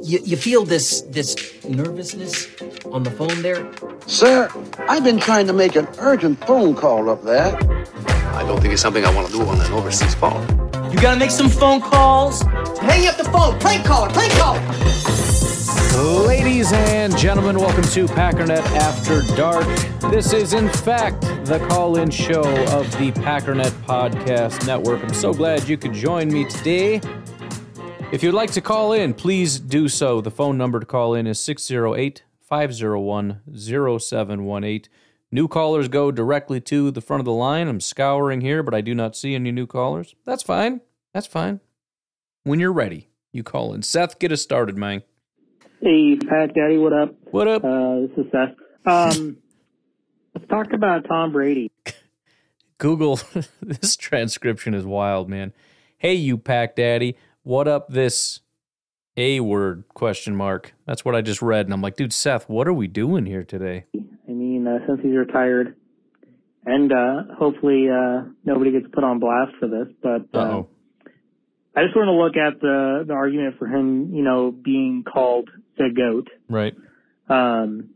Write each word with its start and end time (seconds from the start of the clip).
You, 0.00 0.20
you 0.24 0.38
feel 0.38 0.64
this 0.64 1.02
this 1.02 1.36
nervousness 1.68 2.48
on 2.86 3.02
the 3.02 3.10
phone 3.10 3.42
there? 3.42 3.70
Sir, 4.06 4.48
I've 4.88 5.04
been 5.04 5.18
trying 5.18 5.46
to 5.48 5.52
make 5.52 5.76
an 5.76 5.86
urgent 5.98 6.42
phone 6.46 6.74
call 6.74 7.10
up 7.10 7.22
there. 7.22 7.54
I 8.34 8.42
don't 8.46 8.58
think 8.62 8.72
it's 8.72 8.80
something 8.80 9.04
I 9.04 9.14
want 9.14 9.26
to 9.26 9.32
do 9.34 9.42
on 9.42 9.60
an 9.60 9.70
overseas 9.70 10.14
phone. 10.14 10.40
You 10.90 10.98
gotta 10.98 11.18
make 11.18 11.30
some 11.30 11.50
phone 11.50 11.82
calls. 11.82 12.40
Hang 12.80 13.06
up 13.06 13.18
the 13.18 13.24
phone. 13.24 13.60
Prank 13.60 13.84
caller. 13.84 14.08
Prank 14.08 14.32
caller. 14.32 14.60
Ladies 16.26 16.72
and 16.72 17.14
gentlemen, 17.18 17.58
welcome 17.58 17.84
to 17.84 18.06
Packernet 18.06 18.64
After 18.76 19.20
Dark. 19.36 19.66
This 20.10 20.32
is, 20.32 20.54
in 20.54 20.70
fact, 20.70 21.20
the 21.44 21.58
call 21.68 21.98
in 21.98 22.08
show 22.08 22.40
of 22.68 22.90
the 22.92 23.12
Packernet 23.12 23.72
Podcast 23.84 24.66
Network. 24.66 25.02
I'm 25.02 25.12
so 25.12 25.34
glad 25.34 25.68
you 25.68 25.76
could 25.76 25.92
join 25.92 26.32
me 26.32 26.46
today. 26.46 27.02
If 28.12 28.22
you'd 28.22 28.34
like 28.34 28.50
to 28.52 28.60
call 28.60 28.92
in, 28.92 29.14
please 29.14 29.58
do 29.58 29.88
so. 29.88 30.20
The 30.20 30.30
phone 30.30 30.58
number 30.58 30.78
to 30.78 30.84
call 30.84 31.14
in 31.14 31.26
is 31.26 31.40
608 31.40 32.22
501 32.42 33.40
0718. 33.56 34.82
New 35.30 35.48
callers 35.48 35.88
go 35.88 36.12
directly 36.12 36.60
to 36.60 36.90
the 36.90 37.00
front 37.00 37.22
of 37.22 37.24
the 37.24 37.32
line. 37.32 37.68
I'm 37.68 37.80
scouring 37.80 38.42
here, 38.42 38.62
but 38.62 38.74
I 38.74 38.82
do 38.82 38.94
not 38.94 39.16
see 39.16 39.34
any 39.34 39.50
new 39.50 39.66
callers. 39.66 40.14
That's 40.26 40.42
fine. 40.42 40.82
That's 41.14 41.26
fine. 41.26 41.60
When 42.42 42.60
you're 42.60 42.70
ready, 42.70 43.08
you 43.32 43.42
call 43.42 43.72
in. 43.72 43.80
Seth, 43.80 44.18
get 44.18 44.30
us 44.30 44.42
started, 44.42 44.76
man. 44.76 45.02
Hey, 45.80 46.16
Pack 46.16 46.52
Daddy, 46.54 46.76
what 46.76 46.92
up? 46.92 47.14
What 47.30 47.48
up? 47.48 47.64
Uh, 47.64 48.00
this 48.00 48.26
is 48.26 48.30
Seth. 48.30 48.54
Um, 48.84 49.38
let's 50.34 50.46
talk 50.48 50.74
about 50.74 51.08
Tom 51.08 51.32
Brady. 51.32 51.72
Google, 52.76 53.18
this 53.62 53.96
transcription 53.96 54.74
is 54.74 54.84
wild, 54.84 55.30
man. 55.30 55.54
Hey, 55.96 56.14
you 56.14 56.36
Pack 56.36 56.76
Daddy, 56.76 57.16
what 57.42 57.68
up 57.68 57.88
this 57.88 58.40
A 59.16 59.40
word 59.40 59.84
question 59.94 60.36
mark? 60.36 60.74
That's 60.86 61.04
what 61.04 61.14
I 61.14 61.20
just 61.20 61.42
read. 61.42 61.66
And 61.66 61.74
I'm 61.74 61.82
like, 61.82 61.96
dude, 61.96 62.12
Seth, 62.12 62.48
what 62.48 62.68
are 62.68 62.72
we 62.72 62.86
doing 62.86 63.26
here 63.26 63.44
today? 63.44 63.86
I 63.94 64.32
mean, 64.32 64.66
uh, 64.66 64.86
since 64.86 65.00
he's 65.02 65.16
retired, 65.16 65.76
and 66.64 66.92
uh, 66.92 67.34
hopefully 67.38 67.88
uh, 67.90 68.22
nobody 68.44 68.72
gets 68.72 68.86
put 68.92 69.04
on 69.04 69.18
blast 69.18 69.52
for 69.58 69.68
this, 69.68 69.88
but 70.02 70.38
uh, 70.38 70.62
I 71.74 71.84
just 71.84 71.96
want 71.96 72.06
to 72.06 72.12
look 72.12 72.36
at 72.36 72.60
the 72.60 73.04
the 73.06 73.14
argument 73.14 73.56
for 73.58 73.66
him, 73.66 74.14
you 74.14 74.22
know, 74.22 74.52
being 74.52 75.04
called 75.04 75.50
the 75.76 75.88
goat. 75.94 76.28
Right. 76.48 76.74
Um, 77.28 77.90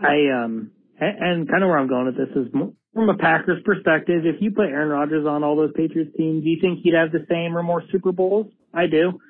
I 0.00 0.28
um, 0.42 0.70
and, 0.98 1.18
and 1.18 1.48
kind 1.50 1.62
of 1.62 1.68
where 1.68 1.78
I'm 1.78 1.88
going 1.88 2.06
with 2.06 2.16
this 2.16 2.34
is 2.36 2.52
from 2.96 3.10
a 3.10 3.16
Packers 3.16 3.62
perspective. 3.62 4.24
If 4.24 4.40
you 4.40 4.50
put 4.50 4.66
Aaron 4.66 4.88
Rodgers 4.88 5.26
on 5.26 5.44
all 5.44 5.54
those 5.54 5.70
Patriots 5.76 6.16
teams, 6.16 6.42
do 6.42 6.48
you 6.48 6.58
think 6.60 6.80
he'd 6.82 6.94
have 6.94 7.12
the 7.12 7.26
same 7.28 7.56
or 7.56 7.62
more 7.62 7.82
Super 7.92 8.10
Bowls? 8.10 8.46
I 8.72 8.86
do. 8.86 9.20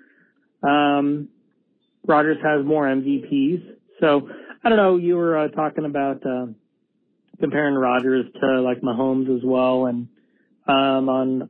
Um, 0.66 1.28
Rodgers 2.06 2.38
has 2.44 2.64
more 2.64 2.86
MVPs, 2.86 3.62
so 4.00 4.28
I 4.62 4.68
don't 4.68 4.78
know. 4.78 4.96
You 4.96 5.16
were 5.16 5.36
uh, 5.36 5.48
talking 5.48 5.84
about 5.84 6.24
uh, 6.24 6.46
comparing 7.40 7.74
Rodgers 7.74 8.26
to 8.40 8.60
like 8.60 8.80
Mahomes 8.82 9.36
as 9.36 9.42
well, 9.44 9.86
and 9.86 10.06
um, 10.68 11.08
on 11.08 11.42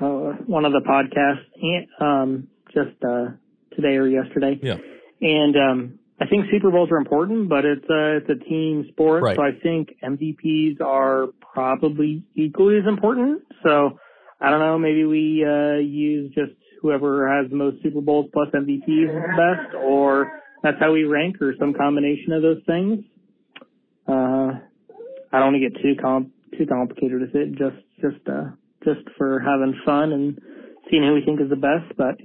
uh, 0.00 0.42
one 0.46 0.64
of 0.64 0.72
the 0.72 0.80
podcasts, 0.80 2.00
um, 2.00 2.46
just 2.72 3.02
uh, 3.04 3.30
today 3.74 3.96
or 3.96 4.06
yesterday. 4.06 4.60
Yeah. 4.62 4.76
And 5.20 5.56
um, 5.56 5.98
I 6.20 6.26
think 6.26 6.46
Super 6.52 6.70
Bowls 6.70 6.90
are 6.92 6.98
important, 6.98 7.48
but 7.48 7.64
it's 7.64 7.88
a 7.90 8.16
it's 8.18 8.30
a 8.30 8.44
team 8.48 8.86
sport, 8.90 9.24
Right. 9.24 9.36
so 9.36 9.42
I 9.42 9.50
think 9.60 9.96
MVPs 10.02 10.80
are 10.80 11.28
probably 11.54 12.24
equally 12.34 12.76
as 12.76 12.86
important. 12.86 13.42
So 13.62 13.98
I 14.40 14.50
don't 14.50 14.60
know, 14.60 14.78
maybe 14.78 15.04
we 15.04 15.46
uh, 15.46 15.78
use 15.78 16.34
just 16.34 16.52
whoever 16.82 17.26
has 17.32 17.48
the 17.50 17.56
most 17.56 17.82
Super 17.82 18.02
Bowls 18.02 18.26
plus 18.32 18.48
MVPs 18.52 19.36
best, 19.36 19.74
or 19.76 20.30
that's 20.62 20.76
how 20.80 20.92
we 20.92 21.04
rank, 21.04 21.40
or 21.40 21.54
some 21.58 21.72
combination 21.72 22.32
of 22.32 22.42
those 22.42 22.60
things. 22.66 23.04
Uh, 24.06 24.60
I 25.32 25.38
don't 25.38 25.52
want 25.52 25.62
to 25.62 25.70
get 25.70 25.80
too 25.80 25.94
com- 26.00 26.32
too 26.58 26.66
complicated 26.66 27.20
with 27.20 27.34
it. 27.34 27.52
Just 27.52 27.80
just 28.02 28.28
uh, 28.28 28.50
just 28.84 29.00
for 29.16 29.40
having 29.40 29.80
fun 29.86 30.12
and 30.12 30.38
seeing 30.90 31.02
who 31.02 31.14
we 31.14 31.22
think 31.24 31.40
is 31.40 31.48
the 31.48 31.56
best, 31.56 31.96
but 31.96 32.16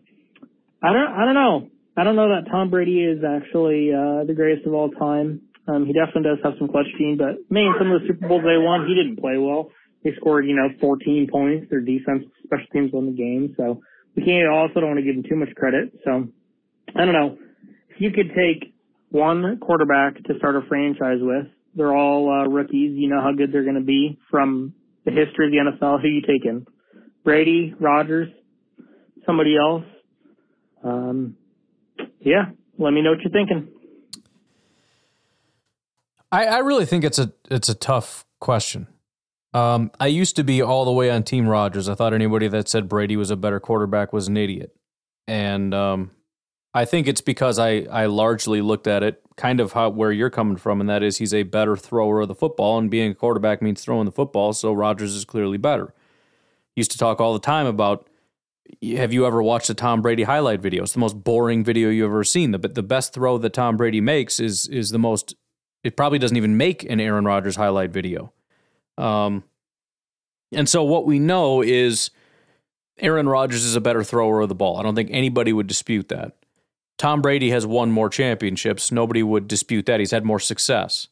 I 0.84 0.92
don't 0.92 1.08
I 1.08 1.26
don't 1.26 1.36
know. 1.36 1.70
I 1.96 2.04
don't 2.04 2.16
know 2.16 2.30
that 2.30 2.50
Tom 2.52 2.70
Brady 2.70 3.04
is 3.04 3.24
actually 3.24 3.92
uh, 3.94 4.26
the 4.26 4.34
greatest 4.36 4.66
of 4.66 4.74
all 4.74 4.90
time. 4.90 5.42
Um, 5.70 5.86
he 5.86 5.94
definitely 5.94 6.24
does 6.24 6.40
have 6.44 6.54
some 6.58 6.68
clutch 6.68 6.90
team, 6.98 7.18
but 7.18 7.38
man, 7.50 7.74
some 7.78 7.92
of 7.92 8.02
the 8.02 8.08
Super 8.08 8.28
Bowls 8.28 8.44
they 8.44 8.58
won, 8.58 8.88
he 8.88 8.96
didn't 8.96 9.20
play 9.20 9.38
well. 9.38 9.70
They 10.04 10.12
scored, 10.16 10.46
you 10.46 10.56
know, 10.56 10.70
14 10.80 11.28
points. 11.32 11.68
Their 11.70 11.82
defense, 11.82 12.24
special 12.44 12.66
teams 12.74 12.92
won 12.92 13.06
the 13.06 13.12
game, 13.12 13.54
so 13.58 13.82
we 14.16 14.24
can't 14.24 14.48
also 14.48 14.80
don't 14.80 14.96
want 14.96 15.00
to 15.00 15.06
give 15.06 15.16
him 15.16 15.24
too 15.30 15.36
much 15.36 15.54
credit. 15.56 15.94
So 16.04 16.28
I 16.96 17.06
don't 17.06 17.14
know. 17.14 17.38
If 17.90 18.02
you 18.02 18.12
could 18.12 18.32
take 18.36 18.74
one 19.10 19.60
quarterback 19.60 20.24
to 20.24 20.38
start 20.38 20.56
a 20.56 20.62
franchise 20.68 21.20
with, 21.22 21.48
they're 21.76 21.96
all 21.96 22.30
uh, 22.30 22.48
rookies. 22.48 22.94
You 22.96 23.10
know 23.10 23.22
how 23.22 23.34
good 23.34 23.52
they're 23.52 23.64
going 23.64 23.76
to 23.76 23.82
be 23.82 24.18
from 24.32 24.74
the 25.06 25.12
history 25.12 25.48
of 25.48 25.52
the 25.52 25.86
NFL. 25.86 26.02
Who 26.02 26.08
you 26.08 26.22
taking? 26.22 26.66
Brady, 27.24 27.76
Rodgers, 27.80 28.30
somebody 29.26 29.56
else? 29.58 29.84
Um, 30.84 31.36
yeah, 32.22 32.46
let 32.78 32.92
me 32.92 33.02
know 33.02 33.12
what 33.12 33.20
you're 33.22 33.32
thinking. 33.32 33.68
I, 36.32 36.46
I 36.46 36.58
really 36.60 36.86
think 36.86 37.04
it's 37.04 37.20
a 37.20 37.32
it's 37.50 37.70
a 37.70 37.76
tough 37.76 38.26
question. 38.40 38.88
Um, 39.54 39.92
I 40.00 40.08
used 40.08 40.36
to 40.36 40.44
be 40.44 40.62
all 40.62 40.86
the 40.86 40.92
way 40.92 41.10
on 41.10 41.24
Team 41.24 41.48
Rodgers. 41.48 41.90
I 41.90 41.96
thought 41.96 42.14
anybody 42.14 42.48
that 42.48 42.70
said 42.70 42.88
Brady 42.88 43.18
was 43.18 43.32
a 43.32 43.36
better 43.36 43.60
quarterback 43.60 44.14
was 44.14 44.28
an 44.28 44.38
idiot, 44.38 44.76
and 45.28 45.74
um, 45.74 46.12
I 46.74 46.86
think 46.86 47.08
it's 47.08 47.22
because 47.22 47.58
I 47.58 47.88
I 47.92 48.06
largely 48.06 48.62
looked 48.62 48.86
at 48.88 49.02
it 49.02 49.22
kind 49.38 49.60
of 49.60 49.74
how 49.74 49.90
where 49.90 50.12
you're 50.12 50.30
coming 50.30 50.58
from, 50.58 50.80
and 50.82 50.90
that 50.90 51.02
is 51.02 51.18
he's 51.18 51.34
a 51.34 51.44
better 51.44 51.76
thrower 51.76 52.22
of 52.22 52.28
the 52.28 52.36
football, 52.36 52.78
and 52.78 52.92
being 52.92 53.12
a 53.12 53.16
quarterback 53.16 53.62
means 53.62 53.84
throwing 53.84 54.06
the 54.06 54.12
football. 54.12 54.54
So 54.54 54.72
Rodgers 54.72 55.16
is 55.16 55.26
clearly 55.26 55.58
better. 55.58 55.94
Used 56.76 56.92
to 56.92 56.98
talk 56.98 57.20
all 57.20 57.34
the 57.34 57.40
time 57.40 57.66
about. 57.66 58.08
Have 58.84 59.12
you 59.12 59.26
ever 59.26 59.42
watched 59.42 59.72
a 59.72 59.74
Tom 59.74 60.04
Brady 60.04 60.22
highlight 60.22 60.62
video? 60.62 60.84
It's 60.84 60.94
the 60.94 61.00
most 61.00 61.24
boring 61.24 61.64
video 61.64 61.90
you've 61.90 62.12
ever 62.12 62.24
seen. 62.24 62.52
The 62.52 62.60
the 62.60 62.84
best 62.84 63.14
throw 63.14 63.40
that 63.40 63.54
Tom 63.54 63.78
Brady 63.78 64.00
makes 64.00 64.40
is 64.40 64.68
is 64.68 64.92
the 64.92 65.00
most 65.00 65.34
it 65.84 65.96
probably 65.96 66.20
doesn't 66.20 66.38
even 66.38 66.58
make 66.58 66.84
an 66.84 67.00
Aaron 67.00 67.26
Rodgers 67.26 67.56
highlight 67.56 67.92
video. 67.92 68.34
Um, 68.98 69.44
and 70.52 70.68
so 70.68 70.84
what 70.84 71.06
we 71.06 71.20
know 71.20 71.62
is 71.62 72.12
Aaron 73.00 73.30
Rodgers 73.30 73.64
is 73.64 73.76
a 73.76 73.82
better 73.82 74.04
thrower 74.04 74.42
of 74.42 74.50
the 74.50 74.56
ball. 74.56 74.78
I 74.78 74.84
don't 74.84 74.96
think 74.96 75.10
anybody 75.12 75.54
would 75.54 75.68
dispute 75.68 76.10
that. 76.10 76.36
Tom 76.98 77.22
Brady 77.22 77.50
has 77.52 77.66
won 77.66 77.92
more 77.92 78.10
championships. 78.10 78.92
Nobody 78.92 79.24
would 79.24 79.48
dispute 79.48 79.86
that. 79.86 80.02
He's 80.02 80.12
had 80.12 80.26
more 80.26 80.40
success. 80.40 81.08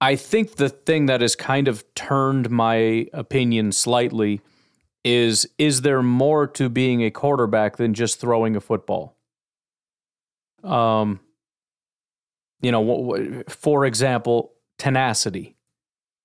I 0.00 0.16
think 0.16 0.56
the 0.56 0.68
thing 0.68 1.06
that 1.06 1.20
has 1.20 1.34
kind 1.34 1.68
of 1.68 1.84
turned 1.94 2.50
my 2.50 3.06
opinion 3.12 3.72
slightly 3.72 4.40
is 5.04 5.48
is 5.58 5.82
there 5.82 6.02
more 6.02 6.46
to 6.46 6.68
being 6.68 7.02
a 7.02 7.10
quarterback 7.10 7.76
than 7.76 7.94
just 7.94 8.20
throwing 8.20 8.54
a 8.54 8.60
football? 8.60 9.16
Um, 10.62 11.20
you 12.62 12.72
know, 12.72 13.42
for 13.48 13.84
example, 13.84 14.52
tenacity. 14.78 15.56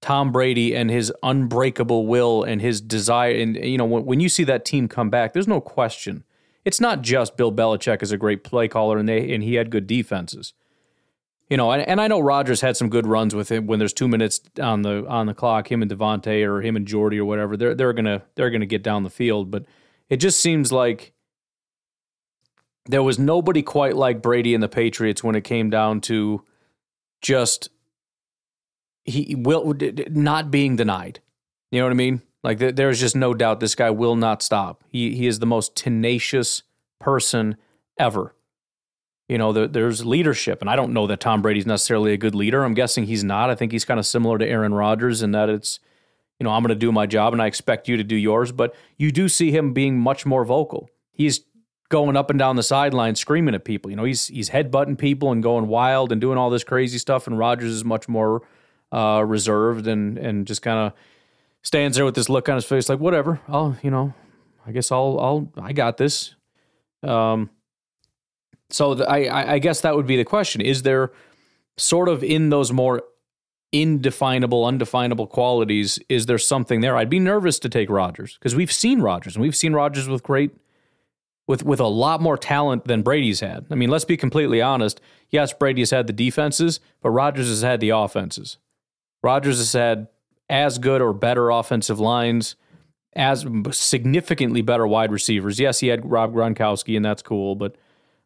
Tom 0.01 0.31
Brady 0.31 0.75
and 0.75 0.92
his 0.92 1.12
unbreakable 1.24 2.06
will 2.06 2.44
and 2.44 2.62
his 2.62 2.80
desire. 2.80 3.36
And, 3.36 3.56
you 3.56 3.78
know, 3.78 3.86
when, 3.86 4.06
when 4.06 4.19
you 4.19 4.30
see 4.30 4.44
that 4.44 4.63
team 4.63 4.88
come 4.88 5.10
back, 5.10 5.34
there's 5.34 5.48
no 5.48 5.60
question. 5.60 6.24
It's 6.63 6.80
not 6.80 7.01
just 7.01 7.36
Bill 7.36 7.51
Belichick 7.51 8.04
is 8.04 8.12
a 8.12 8.18
great 8.18 8.44
play 8.44 8.68
caller 8.68 8.98
and 8.98 9.10
they 9.10 9.34
and 9.34 9.44
he 9.44 9.56
had 9.56 9.72
good 9.72 9.88
defenses. 9.88 10.54
You 11.50 11.56
know, 11.56 11.72
and, 11.72 11.81
and 11.88 12.01
I 12.01 12.07
know 12.07 12.19
Rodgers 12.19 12.60
had 12.62 12.75
some 12.75 12.90
good 12.90 13.07
runs 13.07 13.33
with 13.33 13.50
him 13.50 13.68
when 13.68 13.80
there's 13.80 13.94
two 13.94 14.07
minutes 14.07 14.42
on 14.62 14.81
the 14.81 15.06
on 15.07 15.28
the 15.28 15.33
clock, 15.33 15.72
him 15.72 15.81
and 15.81 15.90
Davante 15.90 16.45
or 16.45 16.62
him 16.62 16.75
and 16.75 16.86
Jordy 16.86 17.19
or 17.19 17.25
whatever, 17.25 17.56
they're 17.56 17.74
they're 17.74 17.94
gonna 17.94 18.22
they're 18.36 18.50
gonna 18.50 18.66
get 18.66 18.83
down 18.83 19.04
the 19.04 19.10
field. 19.10 19.50
But 19.50 19.66
it 20.10 20.18
just 20.18 20.42
seems 20.42 20.72
like 20.72 21.13
there 22.88 23.04
was 23.04 23.19
nobody 23.19 23.62
quite 23.62 23.95
like 23.95 24.22
Brady 24.22 24.54
and 24.54 24.63
the 24.63 24.69
Patriots 24.69 25.24
when 25.24 25.36
it 25.36 25.44
came 25.44 25.69
down 25.69 26.01
to 26.01 26.44
just 27.22 27.69
he 29.04 29.36
will 29.36 29.74
not 30.10 30.51
being 30.51 30.75
denied. 30.75 31.19
You 31.72 31.80
know 31.80 31.86
what 31.86 31.92
I 31.92 31.95
mean? 31.95 32.22
Like 32.44 32.60
there's 32.60 33.00
just 33.00 33.16
no 33.16 33.34
doubt 33.34 33.60
this 33.60 33.75
guy 33.75 33.89
will 33.89 34.16
not 34.16 34.42
stop. 34.42 34.84
He 34.89 35.16
he 35.16 35.28
is 35.28 35.39
the 35.39 35.45
most 35.45 35.75
tenacious 35.75 36.63
person 37.00 37.57
ever. 37.98 38.36
You 39.28 39.38
know, 39.38 39.51
there, 39.51 39.68
there's 39.68 40.06
leadership, 40.06 40.62
and 40.62 40.69
I 40.69 40.78
don't 40.78 40.94
know 40.94 41.06
that 41.07 41.19
Tom 41.19 41.42
Brady's 41.42 41.66
necessarily 41.66 42.13
a 42.13 42.18
good 42.18 42.33
leader. 42.33 42.63
I'm 42.63 42.74
guessing 42.74 43.06
he's 43.06 43.25
not. 43.25 43.50
I 43.50 43.56
think 43.56 43.74
he's 43.74 43.83
kind 43.83 44.00
of 44.00 44.06
similar 44.06 44.38
to 44.38 44.48
Aaron 44.48 44.74
Rodgers 44.74 45.22
in 45.22 45.31
that 45.31 45.50
it's, 45.50 45.81
you 46.40 46.45
know, 46.45 46.51
I'm 46.51 46.62
going 46.62 46.69
to 46.69 46.75
do 46.75 46.94
my 46.94 47.06
job 47.06 47.33
and 47.33 47.42
I 47.42 47.48
expect 47.48 47.90
you 47.90 47.98
to 47.98 48.06
do 48.06 48.16
yours. 48.16 48.54
But 48.54 48.74
you 48.95 49.12
do 49.12 49.28
see 49.28 49.51
him 49.51 49.74
being 49.74 50.00
much 50.00 50.25
more 50.25 50.45
vocal. 50.45 50.90
He's 51.12 51.42
going 51.89 52.18
up 52.18 52.30
and 52.30 52.38
down 52.38 52.56
the 52.56 52.63
sideline 52.63 53.16
screaming 53.16 53.56
at 53.56 53.63
people. 53.63 53.89
You 53.89 53.98
know, 53.98 54.04
he's 54.04 54.28
he's 54.28 54.50
headbutting 54.50 54.98
people 54.98 55.31
and 55.31 55.42
going 55.42 55.68
wild 55.68 56.12
and 56.12 56.19
doing 56.19 56.38
all 56.38 56.50
this 56.50 56.63
crazy 56.63 56.98
stuff. 56.98 57.28
And 57.28 57.38
Rodgers 57.38 57.72
is 57.72 57.86
much 57.86 58.10
more 58.10 58.42
uh, 58.92 59.24
reserved 59.25 59.88
and 59.88 60.18
and 60.18 60.45
just 60.45 60.62
kind 60.62 60.80
of 60.80 60.94
stands 61.62 61.98
there 61.98 62.06
with 62.06 62.16
this 62.16 62.30
look 62.30 62.50
on 62.50 62.56
his 62.56 62.66
face, 62.66 62.89
like 62.89 63.00
whatever. 63.00 63.39
I'll 63.48 63.78
you 63.81 63.92
know, 63.92 64.13
I 64.66 64.72
guess 64.72 64.92
I'll 64.92 65.19
I'll 65.19 65.51
I 65.62 65.74
got 65.74 65.98
this. 65.98 66.36
Um, 67.04 67.50
so 68.69 68.95
the, 68.95 69.10
I 69.10 69.54
I 69.54 69.60
guess 69.60 69.81
that 69.81 69.95
would 69.95 70.07
be 70.07 70.18
the 70.18 70.25
question: 70.25 70.62
Is 70.62 70.83
there 70.83 71.12
sort 71.78 72.10
of 72.10 72.24
in 72.24 72.50
those 72.50 72.72
more 72.72 73.04
indefinable, 73.72 74.66
undefinable 74.66 75.28
qualities? 75.28 76.00
Is 76.10 76.25
there 76.25 76.38
something 76.38 76.81
there? 76.81 76.98
I'd 76.98 77.10
be 77.10 77.19
nervous 77.19 77.60
to 77.60 77.69
take 77.69 77.90
Rodgers 77.90 78.36
because 78.36 78.56
we've 78.56 78.72
seen 78.72 79.01
Rodgers 79.01 79.36
and 79.36 79.42
we've 79.42 79.56
seen 79.56 79.74
Rodgers 79.74 80.07
with 80.07 80.24
great. 80.24 80.51
With, 81.47 81.63
with 81.63 81.79
a 81.79 81.88
lot 81.88 82.21
more 82.21 82.38
talent 82.38 82.85
than 82.85 83.03
Brady's 83.03 83.39
had. 83.39 83.65
I 83.71 83.75
mean, 83.75 83.89
let's 83.89 84.03
be 84.03 84.17
completely 84.17 84.61
honest. 84.61 84.99
Yes, 85.29 85.53
Brady's 85.53 85.91
had 85.91 86.05
the 86.05 86.11
defenses, 86.13 86.81
but 87.01 87.11
Rodgers 87.11 87.47
has 87.47 87.61
had 87.61 87.79
the 87.79 87.89
offenses. 87.91 88.57
Rodgers 89.23 89.57
has 89.57 89.71
had 89.71 90.09
as 90.49 90.77
good 90.77 91.01
or 91.01 91.13
better 91.13 91.49
offensive 91.49 92.01
lines, 92.01 92.55
as 93.13 93.45
significantly 93.71 94.61
better 94.61 94.85
wide 94.85 95.11
receivers. 95.11 95.59
Yes, 95.59 95.79
he 95.79 95.88
had 95.88 96.09
Rob 96.09 96.33
Gronkowski, 96.33 96.95
and 96.95 97.05
that's 97.05 97.21
cool, 97.21 97.55
but 97.55 97.75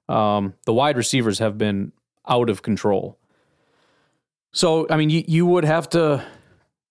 um, 0.09 0.55
the 0.65 0.73
wide 0.73 0.97
receivers 0.97 1.39
have 1.39 1.57
been 1.57 1.91
out 2.27 2.49
of 2.49 2.61
control. 2.61 3.17
So, 4.51 4.85
I 4.89 4.97
mean, 4.97 5.09
you, 5.09 5.23
you 5.27 5.45
would 5.45 5.63
have 5.63 5.87
to 5.89 6.25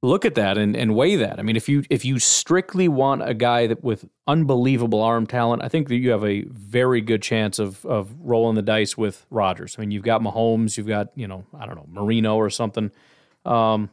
look 0.02 0.24
at 0.24 0.34
that 0.34 0.56
and, 0.56 0.76
and 0.76 0.94
weigh 0.94 1.16
that. 1.16 1.38
I 1.38 1.42
mean, 1.42 1.56
if 1.56 1.68
you 1.68 1.84
if 1.90 2.04
you 2.04 2.18
strictly 2.18 2.88
want 2.88 3.28
a 3.28 3.34
guy 3.34 3.66
that 3.66 3.84
with 3.84 4.06
unbelievable 4.26 5.02
arm 5.02 5.26
talent, 5.26 5.62
I 5.62 5.68
think 5.68 5.88
that 5.88 5.96
you 5.96 6.10
have 6.10 6.24
a 6.24 6.42
very 6.44 7.00
good 7.00 7.22
chance 7.22 7.58
of 7.58 7.84
of 7.84 8.14
rolling 8.20 8.56
the 8.56 8.62
dice 8.62 8.96
with 8.96 9.26
Rodgers. 9.30 9.76
I 9.76 9.80
mean, 9.80 9.90
you've 9.90 10.04
got 10.04 10.22
Mahomes, 10.22 10.76
you've 10.76 10.86
got 10.86 11.08
you 11.14 11.28
know 11.28 11.44
I 11.58 11.66
don't 11.66 11.76
know 11.76 11.86
Marino 11.88 12.36
or 12.36 12.50
something. 12.50 12.90
Um, 13.44 13.90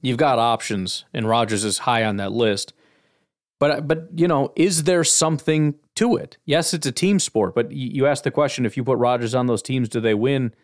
you've 0.00 0.18
got 0.18 0.38
options, 0.38 1.04
and 1.12 1.28
Rodgers 1.28 1.64
is 1.64 1.78
high 1.78 2.04
on 2.04 2.16
that 2.16 2.32
list. 2.32 2.72
But 3.58 3.86
but 3.86 4.08
you 4.14 4.26
know, 4.26 4.52
is 4.56 4.84
there 4.84 5.04
something 5.04 5.74
to 5.96 6.16
it? 6.16 6.38
Yes, 6.46 6.72
it's 6.72 6.86
a 6.86 6.92
team 6.92 7.18
sport, 7.18 7.54
but 7.54 7.70
you 7.70 8.06
ask 8.06 8.24
the 8.24 8.30
question: 8.30 8.64
if 8.64 8.78
you 8.78 8.84
put 8.84 8.96
Rodgers 8.96 9.34
on 9.34 9.46
those 9.46 9.62
teams, 9.62 9.90
do 9.90 10.00
they 10.00 10.14
win? 10.14 10.54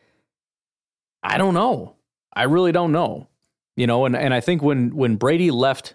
I 1.23 1.37
don't 1.37 1.55
know. 1.55 1.97
I 2.33 2.45
really 2.45 2.73
don't 2.73 2.93
know. 2.93 3.29
You 3.77 3.87
know, 3.87 4.07
and 4.07 4.17
and 4.17 4.33
I 4.33 4.41
think 4.41 4.63
when 4.63 4.95
when 4.97 5.17
Brady 5.17 5.51
left 5.51 5.95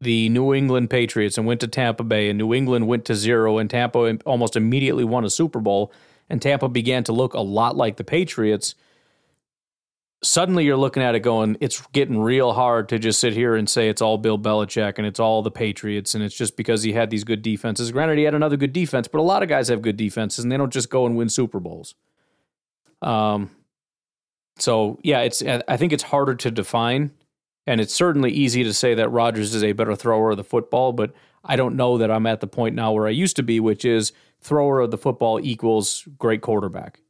the 0.00 0.28
New 0.28 0.52
England 0.52 0.90
Patriots 0.90 1.38
and 1.38 1.46
went 1.46 1.60
to 1.60 1.68
Tampa 1.68 2.04
Bay, 2.04 2.28
and 2.28 2.38
New 2.38 2.54
England 2.54 2.86
went 2.86 3.04
to 3.06 3.14
zero, 3.14 3.58
and 3.58 3.68
Tampa 3.68 4.18
almost 4.24 4.56
immediately 4.56 5.04
won 5.04 5.24
a 5.24 5.30
Super 5.30 5.60
Bowl, 5.60 5.92
and 6.28 6.40
Tampa 6.40 6.68
began 6.68 7.04
to 7.04 7.12
look 7.12 7.34
a 7.34 7.40
lot 7.40 7.76
like 7.76 7.96
the 7.96 8.04
Patriots 8.04 8.74
suddenly 10.22 10.64
you're 10.64 10.76
looking 10.76 11.02
at 11.02 11.14
it 11.14 11.20
going, 11.20 11.56
it's 11.60 11.80
getting 11.92 12.18
real 12.18 12.52
hard 12.52 12.88
to 12.88 12.98
just 12.98 13.20
sit 13.20 13.32
here 13.32 13.54
and 13.54 13.68
say 13.68 13.88
it's 13.88 14.02
all 14.02 14.18
Bill 14.18 14.38
Belichick 14.38 14.94
and 14.98 15.06
it's 15.06 15.20
all 15.20 15.42
the 15.42 15.50
Patriots 15.50 16.14
and 16.14 16.24
it's 16.24 16.34
just 16.34 16.56
because 16.56 16.82
he 16.82 16.92
had 16.92 17.10
these 17.10 17.24
good 17.24 17.42
defenses. 17.42 17.92
Granted, 17.92 18.18
he 18.18 18.24
had 18.24 18.34
another 18.34 18.56
good 18.56 18.72
defense, 18.72 19.08
but 19.08 19.18
a 19.18 19.22
lot 19.22 19.42
of 19.42 19.48
guys 19.48 19.68
have 19.68 19.82
good 19.82 19.96
defenses 19.96 20.44
and 20.44 20.50
they 20.50 20.56
don't 20.56 20.72
just 20.72 20.90
go 20.90 21.06
and 21.06 21.16
win 21.16 21.28
Super 21.28 21.60
Bowls. 21.60 21.94
Um, 23.02 23.50
so 24.58 24.98
yeah, 25.02 25.20
it's 25.20 25.42
I 25.42 25.76
think 25.76 25.92
it's 25.92 26.02
harder 26.02 26.34
to 26.34 26.50
define, 26.50 27.12
and 27.66 27.80
it's 27.80 27.94
certainly 27.94 28.30
easy 28.30 28.64
to 28.64 28.72
say 28.72 28.94
that 28.94 29.10
Rodgers 29.10 29.54
is 29.54 29.62
a 29.62 29.72
better 29.72 29.94
thrower 29.94 30.30
of 30.30 30.36
the 30.36 30.44
football, 30.44 30.92
but 30.92 31.12
I 31.44 31.56
don't 31.56 31.76
know 31.76 31.98
that 31.98 32.10
I'm 32.10 32.26
at 32.26 32.40
the 32.40 32.46
point 32.46 32.74
now 32.74 32.92
where 32.92 33.06
I 33.06 33.10
used 33.10 33.36
to 33.36 33.42
be, 33.42 33.60
which 33.60 33.84
is 33.84 34.12
thrower 34.40 34.80
of 34.80 34.90
the 34.90 34.98
football 34.98 35.40
equals 35.40 36.06
great 36.18 36.40
quarterback, 36.40 37.00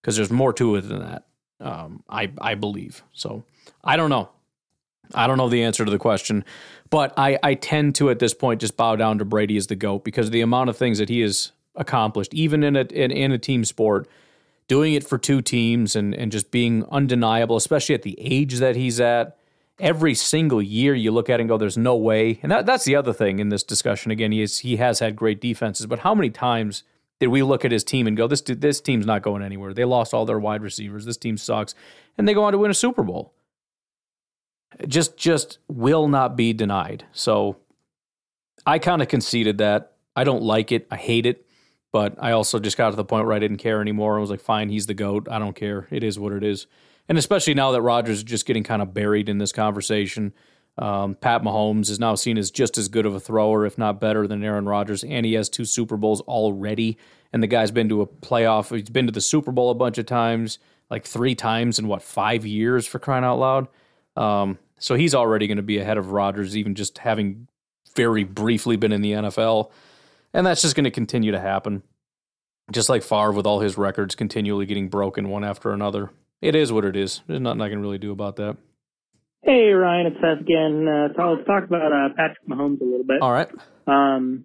because 0.00 0.16
there's 0.16 0.30
more 0.30 0.52
to 0.54 0.76
it 0.76 0.82
than 0.82 1.00
that. 1.00 1.26
Um, 1.60 2.02
I 2.08 2.30
I 2.40 2.54
believe 2.54 3.02
so. 3.12 3.44
I 3.82 3.96
don't 3.96 4.10
know. 4.10 4.28
I 5.14 5.26
don't 5.26 5.38
know 5.38 5.48
the 5.48 5.62
answer 5.62 5.84
to 5.84 5.90
the 5.90 5.98
question, 5.98 6.44
but 6.90 7.12
I 7.16 7.38
I 7.42 7.54
tend 7.54 7.94
to 7.96 8.10
at 8.10 8.18
this 8.18 8.34
point 8.34 8.60
just 8.60 8.76
bow 8.76 8.96
down 8.96 9.18
to 9.18 9.24
Brady 9.24 9.56
as 9.56 9.66
the 9.66 9.76
goat 9.76 10.04
because 10.04 10.30
the 10.30 10.40
amount 10.40 10.70
of 10.70 10.76
things 10.76 10.98
that 10.98 11.08
he 11.08 11.20
has 11.20 11.52
accomplished, 11.74 12.34
even 12.34 12.62
in 12.62 12.76
a 12.76 12.82
in, 12.82 13.10
in 13.10 13.32
a 13.32 13.38
team 13.38 13.64
sport, 13.64 14.08
doing 14.68 14.94
it 14.94 15.06
for 15.06 15.18
two 15.18 15.40
teams 15.42 15.96
and 15.96 16.14
and 16.14 16.32
just 16.32 16.50
being 16.50 16.84
undeniable, 16.90 17.56
especially 17.56 17.94
at 17.94 18.02
the 18.02 18.18
age 18.20 18.54
that 18.54 18.76
he's 18.76 19.00
at. 19.00 19.36
Every 19.78 20.14
single 20.14 20.62
year, 20.62 20.94
you 20.94 21.10
look 21.10 21.28
at 21.28 21.38
and 21.38 21.48
go, 21.48 21.58
"There's 21.58 21.76
no 21.76 21.96
way." 21.96 22.40
And 22.42 22.50
that, 22.50 22.64
that's 22.64 22.84
the 22.84 22.96
other 22.96 23.12
thing 23.12 23.38
in 23.38 23.50
this 23.50 23.62
discussion. 23.62 24.10
Again, 24.10 24.32
he 24.32 24.40
is, 24.40 24.60
he 24.60 24.76
has 24.76 25.00
had 25.00 25.16
great 25.16 25.38
defenses, 25.38 25.84
but 25.84 25.98
how 25.98 26.14
many 26.14 26.30
times 26.30 26.82
did 27.18 27.28
we 27.28 27.42
look 27.42 27.64
at 27.64 27.72
his 27.72 27.84
team 27.84 28.06
and 28.06 28.16
go, 28.16 28.26
this 28.26 28.42
this 28.42 28.80
team's 28.80 29.06
not 29.06 29.22
going 29.22 29.42
anywhere? 29.42 29.72
They 29.72 29.84
lost 29.84 30.12
all 30.12 30.26
their 30.26 30.38
wide 30.38 30.62
receivers. 30.62 31.04
This 31.04 31.16
team 31.16 31.36
sucks, 31.36 31.74
and 32.18 32.28
they 32.28 32.34
go 32.34 32.44
on 32.44 32.52
to 32.52 32.58
win 32.58 32.70
a 32.70 32.74
Super 32.74 33.02
Bowl. 33.02 33.32
Just 34.86 35.16
just 35.16 35.58
will 35.68 36.08
not 36.08 36.36
be 36.36 36.52
denied. 36.52 37.04
So 37.12 37.56
I 38.66 38.78
kind 38.78 39.00
of 39.00 39.08
conceded 39.08 39.58
that. 39.58 39.92
I 40.14 40.24
don't 40.24 40.42
like 40.42 40.72
it. 40.72 40.86
I 40.90 40.96
hate 40.96 41.24
it. 41.24 41.45
But 41.96 42.14
I 42.18 42.32
also 42.32 42.58
just 42.58 42.76
got 42.76 42.90
to 42.90 42.96
the 42.96 43.06
point 43.06 43.24
where 43.24 43.34
I 43.34 43.38
didn't 43.38 43.56
care 43.56 43.80
anymore. 43.80 44.18
I 44.18 44.20
was 44.20 44.28
like, 44.28 44.42
fine, 44.42 44.68
he's 44.68 44.84
the 44.84 44.92
GOAT. 44.92 45.28
I 45.30 45.38
don't 45.38 45.56
care. 45.56 45.88
It 45.90 46.04
is 46.04 46.18
what 46.18 46.34
it 46.34 46.44
is. 46.44 46.66
And 47.08 47.16
especially 47.16 47.54
now 47.54 47.70
that 47.70 47.80
Rodgers 47.80 48.18
is 48.18 48.22
just 48.22 48.44
getting 48.44 48.64
kind 48.64 48.82
of 48.82 48.92
buried 48.92 49.30
in 49.30 49.38
this 49.38 49.50
conversation. 49.50 50.34
Um, 50.76 51.14
Pat 51.14 51.42
Mahomes 51.42 51.88
is 51.88 51.98
now 51.98 52.14
seen 52.14 52.36
as 52.36 52.50
just 52.50 52.76
as 52.76 52.88
good 52.88 53.06
of 53.06 53.14
a 53.14 53.18
thrower, 53.18 53.64
if 53.64 53.78
not 53.78 53.98
better, 53.98 54.26
than 54.26 54.44
Aaron 54.44 54.66
Rodgers, 54.66 55.04
and 55.04 55.24
he 55.24 55.32
has 55.32 55.48
two 55.48 55.64
Super 55.64 55.96
Bowls 55.96 56.20
already. 56.20 56.98
And 57.32 57.42
the 57.42 57.46
guy's 57.46 57.70
been 57.70 57.88
to 57.88 58.02
a 58.02 58.06
playoff. 58.06 58.76
He's 58.76 58.90
been 58.90 59.06
to 59.06 59.12
the 59.12 59.22
Super 59.22 59.50
Bowl 59.50 59.70
a 59.70 59.74
bunch 59.74 59.96
of 59.96 60.04
times, 60.04 60.58
like 60.90 61.06
three 61.06 61.34
times 61.34 61.78
in 61.78 61.88
what 61.88 62.02
five 62.02 62.44
years 62.44 62.86
for 62.86 62.98
crying 62.98 63.24
out 63.24 63.38
loud. 63.38 63.68
Um, 64.18 64.58
so 64.78 64.96
he's 64.96 65.14
already 65.14 65.46
going 65.46 65.56
to 65.56 65.62
be 65.62 65.78
ahead 65.78 65.96
of 65.96 66.12
Rodgers, 66.12 66.58
even 66.58 66.74
just 66.74 66.98
having 66.98 67.48
very 67.94 68.24
briefly 68.24 68.76
been 68.76 68.92
in 68.92 69.00
the 69.00 69.12
NFL, 69.12 69.70
and 70.36 70.46
that's 70.46 70.60
just 70.60 70.76
going 70.76 70.84
to 70.84 70.90
continue 70.90 71.32
to 71.32 71.40
happen. 71.40 71.82
Just 72.70 72.88
like 72.88 73.02
Favre 73.02 73.32
with 73.32 73.46
all 73.46 73.60
his 73.60 73.78
records 73.78 74.14
continually 74.14 74.66
getting 74.66 74.88
broken 74.88 75.30
one 75.30 75.44
after 75.44 75.72
another. 75.72 76.10
It 76.42 76.54
is 76.54 76.70
what 76.70 76.84
it 76.84 76.94
is. 76.94 77.22
There's 77.26 77.40
nothing 77.40 77.62
I 77.62 77.70
can 77.70 77.80
really 77.80 77.98
do 77.98 78.12
about 78.12 78.36
that. 78.36 78.56
Hey 79.42 79.70
Ryan, 79.70 80.06
it's 80.06 80.16
Seth 80.16 80.40
again. 80.40 80.86
Uh, 80.88 81.08
so 81.16 81.32
let's 81.32 81.46
talk 81.46 81.64
about 81.64 81.92
uh, 81.92 82.08
Patrick 82.16 82.46
Mahomes 82.48 82.80
a 82.80 82.84
little 82.84 83.04
bit. 83.04 83.22
All 83.22 83.32
right. 83.32 83.48
Um, 83.86 84.44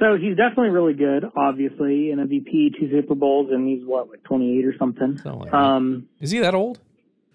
so 0.00 0.16
he's 0.18 0.36
definitely 0.36 0.70
really 0.70 0.94
good. 0.94 1.26
Obviously, 1.36 2.10
an 2.12 2.18
MVP, 2.18 2.78
two 2.80 2.90
Super 2.90 3.14
Bowls, 3.14 3.50
and 3.52 3.68
he's 3.68 3.86
what, 3.86 4.08
like 4.08 4.22
twenty 4.24 4.58
eight 4.58 4.64
or 4.64 4.74
something. 4.78 5.20
Like 5.22 5.52
um, 5.52 6.08
is 6.18 6.30
he 6.30 6.38
that 6.38 6.54
old? 6.54 6.78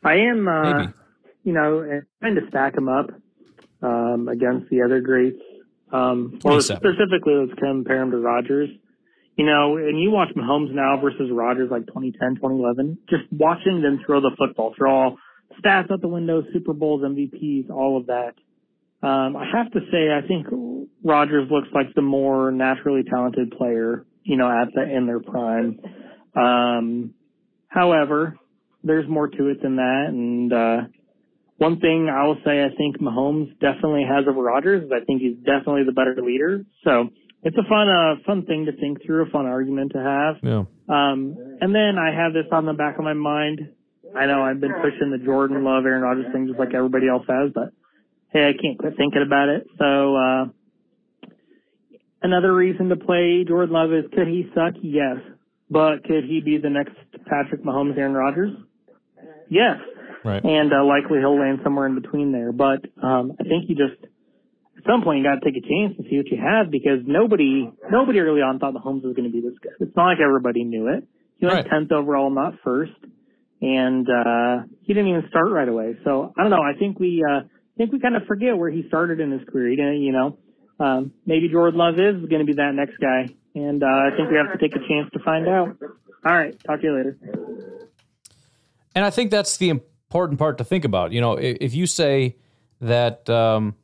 I 0.04 0.16
am. 0.16 0.48
Uh, 0.48 0.74
Maybe. 0.74 0.94
You 1.44 1.54
know, 1.54 2.02
trying 2.20 2.36
to 2.36 2.42
stack 2.50 2.76
him 2.76 2.90
up 2.90 3.12
um, 3.84 4.28
against 4.28 4.72
the 4.72 4.82
other 4.82 5.02
greats. 5.02 5.42
Um, 5.92 6.40
or 6.44 6.62
specifically, 6.62 7.34
let's 7.36 7.60
compare 7.60 8.02
him 8.02 8.12
to 8.12 8.18
Rodgers. 8.18 8.70
You 9.38 9.46
know, 9.46 9.78
and 9.78 10.00
you 10.00 10.12
watch 10.12 10.30
Mahomes 10.36 10.72
now 10.72 11.00
versus 11.02 11.30
Rodgers 11.32 11.72
like 11.72 11.88
2010, 11.88 12.36
2011, 12.36 12.98
just 13.10 13.24
watching 13.32 13.82
them 13.82 14.00
throw 14.06 14.20
the 14.20 14.32
football, 14.38 14.74
throw 14.78 14.92
all 14.94 15.18
stats 15.64 15.92
out 15.92 16.02
the 16.02 16.08
window, 16.08 16.44
Super 16.54 16.74
Bowls, 16.74 17.02
MVPs, 17.02 17.70
all 17.70 17.98
of 17.98 18.08
that. 18.08 18.34
Um, 19.02 19.36
I 19.36 19.46
have 19.52 19.72
to 19.72 19.80
say, 19.92 20.12
I 20.12 20.28
think 20.28 20.48
Rodgers 21.04 21.50
looks 21.50 21.70
like 21.74 21.94
the 21.96 22.02
more 22.02 22.52
naturally 22.52 23.04
talented 23.04 23.52
player, 23.58 24.06
you 24.24 24.38
know, 24.38 24.48
at 24.48 24.68
the, 24.76 24.84
in 24.84 25.08
their 25.08 25.20
prime. 25.20 25.80
Um, 26.36 27.14
however, 27.68 28.38
there's 28.84 29.10
more 29.10 29.28
to 29.28 29.48
it 29.48 29.62
than 29.62 29.78
that. 29.78 30.06
And, 30.10 30.54
uh, 30.54 30.82
one 31.62 31.80
thing 31.80 32.10
I 32.10 32.26
will 32.26 32.38
say, 32.44 32.64
I 32.64 32.70
think 32.76 32.98
Mahomes 33.00 33.54
definitely 33.60 34.04
has 34.10 34.26
over 34.28 34.42
Rodgers 34.42 34.90
I 34.92 35.06
think 35.06 35.22
he's 35.22 35.38
definitely 35.46 35.84
the 35.86 35.92
better 35.92 36.16
leader. 36.20 36.66
So 36.84 37.10
it's 37.44 37.56
a 37.56 37.70
fun, 37.70 37.88
uh, 37.88 38.16
fun 38.26 38.46
thing 38.48 38.66
to 38.66 38.72
think 38.72 39.06
through, 39.06 39.28
a 39.28 39.30
fun 39.30 39.46
argument 39.46 39.92
to 39.92 40.00
have. 40.00 40.36
Yeah. 40.42 40.64
Um, 40.90 41.38
and 41.62 41.74
then 41.74 42.00
I 42.00 42.10
have 42.16 42.34
this 42.34 42.48
on 42.52 42.66
the 42.66 42.74
back 42.74 42.98
of 42.98 43.04
my 43.04 43.14
mind. 43.14 43.60
I 44.18 44.26
know 44.26 44.42
I've 44.42 44.60
been 44.60 44.74
pushing 44.82 45.12
the 45.12 45.24
Jordan 45.24 45.64
Love, 45.64 45.86
Aaron 45.86 46.02
Rodgers 46.02 46.26
thing 46.34 46.48
just 46.48 46.58
like 46.60 46.74
everybody 46.74 47.08
else 47.08 47.26
has, 47.30 47.52
but 47.54 47.72
hey, 48.34 48.50
I 48.50 48.54
can't 48.60 48.80
quit 48.80 48.98
thinking 48.98 49.22
about 49.22 49.50
it. 49.50 49.68
So, 49.78 50.16
uh, 50.16 50.46
another 52.24 52.54
reason 52.56 52.90
to 52.90 52.96
play 52.96 53.46
Jordan 53.48 53.74
Love 53.74 53.94
is 53.94 54.06
could 54.16 54.28
he 54.28 54.50
suck? 54.56 54.74
Yes. 54.82 55.18
but 55.70 56.04
could 56.04 56.26
he 56.26 56.42
be 56.42 56.58
the 56.58 56.70
next 56.70 56.98
Patrick 57.26 57.64
Mahomes, 57.64 57.98
Aaron 57.98 58.14
Rodgers? 58.14 58.52
Yes. 59.48 59.78
Right. 60.24 60.44
And 60.44 60.72
uh, 60.72 60.84
likely 60.86 61.20
he'll 61.20 61.40
land 61.40 61.60
somewhere 61.64 61.88
in 61.88 61.96
between 61.96 62.32
there. 62.32 62.52
But 62.52 62.86
um, 63.02 63.34
I 63.40 63.44
think 63.44 63.70
you 63.70 63.76
just 63.76 64.02
at 64.78 64.84
some 64.86 65.04
point 65.04 65.20
you 65.20 65.24
got 65.24 65.42
to 65.42 65.46
take 65.46 65.58
a 65.58 65.66
chance 65.68 65.96
and 65.98 66.06
see 66.10 66.18
what 66.18 66.28
you 66.28 66.38
have 66.38 66.70
because 66.72 67.00
nobody 67.06 67.72
nobody 67.90 68.20
early 68.20 68.42
on 68.42 68.60
thought 68.60 68.74
Mahomes 68.74 69.04
was 69.04 69.16
going 69.16 69.30
to 69.30 69.34
be 69.34 69.42
this 69.42 69.58
good. 69.62 69.74
It's 69.80 69.96
not 69.96 70.06
like 70.06 70.20
everybody 70.20 70.64
knew 70.64 70.88
it. 70.88 71.08
He 71.38 71.46
went 71.46 71.66
Right. 71.66 71.70
tenth 71.70 71.92
overall, 71.92 72.30
not 72.30 72.54
first, 72.64 72.94
and 73.62 74.08
uh, 74.08 74.64
he 74.82 74.94
didn't 74.94 75.10
even 75.10 75.26
start 75.30 75.50
right 75.52 75.68
away. 75.68 75.98
So 76.04 76.34
I 76.38 76.42
don't 76.44 76.52
know. 76.52 76.62
I 76.62 76.78
think 76.78 77.00
we 77.00 77.24
uh, 77.28 77.42
I 77.42 77.78
think 77.78 77.92
we 77.92 78.00
kind 78.00 78.16
of 78.16 78.24
forget 78.28 78.56
where 78.58 78.70
he 78.70 78.88
started 78.88 79.20
in 79.20 79.32
his 79.32 79.42
career. 79.50 79.70
You 79.70 80.12
know, 80.12 80.38
um, 80.80 81.14
maybe 81.26 81.50
Jordan 81.50 81.80
Love 81.80 81.96
is 81.96 82.30
going 82.30 82.40
to 82.40 82.46
be 82.46 82.54
that 82.54 82.74
next 82.76 82.98
guy, 83.00 83.34
and 83.56 83.82
uh, 83.82 83.88
I 83.88 84.10
think 84.16 84.30
we 84.30 84.38
have 84.38 84.52
to 84.52 84.60
take 84.60 84.76
a 84.76 84.88
chance 84.88 85.10
to 85.14 85.20
find 85.26 85.48
out. 85.48 85.78
All 86.24 86.36
right, 86.36 86.56
talk 86.64 86.82
to 86.82 86.86
you 86.86 86.96
later. 86.96 87.18
And 88.94 89.06
I 89.06 89.10
think 89.10 89.32
that's 89.32 89.58
the 89.58 89.82
important 90.12 90.38
part 90.38 90.58
to 90.58 90.66
think 90.66 90.84
about. 90.84 91.14
You 91.14 91.22
know, 91.22 91.38
if 91.38 91.74
you 91.74 91.88
say 91.88 92.36
that, 92.82 93.30
um, 93.30 93.76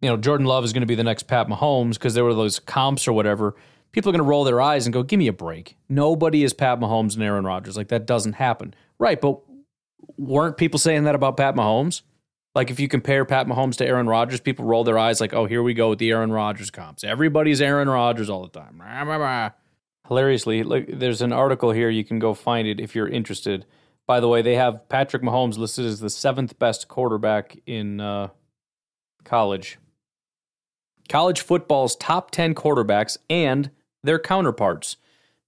you 0.00 0.08
know, 0.08 0.16
Jordan 0.16 0.46
Love 0.46 0.64
is 0.64 0.72
going 0.72 0.80
to 0.80 0.86
be 0.86 0.96
the 0.96 1.04
next 1.04 1.28
Pat 1.28 1.46
Mahomes 1.46 1.92
because 1.92 2.14
there 2.14 2.24
were 2.24 2.34
those 2.34 2.58
comps 2.58 3.06
or 3.06 3.12
whatever, 3.12 3.54
people 3.92 4.10
are 4.10 4.12
going 4.12 4.24
to 4.24 4.28
roll 4.28 4.42
their 4.42 4.60
eyes 4.60 4.84
and 4.84 4.92
go, 4.92 5.04
give 5.04 5.18
me 5.18 5.28
a 5.28 5.32
break. 5.32 5.76
Nobody 5.88 6.42
is 6.42 6.52
Pat 6.52 6.80
Mahomes 6.80 7.14
and 7.14 7.22
Aaron 7.22 7.44
Rodgers. 7.44 7.76
Like, 7.76 7.86
that 7.88 8.04
doesn't 8.04 8.32
happen. 8.32 8.74
Right. 8.98 9.20
But 9.20 9.38
weren't 10.16 10.56
people 10.56 10.80
saying 10.80 11.04
that 11.04 11.14
about 11.14 11.36
Pat 11.36 11.54
Mahomes? 11.54 12.02
Like, 12.56 12.72
if 12.72 12.80
you 12.80 12.88
compare 12.88 13.24
Pat 13.24 13.46
Mahomes 13.46 13.76
to 13.76 13.86
Aaron 13.86 14.08
Rodgers, 14.08 14.40
people 14.40 14.64
roll 14.64 14.82
their 14.82 14.98
eyes 14.98 15.20
like, 15.20 15.32
oh, 15.32 15.46
here 15.46 15.62
we 15.62 15.72
go 15.72 15.90
with 15.90 16.00
the 16.00 16.10
Aaron 16.10 16.32
Rodgers 16.32 16.72
comps. 16.72 17.04
Everybody's 17.04 17.60
Aaron 17.60 17.88
Rodgers 17.88 18.28
all 18.28 18.42
the 18.42 18.58
time. 18.58 18.82
Hilariously, 20.08 20.64
look, 20.64 20.86
there's 20.88 21.22
an 21.22 21.32
article 21.32 21.70
here. 21.70 21.88
You 21.88 22.02
can 22.02 22.18
go 22.18 22.34
find 22.34 22.66
it 22.66 22.80
if 22.80 22.96
you're 22.96 23.08
interested. 23.08 23.64
By 24.06 24.20
the 24.20 24.28
way, 24.28 24.42
they 24.42 24.56
have 24.56 24.88
Patrick 24.88 25.22
Mahomes 25.22 25.58
listed 25.58 25.86
as 25.86 26.00
the 26.00 26.10
seventh 26.10 26.58
best 26.58 26.88
quarterback 26.88 27.56
in 27.66 28.00
uh, 28.00 28.28
college. 29.24 29.78
College 31.08 31.40
football's 31.40 31.96
top 31.96 32.30
10 32.30 32.54
quarterbacks 32.54 33.16
and 33.30 33.70
their 34.02 34.18
counterparts. 34.18 34.96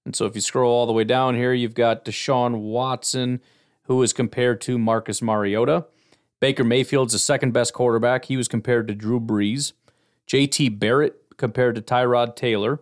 And 0.05 0.15
so 0.15 0.25
if 0.25 0.35
you 0.35 0.41
scroll 0.41 0.71
all 0.71 0.85
the 0.85 0.93
way 0.93 1.03
down 1.03 1.35
here, 1.35 1.53
you've 1.53 1.73
got 1.73 2.05
Deshaun 2.05 2.59
Watson, 2.59 3.41
who 3.83 4.01
is 4.03 4.13
compared 4.13 4.61
to 4.61 4.77
Marcus 4.77 5.21
Mariota. 5.21 5.85
Baker 6.39 6.63
Mayfield's 6.63 7.13
the 7.13 7.19
second 7.19 7.53
best 7.53 7.73
quarterback. 7.73 8.25
He 8.25 8.37
was 8.37 8.47
compared 8.47 8.87
to 8.87 8.95
Drew 8.95 9.19
Brees. 9.19 9.73
JT 10.27 10.79
Barrett 10.79 11.15
compared 11.37 11.75
to 11.75 11.81
Tyrod 11.81 12.35
Taylor. 12.35 12.81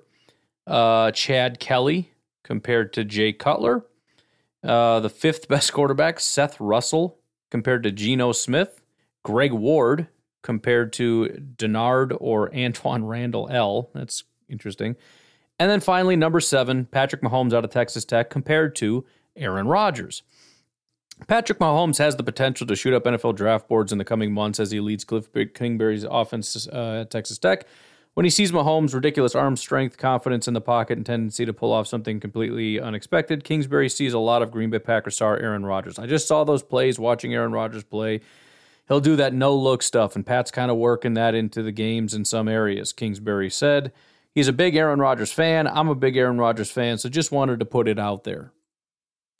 Uh, 0.68 1.12
Chad 1.12 1.60
Kelly 1.60 2.12
compared 2.44 2.94
to 2.94 3.03
Jay 3.03 3.32
Cutler. 3.32 3.86
Uh, 4.63 5.00
the 5.00 5.10
fifth 5.10 5.48
best 5.48 5.74
quarterback, 5.74 6.20
Seth 6.20 6.60
Russell, 6.60 7.17
compared 7.51 7.84
to 7.84 7.91
Geno 7.91 8.32
Smith. 8.32 8.82
Greg 9.24 9.53
Ward 9.53 10.08
compared 10.41 10.91
to 10.93 11.27
Denard 11.55 12.15
or 12.20 12.50
Antwaan 12.51 13.08
Randle 13.08 13.48
El. 13.50 13.89
That's 13.93 14.24
interesting. 14.50 14.96
And 15.60 15.72
then 15.72 15.79
finally, 15.79 16.15
number 16.15 16.39
seven, 16.39 16.86
Patrick 16.86 17.22
Mahomes 17.22 17.53
out 17.53 17.63
of 17.63 17.72
Texas 17.72 18.03
Tech 18.03 18.29
compared 18.29 18.75
to 18.77 19.05
Aaron 19.36 19.67
Rodgers. 19.67 20.24
Patrick 21.27 21.60
Mahomes 21.60 22.00
has 22.00 22.15
the 22.15 22.24
potential 22.24 22.67
to 22.67 22.75
shoot 22.75 22.93
up 22.93 23.05
NFL 23.05 23.36
draft 23.36 23.67
boards 23.67 23.91
in 23.91 23.98
the 23.98 24.03
coming 24.03 24.34
months 24.34 24.60
as 24.60 24.72
he 24.72 24.79
leads 24.79 25.05
Cliff 25.05 25.29
Kingsbury's 25.53 26.03
offense 26.03 26.67
uh, 26.67 27.01
at 27.01 27.12
Texas 27.12 27.38
Tech. 27.38 27.65
When 28.13 28.25
he 28.25 28.29
sees 28.29 28.51
Mahomes' 28.51 28.93
ridiculous 28.93 29.34
arm 29.34 29.58
strength, 29.58 29.98
confidence 29.98 30.48
in 30.48 30.53
the 30.53 30.62
pocket, 30.62 30.98
and 30.98 31.05
tendency 31.05 31.46
to 31.46 31.53
pull 31.53 31.72
off 31.72 31.88
something 31.88 32.20
completely 32.20 32.79
unexpected, 32.79 33.43
Kingsbury 33.43 33.89
sees 33.89 34.13
a 34.13 34.20
lot 34.20 34.43
of 34.43 34.51
Green 34.51 34.70
Bay 34.70 34.77
Packers 34.77 35.15
star 35.15 35.38
Aaron 35.38 35.65
Rodgers. 35.65 35.98
I 35.98 36.05
just 36.05 36.27
saw 36.27 36.43
those 36.43 36.62
plays 36.62 37.00
watching 37.00 37.34
Aaron 37.34 37.51
Rodgers 37.51 37.84
play. 37.84 38.22
He'll 38.88 39.00
do 39.00 39.15
that 39.15 39.34
no 39.34 39.55
look 39.55 39.82
stuff, 39.82 40.15
and 40.15 40.25
Pat's 40.25 40.51
kind 40.51 40.70
of 40.70 40.77
working 40.77 41.15
that 41.15 41.34
into 41.34 41.63
the 41.63 41.72
games 41.72 42.13
in 42.13 42.24
some 42.24 42.48
areas, 42.48 42.93
Kingsbury 42.93 43.50
said. 43.50 43.91
He's 44.36 44.48
a 44.48 44.53
big 44.53 44.75
Aaron 44.75 45.00
Rodgers 45.00 45.32
fan. 45.32 45.67
I'm 45.67 45.89
a 45.89 45.96
big 45.96 46.15
Aaron 46.15 46.38
Rodgers 46.38 46.70
fan, 46.70 47.00
so 47.00 47.10
just 47.10 47.32
wanted 47.32 47.60
to 47.60 47.65
put 47.65 47.88
it 47.88 47.98
out 47.98 48.25
there. 48.25 48.51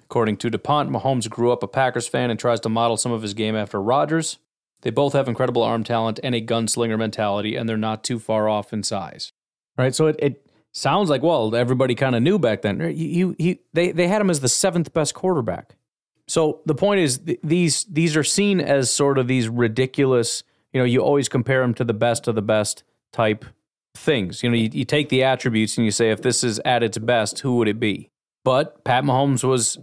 According 0.02 0.38
to 0.38 0.50
DuPont, 0.50 0.90
Mahomes 0.90 1.30
grew 1.30 1.52
up 1.52 1.62
a 1.62 1.68
Packers 1.68 2.08
fan 2.08 2.32
and 2.32 2.40
tries 2.40 2.60
to 2.62 2.70
model 2.70 2.98
some 2.98 3.12
of 3.12 3.22
his 3.22 3.34
game 3.34 3.56
after 3.56 3.82
Rodgers. 3.82 4.38
They 4.84 4.92
both 4.92 5.14
have 5.14 5.28
incredible 5.28 5.64
arm 5.64 5.84
talent 5.84 6.20
and 6.24 6.36
a 6.36 6.42
gunslinger 6.42 6.98
mentality, 6.98 7.56
and 7.56 7.68
they're 7.68 7.78
not 7.78 8.04
too 8.04 8.20
far 8.20 8.48
off 8.48 8.72
in 8.72 8.84
size. 8.84 9.32
Right? 9.78 9.96
So 9.96 10.08
it, 10.08 10.18
it 10.20 10.48
sounds 10.74 11.10
like, 11.10 11.24
well, 11.24 11.56
everybody 11.56 11.96
kind 11.96 12.16
of 12.16 12.22
knew 12.22 12.38
back 12.38 12.62
then. 12.62 12.80
He, 12.80 13.14
he, 13.14 13.36
he, 13.38 13.60
they, 13.74 13.92
they 13.92 14.08
had 14.08 14.22
him 14.22 14.30
as 14.30 14.42
the 14.42 14.50
seventh 14.50 14.94
best 14.94 15.14
quarterback. 15.14 15.76
So 16.28 16.62
the 16.66 16.76
point 16.76 17.00
is, 17.00 17.18
th- 17.20 17.40
these 17.44 17.86
these 17.86 18.16
are 18.16 18.24
seen 18.24 18.62
as 18.62 18.92
sort 18.92 19.18
of 19.18 19.28
these 19.28 19.50
ridiculous. 19.50 20.44
You 20.72 20.80
know, 20.80 20.86
you 20.86 21.02
always 21.02 21.28
compare 21.30 21.62
them 21.62 21.74
to 21.76 21.84
the 21.84 21.94
best 21.94 22.28
of 22.28 22.36
the 22.36 22.42
best 22.42 22.84
type 23.12 23.46
things. 23.96 24.44
You 24.44 24.50
know, 24.50 24.56
you, 24.56 24.70
you 24.72 24.86
take 24.86 25.10
the 25.10 25.24
attributes 25.24 25.78
and 25.78 25.86
you 25.86 25.92
say, 25.92 26.12
if 26.12 26.22
this 26.22 26.44
is 26.44 26.60
at 26.66 26.84
its 26.84 26.98
best, 26.98 27.40
who 27.40 27.58
would 27.58 27.68
it 27.68 27.80
be? 27.80 28.10
But 28.44 28.84
Pat 28.84 29.04
Mahomes 29.04 29.44
was 29.44 29.78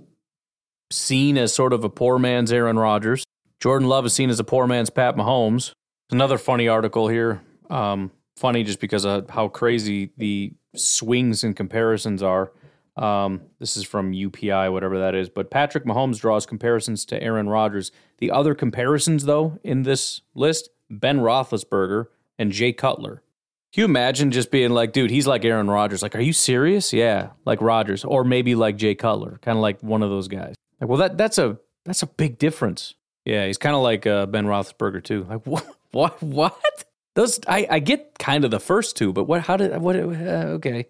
seen 0.90 1.38
as 1.38 1.54
sort 1.54 1.72
of 1.72 1.84
a 1.84 1.88
poor 1.88 2.18
man's 2.18 2.52
Aaron 2.52 2.78
Rodgers. 2.78 3.24
Jordan 3.60 3.88
Love 3.88 4.06
is 4.06 4.14
seen 4.14 4.30
as 4.30 4.40
a 4.40 4.44
poor 4.44 4.66
man's 4.66 4.88
Pat 4.90 5.16
Mahomes. 5.16 5.74
Another 6.10 6.38
funny 6.38 6.66
article 6.66 7.08
here. 7.08 7.42
Um, 7.68 8.10
funny 8.36 8.64
just 8.64 8.80
because 8.80 9.04
of 9.04 9.28
how 9.28 9.48
crazy 9.48 10.10
the 10.16 10.54
swings 10.74 11.44
and 11.44 11.54
comparisons 11.54 12.22
are. 12.22 12.52
Um, 12.96 13.42
this 13.58 13.76
is 13.76 13.84
from 13.84 14.12
UPI, 14.12 14.72
whatever 14.72 14.98
that 14.98 15.14
is. 15.14 15.28
But 15.28 15.50
Patrick 15.50 15.84
Mahomes 15.84 16.18
draws 16.18 16.46
comparisons 16.46 17.04
to 17.06 17.22
Aaron 17.22 17.48
Rodgers. 17.48 17.92
The 18.18 18.30
other 18.30 18.54
comparisons, 18.54 19.24
though, 19.24 19.58
in 19.62 19.82
this 19.82 20.22
list 20.34 20.70
Ben 20.88 21.20
Roethlisberger 21.20 22.06
and 22.38 22.50
Jay 22.52 22.72
Cutler. 22.72 23.22
Can 23.72 23.82
you 23.82 23.84
imagine 23.84 24.32
just 24.32 24.50
being 24.50 24.70
like, 24.70 24.92
dude, 24.92 25.10
he's 25.10 25.26
like 25.26 25.44
Aaron 25.44 25.70
Rodgers? 25.70 26.02
Like, 26.02 26.16
are 26.16 26.20
you 26.20 26.32
serious? 26.32 26.92
Yeah, 26.92 27.30
like 27.44 27.60
Rodgers, 27.60 28.04
or 28.04 28.24
maybe 28.24 28.56
like 28.56 28.76
Jay 28.76 28.96
Cutler, 28.96 29.38
kind 29.42 29.56
of 29.56 29.62
like 29.62 29.80
one 29.82 30.02
of 30.02 30.10
those 30.10 30.26
guys. 30.26 30.54
Like, 30.80 30.90
well, 30.90 30.98
that 30.98 31.16
that's 31.16 31.38
a 31.38 31.58
that's 31.84 32.02
a 32.02 32.06
big 32.06 32.38
difference. 32.38 32.94
Yeah, 33.30 33.46
he's 33.46 33.58
kind 33.58 33.76
of 33.76 33.82
like 33.82 34.08
uh, 34.08 34.26
Ben 34.26 34.44
Roethlisberger 34.44 35.04
too. 35.04 35.24
Like, 35.30 35.42
what? 35.46 35.64
What? 35.92 36.20
What? 36.20 36.84
Those 37.14 37.38
I, 37.46 37.64
I 37.70 37.78
get 37.78 38.18
kind 38.18 38.44
of 38.44 38.50
the 38.50 38.58
first 38.58 38.96
two, 38.96 39.12
but 39.12 39.24
what? 39.24 39.42
How 39.42 39.56
did 39.56 39.80
what? 39.80 39.94
Uh, 39.94 40.58
okay. 40.58 40.86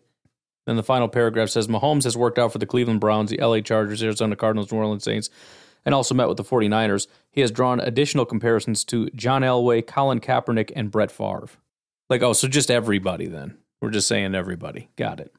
Then 0.67 0.77
the 0.77 0.83
final 0.83 1.07
paragraph 1.09 1.51
says 1.51 1.69
Mahomes 1.69 2.05
has 2.05 2.17
worked 2.17 2.39
out 2.39 2.51
for 2.51 2.59
the 2.59 2.65
Cleveland 2.65 3.01
Browns, 3.01 3.31
the 3.31 3.37
LA 3.37 3.61
Chargers, 3.61 4.03
Arizona 4.03 4.37
Cardinals, 4.37 4.73
New 4.73 4.79
Orleans 4.79 5.05
Saints, 5.05 5.29
and 5.85 5.95
also 5.95 6.15
met 6.15 6.29
with 6.29 6.39
the 6.39 6.45
49ers. 6.45 7.09
He 7.31 7.43
has 7.43 7.51
drawn 7.51 7.79
additional 7.79 8.25
comparisons 8.25 8.85
to 8.85 9.11
John 9.11 9.43
Elway, 9.43 9.87
Colin 9.87 10.21
Kaepernick, 10.21 10.73
and 10.75 10.91
Brett 10.91 11.11
Favre. 11.11 11.49
Like, 12.09 12.23
oh, 12.23 12.33
so 12.33 12.49
just 12.49 12.71
everybody 12.71 13.27
then. 13.27 13.59
We're 13.83 13.91
just 13.91 14.09
saying 14.09 14.35
everybody. 14.35 14.89
Got 14.97 15.21
it. 15.21 15.35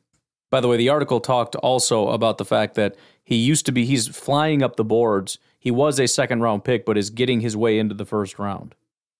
By 0.51 0.59
the 0.59 0.67
way, 0.67 0.77
the 0.77 0.89
article 0.89 1.19
talked 1.19 1.55
also 1.55 2.09
about 2.09 2.37
the 2.37 2.45
fact 2.45 2.75
that 2.75 2.95
he 3.23 3.37
used 3.37 3.65
to 3.67 3.71
be, 3.71 3.85
he's 3.85 4.07
flying 4.07 4.61
up 4.61 4.75
the 4.75 4.83
boards. 4.83 5.39
He 5.61 5.69
was 5.69 5.99
a 5.99 6.07
second 6.07 6.41
round 6.41 6.63
pick, 6.63 6.87
but 6.87 6.97
is 6.97 7.11
getting 7.11 7.41
his 7.41 7.55
way 7.55 7.77
into 7.77 7.93
the 7.93 8.03
first 8.03 8.39
round. 8.39 8.73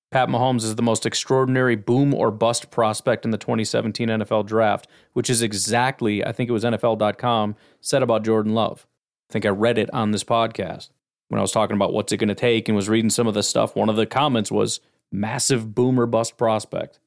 Pat 0.09 0.27
Mahomes 0.27 0.63
is 0.63 0.75
the 0.75 0.81
most 0.81 1.05
extraordinary 1.05 1.75
boom 1.75 2.15
or 2.15 2.31
bust 2.31 2.71
prospect 2.71 3.25
in 3.25 3.31
the 3.31 3.37
2017 3.37 4.09
NFL 4.09 4.47
draft, 4.47 4.87
which 5.13 5.29
is 5.29 5.43
exactly, 5.43 6.25
I 6.25 6.31
think 6.31 6.49
it 6.49 6.53
was 6.53 6.63
NFL.com, 6.63 7.55
said 7.79 8.01
about 8.01 8.25
Jordan 8.25 8.55
Love. 8.55 8.87
I 9.29 9.33
think 9.33 9.45
I 9.45 9.49
read 9.49 9.77
it 9.77 9.93
on 9.93 10.09
this 10.09 10.23
podcast 10.23 10.89
when 11.27 11.37
I 11.37 11.43
was 11.43 11.51
talking 11.51 11.75
about 11.75 11.93
what's 11.93 12.11
it 12.11 12.17
going 12.17 12.27
to 12.29 12.35
take 12.35 12.67
and 12.67 12.75
was 12.75 12.89
reading 12.89 13.11
some 13.11 13.27
of 13.27 13.35
the 13.35 13.43
stuff. 13.43 13.75
One 13.75 13.87
of 13.87 13.95
the 13.95 14.07
comments 14.07 14.51
was 14.51 14.79
massive 15.11 15.75
boom 15.75 15.99
or 15.99 16.07
bust 16.07 16.37
prospect. 16.37 16.99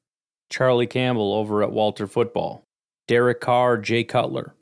Charlie 0.48 0.86
Campbell 0.86 1.34
over 1.34 1.60
at 1.64 1.72
Walter 1.72 2.06
Football, 2.06 2.64
Derek 3.08 3.40
Carr, 3.40 3.78
Jay 3.78 4.04
Cutler. 4.04 4.54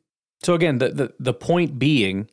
So 0.42 0.54
again, 0.54 0.78
the, 0.78 0.88
the, 0.88 1.14
the 1.20 1.34
point 1.34 1.78
being, 1.78 2.30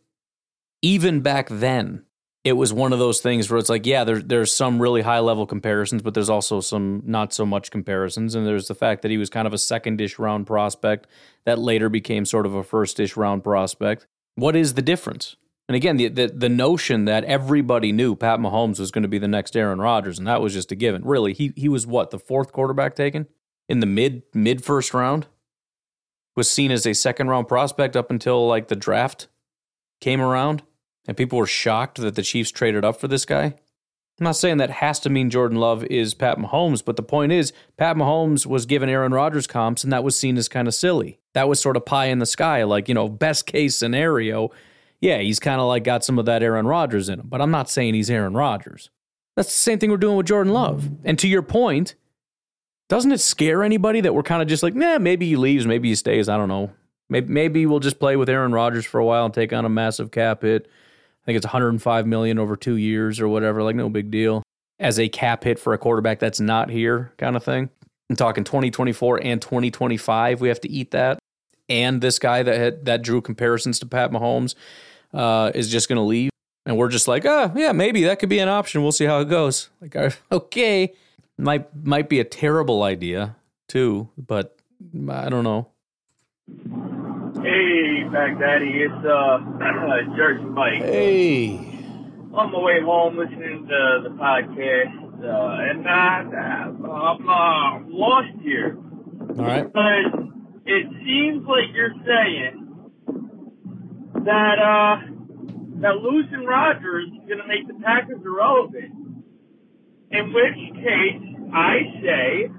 even 0.82 1.20
back 1.20 1.50
then, 1.50 2.06
it 2.44 2.54
was 2.54 2.72
one 2.72 2.94
of 2.94 3.00
those 3.00 3.20
things 3.20 3.50
where 3.50 3.60
it's 3.60 3.70
like, 3.70 3.86
yeah, 3.86 4.04
there, 4.04 4.22
there's 4.22 4.54
some 4.54 4.82
really 4.82 5.02
high 5.02 5.20
level 5.20 5.46
comparisons, 5.46 6.02
but 6.02 6.14
there's 6.14 6.30
also 6.30 6.62
some 6.62 7.04
not 7.06 7.34
so 7.34 7.46
much 7.46 7.70
comparisons. 7.70 8.34
And 8.34 8.48
there's 8.48 8.70
the 8.70 8.76
fact 8.76 9.02
that 9.02 9.12
he 9.12 9.18
was 9.18 9.30
kind 9.30 9.46
of 9.46 9.54
a 9.54 9.58
second 9.58 10.00
ish 10.00 10.18
round 10.18 10.48
prospect 10.48 11.08
that 11.46 11.60
later 11.60 11.90
became 11.90 12.26
sort 12.26 12.46
of 12.46 12.56
a 12.56 12.64
first 12.64 13.00
ish 13.00 13.18
round 13.18 13.44
prospect. 13.44 14.08
What 14.36 14.56
is 14.56 14.76
the 14.76 14.82
difference? 14.82 15.36
And 15.68 15.76
again, 15.76 15.98
the, 15.98 16.08
the 16.08 16.28
the 16.28 16.50
notion 16.50 17.06
that 17.06 17.24
everybody 17.26 17.92
knew 17.92 18.16
Pat 18.16 18.40
Mahomes 18.40 18.80
was 18.80 18.90
going 18.90 19.04
to 19.04 19.08
be 19.08 19.20
the 19.20 19.28
next 19.28 19.56
Aaron 19.56 19.80
Rodgers, 19.80 20.18
and 20.18 20.28
that 20.28 20.42
was 20.42 20.54
just 20.54 20.72
a 20.72 20.76
given. 20.76 21.04
Really, 21.04 21.32
he 21.34 21.54
he 21.56 21.70
was 21.70 21.86
what 21.86 22.10
the 22.10 22.18
fourth 22.18 22.52
quarterback 22.52 22.96
taken 22.96 23.28
in 23.68 23.80
the 23.80 23.86
mid 23.86 24.24
mid 24.34 24.64
first 24.64 24.96
round. 24.96 25.28
Was 26.36 26.50
seen 26.50 26.72
as 26.72 26.88
a 26.88 26.94
second 26.94 27.28
round 27.28 27.48
prospect 27.48 27.96
up 27.96 28.10
until 28.10 28.48
like 28.48 28.68
the 28.68 28.76
draft 28.76 29.28
came 30.02 30.22
around, 30.22 30.64
and 31.08 31.18
people 31.18 31.38
were 31.38 31.48
shocked 31.48 32.00
that 32.02 32.16
the 32.16 32.22
Chiefs 32.22 32.52
traded 32.52 32.86
up 32.86 33.00
for 33.00 33.08
this 33.08 33.26
guy. 33.26 33.56
I'm 34.20 34.26
not 34.26 34.36
saying 34.36 34.58
that 34.58 34.70
has 34.70 35.00
to 35.02 35.10
mean 35.10 35.30
Jordan 35.30 35.58
Love 35.58 35.86
is 35.86 36.14
Pat 36.14 36.38
Mahomes, 36.38 36.84
but 36.84 36.98
the 36.98 37.04
point 37.04 37.32
is 37.32 37.54
Pat 37.78 37.96
Mahomes 37.96 38.46
was 38.46 38.66
given 38.66 38.90
Aaron 38.90 39.14
Rodgers 39.14 39.48
comps, 39.48 39.84
and 39.84 39.94
that 39.94 40.04
was 40.04 40.18
seen 40.18 40.38
as 40.38 40.50
kind 40.50 40.68
of 40.68 40.74
silly. 40.74 41.20
that 41.34 41.48
was 41.48 41.60
sort 41.60 41.78
of 41.78 41.86
pie 41.86 42.06
in 42.08 42.20
the 42.20 42.26
sky. 42.26 42.64
Like, 42.64 42.90
you 42.90 42.94
know, 42.94 43.08
best 43.08 43.46
case 43.46 43.76
scenario, 43.76 44.50
yeah, 45.00 45.20
he's 45.20 45.40
kind 45.40 45.62
of 45.62 45.68
like 45.68 45.84
got 45.84 46.04
some 46.04 46.20
of 46.20 46.26
that 46.26 46.44
Aaron 46.44 46.68
Rodgers 46.68 47.08
in 47.08 47.20
him, 47.20 47.28
but 47.30 47.42
I'm 47.42 47.52
not 47.52 47.70
saying 47.70 47.94
he's 47.94 48.10
Aaron 48.10 48.34
Rodgers. 48.34 48.90
That's 49.36 49.50
the 49.50 49.58
same 49.58 49.80
thing 49.80 49.90
we're 49.90 49.98
doing 49.98 50.18
with 50.18 50.26
Jordan 50.26 50.52
Love. 50.52 50.90
And 51.06 51.18
to 51.20 51.28
your 51.28 51.42
point, 51.42 51.96
doesn't 52.90 53.12
it 53.12 53.22
scare 53.22 53.64
anybody 53.64 54.02
that 54.02 54.14
we're 54.14 54.24
kind 54.24 54.42
of 54.42 54.50
just 54.50 54.64
like, 54.64 54.76
nah, 54.76 54.98
maybe 54.98 55.28
he 55.28 55.38
leaves, 55.38 55.66
maybe 55.66 55.90
he 55.90 55.96
stays. 55.96 56.28
I 56.28 56.36
don't 56.36 56.50
know. 56.50 56.72
Maybe, 57.08 57.32
maybe 57.32 57.66
we'll 57.66 57.80
just 57.80 58.00
play 58.00 58.18
with 58.18 58.30
Aaron 58.30 58.52
Rodgers 58.52 58.86
for 58.86 59.00
a 59.00 59.06
while 59.06 59.26
and 59.26 59.34
take 59.34 59.54
on 59.54 59.64
a 59.64 59.70
massive 59.70 60.12
cap 60.12 60.42
hit. 60.42 60.68
Think 61.30 61.38
it's 61.38 61.46
105 61.46 62.08
million 62.08 62.40
over 62.40 62.56
two 62.56 62.78
years 62.78 63.20
or 63.20 63.28
whatever. 63.28 63.62
Like 63.62 63.76
no 63.76 63.88
big 63.88 64.10
deal 64.10 64.42
as 64.80 64.98
a 64.98 65.08
cap 65.08 65.44
hit 65.44 65.60
for 65.60 65.74
a 65.74 65.78
quarterback 65.78 66.18
that's 66.18 66.40
not 66.40 66.72
here, 66.72 67.14
kind 67.20 67.36
of 67.36 67.44
thing. 67.44 67.70
I'm 68.10 68.16
talking 68.16 68.44
2024 68.44 69.22
and 69.24 69.40
2025. 69.40 70.42
We 70.42 70.48
have 70.48 70.60
to 70.62 70.72
eat 70.72 70.90
that. 70.90 71.20
And 71.70 72.02
this 72.02 72.18
guy 72.18 72.42
that 72.42 72.58
had, 72.58 72.86
that 72.86 73.04
drew 73.04 73.22
comparisons 73.22 73.78
to 73.78 73.86
Pat 73.86 74.10
Mahomes 74.10 74.56
uh, 75.14 75.52
is 75.54 75.70
just 75.70 75.88
going 75.88 75.98
to 75.98 76.02
leave, 76.02 76.32
and 76.66 76.76
we're 76.76 76.90
just 76.90 77.08
like, 77.08 77.26
oh 77.28 77.54
yeah, 77.56 77.74
maybe 77.74 78.06
that 78.06 78.18
could 78.18 78.30
be 78.30 78.40
an 78.40 78.50
option. 78.50 78.82
We'll 78.82 78.92
see 78.92 79.06
how 79.06 79.20
it 79.20 79.30
goes. 79.30 79.70
Like, 79.82 79.96
okay, 80.32 80.96
might 81.38 81.76
might 81.86 82.10
be 82.10 82.20
a 82.20 82.26
terrible 82.26 82.82
idea 82.82 83.36
too, 83.68 84.10
but 84.18 84.58
I 85.08 85.30
don't 85.30 85.44
know. 85.44 85.68
Hey, 87.42 88.04
Pack 88.12 88.38
Daddy, 88.38 88.84
it's 88.84 89.06
uh, 89.06 89.40
Jersey 90.18 90.44
Mike. 90.44 90.84
Hey. 90.84 91.56
On 92.34 92.52
my 92.52 92.60
way 92.60 92.82
home, 92.84 93.18
listening 93.18 93.66
to 93.66 94.02
the 94.04 94.10
podcast, 94.10 95.24
uh, 95.24 95.70
and 95.72 95.88
uh, 95.88 96.90
I'm 96.92 97.30
uh, 97.30 97.80
lost 97.88 98.38
here. 98.42 98.78
All 98.78 99.36
right. 99.36 99.64
Because 99.64 100.32
it 100.66 100.86
seems 101.06 101.48
like 101.48 101.72
you're 101.74 101.96
saying 102.06 102.92
that 104.26 104.60
uh, 104.60 104.98
that 105.80 105.96
losing 105.96 106.46
Rodgers 106.46 107.06
is 107.06 107.26
going 107.26 107.40
to 107.40 107.48
make 107.48 107.68
the 107.68 107.82
Packers 107.82 108.20
irrelevant. 108.22 109.24
In 110.12 110.34
which 110.34 110.76
case, 110.76 111.24
I 111.54 111.78
say, 112.04 112.52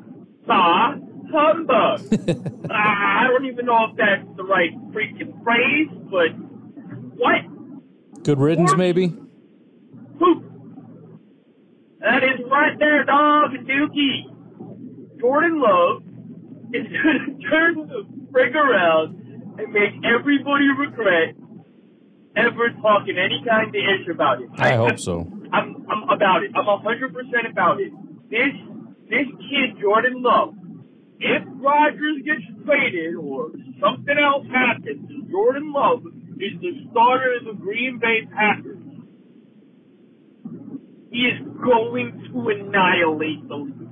bah 0.47 0.95
humbug. 1.33 2.01
uh, 2.71 2.73
I 2.73 3.27
don't 3.29 3.47
even 3.47 3.67
know 3.67 3.87
if 3.91 3.97
that's 3.97 4.27
the 4.37 4.45
right 4.45 4.71
freaking 4.93 5.43
phrase, 5.43 5.89
but 6.11 6.31
what? 7.17 8.23
Good 8.25 8.39
riddance, 8.39 8.73
Or- 8.73 8.77
maybe. 8.77 9.09
Poop. 10.19 10.45
That 12.01 12.23
is 12.25 12.41
right 12.51 12.79
there, 12.79 13.05
dog 13.05 13.51
Dookie. 13.53 15.19
Jordan 15.21 15.61
Love 15.61 16.03
is 16.73 16.87
going 17.03 17.39
to 17.41 17.49
turn 17.49 17.75
the 17.89 18.07
frig 18.33 18.55
around 18.55 19.57
and 19.59 19.73
make 19.73 19.93
everybody 20.05 20.69
regret 20.79 21.35
ever 22.37 22.71
talking 22.81 23.19
any 23.19 23.43
kind 23.47 23.69
of 23.69 23.75
ish 23.75 24.09
about 24.13 24.41
it. 24.41 24.49
I 24.57 24.77
hope 24.77 24.99
so. 24.99 25.21
I'm, 25.53 25.85
I'm 25.91 26.09
about 26.09 26.43
it. 26.45 26.53
I'm 26.55 26.67
a 26.69 26.79
hundred 26.79 27.13
percent 27.13 27.47
about 27.51 27.81
it. 27.81 27.93
This 28.31 28.55
this 29.11 29.27
kid 29.51 29.81
Jordan 29.81 30.23
Love, 30.23 30.55
if 31.21 31.43
Rodgers 31.61 32.23
gets 32.25 32.43
traded 32.65 33.15
or 33.17 33.51
something 33.81 34.17
else 34.17 34.47
happens, 34.51 35.09
and 35.09 35.31
Jordan 35.31 35.73
Love 35.73 36.03
is 36.41 36.59
the 36.61 36.89
starter 36.91 37.37
of 37.41 37.45
the 37.45 37.63
Green 37.63 37.99
Bay 38.01 38.27
Packers, 38.35 38.79
he 41.11 41.19
is 41.19 41.41
going 41.63 42.31
to 42.33 42.49
annihilate 42.49 43.45
league. 43.45 43.89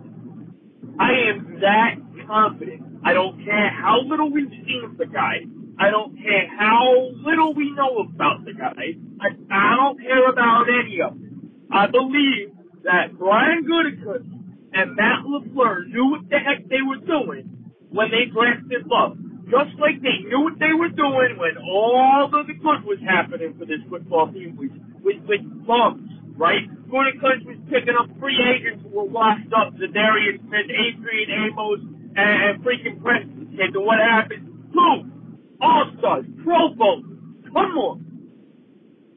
I 0.99 1.11
am 1.29 1.61
that 1.61 1.95
confident. 2.27 2.83
I 3.05 3.13
don't 3.13 3.45
care 3.45 3.71
how 3.71 4.01
little 4.07 4.31
we've 4.31 4.51
seen 4.51 4.83
of 4.85 4.97
the 4.97 5.07
guy. 5.07 5.45
I 5.79 5.91
don't 5.91 6.17
care 6.17 6.49
how 6.59 7.11
little 7.25 7.55
we 7.55 7.71
know 7.73 7.99
about 7.99 8.45
the 8.45 8.53
guy. 8.53 8.97
I, 9.21 9.29
I 9.51 9.77
don't 9.77 10.01
care 10.01 10.29
about 10.29 10.67
any 10.69 11.01
of 11.01 11.15
it. 11.15 11.33
I 11.71 11.87
believe 11.87 12.53
that 12.85 13.17
Brian 13.19 13.65
Gutekunst 13.65 14.38
and 14.73 14.97
Matt 14.97 15.25
LaFleur 15.25 15.89
knew 15.89 16.11
what 16.13 16.29
the 16.29 16.39
heck 16.39 16.69
they 16.69 16.83
were 16.85 17.01
doing 17.05 17.73
when 17.91 18.11
they 18.11 18.29
drafted 18.33 18.87
Love. 18.87 19.17
Just 19.49 19.81
like 19.81 19.97
they 20.05 20.29
knew 20.29 20.45
what 20.45 20.61
they 20.61 20.77
were 20.77 20.93
doing 20.93 21.41
when 21.41 21.57
all 21.65 22.29
of 22.29 22.47
the 22.47 22.53
good 22.53 22.85
was 22.85 23.01
happening 23.01 23.57
for 23.57 23.65
this 23.65 23.81
football 23.89 24.29
team 24.29 24.61
with, 24.61 24.73
with, 25.01 25.25
with 25.25 25.41
bums, 25.65 26.05
right? 26.37 26.69
Gutekunst 26.93 27.49
was 27.49 27.57
picking 27.73 27.97
up 27.97 28.13
free 28.21 28.37
agents 28.37 28.85
who 28.85 28.93
were 28.93 29.09
washed 29.09 29.49
up, 29.57 29.73
Za'Darius 29.81 30.45
Smith, 30.45 30.69
Adrian 30.69 31.49
Amos, 31.49 31.81
and, 32.13 32.37
and 32.45 32.55
freaking 32.61 33.01
Preston. 33.01 33.57
And 33.57 33.73
what 33.81 33.99
happened? 34.05 34.73
Boom! 34.73 35.49
All-Stars, 35.61 36.27
Pro 36.45 36.75
Bowl. 36.77 37.03
Come 37.49 37.73
on. 37.81 38.09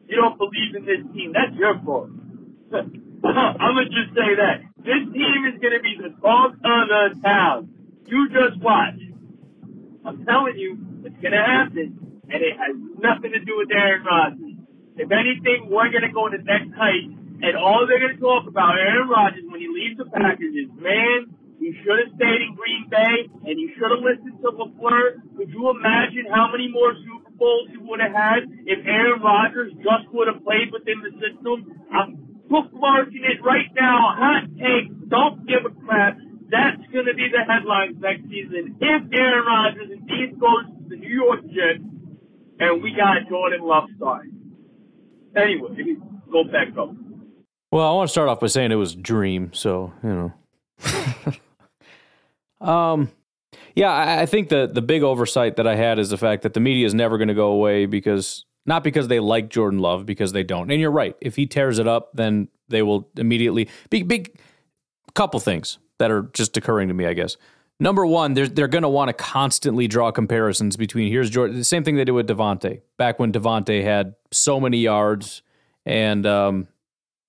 You 0.08 0.16
don't 0.16 0.38
believe 0.38 0.76
in 0.76 0.84
this 0.88 1.04
team. 1.14 1.34
That's 1.36 1.56
your 1.60 1.76
fault. 1.84 2.10
I'm 2.74 3.76
to 3.76 3.86
just 3.92 4.16
say 4.16 4.32
that. 4.40 4.71
This 4.82 5.02
team 5.14 5.40
is 5.46 5.62
going 5.62 5.78
to 5.78 5.84
be 5.86 5.94
the 5.94 6.10
talk 6.18 6.58
of 6.58 6.84
the 6.90 7.22
town. 7.22 7.70
You 8.10 8.30
just 8.34 8.58
watch. 8.66 8.98
I'm 10.02 10.26
telling 10.26 10.58
you, 10.58 10.78
it's 11.06 11.18
going 11.22 11.38
to 11.38 11.46
happen. 11.46 12.22
And 12.26 12.40
it 12.42 12.58
has 12.58 12.74
nothing 12.98 13.38
to 13.38 13.42
do 13.46 13.62
with 13.62 13.70
Aaron 13.70 14.02
Rodgers. 14.02 14.58
If 14.98 15.10
anything, 15.14 15.70
we're 15.70 15.94
going 15.94 16.08
to 16.08 16.14
go 16.14 16.30
to 16.30 16.38
next 16.42 16.74
height. 16.74 17.14
And 17.46 17.54
all 17.58 17.86
they're 17.86 18.02
going 18.02 18.18
to 18.18 18.22
talk 18.22 18.50
about 18.50 18.78
Aaron 18.78 19.10
Rodgers 19.10 19.46
when 19.46 19.62
he 19.62 19.70
leaves 19.70 20.02
the 20.02 20.10
Packers 20.10 20.54
is, 20.54 20.70
man, 20.78 21.30
he 21.62 21.78
should 21.86 22.02
have 22.02 22.18
stayed 22.18 22.42
in 22.42 22.58
Green 22.58 22.90
Bay 22.90 23.30
and 23.46 23.54
he 23.54 23.70
should 23.78 23.94
have 23.94 24.02
listened 24.02 24.42
to 24.42 24.50
LaFleur. 24.50 25.38
Could 25.38 25.54
you 25.54 25.70
imagine 25.70 26.26
how 26.34 26.50
many 26.50 26.74
more 26.74 26.98
Super 27.06 27.30
Bowls 27.38 27.70
he 27.70 27.78
would 27.78 28.02
have 28.02 28.18
had 28.18 28.50
if 28.66 28.82
Aaron 28.82 29.22
Rodgers 29.22 29.70
just 29.78 30.10
would 30.10 30.26
have 30.26 30.42
played 30.42 30.74
within 30.74 31.06
the 31.06 31.14
system? 31.22 31.70
I'm 31.94 32.31
bookmarking 32.52 33.24
it 33.24 33.42
right 33.44 33.72
now. 33.80 34.14
Hot 34.20 34.44
take. 34.60 35.10
Don't 35.10 35.48
give 35.48 35.64
a 35.66 35.74
crap. 35.86 36.18
That's 36.52 36.84
going 36.92 37.06
to 37.06 37.14
be 37.16 37.32
the 37.32 37.44
headlines 37.48 37.96
next 38.00 38.24
season. 38.24 38.76
If 38.82 39.04
Aaron 39.14 39.46
Rodgers 39.46 39.90
indeed 39.92 40.38
goes 40.38 40.66
to 40.68 40.90
the 40.90 40.98
New 40.98 41.10
York 41.10 41.46
Jets 41.46 41.88
and 42.60 42.84
we 42.84 42.94
got 42.94 43.30
Jordan 43.30 43.62
Love 43.62 43.86
starting. 43.96 44.38
Anyway, 45.36 45.96
go 46.32 46.44
back 46.44 46.78
up. 46.78 46.94
Well, 47.72 47.88
I 47.90 47.94
want 47.94 48.10
to 48.10 48.12
start 48.12 48.28
off 48.28 48.42
by 48.42 48.48
saying 48.48 48.72
it 48.74 48.76
was 48.76 48.94
a 48.94 48.98
dream, 48.98 49.52
so 49.54 49.94
you 50.04 50.34
know. 52.60 52.68
um, 52.68 53.10
yeah, 53.76 53.92
I, 53.92 54.24
I 54.24 54.26
think 54.26 54.50
the 54.50 54.70
the 54.72 54.82
big 54.82 55.04
oversight 55.04 55.56
that 55.56 55.68
I 55.68 55.76
had 55.76 55.98
is 55.98 56.10
the 56.10 56.18
fact 56.18 56.44
that 56.44 56.54
the 56.54 56.60
media 56.60 56.86
is 56.86 56.94
never 56.94 57.18
going 57.18 57.30
to 57.30 57.34
go 57.34 57.48
away 57.48 57.86
because 57.86 58.46
not 58.66 58.84
because 58.84 59.08
they 59.08 59.20
like 59.20 59.50
Jordan 59.50 59.80
Love, 59.80 60.06
because 60.06 60.32
they 60.34 60.44
don't. 60.44 60.72
And 60.72 60.80
you're 60.80 60.92
right. 60.92 61.16
If 61.22 61.36
he 61.36 61.46
tears 61.46 61.80
it 61.80 61.88
up, 61.88 62.12
then 62.14 62.48
they 62.70 62.82
will 62.82 63.10
immediately 63.18 63.70
big 63.90 64.08
big 64.08 64.40
couple 65.14 65.40
things 65.40 65.78
that 65.98 66.12
are 66.12 66.24
just 66.34 66.56
occurring 66.58 66.88
to 66.88 66.94
me, 66.94 67.06
I 67.06 67.14
guess. 67.14 67.38
Number 67.80 68.06
one, 68.06 68.36
they're 68.36 68.48
they're 68.48 68.68
going 68.68 68.84
to 68.84 68.90
want 68.90 69.10
to 69.10 69.14
constantly 69.14 69.88
draw 69.88 70.12
comparisons 70.12 70.78
between 70.78 71.12
here's 71.12 71.30
Jordan. 71.30 71.58
The 71.58 71.64
same 71.64 71.84
thing 71.84 71.96
they 71.96 72.06
did 72.06 72.12
with 72.12 72.28
Davante 72.28 72.82
back 72.98 73.20
when 73.20 73.32
Davante 73.32 73.84
had 73.84 74.16
so 74.32 74.60
many 74.60 74.78
yards 74.78 75.42
and 75.86 76.26
um, 76.28 76.68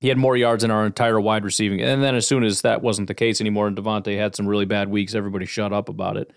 he 0.00 0.08
had 0.08 0.18
more 0.18 0.36
yards 0.36 0.62
than 0.62 0.70
our 0.70 0.84
entire 0.84 1.20
wide 1.20 1.44
receiving. 1.44 1.80
And 1.80 2.02
then 2.02 2.14
as 2.14 2.26
soon 2.26 2.44
as 2.44 2.62
that 2.62 2.82
wasn't 2.82 3.08
the 3.08 3.14
case 3.14 3.40
anymore, 3.40 3.68
and 3.68 3.76
Davante 3.76 4.16
had 4.18 4.34
some 4.34 4.46
really 4.46 4.64
bad 4.64 4.88
weeks, 4.88 5.14
everybody 5.14 5.46
shut 5.46 5.72
up 5.72 5.88
about 5.88 6.16
it. 6.16 6.32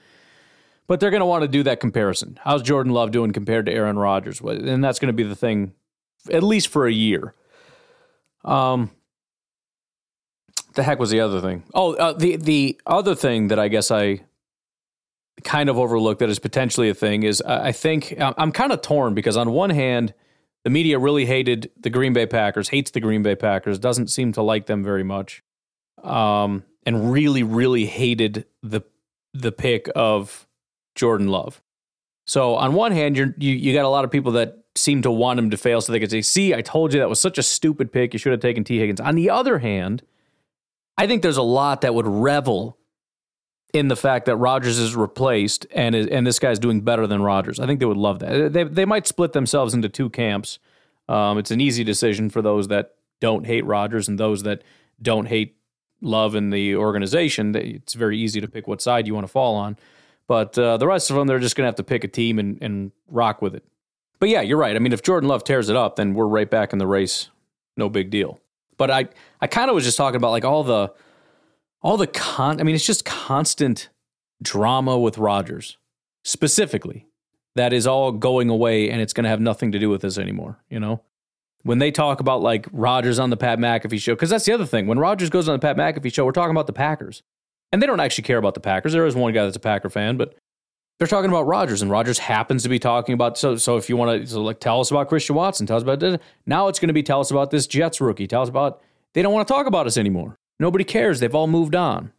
But 0.88 1.00
they're 1.00 1.10
going 1.12 1.22
to 1.22 1.26
want 1.26 1.42
to 1.42 1.48
do 1.48 1.64
that 1.64 1.80
comparison. 1.80 2.40
How's 2.44 2.62
Jordan 2.62 2.94
Love 2.94 3.12
doing 3.12 3.32
compared 3.32 3.66
to 3.66 3.72
Aaron 3.72 3.98
Rodgers? 3.98 4.40
And 4.40 4.84
that's 4.84 5.00
going 5.00 5.08
to 5.08 5.14
be 5.14 5.24
the 5.24 5.36
thing, 5.36 5.74
at 6.32 6.44
least 6.44 6.68
for 6.68 6.86
a 6.86 6.92
year. 6.92 7.34
Um, 8.44 8.92
the 10.76 10.84
heck 10.84 11.00
was 11.00 11.10
the 11.10 11.22
other 11.22 11.42
thing? 11.42 11.64
Oh, 11.74 11.96
uh, 11.96 12.14
the 12.14 12.36
the 12.36 12.80
other 12.86 13.16
thing 13.16 13.48
that 13.48 13.58
I 13.58 13.68
guess 13.68 13.90
I 13.90 14.22
kind 15.44 15.70
of 15.70 15.78
overlooked 15.78 16.20
that 16.20 16.30
is 16.30 16.40
potentially 16.40 16.90
a 16.90 16.94
thing 16.94 17.24
is 17.24 17.42
uh, 17.42 17.62
I 17.64 17.72
think 17.72 18.14
I'm 18.20 18.52
kind 18.52 18.72
of 18.72 18.82
torn 18.82 19.14
because 19.14 19.38
on 19.38 19.52
one 19.52 19.70
hand, 19.70 20.14
the 20.64 20.70
media 20.70 21.00
really 21.00 21.26
hated 21.26 21.72
the 21.80 21.90
Green 21.90 22.14
Bay 22.14 22.26
Packers, 22.26 22.70
hates 22.70 22.92
the 22.92 23.00
Green 23.00 23.24
Bay 23.24 23.36
Packers, 23.36 23.80
doesn't 23.80 24.08
seem 24.08 24.32
to 24.34 24.42
like 24.42 24.66
them 24.66 24.84
very 24.84 25.04
much, 25.04 25.44
um, 26.04 26.64
and 26.86 27.12
really, 27.12 27.44
really 27.44 27.86
hated 27.86 28.46
the 28.62 28.82
the 29.34 29.52
pick 29.52 29.88
of 29.96 30.48
Jordan 30.96 31.28
Love. 31.28 31.62
So 32.26 32.56
on 32.56 32.74
one 32.74 32.92
hand, 32.92 33.18
you 33.18 33.34
you 33.38 33.74
got 33.74 33.86
a 33.86 33.90
lot 33.90 34.04
of 34.04 34.12
people 34.12 34.32
that 34.34 34.58
seem 34.76 35.02
to 35.04 35.12
want 35.12 35.40
him 35.40 35.50
to 35.52 35.58
fail, 35.58 35.80
so 35.82 35.92
they 35.92 36.00
could 36.00 36.12
say, 36.12 36.22
"See, 36.22 36.54
I 36.54 36.62
told 36.62 36.94
you 36.94 37.00
that 37.00 37.10
was 37.10 37.22
such 37.22 37.38
a 37.38 37.44
stupid 37.44 37.92
pick. 37.92 38.14
You 38.14 38.20
should 38.20 38.32
have 38.32 38.42
taken 38.42 38.64
Tee 38.64 38.80
Higgins." 38.80 39.00
On 39.00 39.16
the 39.16 39.30
other 39.30 39.60
hand, 39.60 40.02
I 40.98 41.08
think 41.08 41.22
there's 41.22 41.38
a 41.38 41.44
lot 41.44 41.82
that 41.82 41.94
would 41.94 42.08
revel 42.08 42.78
in 43.74 43.90
the 43.90 43.96
fact 43.96 44.26
that 44.26 44.38
Rodgers 44.38 44.80
is 44.80 44.96
replaced 44.96 45.68
and 45.72 45.94
is, 45.94 46.08
and 46.08 46.26
this 46.26 46.40
guy's 46.40 46.60
doing 46.60 46.82
better 46.82 47.06
than 47.06 47.22
Rodgers. 47.22 47.60
I 47.60 47.68
think 47.68 47.80
they 47.80 47.86
would 47.86 47.98
love 47.98 48.20
that. 48.20 48.54
They 48.54 48.64
they 48.64 48.86
might 48.86 49.06
split 49.06 49.34
themselves 49.34 49.74
into 49.74 49.90
two 49.90 50.10
camps. 50.10 50.60
Um, 51.08 51.38
it's 51.38 51.52
an 51.52 51.62
easy 51.62 51.84
decision 51.84 52.30
for 52.30 52.42
those 52.42 52.70
that 52.70 52.96
don't 53.20 53.46
hate 53.46 53.66
Rodgers 53.66 54.08
and 54.08 54.20
those 54.20 54.44
that 54.44 54.64
don't 55.02 55.28
hate 55.28 55.58
Love 56.02 56.36
in 56.36 56.50
the 56.50 56.76
organization. 56.76 57.56
It's 57.56 57.94
very 57.94 58.18
easy 58.18 58.42
to 58.42 58.48
pick 58.48 58.68
what 58.68 58.82
side 58.82 59.08
you 59.08 59.14
want 59.14 59.26
to 59.26 59.32
fall 59.32 59.56
on. 59.56 59.78
But 60.28 60.58
uh, 60.58 60.78
the 60.78 60.88
rest 60.88 61.10
of 61.10 61.16
them, 61.16 61.28
they're 61.28 61.40
just 61.40 61.56
going 61.56 61.66
to 61.66 61.68
have 61.68 61.76
to 61.76 61.84
pick 61.84 62.04
a 62.04 62.08
team 62.08 62.40
and, 62.40 62.58
and 62.62 62.92
rock 63.08 63.42
with 63.42 63.56
it. 63.56 63.64
But 64.20 64.30
yeah, 64.30 64.42
you're 64.42 64.58
right. 64.58 64.76
I 64.76 64.80
mean, 64.80 64.94
if 64.94 65.04
Jordan 65.04 65.30
Love 65.30 65.44
tears 65.44 65.70
it 65.70 65.76
up, 65.76 65.98
then 65.98 66.14
we're 66.14 66.28
right 66.28 66.50
back 66.50 66.74
in 66.74 66.80
the 66.80 66.88
race. 66.88 67.30
No 67.78 67.90
big 67.90 68.10
deal. 68.10 68.40
But 68.78 68.90
I, 68.90 69.10
I 69.42 69.48
kind 69.48 69.70
of 69.70 69.76
was 69.76 69.84
just 69.84 69.98
talking 69.98 70.18
about 70.18 70.32
like 70.32 70.46
all 70.46 70.64
the, 70.64 70.94
all 71.82 71.98
the 71.98 72.08
con. 72.08 72.60
I 72.60 72.64
mean, 72.64 72.76
it's 72.76 72.86
just 72.86 73.06
constant 73.06 73.90
drama 74.42 74.98
with 74.98 75.18
Rodgers, 75.18 75.78
specifically. 76.24 77.08
That 77.56 77.72
is 77.72 77.88
all 77.88 78.12
going 78.12 78.50
away, 78.50 78.90
and 78.90 79.00
it's 79.00 79.14
going 79.14 79.24
to 79.24 79.30
have 79.30 79.40
nothing 79.40 79.72
to 79.72 79.80
do 79.80 79.90
with 79.90 80.02
this 80.02 80.18
anymore. 80.18 80.60
You 80.70 80.80
know, 80.80 81.04
when 81.64 81.80
they 81.80 81.90
talk 81.90 82.20
about 82.20 82.42
like 82.42 82.68
Rodgers 82.72 83.18
on 83.18 83.30
the 83.30 83.38
Pat 83.38 83.60
McAfee 83.60 84.02
show, 84.02 84.14
because 84.14 84.30
that's 84.30 84.46
the 84.46 84.52
other 84.52 84.66
thing. 84.66 84.88
When 84.88 85.00
Rodgers 85.00 85.30
goes 85.30 85.48
on 85.48 85.54
the 85.54 85.60
Pat 85.60 85.78
McAfee 85.78 86.14
show, 86.14 86.26
we're 86.26 86.34
talking 86.34 86.52
about 86.52 86.68
the 86.68 86.74
Packers, 86.74 87.24
and 87.72 87.82
they 87.82 87.88
don't 87.88 88.00
actually 88.00 88.24
care 88.24 88.38
about 88.38 88.54
the 88.54 88.60
Packers. 88.60 88.94
There 88.94 89.06
is 89.06 89.16
one 89.16 89.34
guy 89.34 89.44
that's 89.44 89.58
a 89.58 89.60
Packer 89.60 89.90
fan, 89.90 90.18
but 90.18 90.36
they're 90.98 91.08
talking 91.08 91.30
about 91.30 91.44
Rodgers, 91.44 91.82
and 91.82 91.92
Rodgers 91.92 92.20
happens 92.20 92.64
to 92.64 92.70
be 92.70 92.80
talking 92.80 93.14
about. 93.14 93.38
So, 93.38 93.58
so 93.58 93.78
if 93.78 93.90
you 93.90 93.98
want 93.98 94.22
to, 94.22 94.28
so 94.28 94.42
like, 94.42 94.60
tell 94.60 94.80
us 94.80 94.92
about 94.92 95.10
Christian 95.10 95.36
Watson, 95.36 95.66
tell 95.68 95.78
us 95.78 95.84
about 95.84 96.00
this. 96.00 96.18
Now 96.46 96.68
it's 96.68 96.80
going 96.80 96.88
to 96.88 96.94
be 96.94 97.04
tell 97.04 97.20
us 97.20 97.32
about 97.32 97.52
this 97.52 97.68
Jets 97.68 98.00
rookie. 98.00 98.28
Tell 98.28 98.42
us 98.42 98.50
about. 98.50 98.82
They 99.14 99.22
don't 99.22 99.34
want 99.34 99.48
to 99.48 99.54
talk 99.54 99.66
about 99.66 99.88
us 99.88 99.98
anymore. 99.98 100.36
Nobody 100.60 100.84
cares. 100.84 101.20
They've 101.20 101.36
all 101.36 101.48
moved 101.48 101.76
on. 101.76 102.12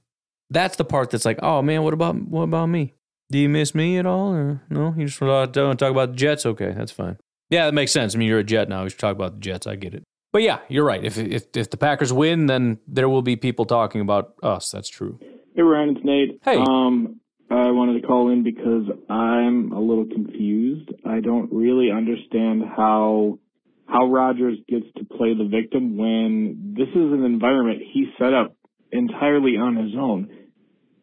That's 0.51 0.77
the 0.77 0.85
part 0.85 1.11
that's 1.11 1.25
like, 1.25 1.39
oh 1.43 1.63
man, 1.63 1.83
what 1.83 1.95
about 1.95 2.17
what 2.17 2.43
about 2.43 2.67
me? 2.67 2.95
Do 3.31 3.39
you 3.39 3.49
miss 3.49 3.75
me 3.75 3.99
at 3.99 4.07
all, 4.07 4.33
or 4.33 4.63
no? 4.71 4.95
You 4.97 5.07
just 5.07 5.21
want 5.21 5.53
to 5.53 5.75
talk 5.75 5.91
about 5.91 6.11
the 6.11 6.17
Jets? 6.17 6.47
Okay, 6.47 6.73
that's 6.73 6.93
fine. 6.93 7.17
Yeah, 7.51 7.67
that 7.67 7.75
makes 7.75 7.93
sense. 7.93 8.15
I 8.15 8.19
mean, 8.19 8.29
you're 8.29 8.39
a 8.39 8.45
Jet 8.45 8.69
now. 8.69 8.85
We 8.85 8.91
should 8.91 8.99
talk 8.99 9.15
about 9.17 9.35
the 9.35 9.41
Jets. 9.41 9.67
I 9.67 9.77
get 9.77 9.95
it. 9.95 10.05
But 10.33 10.43
yeah, 10.43 10.61
you're 10.69 10.85
right. 10.85 11.03
If 11.03 11.19
if 11.19 11.47
if 11.55 11.71
the 11.71 11.77
Packers 11.77 12.13
win, 12.13 12.47
then 12.47 12.79
there 12.87 13.09
will 13.09 13.23
be 13.23 13.37
people 13.37 13.65
talking 13.65 14.01
about 14.01 14.35
us. 14.43 14.71
That's 14.71 14.89
true. 14.89 15.19
Hey 15.57 15.63
Ryan, 15.63 15.97
it's 15.97 16.05
Nate. 16.05 16.41
Hey. 16.45 16.57
Um, 16.57 17.19
I 17.49 17.71
wanted 17.71 18.03
to 18.03 18.07
call 18.07 18.29
in 18.29 18.43
because 18.43 18.85
I'm 19.09 19.73
a 19.73 19.81
little 19.81 20.05
confused. 20.05 20.91
I 21.03 21.21
don't 21.21 21.51
really 21.51 21.91
understand 21.91 22.63
how 22.77 23.39
how 23.87 24.07
Rodgers 24.07 24.59
gets 24.69 24.85
to 24.99 25.05
play 25.07 25.33
the 25.33 25.49
victim 25.49 25.97
when 25.97 26.75
this 26.77 26.89
is 26.91 26.95
an 26.95 27.25
environment 27.25 27.81
he 27.91 28.13
set 28.19 28.35
up 28.35 28.55
entirely 28.93 29.57
on 29.57 29.77
his 29.77 29.95
own. 29.99 30.29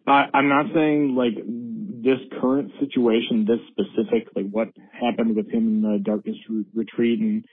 I, 0.06 0.26
I'm 0.32 0.50
not 0.50 0.68
saying 0.72 1.16
like 1.16 1.34
this 2.04 2.20
current 2.40 2.74
situation, 2.80 3.48
this 3.48 3.60
specific, 3.72 4.28
like 4.36 4.52
what 4.52 4.68
happened 4.92 5.36
with 5.36 5.50
him 5.50 5.68
in 5.68 5.82
the 5.82 5.98
darkness 5.98 6.38
re- 6.48 6.66
retreat 6.76 7.20
and 7.22 7.44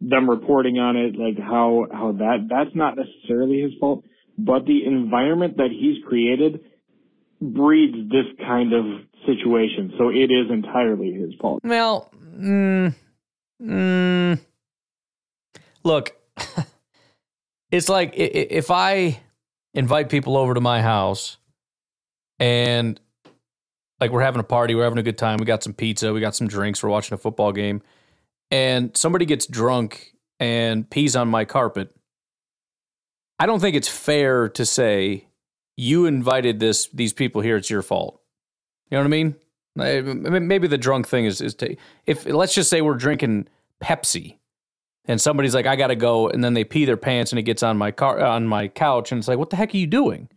them 0.00 0.30
reporting 0.30 0.78
on 0.78 0.94
it, 0.94 1.16
like 1.18 1.44
how 1.44 1.88
how 1.92 2.12
that 2.12 2.46
that's 2.48 2.76
not 2.76 2.94
necessarily 2.96 3.62
his 3.62 3.72
fault, 3.80 4.04
but 4.38 4.66
the 4.66 4.84
environment 4.84 5.56
that 5.56 5.70
he's 5.70 6.02
created 6.04 6.60
breeds 7.40 7.96
this 8.10 8.26
kind 8.38 8.72
of 8.72 8.84
situation. 9.26 9.92
So 9.98 10.08
it 10.08 10.30
is 10.30 10.50
entirely 10.50 11.12
his 11.12 11.34
fault. 11.40 11.60
Well, 11.64 12.10
mm, 12.38 12.94
mm, 13.62 14.40
look, 15.84 16.16
it's 17.70 17.88
like 17.88 18.12
if 18.14 18.70
I 18.70 19.20
invite 19.74 20.08
people 20.08 20.36
over 20.36 20.54
to 20.54 20.60
my 20.60 20.80
house 20.82 21.36
and 22.38 22.98
like 24.00 24.10
we're 24.10 24.22
having 24.22 24.40
a 24.40 24.44
party, 24.44 24.74
we're 24.74 24.84
having 24.84 24.98
a 24.98 25.02
good 25.02 25.18
time, 25.18 25.38
we 25.38 25.46
got 25.46 25.62
some 25.62 25.72
pizza, 25.72 26.12
we 26.12 26.20
got 26.20 26.34
some 26.34 26.48
drinks, 26.48 26.82
we're 26.82 26.90
watching 26.90 27.14
a 27.14 27.18
football 27.18 27.52
game, 27.52 27.82
and 28.50 28.96
somebody 28.96 29.24
gets 29.24 29.46
drunk 29.46 30.12
and 30.38 30.88
pees 30.90 31.16
on 31.16 31.28
my 31.28 31.44
carpet. 31.44 31.95
I 33.38 33.46
don't 33.46 33.60
think 33.60 33.76
it's 33.76 33.88
fair 33.88 34.48
to 34.50 34.64
say 34.64 35.26
you 35.76 36.06
invited 36.06 36.58
this 36.58 36.88
these 36.88 37.12
people 37.12 37.42
here, 37.42 37.56
it's 37.56 37.70
your 37.70 37.82
fault. 37.82 38.20
You 38.90 38.96
know 38.96 39.02
what 39.02 39.06
I 39.06 39.10
mean? 39.10 39.36
Maybe 39.76 40.68
the 40.68 40.78
drunk 40.78 41.06
thing 41.06 41.26
is 41.26 41.40
is 41.40 41.54
ta- 41.54 41.76
if 42.06 42.24
let's 42.24 42.54
just 42.54 42.70
say 42.70 42.80
we're 42.80 42.94
drinking 42.94 43.48
Pepsi, 43.82 44.38
and 45.04 45.20
somebody's 45.20 45.54
like, 45.54 45.66
"I 45.66 45.76
got 45.76 45.88
to 45.88 45.96
go," 45.96 46.28
and 46.28 46.42
then 46.42 46.54
they 46.54 46.64
pee 46.64 46.86
their 46.86 46.96
pants 46.96 47.30
and 47.30 47.38
it 47.38 47.42
gets 47.42 47.62
on 47.62 47.76
my 47.76 47.90
car 47.90 48.20
on 48.24 48.46
my 48.46 48.68
couch, 48.68 49.12
and 49.12 49.18
it's 49.18 49.28
like, 49.28 49.38
"What 49.38 49.50
the 49.50 49.56
heck 49.56 49.74
are 49.74 49.76
you 49.76 49.86
doing?" 49.86 50.28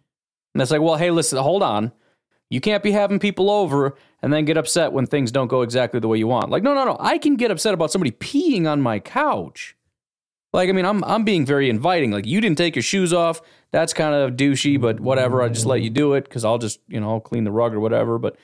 And 0.53 0.61
it's 0.61 0.71
like, 0.71 0.81
"Well, 0.81 0.97
hey, 0.97 1.09
listen, 1.11 1.37
hold 1.37 1.63
on, 1.63 1.93
you 2.49 2.59
can't 2.59 2.83
be 2.83 2.91
having 2.91 3.17
people 3.19 3.49
over 3.49 3.95
and 4.21 4.33
then 4.33 4.43
get 4.43 4.57
upset 4.57 4.91
when 4.91 5.05
things 5.05 5.31
don't 5.31 5.47
go 5.47 5.61
exactly 5.61 6.01
the 6.01 6.09
way 6.09 6.17
you 6.17 6.27
want." 6.27 6.49
Like, 6.49 6.63
no, 6.63 6.73
no, 6.73 6.83
no, 6.83 6.97
I 6.99 7.17
can 7.17 7.37
get 7.37 7.49
upset 7.49 7.73
about 7.73 7.91
somebody 7.91 8.11
peeing 8.11 8.69
on 8.69 8.81
my 8.81 8.99
couch. 8.99 9.77
Like, 10.51 10.69
I 10.69 10.71
mean, 10.71 10.85
I'm 10.85 11.03
I'm 11.03 11.23
being 11.23 11.45
very 11.45 11.69
inviting. 11.69 12.11
Like, 12.11 12.25
you 12.25 12.41
didn't 12.41 12.57
take 12.57 12.75
your 12.75 12.83
shoes 12.83 13.13
off. 13.13 13.41
That's 13.71 13.93
kind 13.93 14.15
of 14.15 14.31
douchey, 14.31 14.81
but 14.81 14.99
whatever. 14.99 15.43
I 15.43 15.49
just 15.49 15.65
let 15.65 15.81
you 15.81 15.89
do 15.91 16.13
it 16.13 16.23
because 16.23 16.43
I'll 16.43 16.57
just 16.57 16.79
you 16.87 16.99
know 16.99 17.11
I'll 17.11 17.19
clean 17.19 17.43
the 17.43 17.51
rug 17.51 17.73
or 17.73 17.79
whatever. 17.79 18.17
But 18.17 18.35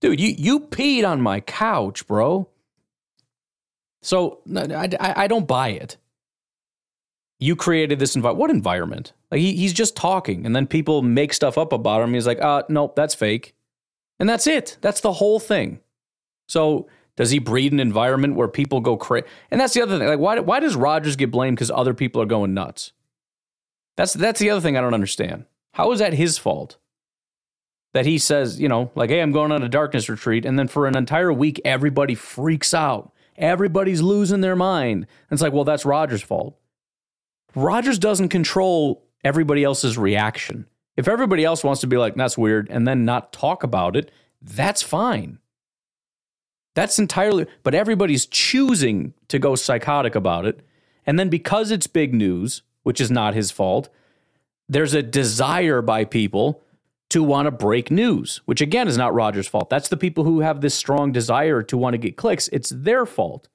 dude, 0.00 0.20
you 0.20 0.34
you 0.36 0.60
peed 0.60 1.08
on 1.08 1.20
my 1.20 1.40
couch, 1.40 2.06
bro. 2.06 2.48
So 4.02 4.40
I, 4.54 4.88
I, 5.00 5.14
I 5.24 5.26
don't 5.26 5.46
buy 5.46 5.68
it. 5.68 5.96
You 7.38 7.56
created 7.56 7.98
this 7.98 8.14
environment. 8.14 8.40
What 8.40 8.50
environment? 8.50 9.12
Like 9.30 9.40
he, 9.40 9.54
he's 9.56 9.72
just 9.72 9.96
talking, 9.96 10.44
and 10.44 10.54
then 10.54 10.66
people 10.66 11.00
make 11.02 11.32
stuff 11.32 11.56
up 11.56 11.72
about 11.72 12.02
him. 12.02 12.12
He's 12.12 12.26
like, 12.26 12.40
uh, 12.42 12.64
nope, 12.68 12.94
that's 12.94 13.14
fake, 13.14 13.54
and 14.20 14.28
that's 14.28 14.46
it. 14.46 14.76
That's 14.82 15.00
the 15.00 15.14
whole 15.14 15.40
thing. 15.40 15.80
So 16.46 16.88
does 17.16 17.30
he 17.30 17.38
breed 17.38 17.72
an 17.72 17.80
environment 17.80 18.36
where 18.36 18.48
people 18.48 18.80
go 18.80 18.96
crazy? 18.96 19.26
And 19.50 19.60
that's 19.60 19.74
the 19.74 19.82
other 19.82 19.98
thing. 19.98 20.08
Like, 20.08 20.18
why 20.18 20.38
why 20.40 20.60
does 20.60 20.76
Rodgers 20.76 21.16
get 21.16 21.30
blamed 21.30 21.56
because 21.56 21.70
other 21.70 21.94
people 21.94 22.22
are 22.22 22.26
going 22.26 22.54
nuts? 22.54 22.92
That's 23.96 24.14
that's 24.14 24.40
the 24.40 24.50
other 24.50 24.60
thing 24.60 24.76
I 24.76 24.80
don't 24.80 24.94
understand. 24.94 25.44
How 25.72 25.92
is 25.92 25.98
that 25.98 26.14
his 26.14 26.38
fault? 26.38 26.78
That 27.94 28.06
he 28.06 28.16
says, 28.16 28.58
you 28.58 28.68
know, 28.68 28.90
like, 28.94 29.10
hey, 29.10 29.20
I'm 29.20 29.32
going 29.32 29.52
on 29.52 29.62
a 29.62 29.68
darkness 29.68 30.08
retreat, 30.08 30.46
and 30.46 30.58
then 30.58 30.68
for 30.68 30.86
an 30.86 30.96
entire 30.96 31.32
week, 31.32 31.60
everybody 31.64 32.14
freaks 32.14 32.72
out. 32.72 33.12
Everybody's 33.36 34.00
losing 34.00 34.40
their 34.40 34.56
mind. 34.56 35.06
And 35.28 35.36
it's 35.36 35.42
like, 35.42 35.52
well, 35.52 35.64
that's 35.64 35.84
Rodgers' 35.84 36.22
fault. 36.22 36.58
Rodgers 37.54 37.98
doesn't 37.98 38.30
control 38.30 39.04
everybody 39.24 39.62
else's 39.62 39.98
reaction. 39.98 40.66
If 40.96 41.08
everybody 41.08 41.44
else 41.44 41.64
wants 41.64 41.82
to 41.82 41.86
be 41.86 41.98
like, 41.98 42.14
that's 42.14 42.38
weird, 42.38 42.68
and 42.70 42.88
then 42.88 43.04
not 43.04 43.32
talk 43.32 43.62
about 43.62 43.96
it, 43.96 44.10
that's 44.40 44.82
fine. 44.82 45.38
That's 46.74 46.98
entirely, 46.98 47.46
but 47.62 47.74
everybody's 47.74 48.26
choosing 48.26 49.14
to 49.28 49.38
go 49.38 49.54
psychotic 49.54 50.14
about 50.14 50.46
it. 50.46 50.60
And 51.06 51.18
then 51.18 51.28
because 51.28 51.70
it's 51.70 51.86
big 51.86 52.14
news, 52.14 52.62
which 52.82 53.00
is 53.00 53.10
not 53.10 53.34
his 53.34 53.50
fault, 53.50 53.88
there's 54.68 54.94
a 54.94 55.02
desire 55.02 55.82
by 55.82 56.04
people 56.04 56.62
to 57.10 57.22
want 57.22 57.44
to 57.46 57.50
break 57.50 57.90
news, 57.90 58.40
which 58.46 58.62
again 58.62 58.88
is 58.88 58.96
not 58.96 59.12
Rodgers' 59.12 59.46
fault. 59.46 59.68
That's 59.68 59.88
the 59.90 59.98
people 59.98 60.24
who 60.24 60.40
have 60.40 60.62
this 60.62 60.74
strong 60.74 61.12
desire 61.12 61.62
to 61.64 61.76
want 61.76 61.92
to 61.92 61.98
get 61.98 62.16
clicks. 62.16 62.48
It's 62.48 62.70
their 62.70 63.04
fault 63.04 63.48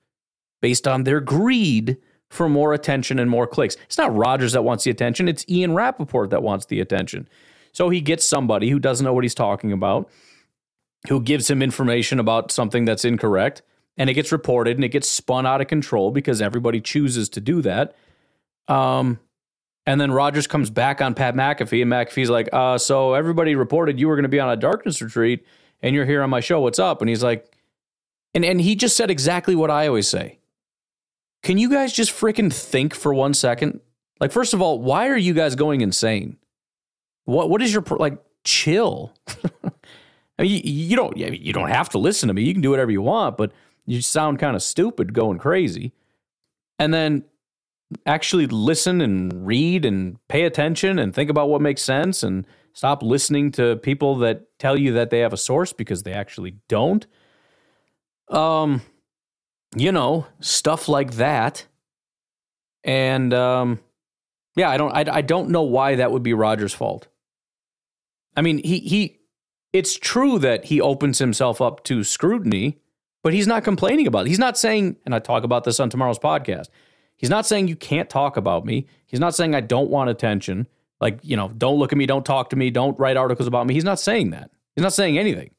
based 0.62 0.88
on 0.88 1.04
their 1.04 1.20
greed 1.20 1.98
for 2.30 2.48
more 2.48 2.74
attention 2.74 3.18
and 3.18 3.32
more 3.32 3.48
clicks. 3.48 3.76
It's 3.86 3.98
not 3.98 4.16
Rodgers 4.16 4.52
that 4.52 4.64
wants 4.64 4.84
the 4.84 4.92
attention, 4.92 5.28
it's 5.28 5.46
Ian 5.50 5.74
Rapoport 5.74 6.30
that 6.30 6.44
wants 6.44 6.68
the 6.68 6.80
attention. 6.80 7.28
So 7.72 7.90
he 7.90 8.02
gets 8.02 8.28
somebody 8.28 8.70
who 8.70 8.80
doesn't 8.80 9.04
know 9.04 9.14
what 9.14 9.24
he's 9.24 9.36
talking 9.36 9.72
about, 9.72 10.10
who 11.10 11.22
gives 11.22 11.50
him 11.50 11.62
information 11.62 12.20
about 12.20 12.52
something 12.52 12.86
that's 12.86 13.06
incorrect, 13.06 13.62
and 13.98 14.10
it 14.10 14.14
gets 14.14 14.32
reported 14.32 14.78
and 14.78 14.84
it 14.84 14.90
gets 14.90 15.10
spun 15.10 15.46
out 15.46 15.62
of 15.62 15.68
control 15.68 16.12
because 16.12 16.42
everybody 16.42 16.82
chooses 16.82 17.30
to 17.30 17.42
do 17.42 17.62
that. 17.62 17.96
Um, 18.68 19.20
and 19.86 20.02
then 20.02 20.12
Rodgers 20.12 20.48
comes 20.48 20.70
back 20.70 21.02
on 21.02 21.14
Pat 21.14 21.34
McAfee, 21.34 21.82
and 21.82 21.92
McAfee's 21.92 22.30
like, 22.30 22.50
uh, 22.52 22.78
so 22.78 23.14
everybody 23.14 23.56
reported 23.56 24.00
you 24.00 24.08
were 24.10 24.16
going 24.16 24.24
to 24.24 24.30
be 24.30 24.40
on 24.40 24.50
a 24.50 24.58
darkness 24.58 25.02
retreat, 25.02 25.46
and 25.82 25.96
you're 25.96 26.06
here 26.06 26.22
on 26.22 26.30
my 26.30 26.42
show. 26.42 26.60
What's 26.60 26.80
up? 26.80 27.02
And 27.02 27.10
he's 27.10 27.24
like, 27.24 27.56
and 28.34 28.44
and 28.44 28.60
he 28.60 28.76
just 28.76 28.98
said 28.98 29.10
exactly 29.10 29.56
what 29.56 29.72
I 29.72 29.88
always 29.88 30.08
say. 30.08 30.40
Can 31.42 31.58
you 31.58 31.70
guys 31.70 31.94
just 31.94 32.12
freaking 32.12 32.52
think 32.54 32.94
for 32.94 33.14
one 33.14 33.34
second? 33.34 33.80
Like, 34.20 34.32
first 34.32 34.54
of 34.54 34.62
all, 34.62 34.82
why 34.82 35.08
are 35.08 35.18
you 35.18 35.34
guys 35.34 35.56
going 35.56 35.82
insane? 35.82 36.38
What 37.24 37.50
what 37.50 37.62
is 37.62 37.74
your 37.74 37.84
like? 37.84 38.20
Chill. 38.44 39.14
I 40.38 40.44
mean, 40.44 40.52
you, 40.52 40.62
you 40.64 40.96
don't 40.96 41.18
you 41.18 41.54
don't 41.54 41.70
have 41.70 41.90
to 41.90 41.98
listen 41.98 42.28
to 42.28 42.34
me. 42.34 42.44
You 42.44 42.54
can 42.54 42.62
do 42.62 42.70
whatever 42.70 42.92
you 42.92 43.02
want, 43.02 43.38
but 43.38 43.52
you 43.86 44.02
sound 44.02 44.40
kind 44.40 44.56
of 44.56 44.62
stupid 44.62 45.14
going 45.14 45.40
crazy. 45.40 45.94
And 46.80 46.94
then 46.94 47.24
actually 48.06 48.48
listen 48.48 49.02
and 49.02 49.48
read 49.48 49.86
and 49.86 50.18
pay 50.28 50.44
attention 50.44 51.00
and 51.00 51.14
think 51.14 51.30
about 51.30 51.50
what 51.50 51.62
makes 51.62 51.82
sense 51.82 52.22
and 52.22 52.46
stop 52.74 53.02
listening 53.02 53.52
to 53.54 53.78
people 53.78 54.18
that 54.18 54.46
tell 54.60 54.78
you 54.78 54.94
that 54.94 55.10
they 55.10 55.20
have 55.20 55.34
a 55.34 55.38
source 55.38 55.74
because 55.74 56.04
they 56.04 56.14
actually 56.14 56.56
don't. 56.68 57.08
Um, 58.30 58.82
you 59.76 59.92
know, 59.92 60.28
stuff 60.40 60.88
like 60.88 61.14
that. 61.14 61.66
And 62.84 63.34
um, 63.34 63.80
yeah, 64.56 64.70
I 64.70 64.78
don't, 64.78 64.92
I, 64.92 65.06
I 65.18 65.22
don't 65.22 65.50
know 65.50 65.64
why 65.64 65.96
that 65.96 66.12
would 66.12 66.24
be 66.24 66.34
Rodgers' 66.34 66.74
fault. 66.74 67.08
I 68.36 68.42
mean, 68.42 68.60
he 68.60 68.80
he, 68.80 69.17
it's 69.78 69.98
true 69.98 70.40
that 70.40 70.66
he 70.66 70.82
opens 70.82 71.20
himself 71.20 71.62
up 71.62 71.84
to 71.86 72.04
scrutiny, 72.04 72.80
but 73.24 73.34
he's 73.34 73.48
not 73.48 73.64
complaining 73.64 74.08
about 74.08 74.26
it. 74.26 74.30
He's 74.30 74.40
not 74.40 74.58
saying, 74.58 74.98
and 75.06 75.14
I 75.14 75.20
talk 75.20 75.44
about 75.44 75.64
this 75.64 75.80
on 75.80 75.90
tomorrow's 75.90 76.20
podcast. 76.20 76.68
He's 77.16 77.30
not 77.30 77.46
saying 77.46 77.68
you 77.68 77.76
can't 77.76 78.10
talk 78.10 78.38
about 78.38 78.66
me. 78.66 78.88
He's 79.06 79.20
not 79.20 79.36
saying 79.36 79.56
I 79.56 79.62
don't 79.62 79.90
want 79.90 80.10
attention. 80.10 80.68
Like, 81.00 81.20
you 81.22 81.38
know, 81.38 81.50
don't 81.50 81.78
look 81.78 81.92
at 81.92 81.98
me, 81.98 82.06
don't 82.06 82.26
talk 82.26 82.50
to 82.50 82.56
me, 82.56 82.72
don't 82.72 82.98
write 83.00 83.18
articles 83.18 83.48
about 83.48 83.68
me. 83.68 83.74
He's 83.74 83.84
not 83.84 84.00
saying 84.00 84.32
that. 84.32 84.50
He's 84.76 84.84
not 84.84 84.94
saying 84.94 85.18
anything. 85.18 85.52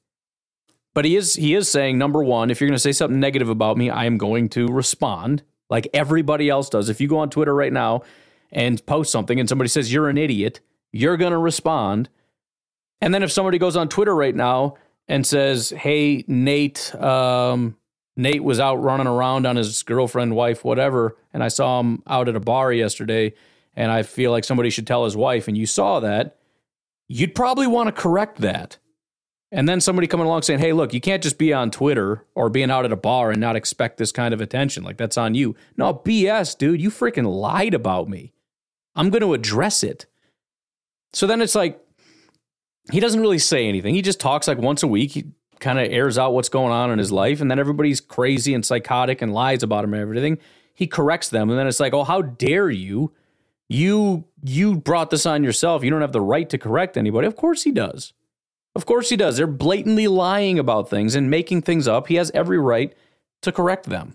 But 0.95 1.05
he 1.05 1.17
is 1.17 1.35
he 1.35 1.55
is 1.55 1.71
saying 1.71 1.97
number 1.97 2.25
one, 2.25 2.51
if 2.51 2.61
you're 2.61 2.69
going 2.69 2.75
to 2.75 2.81
say 2.81 2.93
something 2.93 3.21
negative 3.21 3.49
about 3.49 3.77
me, 3.77 3.89
I 3.89 4.05
am 4.05 4.19
going 4.19 4.49
to 4.51 4.67
respond 4.67 5.45
like 5.71 5.87
everybody 5.95 6.49
else 6.49 6.69
does. 6.69 6.89
If 6.89 7.01
you 7.01 7.07
go 7.07 7.19
on 7.19 7.31
Twitter 7.31 7.55
right 7.55 7.73
now 7.73 8.03
and 8.51 8.85
post 8.87 9.13
something 9.13 9.39
and 9.39 9.49
somebody 9.49 9.69
says 9.69 9.93
you're 9.93 10.09
an 10.09 10.19
idiot, 10.19 10.61
you're 10.91 11.17
going 11.17 11.33
to 11.33 11.39
respond. 11.39 12.09
And 13.01 13.15
then 13.15 13.23
if 13.23 13.31
somebody 13.33 13.59
goes 13.59 13.77
on 13.77 13.89
Twitter 13.89 14.15
right 14.15 14.35
now 14.35 14.75
and 15.07 15.27
says, 15.27 15.71
"Hey, 15.71 16.25
Nate, 16.27 16.95
um, 16.97 17.77
Nate 18.17 18.43
was 18.43 18.59
out 18.59 18.77
running 18.77 19.07
around 19.07 19.47
on 19.47 19.57
his 19.57 19.83
girlfriend, 19.83 20.35
wife, 20.35 20.65
whatever, 20.65 21.17
and 21.33 21.43
I 21.43 21.49
saw 21.49 21.81
him 21.81 22.03
out 22.07 22.29
at 22.29 22.37
a 22.37 22.41
bar 22.41 22.73
yesterday, 22.73 23.35
and 23.77 23.93
I 23.93 24.03
feel 24.03 24.33
like 24.33 24.45
somebody 24.45 24.71
should 24.71 24.87
tell 24.87 25.05
his 25.05 25.17
wife." 25.17 25.49
And 25.49 25.57
you 25.57 25.67
saw 25.67 26.01
that, 26.01 26.37
you'd 27.09 27.35
probably 27.35 27.67
want 27.67 27.87
to 27.87 28.03
correct 28.03 28.39
that. 28.39 28.79
And 29.51 29.67
then 29.67 29.81
somebody 29.81 30.07
coming 30.07 30.27
along 30.27 30.43
saying, 30.43 30.61
"Hey, 30.61 30.73
look, 30.73 30.93
you 30.93 31.01
can't 31.01 31.23
just 31.23 31.39
be 31.39 31.55
on 31.55 31.71
Twitter 31.71 32.27
or 32.35 32.51
being 32.51 32.71
out 32.71 32.85
at 32.85 32.93
a 32.93 32.97
bar 32.97 33.31
and 33.31 33.41
not 33.41 33.57
expect 33.57 33.97
this 33.97 34.13
kind 34.13 34.35
of 34.35 34.41
attention. 34.41 34.83
Like 34.83 34.99
that's 34.99 35.17
on 35.17 35.35
you." 35.35 35.55
No, 35.77 35.95
BS, 35.95 36.55
dude. 36.59 36.83
You 36.83 36.91
freaking 36.91 37.33
lied 37.33 37.73
about 37.73 38.09
me. 38.09 38.33
I'm 38.95 39.11
going 39.11 39.23
to 39.23 39.33
address 39.33 39.83
it. 39.83 40.07
So 41.13 41.27
then 41.27 41.41
it's 41.41 41.55
like 41.55 41.81
he 42.91 43.01
doesn't 43.01 43.21
really 43.21 43.39
say 43.39 43.69
anything. 43.69 43.95
He 43.95 44.03
just 44.03 44.21
talks 44.21 44.49
like 44.49 44.59
once 44.59 44.83
a 44.83 44.87
week. 44.87 45.13
He 45.13 45.25
kind 45.61 45.79
of 45.79 45.91
airs 45.91 46.19
out 46.19 46.35
what's 46.35 46.49
going 46.49 46.73
on 46.73 46.91
in 46.91 46.99
his 46.99 47.13
life, 47.13 47.41
and 47.41 47.51
then 47.51 47.59
everybody's 47.59 48.01
crazy 48.01 48.55
and 48.55 48.65
psychotic 48.65 49.23
and 49.23 49.33
lies 49.33 49.63
about 49.63 49.85
him 49.85 49.93
and 49.95 50.03
everything. 50.03 50.39
He 50.75 50.87
corrects 50.87 51.29
them, 51.29 51.51
and 51.51 51.59
then 51.59 51.67
it's 51.67 51.81
like, 51.81 51.93
"Oh, 51.93 52.05
how 52.05 52.23
dare 52.23 52.71
you? 52.71 53.13
You 53.69 54.25
you 54.43 54.77
brought 54.77 55.11
this 55.11 55.27
on 55.27 55.43
yourself. 55.43 55.83
You 55.83 55.91
don't 55.91 56.01
have 56.01 56.13
the 56.13 56.21
right 56.21 56.49
to 56.51 56.59
correct 56.59 56.97
anybody." 56.97 57.27
Of 57.27 57.37
course 57.37 57.65
he 57.65 57.73
does. 57.73 58.13
Of 58.75 58.87
course 58.87 59.11
he 59.11 59.17
does. 59.17 59.37
They're 59.37 59.49
blatantly 59.49 60.07
lying 60.07 60.59
about 60.59 60.89
things 60.89 61.17
and 61.17 61.29
making 61.29 61.63
things 61.63 61.89
up. 61.89 62.07
He 62.07 62.15
has 62.15 62.31
every 62.33 62.59
right 62.59 62.95
to 63.43 63.51
correct 63.51 63.87
them. 63.87 64.15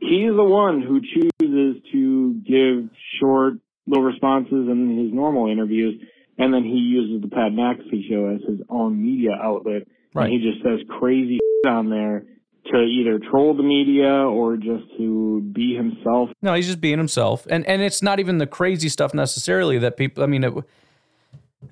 He's 0.00 0.34
the 0.34 0.44
one 0.44 0.80
who 0.82 1.00
chooses 1.00 1.82
to 1.92 2.34
give 2.46 2.88
short 3.20 3.54
little 3.86 4.04
responses 4.04 4.68
in 4.68 4.98
his 4.98 5.12
normal 5.12 5.50
interviews, 5.50 6.00
and 6.38 6.52
then 6.52 6.64
he 6.64 6.78
uses 6.78 7.22
the 7.22 7.28
Pat 7.28 7.52
McAfee 7.52 8.08
show 8.08 8.28
as 8.34 8.40
his 8.48 8.60
own 8.68 9.02
media 9.02 9.30
outlet. 9.40 9.82
Right. 10.14 10.30
And 10.30 10.32
he 10.32 10.50
just 10.50 10.62
says 10.62 10.80
crazy 10.98 11.38
on 11.66 11.90
there 11.90 12.24
to 12.66 12.78
either 12.78 13.18
troll 13.18 13.54
the 13.54 13.62
media 13.62 14.12
or 14.12 14.56
just 14.56 14.84
to 14.98 15.40
be 15.52 15.74
himself. 15.74 16.30
No, 16.42 16.54
he's 16.54 16.66
just 16.66 16.80
being 16.80 16.98
himself, 16.98 17.46
and 17.50 17.66
and 17.66 17.82
it's 17.82 18.02
not 18.02 18.20
even 18.20 18.38
the 18.38 18.46
crazy 18.46 18.88
stuff 18.88 19.14
necessarily 19.14 19.78
that 19.78 19.96
people. 19.96 20.22
I 20.22 20.26
mean, 20.26 20.44
it, 20.44 20.54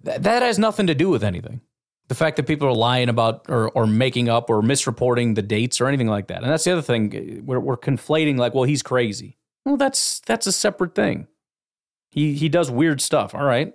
that, 0.04 0.22
that 0.22 0.42
has 0.42 0.58
nothing 0.58 0.86
to 0.88 0.94
do 0.94 1.08
with 1.08 1.22
anything. 1.22 1.60
The 2.08 2.14
fact 2.16 2.36
that 2.38 2.46
people 2.48 2.66
are 2.66 2.74
lying 2.74 3.08
about 3.08 3.46
or, 3.48 3.70
or 3.70 3.86
making 3.86 4.28
up 4.28 4.50
or 4.50 4.62
misreporting 4.62 5.36
the 5.36 5.42
dates 5.42 5.80
or 5.80 5.86
anything 5.86 6.08
like 6.08 6.26
that, 6.26 6.42
and 6.42 6.50
that's 6.50 6.64
the 6.64 6.72
other 6.72 6.82
thing. 6.82 7.44
We're, 7.46 7.60
we're 7.60 7.76
conflating 7.76 8.36
like, 8.36 8.52
well, 8.52 8.64
he's 8.64 8.82
crazy. 8.82 9.36
Well, 9.64 9.76
that's 9.76 10.20
that's 10.20 10.46
a 10.48 10.52
separate 10.52 10.96
thing. 10.96 11.28
He 12.10 12.34
he 12.34 12.48
does 12.48 12.68
weird 12.68 13.00
stuff. 13.00 13.32
All 13.32 13.44
right, 13.44 13.72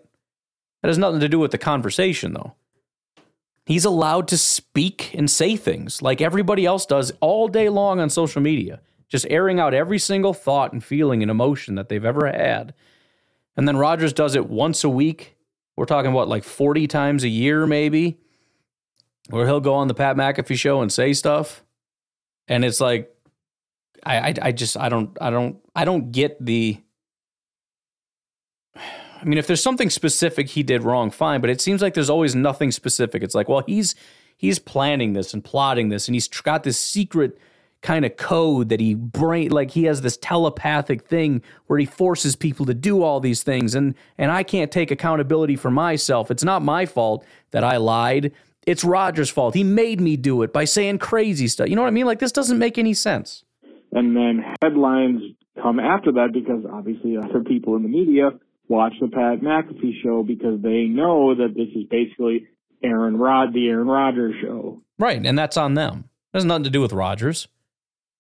that 0.86 0.90
has 0.90 1.00
nothing 1.00 1.20
to 1.22 1.28
do 1.28 1.40
with 1.40 1.50
the 1.50 1.58
conversation 1.58 2.34
though. 2.34 2.54
He's 3.66 3.86
allowed 3.86 4.28
to 4.28 4.38
speak 4.38 5.16
and 5.16 5.32
say 5.32 5.56
things 5.56 6.04
like 6.04 6.22
everybody 6.22 6.64
else 6.64 6.86
does 6.86 7.12
all 7.22 7.48
day 7.48 7.70
long 7.70 8.00
on 8.00 8.12
social 8.12 8.40
media, 8.40 8.82
just 9.10 9.26
airing 9.32 9.60
out 9.60 9.74
every 9.74 9.98
single 9.98 10.32
thought 10.32 10.74
and 10.74 10.84
feeling 10.84 11.24
and 11.24 11.32
emotion 11.32 11.74
that 11.74 11.90
they've 11.90 12.06
ever 12.06 12.28
had. 12.28 12.76
And 13.58 13.68
then 13.68 13.78
Rodgers 13.78 14.14
does 14.14 14.36
it 14.36 14.48
once 14.48 14.84
a 14.84 14.90
week. 14.90 15.36
We're 15.76 15.86
talking 15.86 16.14
what, 16.14 16.28
like 16.28 16.44
40 16.44 16.86
times 16.86 17.24
a 17.24 17.30
year, 17.30 17.66
maybe, 17.66 18.20
where 19.32 19.48
he'll 19.48 19.62
go 19.62 19.74
on 19.74 19.88
the 19.88 19.96
Pat 19.96 20.16
McAfee 20.16 20.56
show 20.56 20.84
and 20.84 20.94
say 20.94 21.14
stuff. 21.14 21.64
And 22.48 22.64
it's 22.64 22.80
like, 22.80 23.12
I, 24.06 24.18
I, 24.18 24.34
I 24.40 24.52
just, 24.52 24.78
I 24.78 24.90
don't, 24.90 25.18
I 25.20 25.32
don't, 25.32 25.58
I 25.76 25.84
don't 25.84 26.12
get 26.12 26.46
the. 26.46 26.78
I 29.26 29.28
mean, 29.28 29.40
if 29.40 29.48
there's 29.48 29.64
something 29.64 29.90
specific 29.90 30.50
he 30.50 30.62
did 30.62 30.84
wrong, 30.84 31.10
fine. 31.10 31.42
But 31.42 31.50
it 31.50 31.60
seems 31.60 31.82
like 31.82 31.96
there's 31.96 32.12
always 32.12 32.36
nothing 32.36 32.72
specific. 32.72 33.24
It's 33.24 33.34
like, 33.34 33.50
well, 33.50 33.64
he's 33.66 33.96
he's 34.38 34.60
planning 34.60 35.14
this 35.14 35.34
and 35.34 35.44
plotting 35.44 35.90
this, 35.90 36.08
and 36.08 36.16
he's 36.16 36.28
got 36.28 36.64
this 36.64 36.80
secret 36.80 37.38
kind 37.82 38.06
of 38.06 38.18
code 38.18 38.70
that 38.70 38.80
he 38.80 38.94
brain 38.94 39.52
like 39.52 39.72
he 39.72 39.84
has 39.84 40.02
this 40.02 40.18
telepathic 40.18 41.04
thing 41.08 41.42
where 41.68 41.78
he 41.78 41.86
forces 41.86 42.36
people 42.36 42.66
to 42.66 42.74
do 42.74 43.04
all 43.04 43.20
these 43.20 43.44
things 43.44 43.76
and 43.76 43.94
and 44.18 44.32
I 44.32 44.42
can't 44.42 44.72
take 44.72 44.90
accountability 44.90 45.56
for 45.56 45.70
myself. 45.70 46.32
It's 46.32 46.44
not 46.44 46.64
my 46.64 46.88
fault 46.88 47.24
that 47.52 47.64
I 47.64 47.78
lied. 47.78 48.32
It's 48.66 48.84
Roger's 48.84 49.30
fault. 49.30 49.54
He 49.54 49.64
made 49.64 50.02
me 50.02 50.18
do 50.18 50.42
it 50.42 50.52
by 50.52 50.66
saying 50.66 50.98
crazy 50.98 51.48
stuff. 51.48 51.70
You 51.70 51.76
know 51.76 51.84
what 51.84 51.90
I 51.90 51.92
mean? 51.92 52.08
Like 52.08 52.18
this 52.18 52.32
doesn't 52.32 52.58
make 52.58 52.80
any 52.80 52.96
sense. 52.96 53.44
And 53.92 54.16
then 54.16 54.44
headlines 54.64 55.22
come 55.62 55.80
after 55.80 56.12
that 56.14 56.34
because 56.34 56.66
obviously 56.72 57.18
other 57.18 57.44
people 57.44 57.76
in 57.76 57.84
the 57.84 57.90
media 57.90 58.32
watch 58.68 58.94
the 59.00 59.08
Pat 59.08 59.42
McAfee 59.42 60.02
show 60.04 60.24
because 60.24 60.62
they 60.62 60.84
know 60.84 61.36
that 61.36 61.54
this 61.56 61.70
is 61.76 61.86
basically 61.90 62.48
Aaron 62.84 63.18
Rod, 63.18 63.54
the 63.54 63.68
Aaron 63.68 63.88
Rodgers 63.88 64.36
show. 64.42 64.82
Right, 64.98 65.24
and 65.26 65.38
that's 65.38 65.58
on 65.58 65.74
them. 65.74 66.06
It 66.34 66.38
has 66.38 66.46
nothing 66.46 66.64
to 66.66 66.70
do 66.70 66.82
with 66.82 66.94
Rodgers. 66.94 67.48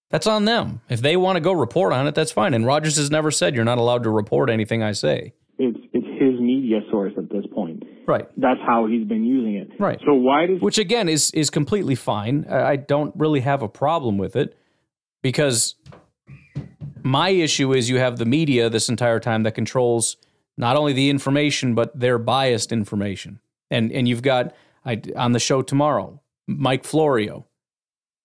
That's 0.09 0.27
on 0.27 0.45
them. 0.45 0.81
If 0.87 1.01
they 1.01 1.17
want 1.17 1.35
to 1.37 1.41
go 1.41 1.51
report 1.51 1.91
on 1.91 2.07
it, 2.07 2.15
that's 2.15 2.31
fine. 2.31 2.53
And 2.53 2.65
Rodgers 2.65 2.97
has 2.97 3.11
never 3.11 3.31
said 3.31 3.55
you're 3.55 3.65
not 3.65 3.77
allowed 3.77 4.03
to 4.03 4.09
report 4.09 4.49
anything 4.49 4.83
I 4.83 4.91
say. 4.91 5.33
It's 5.57 5.77
it's 5.93 6.05
his 6.21 6.39
media 6.39 6.81
source 6.91 7.13
at 7.17 7.29
this 7.29 7.45
point. 7.53 7.83
Right. 8.05 8.27
That's 8.37 8.59
how 8.65 8.87
he's 8.87 9.07
been 9.07 9.23
using 9.23 9.55
it. 9.55 9.69
Right. 9.79 9.99
So 10.05 10.13
why 10.13 10.45
does 10.45 10.61
Which 10.61 10.77
again 10.77 11.09
is 11.09 11.31
is 11.31 11.49
completely 11.49 11.95
fine. 11.95 12.45
I 12.49 12.71
I 12.71 12.75
don't 12.75 13.13
really 13.15 13.39
have 13.39 13.61
a 13.61 13.67
problem 13.67 14.17
with 14.17 14.35
it 14.35 14.57
because 15.21 15.75
my 17.03 17.29
issue 17.29 17.73
is 17.73 17.89
you 17.89 17.99
have 17.99 18.17
the 18.17 18.25
media 18.25 18.69
this 18.69 18.89
entire 18.89 19.19
time 19.19 19.43
that 19.43 19.53
controls 19.53 20.17
not 20.57 20.75
only 20.77 20.93
the 20.93 21.09
information 21.09 21.75
but 21.75 21.97
their 21.99 22.17
biased 22.17 22.71
information. 22.71 23.39
And 23.71 23.91
and 23.91 24.07
you've 24.07 24.21
got 24.21 24.53
I, 24.85 25.01
on 25.15 25.31
the 25.31 25.39
show 25.39 25.61
tomorrow, 25.61 26.21
Mike 26.47 26.83
Florio. 26.83 27.45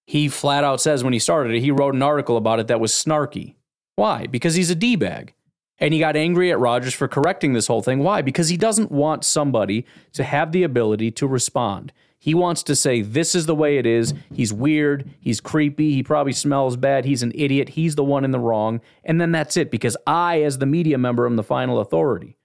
He 0.07 0.29
flat 0.29 0.65
out 0.65 0.81
says 0.81 1.05
when 1.05 1.13
he 1.13 1.19
started 1.19 1.55
it, 1.55 1.61
he 1.61 1.71
wrote 1.71 1.95
an 1.95 2.03
article 2.03 2.37
about 2.37 2.61
it 2.61 2.67
that 2.67 2.81
was 2.81 2.93
snarky. 2.93 3.55
Why? 3.95 4.27
Because 4.27 4.55
he's 4.55 4.71
a 4.71 4.75
D 4.75 4.97
bag. 4.97 5.35
And 5.79 5.95
he 5.95 6.01
got 6.01 6.17
angry 6.17 6.51
at 6.53 6.59
Rodgers 6.59 6.93
for 6.93 7.09
correcting 7.09 7.55
this 7.55 7.67
whole 7.67 7.81
thing. 7.81 8.01
Why? 8.01 8.21
Because 8.21 8.51
he 8.51 8.59
doesn't 8.59 8.93
want 8.93 9.25
somebody 9.25 9.87
to 10.13 10.25
have 10.25 10.53
the 10.53 10.63
ability 10.63 11.11
to 11.13 11.27
respond. 11.27 11.93
He 12.23 12.35
wants 12.35 12.63
to 12.65 12.77
say, 12.77 13.01
This 13.01 13.35
is 13.35 13.47
the 13.47 13.55
way 13.55 13.79
it 13.79 13.87
is. 13.87 14.13
He's 14.33 14.53
weird. 14.53 15.11
He's 15.19 15.41
creepy. 15.41 15.95
He 15.95 16.03
probably 16.03 16.35
smells 16.35 16.77
bad. 16.77 17.07
He's 17.07 17.23
an 17.23 17.33
idiot. 17.35 17.71
He's 17.71 17.95
the 17.95 18.05
one 18.05 18.25
in 18.25 18.31
the 18.31 18.39
wrong. 18.39 18.83
And 19.03 19.19
then 19.19 19.33
that's 19.33 19.57
it 19.57 19.71
because 19.71 19.97
I, 20.07 20.43
as 20.43 20.59
the 20.59 20.67
media 20.67 20.99
member, 20.99 21.25
am 21.25 21.37
the 21.37 21.43
final 21.43 21.81
authority. 21.81 22.37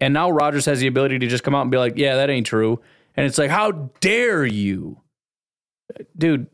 And 0.00 0.12
now 0.12 0.30
Rodgers 0.30 0.66
has 0.66 0.80
the 0.80 0.88
ability 0.88 1.20
to 1.20 1.28
just 1.28 1.44
come 1.44 1.54
out 1.54 1.62
and 1.62 1.70
be 1.70 1.78
like, 1.78 1.96
Yeah, 1.96 2.16
that 2.16 2.28
ain't 2.28 2.46
true. 2.46 2.80
And 3.16 3.24
it's 3.24 3.38
like, 3.38 3.50
How 3.50 3.70
dare 4.00 4.44
you? 4.44 5.00
Dude, 6.16 6.48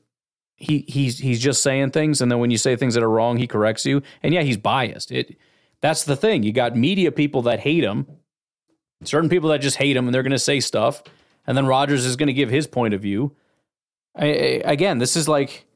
he 0.56 0.84
he's 0.86 1.18
he's 1.18 1.40
just 1.40 1.62
saying 1.62 1.90
things 1.90 2.20
and 2.20 2.30
then 2.30 2.38
when 2.38 2.50
you 2.50 2.58
say 2.58 2.76
things 2.76 2.94
that 2.94 3.02
are 3.02 3.10
wrong 3.10 3.36
he 3.36 3.46
corrects 3.46 3.84
you 3.84 4.02
and 4.22 4.32
yeah 4.32 4.42
he's 4.42 4.56
biased 4.56 5.10
it 5.10 5.36
that's 5.80 6.04
the 6.04 6.14
thing 6.14 6.44
you 6.44 6.52
got 6.52 6.76
media 6.76 7.10
people 7.10 7.42
that 7.42 7.58
hate 7.58 7.82
him 7.82 8.06
certain 9.02 9.28
people 9.28 9.50
that 9.50 9.60
just 9.60 9.76
hate 9.76 9.96
him 9.96 10.06
and 10.06 10.14
they're 10.14 10.22
going 10.22 10.30
to 10.30 10.38
say 10.38 10.60
stuff 10.60 11.02
and 11.46 11.56
then 11.56 11.66
Rodgers 11.66 12.04
is 12.04 12.16
going 12.16 12.26
to 12.28 12.32
give 12.32 12.50
his 12.50 12.66
point 12.66 12.94
of 12.94 13.02
view 13.02 13.34
I, 14.16 14.26
I, 14.26 14.62
again 14.64 14.98
this 14.98 15.16
is 15.16 15.28
like 15.28 15.66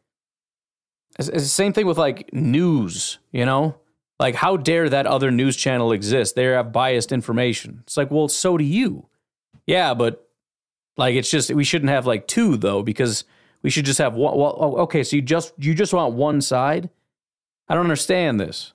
it's, 1.19 1.29
the 1.29 1.41
same 1.41 1.73
thing 1.73 1.87
with 1.87 1.99
like 1.99 2.33
news 2.33 3.19
you 3.33 3.45
know 3.45 3.77
like 4.21 4.35
how 4.35 4.57
dare 4.57 4.89
that 4.89 5.07
other 5.07 5.31
news 5.31 5.57
channel 5.57 5.93
exist 5.93 6.35
they 6.35 6.45
have 6.45 6.73
biased 6.73 7.13
information 7.13 7.81
it's 7.85 7.97
like 7.97 8.11
well 8.11 8.29
so 8.29 8.57
do 8.57 8.65
you 8.65 9.09
yeah 9.67 9.95
but 9.95 10.29
like 10.97 11.15
it's 11.15 11.31
just 11.31 11.51
we 11.53 11.65
shouldn't 11.65 11.91
have 11.91 12.07
like 12.07 12.27
two 12.27 12.57
though 12.57 12.83
because 12.83 13.25
we 13.63 13.71
should 13.71 13.85
just 13.85 13.99
have 13.99 14.15
one. 14.15 14.37
Well, 14.37 14.57
oh, 14.59 14.77
okay, 14.83 15.03
so 15.03 15.17
you 15.17 15.23
just 15.23 15.53
you 15.59 15.75
just 15.75 15.93
want 15.93 16.15
one 16.15 16.41
side? 16.41 16.91
I 17.69 17.75
don't 17.75 17.85
understand 17.85 18.41
this. 18.41 18.73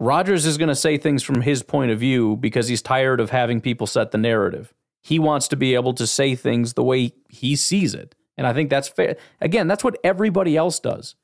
Rodgers 0.00 0.44
is 0.44 0.58
going 0.58 0.68
to 0.68 0.74
say 0.74 0.98
things 0.98 1.22
from 1.22 1.42
his 1.42 1.62
point 1.62 1.90
of 1.90 1.98
view 1.98 2.36
because 2.36 2.68
he's 2.68 2.82
tired 2.82 3.20
of 3.20 3.30
having 3.30 3.60
people 3.60 3.86
set 3.86 4.10
the 4.10 4.18
narrative. 4.18 4.74
He 5.04 5.18
wants 5.18 5.48
to 5.48 5.56
be 5.56 5.74
able 5.74 5.92
to 5.94 6.06
say 6.06 6.34
things 6.34 6.72
the 6.72 6.82
way 6.82 7.12
he 7.28 7.56
sees 7.56 7.92
it. 7.92 8.14
And 8.38 8.46
I 8.46 8.54
think 8.54 8.70
that's 8.70 8.88
fair. 8.88 9.18
Again, 9.38 9.68
that's 9.68 9.84
what 9.84 9.98
everybody 10.02 10.56
else 10.56 10.80
does. 10.80 11.14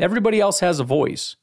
Everybody 0.00 0.40
else 0.40 0.58
has 0.58 0.80
a 0.80 0.84
voice. 0.84 1.36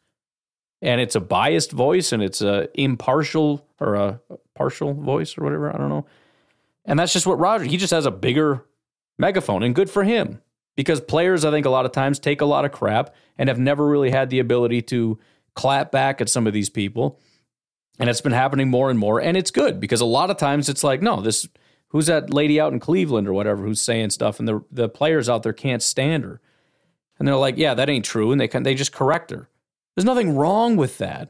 And 0.82 1.00
it's 1.00 1.15
a 1.15 1.21
biased 1.21 1.71
voice 1.71 2.12
and 2.12 2.21
it's 2.21 2.41
a 2.41 2.67
impartial 2.80 3.65
or 3.80 3.95
a 3.95 4.19
partial 4.54 4.93
voice 4.93 5.38
or 5.38 5.45
whatever, 5.45 5.73
I 5.73 5.78
don't 5.78 5.88
know. 5.88 6.06
And 6.84 7.00
that's 7.00 7.13
just 7.13 7.26
what 7.26 7.39
Roger, 7.39 7.63
he 7.63 7.78
just 7.78 7.93
has 7.93 8.06
a 8.06 8.12
bigger 8.12 8.65
megaphone, 9.17 9.63
and 9.63 9.73
good 9.73 9.89
for 9.89 10.04
him. 10.04 10.41
Because 10.76 11.00
players, 11.00 11.45
I 11.45 11.52
think, 11.52 11.65
a 11.65 11.71
lot 11.71 11.86
of 11.86 11.93
times 11.93 12.19
take 12.19 12.41
a 12.41 12.45
lot 12.45 12.65
of 12.65 12.73
crap 12.73 13.15
and 13.38 13.47
have 13.47 13.60
never 13.60 13.88
really 13.88 14.12
had 14.12 14.30
the 14.30 14.39
ability 14.39 14.82
to 14.84 15.17
clap 15.56 15.89
back 15.89 16.19
at 16.19 16.30
some 16.30 16.45
of 16.47 16.54
these 16.54 16.69
people. 16.69 17.19
And 17.97 18.10
it's 18.10 18.21
been 18.21 18.34
happening 18.34 18.69
more 18.69 18.91
and 18.91 19.00
more. 19.00 19.19
And 19.21 19.38
it's 19.38 19.52
good 19.52 19.80
because 19.80 20.02
a 20.02 20.06
lot 20.06 20.30
of 20.30 20.38
times 20.38 20.69
it's 20.69 20.84
like, 20.84 21.02
no, 21.02 21.21
this 21.21 21.47
who's 21.89 22.08
that 22.08 22.34
lady 22.34 22.60
out 22.60 22.73
in 22.73 22.80
Cleveland 22.80 23.28
or 23.28 23.34
whatever 23.34 23.63
who's 23.63 23.82
saying 23.82 24.12
stuff, 24.12 24.39
and 24.39 24.47
the 24.47 24.63
the 24.71 24.89
players 24.89 25.30
out 25.30 25.43
there 25.43 25.54
can't 25.54 25.84
stand 25.84 26.23
her, 26.23 26.41
and 27.19 27.28
they're 27.28 27.36
like, 27.36 27.58
yeah, 27.58 27.73
that 27.73 27.89
ain't 27.89 28.06
true, 28.06 28.32
and 28.32 28.39
they 28.39 28.47
can, 28.47 28.63
they 28.63 28.76
just 28.76 28.91
correct 28.91 29.32
her. 29.32 29.50
There's 29.95 30.06
nothing 30.06 30.36
wrong 30.36 30.76
with 30.78 30.97
that. 31.00 31.30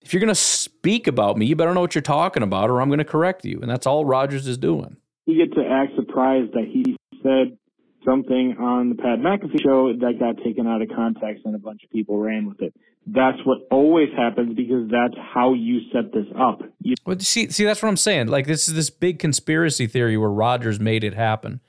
If 0.00 0.14
you're 0.14 0.20
going 0.20 0.28
to 0.28 0.34
speak 0.34 1.06
about 1.06 1.36
me, 1.36 1.46
you 1.46 1.56
better 1.56 1.74
know 1.74 1.80
what 1.80 1.94
you're 1.94 2.02
talking 2.02 2.42
about, 2.42 2.70
or 2.70 2.80
I'm 2.80 2.88
going 2.88 2.98
to 2.98 3.04
correct 3.04 3.44
you, 3.44 3.58
and 3.60 3.70
that's 3.70 3.86
all 3.86 4.04
Rodgers 4.04 4.46
is 4.46 4.56
doing. 4.56 4.96
We 5.26 5.34
get 5.34 5.52
to 5.54 5.68
act 5.68 5.92
surprised 5.96 6.52
that 6.52 6.64
he 6.72 6.96
said 7.22 7.58
something 8.04 8.56
on 8.58 8.88
the 8.88 8.94
Pat 8.94 9.18
McAfee 9.18 9.60
show 9.62 9.92
that 9.92 10.20
got 10.20 10.42
taken 10.44 10.66
out 10.66 10.80
of 10.80 10.88
context 10.94 11.44
and 11.44 11.54
a 11.54 11.58
bunch 11.58 11.82
of 11.82 11.90
people 11.90 12.18
ran 12.18 12.46
with 12.46 12.62
it. 12.62 12.72
That's 13.06 13.38
what 13.44 13.58
always 13.70 14.08
happens 14.16 14.56
because 14.56 14.90
that's 14.90 15.14
how 15.32 15.54
you 15.54 15.80
set 15.92 16.12
this 16.12 16.26
up. 16.38 16.62
You- 16.82 16.96
well, 17.04 17.18
see, 17.20 17.50
see, 17.50 17.64
that's 17.64 17.80
what 17.82 17.88
I'm 17.88 17.96
saying. 17.96 18.26
Like 18.28 18.46
this 18.46 18.68
is 18.68 18.74
this 18.74 18.90
big 18.90 19.18
conspiracy 19.18 19.86
theory 19.86 20.16
where 20.16 20.30
Rodgers 20.30 20.80
made 20.80 21.04
it 21.04 21.14
happen. 21.14 21.60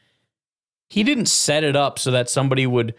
He 0.89 1.03
didn't 1.03 1.27
set 1.27 1.63
it 1.63 1.75
up 1.75 1.99
so 1.99 2.11
that 2.11 2.29
somebody 2.29 2.65
would 2.65 2.95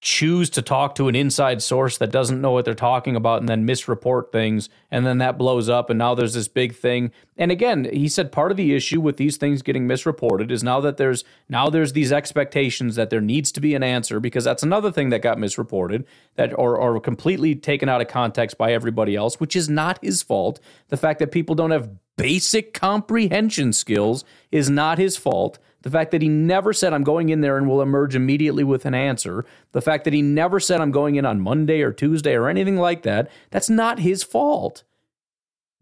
choose 0.00 0.48
to 0.48 0.62
talk 0.62 0.94
to 0.94 1.08
an 1.08 1.14
inside 1.14 1.62
source 1.62 1.98
that 1.98 2.10
doesn't 2.10 2.40
know 2.40 2.52
what 2.52 2.64
they're 2.64 2.74
talking 2.74 3.14
about 3.14 3.40
and 3.40 3.48
then 3.48 3.66
misreport 3.66 4.32
things 4.32 4.70
and 4.90 5.04
then 5.04 5.18
that 5.18 5.36
blows 5.36 5.68
up 5.68 5.90
and 5.90 5.98
now 5.98 6.14
there's 6.14 6.32
this 6.32 6.48
big 6.48 6.74
thing. 6.74 7.12
And 7.36 7.52
again 7.52 7.84
he 7.84 8.08
said 8.08 8.32
part 8.32 8.50
of 8.50 8.56
the 8.56 8.74
issue 8.74 9.00
with 9.00 9.18
these 9.18 9.36
things 9.36 9.60
getting 9.60 9.86
misreported 9.86 10.50
is 10.50 10.62
now 10.62 10.80
that 10.80 10.96
there's 10.96 11.22
now 11.50 11.68
there's 11.68 11.92
these 11.92 12.12
expectations 12.12 12.96
that 12.96 13.10
there 13.10 13.20
needs 13.20 13.52
to 13.52 13.60
be 13.60 13.74
an 13.74 13.82
answer 13.82 14.20
because 14.20 14.44
that's 14.44 14.62
another 14.62 14.90
thing 14.90 15.10
that 15.10 15.20
got 15.20 15.38
misreported 15.38 16.06
that 16.36 16.58
or, 16.58 16.78
or 16.78 16.98
completely 16.98 17.54
taken 17.54 17.88
out 17.88 18.00
of 18.00 18.08
context 18.08 18.56
by 18.56 18.72
everybody 18.72 19.14
else 19.14 19.38
which 19.38 19.54
is 19.54 19.68
not 19.68 20.02
his 20.02 20.22
fault. 20.22 20.60
The 20.88 20.96
fact 20.96 21.18
that 21.18 21.30
people 21.30 21.54
don't 21.54 21.72
have 21.72 21.90
basic 22.16 22.72
comprehension 22.72 23.72
skills 23.74 24.24
is 24.50 24.70
not 24.70 24.98
his 24.98 25.18
fault 25.18 25.58
the 25.82 25.90
fact 25.90 26.10
that 26.10 26.22
he 26.22 26.28
never 26.28 26.72
said, 26.72 26.92
I'm 26.92 27.04
going 27.04 27.30
in 27.30 27.40
there 27.40 27.56
and 27.56 27.68
will 27.68 27.80
emerge 27.80 28.14
immediately 28.14 28.64
with 28.64 28.84
an 28.84 28.94
answer. 28.94 29.46
The 29.72 29.80
fact 29.80 30.04
that 30.04 30.12
he 30.12 30.20
never 30.20 30.60
said, 30.60 30.80
I'm 30.80 30.90
going 30.90 31.16
in 31.16 31.24
on 31.24 31.40
Monday 31.40 31.80
or 31.80 31.92
Tuesday 31.92 32.34
or 32.34 32.48
anything 32.48 32.76
like 32.76 33.02
that. 33.02 33.30
That's 33.50 33.70
not 33.70 34.00
his 34.00 34.22
fault. 34.22 34.84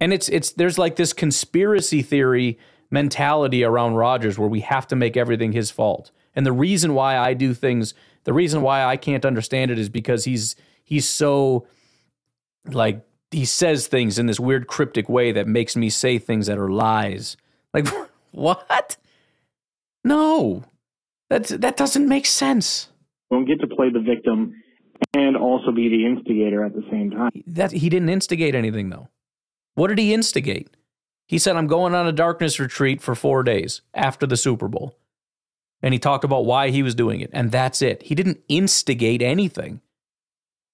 And 0.01 0.13
it's, 0.13 0.29
it's, 0.29 0.53
there's 0.53 0.79
like 0.79 0.97
this 0.97 1.13
conspiracy 1.13 2.03
theory 2.03 2.59
mentality 2.91 3.65
around 3.65 3.95
Rodgers 3.95 4.39
where 4.39 4.49
we 4.49 4.61
have 4.61 4.87
to 4.89 4.97
make 4.97 5.17
everything 5.17 5.53
his 5.53 5.71
fault. 5.71 6.13
And 6.35 6.47
the 6.47 6.53
reason 6.53 6.95
why 6.95 7.19
I 7.19 7.35
do 7.35 7.53
things, 7.53 7.95
the 8.23 8.33
reason 8.33 8.63
why 8.63 8.85
I 8.85 8.97
can't 8.97 9.25
understand 9.25 9.73
it 9.73 9.79
is 9.79 9.89
because 9.89 10.25
he's, 10.25 10.55
he's 10.85 11.09
so 11.09 11.67
like, 12.67 13.05
he 13.31 13.45
says 13.45 13.89
things 13.89 14.19
in 14.19 14.27
this 14.27 14.41
weird 14.41 14.69
cryptic 14.69 15.09
way 15.09 15.33
that 15.33 15.47
makes 15.47 15.77
me 15.77 15.91
say 15.91 16.19
things 16.19 16.47
that 16.47 16.59
are 16.59 16.71
lies. 16.71 17.37
Like, 17.75 17.89
what? 18.31 18.97
No, 20.09 20.65
that 21.29 21.49
that 21.49 21.77
doesn't 21.77 22.09
make 22.09 22.27
sense. 22.27 22.89
Don't 23.31 23.45
get 23.45 23.61
to 23.61 23.67
play 23.67 23.91
the 23.91 24.01
victim 24.01 24.55
and 25.15 25.37
also 25.37 25.71
be 25.71 25.89
the 25.89 26.07
instigator 26.07 26.65
at 26.65 26.75
the 26.75 26.83
same 26.91 27.11
time. 27.11 27.31
That 27.47 27.73
he 27.73 27.89
didn't 27.89 28.09
instigate 28.09 28.55
anything 28.55 28.89
though. 28.89 29.09
What 29.75 29.89
did 29.89 29.99
he 29.99 30.15
instigate? 30.15 30.69
He 31.27 31.39
said, 31.39 31.57
"I'm 31.57 31.67
going 31.67 31.95
on 31.95 32.07
a 32.07 32.13
darkness 32.13 32.59
retreat 32.59 33.03
for 33.03 33.15
four 33.15 33.43
days 33.43 33.83
after 33.93 34.27
the 34.27 34.37
Super 34.37 34.67
Bowl," 34.67 34.97
and 35.83 35.93
he 35.93 36.01
talked 36.01 36.25
about 36.25 36.47
why 36.47 36.71
he 36.71 36.83
was 36.83 36.95
doing 36.95 37.21
it, 37.21 37.31
and 37.35 37.53
that's 37.53 37.83
it. 37.83 38.03
He 38.05 38.15
didn't 38.15 38.41
instigate 38.49 39.21
anything. 39.21 39.83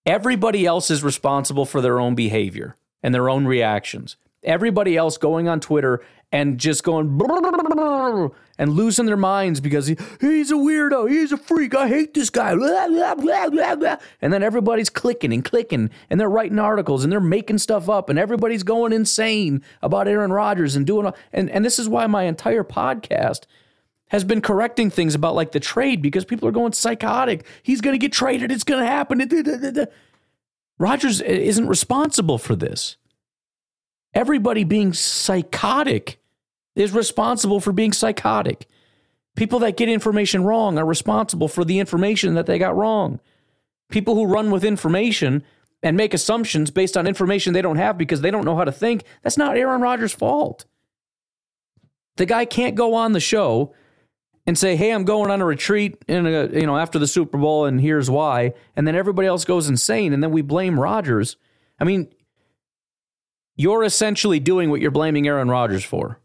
Everybody 0.07 0.65
else 0.65 0.91
is 0.91 1.03
responsible 1.03 1.65
for 1.65 1.81
their 1.81 1.99
own 1.99 2.15
behavior 2.15 2.77
and 3.03 3.13
their 3.13 3.29
own 3.29 3.47
reactions. 3.47 4.17
Everybody 4.45 4.97
else 4.97 5.17
going 5.17 5.49
on 5.49 5.61
Twitter 5.61 6.05
and 6.31 6.59
just 6.59 6.83
going 6.83 7.21
and 8.59 8.73
losing 8.73 9.07
their 9.07 9.17
minds 9.17 9.61
because 9.61 9.87
he, 9.87 9.97
he's 10.21 10.51
a 10.51 10.55
weirdo, 10.55 11.09
he's 11.09 11.33
a 11.33 11.37
freak, 11.37 11.75
I 11.75 11.89
hate 11.89 12.15
this 12.15 12.29
guy. 12.31 12.53
And 14.21 14.33
then 14.33 14.43
everybody's 14.43 14.91
clicking 14.91 15.33
and 15.33 15.45
clicking 15.45 15.91
and 16.11 16.21
they're 16.21 16.29
writing 16.29 16.59
articles 16.59 17.05
and 17.05 17.13
they're 17.13 17.21
making 17.21 17.59
stuff 17.59 17.89
up 17.89 18.09
and 18.09 18.19
everybody's 18.19 18.63
going 18.65 18.93
insane 18.93 19.63
about 19.81 20.09
Aaron 20.09 20.33
Rodgers 20.33 20.77
and 20.77 20.87
doing 20.87 21.13
and 21.33 21.51
and 21.51 21.65
this 21.65 21.79
is 21.79 21.89
why 21.89 22.07
my 22.07 22.25
entire 22.25 22.65
podcast 22.65 23.43
has 24.09 24.25
been 24.25 24.41
correcting 24.41 24.91
things 24.91 25.15
about 25.15 25.35
like 25.35 25.53
the 25.53 25.61
trade 25.61 26.03
because 26.03 26.25
people 26.25 26.49
are 26.49 26.53
going 26.53 26.73
psychotic. 26.73 27.45
He's 27.63 27.81
going 27.81 27.95
to 27.95 27.99
get 27.99 28.13
traded, 28.13 28.51
it's 28.51 28.65
going 28.65 28.81
to 28.81 28.87
happen. 28.87 29.89
Rodgers 30.79 31.21
isn't 31.21 31.69
responsible 31.69 32.39
for 32.39 32.57
this. 32.57 32.97
Everybody 34.15 34.65
being 34.65 34.93
psychotic 34.93 36.21
is 36.77 36.93
responsible 36.93 37.61
for 37.61 37.73
being 37.73 37.93
psychotic. 37.93 38.67
People 39.37 39.59
that 39.61 39.77
get 39.77 39.89
information 39.89 40.45
wrong 40.45 40.79
are 40.79 40.87
responsible 40.87 41.49
for 41.49 41.65
the 41.65 41.79
information 41.81 42.35
that 42.35 42.47
they 42.47 42.59
got 42.59 42.77
wrong. 42.77 43.21
People 43.91 44.15
who 44.15 44.25
run 44.25 44.51
with 44.51 44.65
information 44.65 45.43
and 45.83 45.97
make 45.97 46.15
assumptions 46.15 46.71
based 46.71 46.97
on 46.97 47.07
information 47.07 47.53
they 47.53 47.63
don't 47.63 47.77
have 47.77 47.99
because 47.99 48.21
they 48.21 48.31
don't 48.31 48.45
know 48.45 48.57
how 48.57 48.65
to 48.65 48.73
think, 48.73 49.05
that's 49.23 49.37
not 49.37 49.57
Aaron 49.57 49.81
Rodgers' 49.81 50.13
fault. 50.13 50.65
The 52.17 52.27
guy 52.27 52.45
can't 52.45 52.77
go 52.77 52.95
on 52.95 53.13
the 53.13 53.21
show 53.21 53.75
and 54.47 54.57
say, 54.57 54.77
"Hey, 54.77 54.93
I'm 54.93 55.05
going 55.05 55.31
on 55.31 55.41
a 55.41 55.45
retreat 55.45 55.97
in 56.07 56.27
a, 56.27 56.47
you 56.47 56.67
know 56.67 56.77
after 56.77 56.99
the 56.99 57.07
Super 57.07 57.39
Bowl 57.39 57.65
and 57.65 57.81
here's 57.81 58.09
why," 58.09 58.55
and 58.77 58.87
then 58.87 58.95
everybody 58.95 59.27
else 59.27 59.45
goes 59.45 59.69
insane 59.69 60.13
and 60.13 60.23
then 60.23 60.31
we 60.31 60.43
blame 60.43 60.79
Rodgers. 60.79 61.37
I 61.81 61.85
mean, 61.85 62.09
you're 63.57 63.85
essentially 63.85 64.41
doing 64.41 64.71
what 64.71 64.81
you're 64.81 64.91
blaming 64.91 65.27
Aaron 65.27 65.49
Rodgers 65.49 65.85
for. 65.85 66.21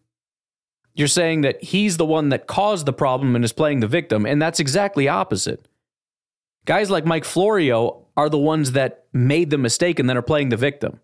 You're 0.94 1.08
saying 1.08 1.42
that 1.42 1.64
he's 1.64 1.98
the 1.98 2.06
one 2.06 2.30
that 2.30 2.48
caused 2.48 2.86
the 2.86 2.94
problem 2.94 3.36
and 3.36 3.46
is 3.46 3.54
playing 3.54 3.80
the 3.80 3.88
victim, 3.88 4.26
and 4.26 4.42
that's 4.42 4.60
exactly 4.60 5.08
opposite. 5.08 5.68
Guys 6.66 6.90
like 6.90 7.06
Mike 7.06 7.26
Florio 7.26 8.06
are 8.18 8.30
the 8.30 8.38
ones 8.38 8.74
that 8.74 9.06
made 9.14 9.50
the 9.50 9.58
mistake 9.58 10.00
and 10.00 10.10
then 10.10 10.18
are 10.18 10.22
playing 10.22 10.50
the 10.50 10.58
victim. 10.58 11.00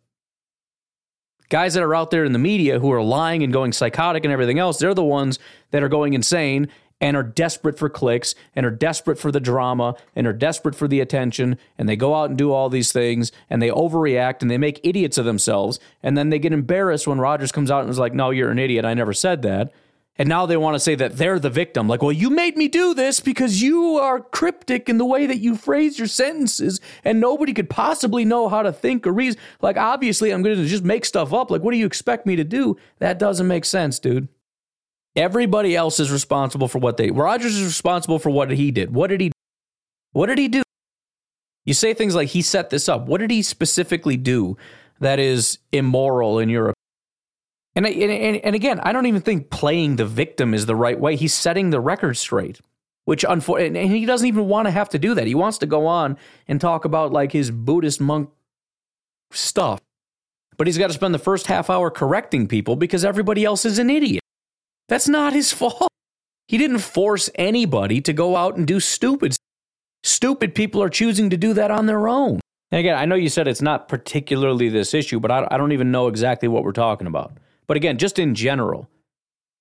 Guys 1.49 1.75
that 1.75 1.83
are 1.83 1.95
out 1.95 2.11
there 2.11 2.25
in 2.25 2.33
the 2.33 2.39
media 2.39 2.79
who 2.79 2.91
are 2.91 3.03
lying 3.03 3.43
and 3.43 3.53
going 3.53 3.71
psychotic 3.71 4.23
and 4.23 4.33
everything 4.33 4.59
else, 4.59 4.79
they're 4.79 4.95
the 4.95 5.03
ones 5.03 5.39
that 5.71 5.83
are 5.83 5.89
going 5.89 6.13
insane 6.13 6.67
and 7.01 7.17
are 7.17 7.23
desperate 7.23 7.77
for 7.77 7.89
clicks 7.89 8.35
and 8.55 8.65
are 8.65 8.71
desperate 8.71 9.19
for 9.19 9.31
the 9.31 9.39
drama 9.39 9.95
and 10.15 10.25
are 10.25 10.33
desperate 10.33 10.75
for 10.75 10.87
the 10.87 11.01
attention 11.01 11.57
and 11.77 11.89
they 11.89 11.95
go 11.95 12.15
out 12.15 12.29
and 12.29 12.37
do 12.37 12.51
all 12.51 12.69
these 12.69 12.91
things 12.91 13.31
and 13.49 13.61
they 13.61 13.69
overreact 13.69 14.41
and 14.41 14.49
they 14.49 14.57
make 14.57 14.79
idiots 14.83 15.17
of 15.17 15.25
themselves 15.25 15.79
and 16.01 16.17
then 16.17 16.29
they 16.29 16.39
get 16.39 16.53
embarrassed 16.53 17.07
when 17.07 17.19
Rodgers 17.19 17.51
comes 17.51 17.69
out 17.69 17.81
and 17.81 17.89
is 17.89 17.99
like, 17.99 18.13
"No, 18.13 18.29
you're 18.29 18.51
an 18.51 18.59
idiot. 18.59 18.85
I 18.85 18.93
never 18.93 19.13
said 19.13 19.41
that." 19.41 19.73
And 20.17 20.29
now 20.29 20.45
they 20.45 20.55
want 20.55 20.75
to 20.75 20.79
say 20.79 20.95
that 20.95 21.17
they're 21.17 21.39
the 21.39 21.49
victim. 21.49 21.89
Like, 21.89 22.01
well, 22.01 22.11
you 22.11 22.29
made 22.29 22.55
me 22.55 22.69
do 22.69 22.93
this 22.93 23.19
because 23.19 23.61
you 23.61 23.97
are 23.97 24.21
cryptic 24.21 24.87
in 24.87 24.97
the 24.97 25.05
way 25.05 25.25
that 25.25 25.39
you 25.39 25.57
phrase 25.57 25.99
your 25.99 26.07
sentences, 26.07 26.79
and 27.03 27.19
nobody 27.19 27.53
could 27.53 27.69
possibly 27.69 28.23
know 28.23 28.47
how 28.47 28.61
to 28.61 28.71
think 28.71 29.05
or 29.05 29.11
reason. 29.11 29.39
Like, 29.61 29.75
obviously, 29.75 30.31
I'm 30.31 30.41
going 30.41 30.55
to 30.55 30.65
just 30.65 30.85
make 30.85 31.03
stuff 31.03 31.33
up. 31.33 31.51
Like, 31.51 31.63
what 31.63 31.71
do 31.71 31.77
you 31.77 31.85
expect 31.85 32.25
me 32.25 32.37
to 32.37 32.45
do? 32.45 32.77
That 32.99 33.19
doesn't 33.19 33.47
make 33.47 33.65
sense, 33.65 33.99
dude. 33.99 34.29
Everybody 35.15 35.75
else 35.75 35.99
is 35.99 36.11
responsible 36.11 36.67
for 36.67 36.79
what 36.79 36.97
they. 36.97 37.09
Rodgers 37.11 37.55
is 37.55 37.65
responsible 37.65 38.19
for 38.19 38.29
what 38.29 38.51
he 38.51 38.71
did. 38.71 38.93
What 38.93 39.07
did 39.07 39.21
he? 39.21 39.31
What 40.11 40.27
did 40.27 40.37
he 40.37 40.47
do? 40.47 40.61
You 41.65 41.73
say 41.73 41.93
things 41.93 42.15
like 42.15 42.29
he 42.29 42.41
set 42.41 42.69
this 42.69 42.87
up. 42.87 43.07
What 43.07 43.19
did 43.19 43.31
he 43.31 43.41
specifically 43.41 44.17
do 44.17 44.57
that 44.99 45.19
is 45.19 45.59
immoral 45.71 46.39
in 46.39 46.49
your 46.49 46.73
and, 47.75 47.85
and, 47.85 48.37
and 48.37 48.55
again, 48.55 48.79
I 48.81 48.93
don't 48.93 49.05
even 49.05 49.21
think 49.21 49.49
playing 49.49 49.97
the 49.97 50.05
victim 50.05 50.53
is 50.53 50.65
the 50.65 50.75
right 50.75 50.97
way. 50.97 51.17
He's 51.17 51.33
setting 51.33 51.71
the 51.71 51.81
record 51.81 52.15
straight, 52.15 52.61
which 53.03 53.25
unfortunately, 53.27 53.81
and 53.81 53.91
he 53.91 54.05
doesn't 54.05 54.27
even 54.27 54.47
want 54.47 54.67
to 54.67 54.71
have 54.71 54.87
to 54.89 54.99
do 54.99 55.13
that. 55.13 55.27
He 55.27 55.35
wants 55.35 55.57
to 55.57 55.65
go 55.65 55.85
on 55.85 56.17
and 56.47 56.61
talk 56.61 56.85
about 56.85 57.11
like 57.11 57.33
his 57.33 57.51
Buddhist 57.51 57.99
monk 57.99 58.29
stuff, 59.31 59.81
but 60.55 60.67
he's 60.67 60.77
got 60.77 60.87
to 60.87 60.93
spend 60.93 61.13
the 61.13 61.19
first 61.19 61.47
half 61.47 61.69
hour 61.69 61.91
correcting 61.91 62.47
people 62.47 62.77
because 62.77 63.03
everybody 63.03 63.43
else 63.43 63.65
is 63.65 63.77
an 63.77 63.89
idiot. 63.89 64.21
That's 64.87 65.07
not 65.07 65.33
his 65.33 65.51
fault. 65.53 65.89
He 66.47 66.57
didn't 66.57 66.79
force 66.79 67.29
anybody 67.35 68.01
to 68.01 68.13
go 68.13 68.35
out 68.35 68.55
and 68.55 68.67
do 68.67 68.79
stupid. 68.79 69.35
Stupid 70.03 70.53
people 70.53 70.81
are 70.83 70.89
choosing 70.89 71.31
to 71.31 71.37
do 71.37 71.53
that 71.53 71.71
on 71.71 71.87
their 71.87 72.07
own. 72.07 72.39
And 72.71 72.79
again, 72.79 72.97
I 72.97 73.05
know 73.05 73.15
you 73.15 73.29
said 73.29 73.47
it's 73.47 73.61
not 73.61 73.87
particularly 73.87 74.69
this 74.69 74.93
issue, 74.93 75.19
but 75.19 75.31
I, 75.31 75.47
I 75.49 75.57
don't 75.57 75.71
even 75.71 75.91
know 75.91 76.07
exactly 76.07 76.47
what 76.47 76.63
we're 76.63 76.71
talking 76.71 77.07
about. 77.07 77.33
But 77.67 77.77
again, 77.77 77.97
just 77.97 78.19
in 78.19 78.35
general, 78.35 78.87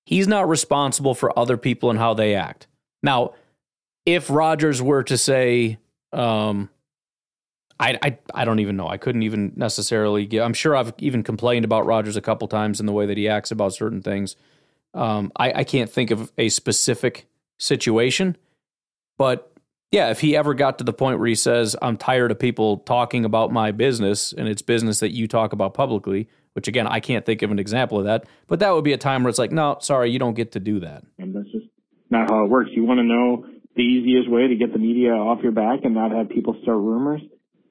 he's 0.05 0.29
not 0.29 0.49
responsible 0.49 1.14
for 1.14 1.37
other 1.39 1.57
people 1.57 1.91
and 1.91 1.99
how 1.99 2.12
they 2.12 2.35
act. 2.35 2.66
Now, 3.03 3.35
if 4.05 4.29
Rodgers 4.29 4.83
were 4.83 5.03
to 5.05 5.16
say, 5.16 5.79
um, 6.12 6.68
I, 7.81 7.99
I, 8.03 8.18
I 8.35 8.45
don't 8.45 8.61
even 8.61 8.77
know. 8.77 8.89
I 8.89 8.99
couldn't 8.99 9.22
even 9.22 9.53
necessarily. 9.57 10.29
I'm 10.39 10.55
sure 10.55 10.77
I've 10.77 10.93
even 10.99 11.22
complained 11.22 11.64
about 11.64 11.87
Rodgers 11.87 12.16
a 12.16 12.20
couple 12.20 12.47
times 12.49 12.81
in 12.81 12.87
the 12.87 12.93
way 12.93 13.07
that 13.07 13.16
he 13.16 13.29
acts 13.29 13.51
about 13.51 13.72
certain 13.72 14.03
things. 14.03 14.37
Um, 14.95 15.33
I, 15.37 15.53
I 15.53 15.65
can't 15.65 15.91
think 15.91 16.11
of 16.11 16.33
a 16.39 16.49
specific 16.49 17.27
situation, 17.59 18.37
but 19.19 19.51
yeah, 19.91 20.11
if 20.11 20.21
he 20.21 20.37
ever 20.37 20.55
got 20.55 20.79
to 20.79 20.85
the 20.85 20.93
point 20.93 21.19
where 21.19 21.29
he 21.29 21.37
says, 21.37 21.77
I'm 21.81 21.97
tired 21.97 22.33
of 22.33 22.39
people 22.39 22.79
talking 22.79 23.25
about 23.25 23.53
my 23.53 23.71
business 23.71 24.33
and 24.33 24.49
it's 24.49 24.61
business 24.63 24.99
that 25.01 25.13
you 25.13 25.29
talk 25.29 25.53
about 25.53 25.73
publicly, 25.73 26.29
which 26.55 26.67
again, 26.67 26.87
I 26.89 26.99
can't 26.99 27.25
think 27.25 27.43
of 27.43 27.53
an 27.53 27.61
example 27.61 27.99
of 27.99 28.05
that, 28.05 28.25
but 28.49 28.59
that 28.59 28.75
would 28.75 28.83
be 28.83 28.93
a 28.93 28.99
time 28.99 29.23
where 29.23 29.31
it's 29.31 29.39
like, 29.39 29.53
no, 29.53 29.77
sorry, 29.81 30.11
you 30.11 30.19
don't 30.19 30.35
get 30.35 30.53
to 30.53 30.61
do 30.61 30.81
that. 30.81 31.05
And 31.19 31.35
that's 31.35 31.51
just 31.53 31.67
not 32.11 32.29
how 32.29 32.45
it 32.45 32.49
works. 32.49 32.71
You 32.73 32.85
want 32.85 32.99
to 32.99 33.05
know 33.05 33.47
the 33.77 33.83
easiest 33.83 34.29
way 34.29 34.49
to 34.49 34.57
get 34.57 34.73
the 34.73 34.79
media 34.79 35.13
off 35.13 35.43
your 35.43 35.53
back 35.53 35.81
and 35.85 35.95
not 35.95 36.11
have 36.11 36.29
people 36.29 36.57
start 36.63 36.79
rumors? 36.79 37.21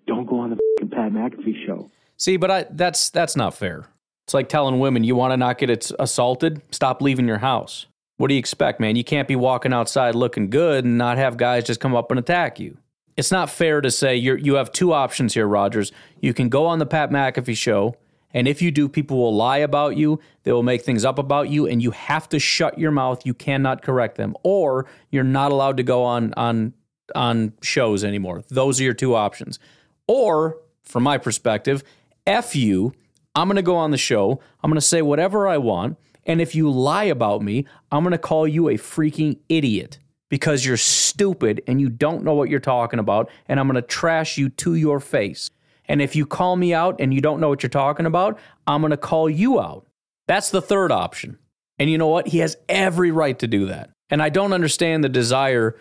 Don't 0.07 0.25
go 0.25 0.39
on 0.39 0.49
the 0.49 0.85
Pat 0.87 1.11
McAfee 1.11 1.65
show. 1.65 1.89
See, 2.17 2.37
but 2.37 2.51
I 2.51 2.65
that's 2.69 3.09
that's 3.09 3.35
not 3.35 3.53
fair. 3.53 3.87
It's 4.25 4.33
like 4.33 4.49
telling 4.49 4.79
women 4.79 5.03
you 5.03 5.15
want 5.15 5.31
to 5.31 5.37
not 5.37 5.57
get 5.57 5.91
assaulted, 5.99 6.61
stop 6.71 7.01
leaving 7.01 7.27
your 7.27 7.39
house. 7.39 7.87
What 8.17 8.27
do 8.27 8.35
you 8.35 8.39
expect, 8.39 8.79
man? 8.79 8.95
You 8.95 9.03
can't 9.03 9.27
be 9.27 9.35
walking 9.35 9.73
outside 9.73 10.15
looking 10.15 10.49
good 10.49 10.85
and 10.85 10.97
not 10.97 11.17
have 11.17 11.35
guys 11.35 11.65
just 11.65 11.79
come 11.79 11.95
up 11.95 12.09
and 12.11 12.19
attack 12.19 12.59
you. 12.59 12.77
It's 13.17 13.31
not 13.31 13.49
fair 13.49 13.81
to 13.81 13.91
say 13.91 14.15
you 14.15 14.35
you 14.35 14.55
have 14.55 14.71
two 14.71 14.93
options 14.93 15.33
here, 15.33 15.47
Rodgers. 15.47 15.91
You 16.19 16.33
can 16.33 16.49
go 16.49 16.65
on 16.65 16.79
the 16.79 16.85
Pat 16.85 17.11
McAfee 17.11 17.57
show, 17.57 17.95
and 18.33 18.47
if 18.47 18.61
you 18.61 18.71
do, 18.71 18.89
people 18.89 19.17
will 19.17 19.35
lie 19.35 19.57
about 19.57 19.97
you. 19.97 20.19
They 20.43 20.51
will 20.51 20.63
make 20.63 20.83
things 20.83 21.05
up 21.05 21.19
about 21.19 21.49
you, 21.49 21.67
and 21.67 21.81
you 21.81 21.91
have 21.91 22.27
to 22.29 22.39
shut 22.39 22.79
your 22.79 22.91
mouth. 22.91 23.25
You 23.25 23.33
cannot 23.33 23.83
correct 23.83 24.15
them, 24.15 24.35
or 24.43 24.87
you're 25.11 25.23
not 25.23 25.51
allowed 25.51 25.77
to 25.77 25.83
go 25.83 26.03
on 26.03 26.33
on 26.35 26.73
on 27.13 27.53
shows 27.61 28.03
anymore. 28.03 28.43
Those 28.49 28.79
are 28.79 28.83
your 28.83 28.93
two 28.93 29.15
options. 29.15 29.59
Or, 30.07 30.57
from 30.81 31.03
my 31.03 31.17
perspective, 31.17 31.83
F 32.25 32.55
you, 32.55 32.93
I'm 33.35 33.47
going 33.47 33.55
to 33.55 33.61
go 33.61 33.75
on 33.75 33.91
the 33.91 33.97
show. 33.97 34.39
I'm 34.63 34.69
going 34.69 34.75
to 34.75 34.81
say 34.81 35.01
whatever 35.01 35.47
I 35.47 35.57
want. 35.57 35.97
And 36.25 36.39
if 36.39 36.55
you 36.55 36.69
lie 36.69 37.05
about 37.05 37.41
me, 37.41 37.65
I'm 37.91 38.03
going 38.03 38.11
to 38.11 38.17
call 38.17 38.47
you 38.47 38.69
a 38.69 38.75
freaking 38.75 39.39
idiot 39.49 39.99
because 40.29 40.65
you're 40.65 40.77
stupid 40.77 41.61
and 41.67 41.81
you 41.81 41.89
don't 41.89 42.23
know 42.23 42.33
what 42.33 42.49
you're 42.49 42.59
talking 42.59 42.99
about. 42.99 43.29
And 43.47 43.59
I'm 43.59 43.67
going 43.67 43.75
to 43.75 43.81
trash 43.81 44.37
you 44.37 44.49
to 44.49 44.75
your 44.75 44.99
face. 44.99 45.49
And 45.85 46.01
if 46.01 46.15
you 46.15 46.25
call 46.25 46.55
me 46.55 46.73
out 46.73 46.95
and 46.99 47.13
you 47.13 47.21
don't 47.21 47.39
know 47.39 47.49
what 47.49 47.61
you're 47.61 47.69
talking 47.69 48.05
about, 48.05 48.39
I'm 48.65 48.81
going 48.81 48.91
to 48.91 48.97
call 48.97 49.29
you 49.29 49.59
out. 49.59 49.85
That's 50.27 50.49
the 50.49 50.61
third 50.61 50.91
option. 50.91 51.37
And 51.77 51.89
you 51.89 51.97
know 51.97 52.07
what? 52.07 52.27
He 52.29 52.39
has 52.39 52.55
every 52.69 53.11
right 53.11 53.37
to 53.39 53.47
do 53.47 53.65
that. 53.65 53.89
And 54.09 54.21
I 54.21 54.29
don't 54.29 54.53
understand 54.53 55.03
the 55.03 55.09
desire 55.09 55.75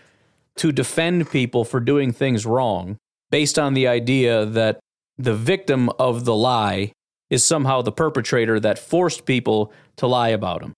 to 0.56 0.72
defend 0.72 1.30
people 1.30 1.64
for 1.64 1.80
doing 1.80 2.12
things 2.12 2.44
wrong 2.44 2.96
based 3.30 3.58
on 3.58 3.74
the 3.74 3.86
idea 3.86 4.44
that 4.44 4.80
the 5.16 5.34
victim 5.34 5.88
of 5.98 6.24
the 6.24 6.34
lie 6.34 6.92
is 7.32 7.42
somehow 7.42 7.80
the 7.80 7.90
perpetrator 7.90 8.60
that 8.60 8.78
forced 8.78 9.24
people 9.24 9.72
to 9.96 10.06
lie 10.06 10.28
about 10.28 10.62
him. 10.62 10.74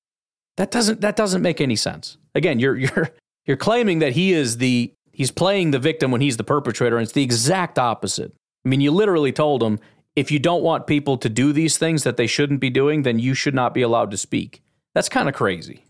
That 0.56 0.70
doesn't 0.70 1.00
that 1.00 1.16
doesn't 1.16 1.42
make 1.42 1.60
any 1.60 1.74
sense. 1.74 2.16
Again, 2.34 2.60
you're 2.60 2.76
you're 2.84 3.10
you're 3.44 3.56
claiming 3.56 3.98
that 3.98 4.12
he 4.12 4.32
is 4.32 4.58
the 4.58 4.92
he's 5.12 5.32
playing 5.32 5.72
the 5.72 5.80
victim 5.80 6.12
when 6.12 6.20
he's 6.20 6.36
the 6.36 6.44
perpetrator 6.44 6.96
and 6.96 7.02
it's 7.02 7.12
the 7.12 7.24
exact 7.24 7.78
opposite. 7.78 8.32
I 8.64 8.68
mean, 8.68 8.80
you 8.80 8.92
literally 8.92 9.32
told 9.32 9.62
him 9.62 9.80
if 10.14 10.30
you 10.30 10.38
don't 10.38 10.62
want 10.62 10.86
people 10.86 11.18
to 11.18 11.28
do 11.28 11.52
these 11.52 11.76
things 11.76 12.04
that 12.04 12.16
they 12.16 12.28
shouldn't 12.28 12.60
be 12.60 12.70
doing, 12.70 13.02
then 13.02 13.18
you 13.18 13.34
should 13.34 13.54
not 13.54 13.74
be 13.74 13.82
allowed 13.82 14.12
to 14.12 14.16
speak. 14.16 14.62
That's 14.94 15.08
kind 15.08 15.28
of 15.28 15.34
crazy. 15.34 15.82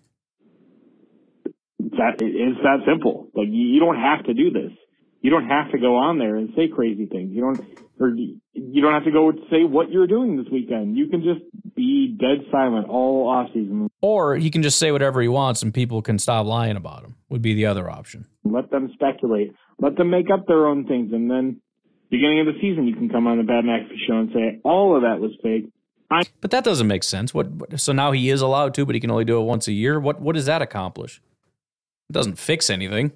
That 1.79 2.15
it's 2.21 2.59
that 2.63 2.79
simple. 2.87 3.29
Like 3.35 3.49
you 3.51 3.79
don't 3.79 4.01
have 4.01 4.25
to 4.25 4.33
do 4.33 4.51
this 4.51 4.73
you 5.25 5.31
don't 5.31 5.49
have 5.49 5.73
to 5.73 5.79
go 5.79 5.97
on 5.97 6.19
there 6.19 6.37
and 6.37 6.53
say 6.55 6.69
crazy 6.69 7.07
things. 7.07 7.35
You 7.35 7.41
don't, 7.41 7.59
or 8.01 8.09
you 8.09 8.83
don't 8.83 8.93
have 8.93 9.05
to 9.05 9.13
go 9.13 9.33
say 9.51 9.65
what 9.65 9.91
you're 9.91 10.07
doing 10.07 10.37
this 10.37 10.47
weekend. 10.51 10.97
You 10.97 11.09
can 11.09 11.23
just 11.23 11.41
be 11.75 12.17
dead 12.19 12.45
silent 12.51 12.89
all 12.89 13.29
off 13.29 13.49
season. 13.55 13.89
Or 14.01 14.37
he 14.37 14.51
can 14.51 14.63
just 14.63 14.79
say 14.79 14.91
whatever 14.93 15.21
he 15.23 15.29
wants 15.29 15.63
and 15.63 15.73
people 15.73 16.03
can 16.03 16.19
stop 16.19 16.47
lying 16.47 16.77
about 16.77 17.05
him. 17.05 17.15
Would 17.29 17.43
be 17.43 17.55
the 17.55 17.67
other 17.67 17.89
option. 17.91 18.27
Let 18.45 18.71
them 18.71 18.91
speculate. 18.95 19.55
Let 19.79 19.97
them 19.97 20.11
make 20.11 20.27
up 20.33 20.47
their 20.47 20.67
own 20.67 20.87
things, 20.87 21.13
and 21.13 21.31
then 21.31 21.61
beginning 22.11 22.41
of 22.41 22.47
the 22.47 22.53
season, 22.61 22.87
you 22.87 22.95
can 22.95 23.09
come 23.09 23.27
on 23.27 23.39
the 23.39 23.45
Pat 23.45 23.65
McAfee 23.65 24.07
show 24.07 24.19
and 24.19 24.31
say 24.33 24.61
all 24.65 24.95
of 24.95 25.03
that 25.03 25.21
was 25.21 25.33
fake. 25.43 25.69
I'm- 26.11 26.25
but 26.41 26.51
that 26.53 26.63
doesn't 26.63 26.87
make 26.87 27.03
sense. 27.03 27.35
What? 27.35 27.81
So 27.81 27.93
now 27.93 28.13
he 28.13 28.29
is 28.31 28.41
allowed 28.41 28.75
to, 28.75 28.87
but 28.87 28.95
he 28.95 29.01
can 29.01 29.11
only 29.11 29.25
do 29.25 29.41
it 29.41 29.45
once 29.45 29.67
a 29.67 29.73
year. 29.73 29.99
What? 29.99 30.21
What 30.21 30.35
does 30.37 30.47
that 30.47 30.63
accomplish? 30.63 31.21
It 32.09 32.13
doesn't 32.13 32.39
fix 32.39 32.71
anything. 32.71 33.13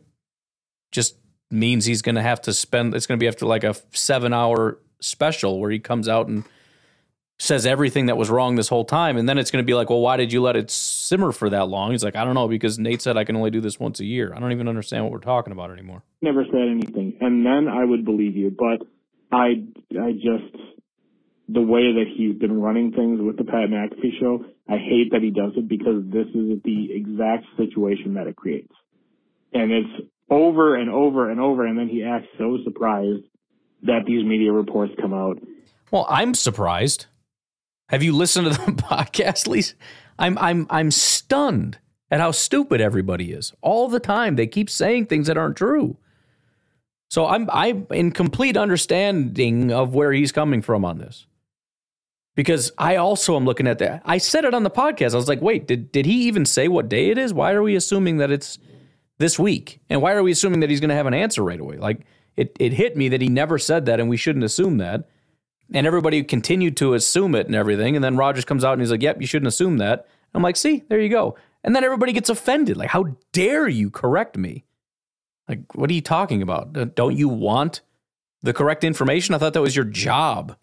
Just 0.91 1.17
means 1.51 1.85
he's 1.85 2.03
going 2.03 2.15
to 2.15 2.23
have 2.23 2.41
to 2.43 2.53
spend 2.53 2.95
it's 2.95 3.07
going 3.07 3.19
to 3.19 3.23
be 3.23 3.29
after 3.29 3.47
like 3.47 3.65
a 3.65 3.75
7 3.93 4.33
hour 4.33 4.79
special 5.01 5.61
where 5.61 5.71
he 5.71 5.79
comes 5.79 6.09
out 6.09 6.29
and 6.29 6.45
says 7.39 7.67
everything 7.67 8.07
that 8.07 8.17
was 8.17 8.31
wrong 8.31 8.57
this 8.57 8.69
whole 8.69 8.85
time. 8.85 9.17
And 9.17 9.29
then 9.29 9.39
it's 9.39 9.51
going 9.51 9.63
to 9.63 9.67
be 9.67 9.75
like 9.75 9.91
well 9.91 10.01
why 10.01 10.17
did 10.17 10.33
you 10.33 10.43
let 10.43 10.57
it 10.57 10.71
simmer 10.71 11.33
for 11.33 11.49
that 11.51 11.69
long? 11.69 11.93
He's 11.93 12.05
like 12.05 12.17
i 12.17 12.25
don't 12.25 12.35
know 12.35 12.49
because 12.49 12.79
nate 12.79 13.03
said 13.03 13.17
i 13.17 13.25
can 13.25 13.37
only 13.37 13.51
do 13.51 13.61
this 13.61 13.79
once 13.79 14.01
a 14.01 14.05
year. 14.05 14.33
I 14.35 14.41
don't 14.41 14.53
even 14.53 14.69
understand 14.69 15.05
what 15.05 15.13
we're 15.13 15.19
talking 15.21 15.53
about 15.53 15.71
anymore. 15.71 16.03
Never 16.21 16.45
said 16.45 16.69
anything. 16.69 17.17
And 17.21 17.47
then 17.47 17.69
i 17.69 17.85
would 17.85 18.05
believe 18.05 18.37
you 18.37 18.51
but 18.51 18.87
i 19.33 19.65
i 20.01 20.13
just 20.13 20.55
the 21.49 21.63
way 21.63 21.95
that 21.95 22.05
he's 22.15 22.37
been 22.37 22.61
running 22.61 22.93
things 22.93 23.21
with 23.23 23.39
the 23.39 23.45
pat 23.45 23.71
mcafee 23.71 24.21
show 24.21 24.45
i 24.69 24.77
hate 24.77 25.13
that 25.13 25.23
he 25.23 25.31
does 25.31 25.53
it 25.57 25.67
because 25.67 26.03
this 26.05 26.27
is 26.35 26.61
the 26.63 26.93
exact 26.93 27.47
situation 27.57 28.15
that 28.15 28.27
it 28.27 28.37
creates. 28.37 28.73
And 29.55 29.73
it's 29.73 30.11
over 30.31 30.77
and 30.77 30.91
over 30.91 31.31
and 31.31 31.41
over, 31.41 31.67
and 31.67 31.79
then 31.79 31.89
he 31.89 32.03
acts 32.03 32.29
so 32.39 32.59
surprised 32.65 33.25
that 33.83 34.05
these 34.07 34.25
media 34.25 34.53
reports 34.53 34.93
come 35.01 35.15
out. 35.15 35.39
Well, 35.91 36.07
I'm 36.09 36.35
surprised. 36.35 37.07
Have 37.89 38.03
you 38.03 38.13
listened 38.13 38.53
to 38.53 38.61
the 38.61 38.73
podcast, 38.83 39.47
Lisa? 39.47 39.75
I'm 40.19 40.37
I'm 40.39 40.67
I'm 40.69 40.91
stunned 40.91 41.79
at 42.11 42.21
how 42.21 42.33
stupid 42.33 42.81
everybody 42.81 43.33
is. 43.33 43.53
All 43.63 43.89
the 43.89 44.01
time 44.01 44.37
they 44.37 44.47
keep 44.47 44.69
saying 44.69 45.07
things 45.07 45.27
that 45.27 45.39
aren't 45.39 45.57
true. 45.57 45.97
So 47.11 47.27
I'm 47.27 47.49
I'm 47.51 47.87
in 47.91 48.13
complete 48.13 48.57
understanding 48.57 49.73
of 49.73 49.95
where 49.95 50.13
he's 50.13 50.33
coming 50.33 50.61
from 50.61 50.85
on 50.85 50.99
this. 50.99 51.27
Because 52.35 52.71
I 52.79 52.97
also 52.97 53.35
am 53.35 53.45
looking 53.45 53.67
at 53.67 53.79
that. 53.79 54.03
I 54.05 54.19
said 54.19 54.45
it 54.45 54.55
on 54.55 54.63
the 54.63 54.71
podcast. 54.71 55.13
I 55.13 55.17
was 55.17 55.27
like, 55.27 55.41
wait, 55.41 55.67
did 55.67 55.91
did 55.91 56.07
he 56.07 56.25
even 56.25 56.45
say 56.45 56.69
what 56.69 56.89
day 56.89 57.11
it 57.11 57.19
is? 57.19 57.33
Why 57.33 57.53
are 57.53 57.63
we 57.63 57.75
assuming 57.75 58.19
that 58.19 58.31
it's 58.31 58.59
this 59.19 59.39
week. 59.39 59.81
And 59.91 60.01
why 60.01 60.13
are 60.13 60.23
we 60.23 60.33
assuming 60.33 60.61
that 60.61 60.71
he's 60.71 60.81
going 60.81 60.91
to 60.91 60.97
have 60.97 61.07
an 61.07 61.15
answer 61.15 61.43
right 61.43 61.61
away? 61.61 61.77
Like 61.77 62.07
it, 62.37 62.57
it 62.59 62.73
hit 62.73 62.97
me 62.97 63.09
that 63.09 63.21
he 63.21 63.29
never 63.29 63.59
said 63.59 63.87
that 63.87 64.01
and 64.01 64.09
we 64.09 64.17
shouldn't 64.17 64.45
assume 64.45 64.79
that. 64.79 65.09
And 65.73 65.87
everybody 65.87 66.23
continued 66.23 66.77
to 66.79 66.95
assume 66.95 67.35
it 67.35 67.47
and 67.47 67.55
everything. 67.55 67.95
And 67.95 68.03
then 68.03 68.17
Rodgers 68.17 68.45
comes 68.45 68.65
out 68.65 68.73
and 68.73 68.81
he's 68.81 68.91
like, 68.91 69.03
yep, 69.03 69.21
you 69.21 69.27
shouldn't 69.27 69.49
assume 69.49 69.79
that. 69.79 70.07
I'm 70.35 70.43
like, 70.43 70.57
see, 70.57 70.85
there 70.89 71.01
you 71.01 71.09
go. 71.09 71.37
And 71.65 71.75
then 71.75 71.85
everybody 71.85 72.13
gets 72.13 72.31
offended. 72.31 72.77
Like, 72.77 72.91
how 72.91 73.17
dare 73.33 73.69
you 73.69 73.91
correct 73.91 74.39
me? 74.39 74.65
Like, 75.49 75.75
what 75.75 75.91
are 75.91 75.95
you 75.95 76.01
talking 76.01 76.41
about? 76.41 76.77
Uh, 76.77 76.87
don't 76.95 77.17
you 77.17 77.29
want 77.29 77.81
the 78.43 78.53
correct 78.53 78.85
information? 78.85 79.35
I 79.35 79.39
thought 79.39 79.55
that 79.55 79.61
was 79.61 79.77
your 79.77 79.85
job 79.85 80.57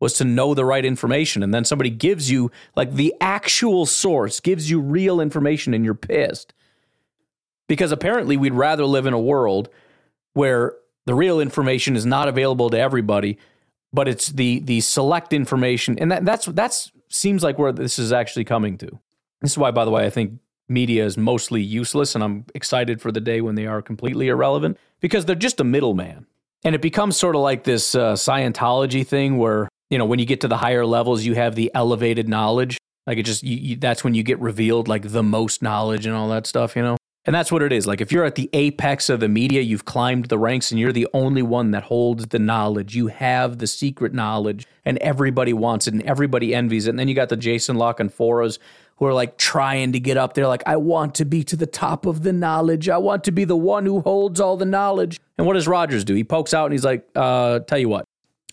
was 0.00 0.14
to 0.14 0.24
know 0.24 0.54
the 0.54 0.64
right 0.64 0.84
information. 0.84 1.42
And 1.42 1.54
then 1.54 1.64
somebody 1.64 1.90
gives 1.90 2.30
you 2.30 2.50
like 2.74 2.94
the 2.94 3.14
actual 3.20 3.86
source, 3.86 4.40
gives 4.40 4.70
you 4.70 4.80
real 4.80 5.20
information 5.20 5.74
and 5.74 5.84
you're 5.84 5.94
pissed 5.94 6.54
because 7.70 7.92
apparently 7.92 8.36
we'd 8.36 8.52
rather 8.52 8.84
live 8.84 9.06
in 9.06 9.14
a 9.14 9.20
world 9.20 9.68
where 10.32 10.74
the 11.06 11.14
real 11.14 11.38
information 11.38 11.94
is 11.94 12.04
not 12.04 12.26
available 12.26 12.68
to 12.68 12.76
everybody, 12.76 13.38
but 13.92 14.08
it's 14.08 14.26
the 14.26 14.58
the 14.58 14.80
select 14.80 15.32
information, 15.32 15.96
and 16.00 16.10
that, 16.10 16.24
that's 16.24 16.46
that's 16.46 16.90
seems 17.10 17.44
like 17.44 17.60
where 17.60 17.70
this 17.70 17.96
is 17.96 18.12
actually 18.12 18.42
coming 18.42 18.76
to. 18.78 18.98
This 19.40 19.52
is 19.52 19.58
why, 19.58 19.70
by 19.70 19.84
the 19.84 19.92
way, 19.92 20.04
I 20.04 20.10
think 20.10 20.40
media 20.68 21.04
is 21.04 21.16
mostly 21.16 21.62
useless, 21.62 22.16
and 22.16 22.24
I'm 22.24 22.44
excited 22.56 23.00
for 23.00 23.12
the 23.12 23.20
day 23.20 23.40
when 23.40 23.54
they 23.54 23.66
are 23.66 23.80
completely 23.80 24.26
irrelevant 24.26 24.76
because 24.98 25.24
they're 25.24 25.36
just 25.36 25.60
a 25.60 25.64
middleman, 25.64 26.26
and 26.64 26.74
it 26.74 26.82
becomes 26.82 27.16
sort 27.16 27.36
of 27.36 27.42
like 27.42 27.62
this 27.62 27.94
uh, 27.94 28.14
Scientology 28.14 29.06
thing 29.06 29.38
where 29.38 29.68
you 29.90 29.98
know 29.98 30.06
when 30.06 30.18
you 30.18 30.26
get 30.26 30.40
to 30.40 30.48
the 30.48 30.56
higher 30.56 30.84
levels, 30.84 31.24
you 31.24 31.36
have 31.36 31.54
the 31.54 31.70
elevated 31.72 32.28
knowledge. 32.28 32.78
Like 33.06 33.18
it 33.18 33.26
just 33.26 33.44
you, 33.44 33.56
you, 33.56 33.76
that's 33.76 34.02
when 34.02 34.14
you 34.14 34.24
get 34.24 34.40
revealed 34.40 34.88
like 34.88 35.12
the 35.12 35.22
most 35.22 35.62
knowledge 35.62 36.04
and 36.04 36.16
all 36.16 36.30
that 36.30 36.48
stuff, 36.48 36.74
you 36.74 36.82
know. 36.82 36.96
And 37.26 37.34
that's 37.34 37.52
what 37.52 37.62
it 37.62 37.70
is. 37.70 37.86
Like 37.86 38.00
if 38.00 38.10
you're 38.12 38.24
at 38.24 38.34
the 38.34 38.48
apex 38.52 39.10
of 39.10 39.20
the 39.20 39.28
media, 39.28 39.60
you've 39.60 39.84
climbed 39.84 40.26
the 40.26 40.38
ranks 40.38 40.70
and 40.70 40.80
you're 40.80 40.92
the 40.92 41.06
only 41.12 41.42
one 41.42 41.70
that 41.72 41.84
holds 41.84 42.26
the 42.28 42.38
knowledge. 42.38 42.96
You 42.96 43.08
have 43.08 43.58
the 43.58 43.66
secret 43.66 44.14
knowledge 44.14 44.66
and 44.86 44.96
everybody 44.98 45.52
wants 45.52 45.86
it 45.86 45.92
and 45.92 46.02
everybody 46.04 46.54
envies 46.54 46.86
it. 46.86 46.90
And 46.90 46.98
then 46.98 47.08
you 47.08 47.14
got 47.14 47.28
the 47.28 47.36
Jason 47.36 47.76
La 47.76 47.92
Canforas 47.92 48.58
who 48.96 49.04
are 49.06 49.12
like 49.12 49.36
trying 49.36 49.92
to 49.92 50.00
get 50.00 50.16
up 50.16 50.34
there 50.34 50.46
like 50.46 50.62
I 50.66 50.76
want 50.76 51.14
to 51.16 51.26
be 51.26 51.44
to 51.44 51.56
the 51.56 51.66
top 51.66 52.06
of 52.06 52.22
the 52.22 52.32
knowledge. 52.32 52.88
I 52.88 52.98
want 52.98 53.24
to 53.24 53.32
be 53.32 53.44
the 53.44 53.56
one 53.56 53.84
who 53.84 54.00
holds 54.00 54.40
all 54.40 54.56
the 54.56 54.64
knowledge. 54.64 55.20
And 55.36 55.46
what 55.46 55.54
does 55.54 55.68
Rodgers 55.68 56.04
do? 56.04 56.14
He 56.14 56.24
pokes 56.24 56.54
out 56.54 56.66
and 56.66 56.72
he's 56.72 56.84
like, 56.84 57.06
uh, 57.14 57.60
tell 57.60 57.78
you 57.78 57.88
what, 57.88 58.06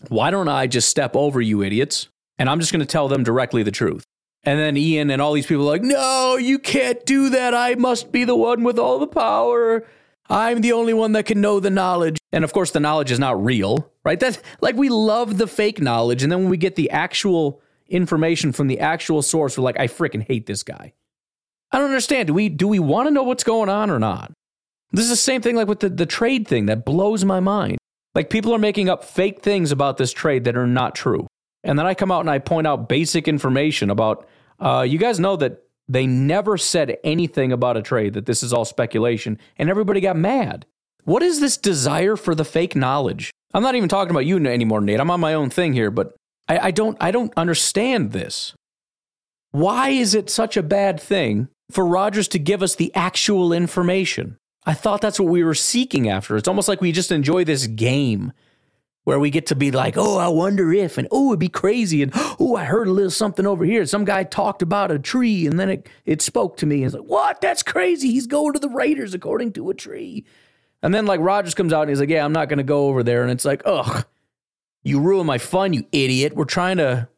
why 0.08 0.30
don't 0.30 0.48
I 0.48 0.66
just 0.66 0.90
step 0.90 1.16
over 1.16 1.40
you 1.40 1.62
idiots? 1.62 2.08
And 2.38 2.48
I'm 2.48 2.60
just 2.60 2.72
going 2.72 2.80
to 2.80 2.86
tell 2.86 3.08
them 3.08 3.24
directly 3.24 3.62
the 3.62 3.70
truth. 3.70 4.04
And 4.44 4.58
then 4.58 4.76
Ian 4.76 5.10
and 5.10 5.20
all 5.20 5.32
these 5.32 5.46
people 5.46 5.64
are 5.64 5.72
like, 5.72 5.82
no, 5.82 6.36
you 6.36 6.58
can't 6.58 7.04
do 7.04 7.30
that. 7.30 7.54
I 7.54 7.74
must 7.74 8.12
be 8.12 8.24
the 8.24 8.36
one 8.36 8.62
with 8.64 8.78
all 8.78 8.98
the 8.98 9.06
power. 9.06 9.86
I'm 10.30 10.60
the 10.60 10.72
only 10.72 10.94
one 10.94 11.12
that 11.12 11.26
can 11.26 11.40
know 11.40 11.60
the 11.60 11.70
knowledge. 11.70 12.18
And 12.32 12.44
of 12.44 12.52
course, 12.52 12.70
the 12.70 12.80
knowledge 12.80 13.10
is 13.10 13.18
not 13.18 13.42
real, 13.42 13.90
right? 14.04 14.20
That's 14.20 14.38
like 14.60 14.76
we 14.76 14.88
love 14.88 15.38
the 15.38 15.46
fake 15.46 15.80
knowledge. 15.80 16.22
And 16.22 16.30
then 16.30 16.40
when 16.40 16.50
we 16.50 16.56
get 16.56 16.76
the 16.76 16.90
actual 16.90 17.60
information 17.88 18.52
from 18.52 18.68
the 18.68 18.80
actual 18.80 19.22
source, 19.22 19.56
we're 19.56 19.64
like, 19.64 19.80
I 19.80 19.86
freaking 19.86 20.26
hate 20.26 20.46
this 20.46 20.62
guy. 20.62 20.92
I 21.72 21.78
don't 21.78 21.88
understand. 21.88 22.28
Do 22.28 22.34
we 22.34 22.48
do 22.48 22.68
we 22.68 22.78
want 22.78 23.08
to 23.08 23.10
know 23.10 23.22
what's 23.22 23.44
going 23.44 23.68
on 23.68 23.90
or 23.90 23.98
not? 23.98 24.32
This 24.92 25.04
is 25.04 25.10
the 25.10 25.16
same 25.16 25.42
thing 25.42 25.56
like 25.56 25.68
with 25.68 25.80
the, 25.80 25.90
the 25.90 26.06
trade 26.06 26.48
thing 26.48 26.66
that 26.66 26.84
blows 26.84 27.24
my 27.24 27.40
mind. 27.40 27.78
Like 28.14 28.30
people 28.30 28.54
are 28.54 28.58
making 28.58 28.88
up 28.88 29.04
fake 29.04 29.42
things 29.42 29.70
about 29.70 29.98
this 29.98 30.12
trade 30.12 30.44
that 30.44 30.56
are 30.56 30.66
not 30.66 30.94
true. 30.94 31.26
And 31.64 31.78
then 31.78 31.86
I 31.86 31.94
come 31.94 32.10
out 32.10 32.20
and 32.20 32.30
I 32.30 32.38
point 32.38 32.66
out 32.66 32.88
basic 32.88 33.28
information 33.28 33.90
about 33.90 34.28
uh, 34.60 34.84
you 34.88 34.98
guys 34.98 35.20
know 35.20 35.36
that 35.36 35.62
they 35.88 36.06
never 36.06 36.58
said 36.58 36.98
anything 37.02 37.52
about 37.52 37.76
a 37.76 37.82
trade, 37.82 38.14
that 38.14 38.26
this 38.26 38.42
is 38.42 38.52
all 38.52 38.64
speculation, 38.64 39.38
and 39.56 39.70
everybody 39.70 40.00
got 40.00 40.16
mad. 40.16 40.66
What 41.04 41.22
is 41.22 41.40
this 41.40 41.56
desire 41.56 42.16
for 42.16 42.34
the 42.34 42.44
fake 42.44 42.76
knowledge? 42.76 43.30
I'm 43.54 43.62
not 43.62 43.74
even 43.74 43.88
talking 43.88 44.10
about 44.10 44.26
you 44.26 44.36
anymore, 44.46 44.82
Nate. 44.82 45.00
I'm 45.00 45.10
on 45.10 45.20
my 45.20 45.32
own 45.32 45.48
thing 45.48 45.72
here, 45.72 45.90
but 45.90 46.14
I, 46.48 46.58
I 46.58 46.70
don't 46.70 46.96
I 47.00 47.10
don't 47.10 47.32
understand 47.36 48.12
this. 48.12 48.54
Why 49.50 49.88
is 49.88 50.14
it 50.14 50.28
such 50.28 50.56
a 50.56 50.62
bad 50.62 51.00
thing 51.00 51.48
for 51.70 51.86
Rodgers 51.86 52.28
to 52.28 52.38
give 52.38 52.62
us 52.62 52.74
the 52.74 52.94
actual 52.94 53.52
information? 53.52 54.36
I 54.66 54.74
thought 54.74 55.00
that's 55.00 55.18
what 55.18 55.30
we 55.30 55.42
were 55.42 55.54
seeking 55.54 56.10
after. 56.10 56.36
It's 56.36 56.48
almost 56.48 56.68
like 56.68 56.82
we 56.82 56.92
just 56.92 57.10
enjoy 57.10 57.44
this 57.44 57.66
game 57.66 58.32
where 59.08 59.18
we 59.18 59.30
get 59.30 59.46
to 59.46 59.56
be 59.56 59.70
like, 59.70 59.96
oh, 59.96 60.18
I 60.18 60.28
wonder 60.28 60.70
if, 60.70 60.98
and 60.98 61.08
oh, 61.10 61.30
it'd 61.30 61.38
be 61.38 61.48
crazy, 61.48 62.02
and 62.02 62.12
oh, 62.38 62.56
I 62.56 62.64
heard 62.64 62.88
a 62.88 62.92
little 62.92 63.10
something 63.10 63.46
over 63.46 63.64
here. 63.64 63.86
Some 63.86 64.04
guy 64.04 64.22
talked 64.22 64.60
about 64.60 64.90
a 64.90 64.98
tree, 64.98 65.46
and 65.46 65.58
then 65.58 65.70
it, 65.70 65.88
it 66.04 66.20
spoke 66.20 66.58
to 66.58 66.66
me. 66.66 66.82
And 66.82 66.84
it's 66.84 66.94
like, 66.94 67.08
what? 67.08 67.40
That's 67.40 67.62
crazy. 67.62 68.10
He's 68.10 68.26
going 68.26 68.52
to 68.52 68.58
the 68.58 68.68
Raiders 68.68 69.14
according 69.14 69.54
to 69.54 69.70
a 69.70 69.74
tree. 69.74 70.26
And 70.82 70.94
then 70.94 71.06
like 71.06 71.20
Rodgers 71.20 71.54
comes 71.54 71.72
out 71.72 71.80
and 71.80 71.88
he's 71.88 72.00
like, 72.00 72.10
yeah, 72.10 72.22
I'm 72.22 72.34
not 72.34 72.50
going 72.50 72.58
to 72.58 72.64
go 72.64 72.88
over 72.88 73.02
there. 73.02 73.22
And 73.22 73.30
it's 73.30 73.46
like, 73.46 73.62
ugh, 73.64 74.04
you 74.82 75.00
ruin 75.00 75.24
my 75.24 75.38
fun, 75.38 75.72
you 75.72 75.86
idiot. 75.90 76.36
We're 76.36 76.44
trying 76.44 76.76
to 76.76 77.08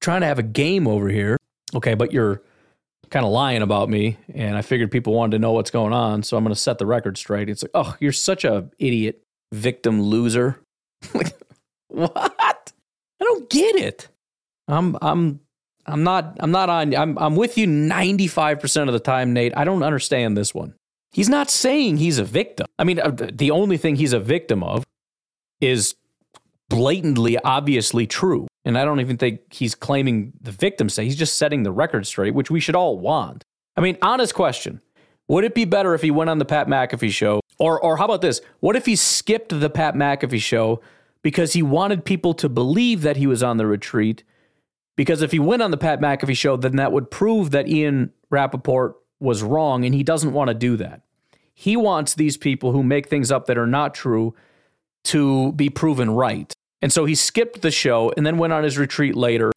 trying 0.00 0.20
to 0.20 0.28
have 0.28 0.38
a 0.38 0.44
game 0.44 0.86
over 0.86 1.08
here. 1.08 1.36
Okay, 1.74 1.94
but 1.94 2.12
you're 2.12 2.42
kind 3.10 3.26
of 3.26 3.32
lying 3.32 3.62
about 3.62 3.88
me, 3.88 4.18
and 4.32 4.56
I 4.56 4.62
figured 4.62 4.92
people 4.92 5.14
wanted 5.14 5.32
to 5.32 5.40
know 5.40 5.50
what's 5.50 5.72
going 5.72 5.92
on, 5.92 6.22
so 6.22 6.36
I'm 6.36 6.44
going 6.44 6.54
to 6.54 6.60
set 6.60 6.78
the 6.78 6.86
record 6.86 7.18
straight. 7.18 7.48
It's 7.48 7.64
like, 7.64 7.72
oh, 7.74 7.96
you're 7.98 8.12
such 8.12 8.44
a 8.44 8.70
idiot, 8.78 9.24
victim 9.50 10.00
loser. 10.00 10.60
like, 11.14 11.34
what? 11.88 12.72
I 13.20 13.24
don't 13.24 13.50
get 13.50 13.76
it. 13.76 14.08
I'm 14.68 14.96
I'm 15.02 15.40
I'm 15.86 16.02
not 16.02 16.36
I'm 16.40 16.50
not 16.50 16.70
on 16.70 16.94
I'm 16.94 17.18
I'm 17.18 17.36
with 17.36 17.58
you 17.58 17.66
95% 17.66 18.86
of 18.86 18.92
the 18.92 19.00
time, 19.00 19.32
Nate. 19.32 19.52
I 19.56 19.64
don't 19.64 19.82
understand 19.82 20.36
this 20.36 20.54
one. 20.54 20.74
He's 21.12 21.28
not 21.28 21.50
saying 21.50 21.96
he's 21.96 22.18
a 22.18 22.24
victim. 22.24 22.66
I 22.78 22.84
mean, 22.84 23.00
uh, 23.00 23.10
the 23.10 23.50
only 23.50 23.76
thing 23.76 23.96
he's 23.96 24.12
a 24.12 24.20
victim 24.20 24.62
of 24.62 24.84
is 25.60 25.96
blatantly 26.68 27.36
obviously 27.38 28.06
true. 28.06 28.46
And 28.64 28.78
I 28.78 28.84
don't 28.84 29.00
even 29.00 29.16
think 29.16 29.52
he's 29.52 29.74
claiming 29.74 30.32
the 30.40 30.52
victim 30.52 30.88
say. 30.88 31.04
He's 31.04 31.16
just 31.16 31.36
setting 31.36 31.64
the 31.64 31.72
record 31.72 32.06
straight, 32.06 32.34
which 32.34 32.50
we 32.50 32.60
should 32.60 32.76
all 32.76 32.98
want. 32.98 33.44
I 33.76 33.80
mean, 33.80 33.98
honest 34.02 34.34
question. 34.34 34.80
Would 35.28 35.44
it 35.44 35.54
be 35.54 35.64
better 35.64 35.94
if 35.94 36.02
he 36.02 36.10
went 36.10 36.30
on 36.30 36.38
the 36.38 36.44
Pat 36.44 36.66
McAfee 36.66 37.10
show? 37.10 37.40
Or 37.60 37.80
or 37.80 37.98
how 37.98 38.06
about 38.06 38.22
this? 38.22 38.40
What 38.58 38.74
if 38.74 38.86
he 38.86 38.96
skipped 38.96 39.60
the 39.60 39.70
Pat 39.70 39.94
McAfee 39.94 40.40
show 40.40 40.80
because 41.22 41.52
he 41.52 41.62
wanted 41.62 42.04
people 42.04 42.34
to 42.34 42.48
believe 42.48 43.02
that 43.02 43.18
he 43.18 43.26
was 43.26 43.42
on 43.42 43.58
the 43.58 43.66
retreat? 43.66 44.24
Because 44.96 45.22
if 45.22 45.30
he 45.30 45.38
went 45.38 45.62
on 45.62 45.70
the 45.70 45.76
Pat 45.76 46.00
McAfee 46.00 46.36
show, 46.36 46.56
then 46.56 46.76
that 46.76 46.90
would 46.90 47.10
prove 47.10 47.52
that 47.52 47.68
Ian 47.68 48.12
Rapoport 48.30 48.96
was 49.20 49.42
wrong, 49.42 49.84
and 49.84 49.94
he 49.94 50.02
doesn't 50.02 50.32
want 50.32 50.48
to 50.48 50.54
do 50.54 50.76
that. 50.78 51.02
He 51.54 51.76
wants 51.76 52.14
these 52.14 52.38
people 52.38 52.72
who 52.72 52.82
make 52.82 53.08
things 53.08 53.30
up 53.30 53.44
that 53.46 53.58
are 53.58 53.66
not 53.66 53.94
true 53.94 54.34
to 55.04 55.52
be 55.52 55.68
proven 55.68 56.10
right. 56.10 56.52
And 56.82 56.90
so 56.90 57.04
he 57.04 57.14
skipped 57.14 57.60
the 57.60 57.70
show 57.70 58.10
and 58.16 58.24
then 58.24 58.38
went 58.38 58.54
on 58.54 58.64
his 58.64 58.78
retreat 58.78 59.14
later. 59.14 59.52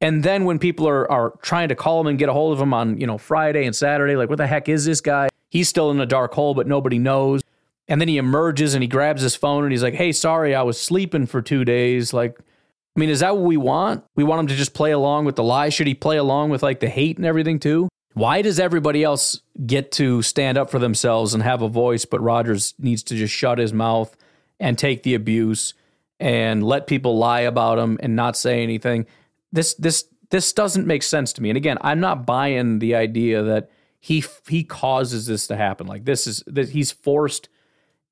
And 0.00 0.22
then 0.22 0.44
when 0.44 0.60
people 0.60 0.88
are, 0.88 1.10
are 1.10 1.34
trying 1.42 1.68
to 1.70 1.74
call 1.74 2.00
him 2.00 2.06
and 2.06 2.18
get 2.18 2.28
a 2.28 2.32
hold 2.32 2.52
of 2.52 2.60
him 2.60 2.72
on, 2.72 3.00
you 3.00 3.06
know, 3.06 3.18
Friday 3.18 3.66
and 3.66 3.74
Saturday, 3.74 4.14
like, 4.14 4.28
what 4.28 4.38
the 4.38 4.46
heck 4.46 4.68
is 4.68 4.84
this 4.84 5.00
guy? 5.00 5.28
He's 5.48 5.68
still 5.68 5.90
in 5.90 6.00
a 6.00 6.06
dark 6.06 6.34
hole, 6.34 6.54
but 6.54 6.66
nobody 6.66 6.98
knows. 6.98 7.42
And 7.88 8.00
then 8.00 8.08
he 8.08 8.18
emerges 8.18 8.74
and 8.74 8.82
he 8.82 8.88
grabs 8.88 9.22
his 9.22 9.34
phone 9.34 9.64
and 9.64 9.72
he's 9.72 9.82
like, 9.82 9.94
hey, 9.94 10.12
sorry, 10.12 10.54
I 10.54 10.62
was 10.62 10.78
sleeping 10.78 11.26
for 11.26 11.40
two 11.40 11.64
days. 11.64 12.12
Like, 12.12 12.38
I 12.38 13.00
mean, 13.00 13.08
is 13.08 13.20
that 13.20 13.36
what 13.36 13.46
we 13.46 13.56
want? 13.56 14.04
We 14.14 14.24
want 14.24 14.40
him 14.40 14.46
to 14.48 14.56
just 14.56 14.74
play 14.74 14.90
along 14.90 15.24
with 15.24 15.36
the 15.36 15.42
lie. 15.42 15.70
Should 15.70 15.86
he 15.86 15.94
play 15.94 16.18
along 16.18 16.50
with 16.50 16.62
like 16.62 16.80
the 16.80 16.88
hate 16.88 17.16
and 17.16 17.24
everything 17.24 17.58
too? 17.58 17.88
Why 18.12 18.42
does 18.42 18.58
everybody 18.58 19.04
else 19.04 19.40
get 19.64 19.92
to 19.92 20.22
stand 20.22 20.58
up 20.58 20.70
for 20.70 20.78
themselves 20.78 21.34
and 21.34 21.42
have 21.42 21.62
a 21.62 21.68
voice, 21.68 22.04
but 22.04 22.20
Rodgers 22.20 22.74
needs 22.78 23.02
to 23.04 23.14
just 23.14 23.32
shut 23.32 23.58
his 23.58 23.72
mouth 23.72 24.16
and 24.58 24.76
take 24.76 25.02
the 25.02 25.14
abuse 25.14 25.74
and 26.18 26.64
let 26.64 26.86
people 26.86 27.16
lie 27.16 27.42
about 27.42 27.78
him 27.78 27.96
and 28.02 28.16
not 28.16 28.36
say 28.36 28.62
anything. 28.62 29.06
This 29.52 29.74
this 29.74 30.04
this 30.30 30.52
doesn't 30.52 30.86
make 30.86 31.02
sense 31.02 31.32
to 31.34 31.42
me. 31.42 31.50
And 31.50 31.56
again, 31.56 31.78
I'm 31.80 32.00
not 32.00 32.26
buying 32.26 32.80
the 32.80 32.94
idea 32.94 33.42
that 33.42 33.70
he 34.00 34.24
he 34.48 34.64
causes 34.64 35.26
this 35.26 35.46
to 35.48 35.56
happen. 35.56 35.86
Like 35.86 36.04
this 36.04 36.26
is 36.26 36.42
that 36.46 36.70
he's 36.70 36.92
forced 36.92 37.48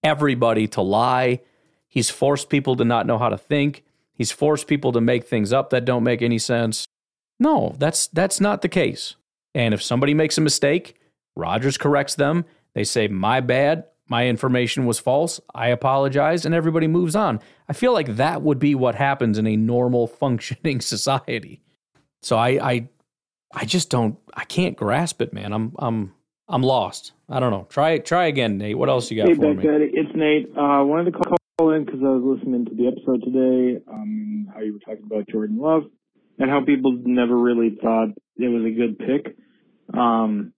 everybody 0.03 0.67
to 0.69 0.83
lie. 0.83 1.41
He's 1.89 2.11
forced 2.11 2.49
people 2.49 2.77
to 2.77 2.85
not 2.85 3.07
know 3.07 3.19
how 3.19 3.29
to 3.29 3.39
think. 3.39 3.85
He's 4.13 4.33
forced 4.33 4.67
people 4.67 4.93
to 4.93 5.01
make 5.01 5.27
things 5.27 5.53
up 5.53 5.71
that 5.71 5.85
don't 5.85 6.03
make 6.03 6.23
any 6.23 6.39
sense. 6.39 6.87
No, 7.39 7.75
that's 7.79 8.07
that's 8.09 8.41
not 8.41 8.63
the 8.63 8.69
case. 8.69 9.17
And 9.55 9.73
if 9.73 9.83
somebody 9.83 10.15
makes 10.15 10.39
a 10.39 10.43
mistake, 10.43 10.97
Rodgers 11.35 11.79
corrects 11.79 12.15
them. 12.15 12.45
They 12.75 12.85
say, 12.85 13.09
"My 13.09 13.41
bad 13.41 13.85
my 14.09 14.27
information 14.29 14.87
was 14.87 14.99
false. 14.99 15.41
I 15.55 15.69
apologize, 15.69 16.45
and 16.45 16.55
everybody 16.55 16.87
moves 16.87 17.17
on. 17.17 17.41
I 17.69 17.73
feel 17.73 17.93
like 17.93 18.17
that 18.17 18.43
would 18.43 18.59
be 18.59 18.75
what 18.75 18.95
happens 18.95 19.39
in 19.39 19.47
a 19.47 19.57
normal 19.57 20.07
functioning 20.23 20.81
society. 20.81 21.61
So 22.23 22.37
I, 22.37 22.49
I, 22.49 22.89
I 23.57 23.65
just 23.65 23.89
don't. 23.89 24.19
I 24.35 24.45
can't 24.45 24.77
grasp 24.77 25.23
it, 25.23 25.33
man. 25.33 25.55
I'm, 25.55 25.75
I'm, 25.79 26.13
I'm 26.47 26.63
lost. 26.63 27.13
I 27.27 27.41
don't 27.41 27.51
know. 27.51 27.67
Try, 27.71 27.99
try 27.99 28.27
again, 28.27 28.59
Nate. 28.59 28.77
What 28.77 28.91
else 28.91 29.11
you 29.11 29.17
got 29.17 29.29
hey, 29.29 29.35
for 29.35 29.55
me? 29.55 29.65
It's 29.65 30.15
Nate. 30.15 30.51
Uh, 30.55 30.61
I 30.61 30.83
wanted 30.83 31.13
to 31.13 31.19
call 31.19 31.73
in 31.73 31.87
because 31.87 32.01
I 32.05 32.09
was 32.09 32.37
listening 32.37 32.67
to 32.67 32.75
the 32.75 32.87
episode 32.87 33.25
today. 33.25 33.83
Um, 33.91 34.49
how 34.53 34.61
you 34.61 34.75
were 34.75 34.79
talking 34.81 35.07
about 35.11 35.27
Jordan 35.29 35.59
Love 35.59 35.85
and 36.39 36.51
how 36.51 36.63
people 36.67 37.01
never 37.03 37.35
really 37.35 37.79
thought 37.83 38.09
it 38.37 38.49
was 38.49 38.63
a 38.67 38.77
good 38.77 38.99
pick. 38.99 39.37
Um, 39.99 40.53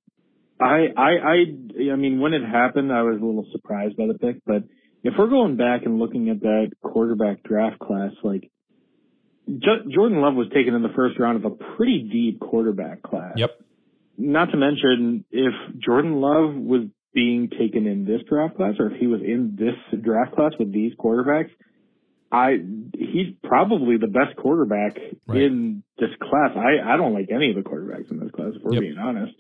I, 0.61 0.89
I, 0.97 1.11
I, 1.23 1.93
I 1.93 1.97
mean, 1.97 2.19
when 2.19 2.35
it 2.35 2.45
happened, 2.45 2.93
I 2.93 3.03
was 3.03 3.21
a 3.23 3.25
little 3.25 3.47
surprised 3.53 3.97
by 3.97 4.09
the 4.09 4.19
pick, 4.19 4.43
but 4.45 4.65
if 5.05 5.15
we're 5.17 5.29
going 5.29 5.57
back 5.57 5.83
and 5.85 6.01
looking 6.01 6.31
at 6.31 6.41
that 6.41 6.73
quarterback 6.83 7.45
draft 7.45 7.79
class, 7.79 8.11
like 8.25 8.51
Jordan 9.49 10.21
Love 10.21 10.35
was 10.35 10.49
taken 10.55 10.75
in 10.75 10.83
the 10.83 10.93
first 10.95 11.19
round 11.19 11.45
of 11.45 11.51
a 11.51 11.55
pretty 11.77 12.09
deep 12.13 12.41
quarterback 12.41 13.03
class. 13.03 13.33
Yep. 13.37 13.51
Not 14.19 14.47
to 14.51 14.57
mention 14.57 15.25
if 15.31 15.55
Jordan 15.79 16.21
Love 16.21 16.55
was 16.55 16.83
being 17.15 17.49
taken 17.49 17.87
in 17.87 18.05
this 18.05 18.21
draft 18.29 18.57
class 18.57 18.75
or 18.79 18.93
if 18.93 19.01
he 19.01 19.07
was 19.07 19.21
in 19.23 19.57
this 19.59 20.01
draft 20.03 20.35
class 20.35 20.53
with 20.59 20.73
these 20.73 20.93
quarterbacks, 20.99 21.51
I 22.31 22.59
he's 22.95 23.35
probably 23.43 23.97
the 23.97 24.07
best 24.07 24.37
quarterback 24.37 24.99
right. 25.27 25.43
in 25.43 25.83
this 25.99 26.11
class. 26.21 26.51
I 26.57 26.93
I 26.93 26.97
don't 26.97 27.15
like 27.15 27.31
any 27.35 27.51
of 27.51 27.57
the 27.57 27.63
quarterbacks 27.63 28.11
in 28.11 28.21
this 28.21 28.31
class 28.33 28.53
if 28.55 28.63
we're 28.63 28.75
yep. 28.75 28.83
being 28.83 28.99
honest. 28.99 29.33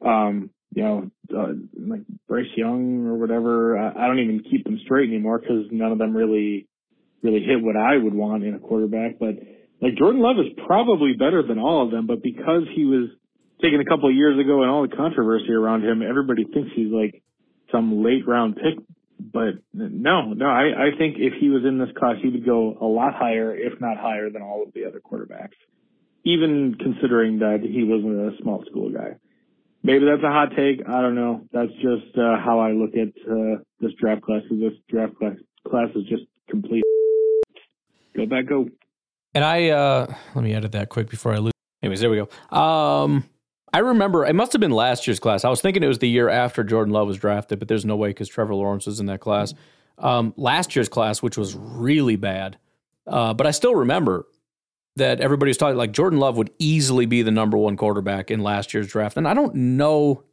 Um, 0.00 0.50
you 0.74 0.82
know, 0.82 1.10
uh, 1.36 1.52
like 1.76 2.02
Bryce 2.28 2.46
Young 2.56 3.06
or 3.06 3.14
whatever. 3.16 3.78
I, 3.78 4.04
I 4.04 4.06
don't 4.06 4.20
even 4.20 4.44
keep 4.48 4.64
them 4.64 4.78
straight 4.84 5.08
anymore 5.08 5.38
because 5.38 5.66
none 5.70 5.92
of 5.92 5.98
them 5.98 6.16
really, 6.16 6.68
really 7.22 7.40
hit 7.40 7.62
what 7.62 7.76
I 7.76 7.96
would 7.96 8.14
want 8.14 8.44
in 8.44 8.54
a 8.54 8.58
quarterback. 8.58 9.18
But 9.18 9.36
like 9.80 9.96
Jordan 9.96 10.20
Love 10.20 10.36
is 10.38 10.52
probably 10.66 11.14
better 11.14 11.42
than 11.42 11.58
all 11.58 11.84
of 11.84 11.90
them, 11.90 12.06
but 12.06 12.22
because 12.22 12.62
he 12.74 12.84
was 12.84 13.10
taken 13.62 13.80
a 13.80 13.84
couple 13.84 14.08
of 14.08 14.14
years 14.14 14.38
ago 14.38 14.62
and 14.62 14.70
all 14.70 14.86
the 14.86 14.94
controversy 14.94 15.52
around 15.52 15.84
him, 15.84 16.02
everybody 16.02 16.44
thinks 16.44 16.70
he's 16.74 16.92
like 16.92 17.22
some 17.72 18.02
late 18.02 18.26
round 18.26 18.56
pick. 18.56 18.84
But 19.20 19.62
no, 19.74 20.32
no, 20.32 20.46
I, 20.46 20.90
I 20.94 20.96
think 20.96 21.16
if 21.18 21.34
he 21.40 21.48
was 21.48 21.64
in 21.66 21.78
this 21.78 21.88
class, 21.98 22.16
he 22.22 22.28
would 22.28 22.46
go 22.46 22.78
a 22.80 22.86
lot 22.86 23.14
higher, 23.14 23.54
if 23.54 23.80
not 23.80 23.96
higher 23.96 24.30
than 24.30 24.42
all 24.42 24.62
of 24.62 24.72
the 24.74 24.84
other 24.84 25.00
quarterbacks, 25.00 25.58
even 26.24 26.76
considering 26.78 27.40
that 27.40 27.58
he 27.62 27.82
wasn't 27.82 28.32
a 28.32 28.40
small 28.40 28.64
school 28.70 28.90
guy 28.90 29.16
maybe 29.82 30.04
that's 30.04 30.22
a 30.22 30.32
hot 30.32 30.50
take. 30.56 30.86
I 30.86 31.00
don't 31.00 31.14
know. 31.14 31.42
That's 31.52 31.72
just 31.74 32.16
uh, 32.16 32.36
how 32.44 32.60
I 32.60 32.72
look 32.72 32.94
at 32.94 33.08
uh, 33.30 33.62
this 33.80 33.92
draft 34.00 34.22
class. 34.22 34.42
This 34.50 34.74
draft 34.88 35.16
class 35.16 35.36
class 35.66 35.88
is 35.94 36.04
just 36.08 36.24
complete. 36.48 36.82
Go 38.18 38.26
back, 38.26 38.46
go. 38.46 38.68
And 39.32 39.44
I 39.44 39.68
uh, 39.68 40.12
let 40.34 40.42
me 40.42 40.52
edit 40.52 40.72
that 40.72 40.88
quick 40.88 41.08
before 41.08 41.34
I 41.34 41.38
lose. 41.38 41.52
Anyways, 41.84 42.00
there 42.00 42.10
we 42.10 42.16
go. 42.16 42.56
Um, 42.56 43.22
I 43.72 43.78
remember 43.78 44.26
it 44.26 44.34
must 44.34 44.52
have 44.54 44.60
been 44.60 44.72
last 44.72 45.06
year's 45.06 45.20
class. 45.20 45.44
I 45.44 45.48
was 45.48 45.60
thinking 45.60 45.84
it 45.84 45.86
was 45.86 46.00
the 46.00 46.08
year 46.08 46.28
after 46.28 46.64
Jordan 46.64 46.92
Love 46.92 47.06
was 47.06 47.16
drafted, 47.16 47.60
but 47.60 47.68
there's 47.68 47.84
no 47.84 47.94
way 47.94 48.08
because 48.08 48.28
Trevor 48.28 48.56
Lawrence 48.56 48.86
was 48.86 48.98
in 48.98 49.06
that 49.06 49.20
class. 49.20 49.54
Um, 49.98 50.34
last 50.36 50.74
year's 50.74 50.88
class, 50.88 51.22
which 51.22 51.38
was 51.38 51.54
really 51.54 52.16
bad, 52.16 52.58
uh, 53.06 53.34
but 53.34 53.46
I 53.46 53.52
still 53.52 53.76
remember 53.76 54.26
that 54.96 55.20
everybody 55.20 55.50
was 55.50 55.56
talking 55.56 55.76
like 55.76 55.92
Jordan 55.92 56.18
Love 56.18 56.36
would 56.38 56.50
easily 56.58 57.06
be 57.06 57.22
the 57.22 57.30
number 57.30 57.56
one 57.56 57.76
quarterback 57.76 58.32
in 58.32 58.40
last 58.40 58.74
year's 58.74 58.88
draft. 58.88 59.16
And 59.16 59.28
I 59.28 59.34
don't 59.34 59.54
know. 59.54 60.24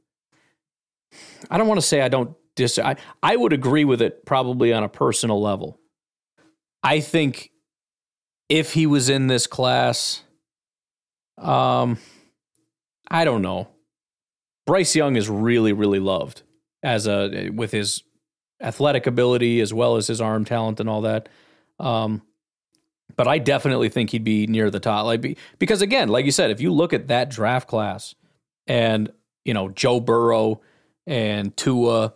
I 1.51 1.59
don't 1.59 1.67
want 1.67 1.79
to 1.79 1.86
say 1.86 2.01
I 2.01 2.07
don't 2.07 2.36
dis. 2.55 2.79
I, 2.79 2.95
I 3.21 3.36
would 3.36 3.53
agree 3.53 3.86
with 3.86 4.01
it 4.01 4.25
probably 4.25 4.73
on 4.73 4.83
a 4.83 4.89
personal 4.89 5.39
level. 5.39 5.79
I 6.81 6.99
think 6.99 7.51
if 8.50 8.74
he 8.74 8.86
was 8.86 9.10
in 9.10 9.28
this 9.28 9.48
class, 9.48 10.24
um, 11.38 11.98
I 13.10 13.26
don't 13.26 13.41
know. 13.41 13.68
Bryce 14.66 14.96
Young 14.96 15.16
is 15.16 15.30
really, 15.30 15.74
really 15.74 16.00
loved 16.00 16.43
as 16.84 17.08
a 17.08 17.50
with 17.50 17.72
his 17.72 18.04
athletic 18.62 19.06
ability 19.08 19.62
as 19.62 19.74
well 19.74 19.96
as 19.96 20.08
his 20.08 20.22
arm 20.22 20.46
talent 20.46 20.80
and 20.80 20.89
all 20.89 21.02
that. 21.02 21.30
Um, 21.80 22.22
But 23.16 23.28
I 23.28 23.38
definitely 23.38 23.89
think 23.89 24.10
he'd 24.10 24.24
be 24.24 24.48
near 24.48 24.70
the 24.70 24.80
top. 24.80 25.06
Like 25.06 25.38
because 25.60 25.82
again, 25.82 26.10
like 26.10 26.26
you 26.26 26.32
said, 26.32 26.52
if 26.52 26.62
you 26.62 26.72
look 26.72 26.93
at 26.93 27.08
that 27.08 27.30
draft 27.30 27.68
class 27.68 28.16
and 28.68 29.12
you 29.43 29.54
know 29.54 29.70
Joe 29.70 30.00
Burrow 30.00 30.62
and 31.06 31.56
Tua 31.56 32.14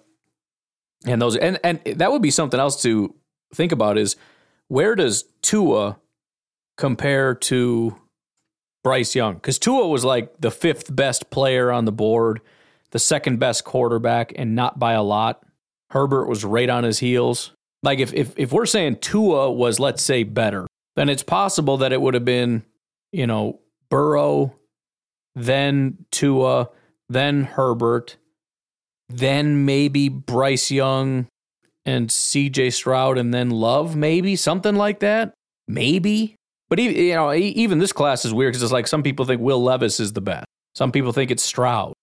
and 1.06 1.22
those 1.22 1.36
and 1.38 1.60
and 1.64 1.80
that 1.98 2.12
would 2.12 2.22
be 2.22 2.32
something 2.32 2.60
else 2.60 2.82
to 2.84 3.14
think 3.54 3.72
about 3.72 3.98
is 3.98 4.16
where 4.68 4.96
does 4.96 5.26
Tua 5.42 5.98
compare 6.80 7.36
to 7.36 7.96
Bryce 8.84 9.14
Young? 9.14 9.36
Because 9.36 9.60
Tua 9.60 9.88
was 9.88 10.04
like 10.04 10.40
the 10.40 10.50
fifth 10.50 10.96
best 10.96 11.30
player 11.30 11.72
on 11.72 11.86
the 11.86 11.92
board, 11.92 12.42
the 12.92 13.00
second 13.00 13.38
best 13.40 13.66
quarterback, 13.66 14.34
and 14.36 14.56
not 14.56 14.80
by 14.80 14.94
a 14.94 15.04
lot. 15.04 15.44
Herbert 15.92 16.28
was 16.28 16.44
right 16.44 16.70
on 16.70 16.84
his 16.84 17.00
heels. 17.00 17.52
Like 17.84 18.00
if 18.00 18.14
if 18.14 18.34
if 18.38 18.52
we're 18.52 18.66
saying 18.66 18.98
Tua 18.98 19.52
was 19.52 19.80
let's 19.80 20.04
say 20.04 20.24
better, 20.24 20.68
then 20.96 21.10
it's 21.10 21.24
possible 21.24 21.78
that 21.78 21.94
it 21.94 22.02
would 22.02 22.14
have 22.14 22.26
been, 22.26 22.64
you 23.12 23.28
know, 23.28 23.60
Burrow, 23.90 24.56
then 25.36 26.06
Tua, 26.12 26.70
then 27.10 27.44
Herbert, 27.44 28.18
then 29.10 29.66
maybe 29.66 30.10
Bryce 30.10 30.72
Young 30.72 31.28
and 31.86 32.10
CJ 32.10 32.74
Stroud 32.74 33.18
and 33.18 33.34
then 33.34 33.50
Love, 33.50 33.96
maybe 33.96 34.36
something 34.36 34.76
like 34.76 35.00
that. 35.00 35.34
Maybe. 35.68 36.36
But 36.70 36.80
even, 36.80 36.96
you 36.98 37.16
know, 37.16 37.34
even 37.34 37.80
this 37.80 37.92
class 37.92 38.26
is 38.26 38.34
weird 38.34 38.54
because 38.54 38.64
it's 38.64 38.72
like 38.72 38.88
some 38.88 39.04
people 39.04 39.26
think 39.26 39.42
Will 39.42 39.62
Levis 39.62 40.00
is 40.00 40.14
the 40.14 40.22
best. 40.22 40.46
Some 40.76 40.92
people 40.92 41.12
think 41.12 41.32
it's 41.32 41.44
Stroud. 41.44 41.94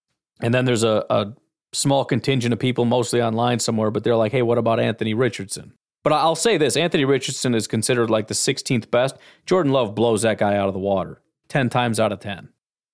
And 0.41 0.53
then 0.53 0.65
there's 0.65 0.83
a, 0.83 1.05
a 1.09 1.33
small 1.73 2.05
contingent 2.05 2.53
of 2.53 2.59
people, 2.59 2.85
mostly 2.85 3.23
online 3.23 3.61
somewhere, 3.61 3.91
but 3.91 4.05
they're 4.05 4.17
like, 4.17 4.33
hey, 4.33 4.43
what 4.43 4.59
about 4.59 4.81
Anthony 4.81 5.15
Richardson? 5.15 5.73
But 6.03 6.13
I'll 6.13 6.37
say 6.37 6.57
this 6.57 6.77
Anthony 6.77 7.05
Richardson 7.05 7.55
is 7.55 7.67
considered 7.67 8.11
like 8.11 8.29
the 8.29 8.35
16th 8.35 8.91
best. 8.91 9.17
Jordan 9.45 9.73
Love 9.73 9.95
blows 9.95 10.23
that 10.23 10.39
guy 10.39 10.57
out 10.57 10.69
of 10.69 10.75
the 10.75 10.81
water 10.81 11.21
10 11.49 11.69
times 11.69 11.99
out 11.99 12.13
of 12.13 12.21
10. 12.21 12.49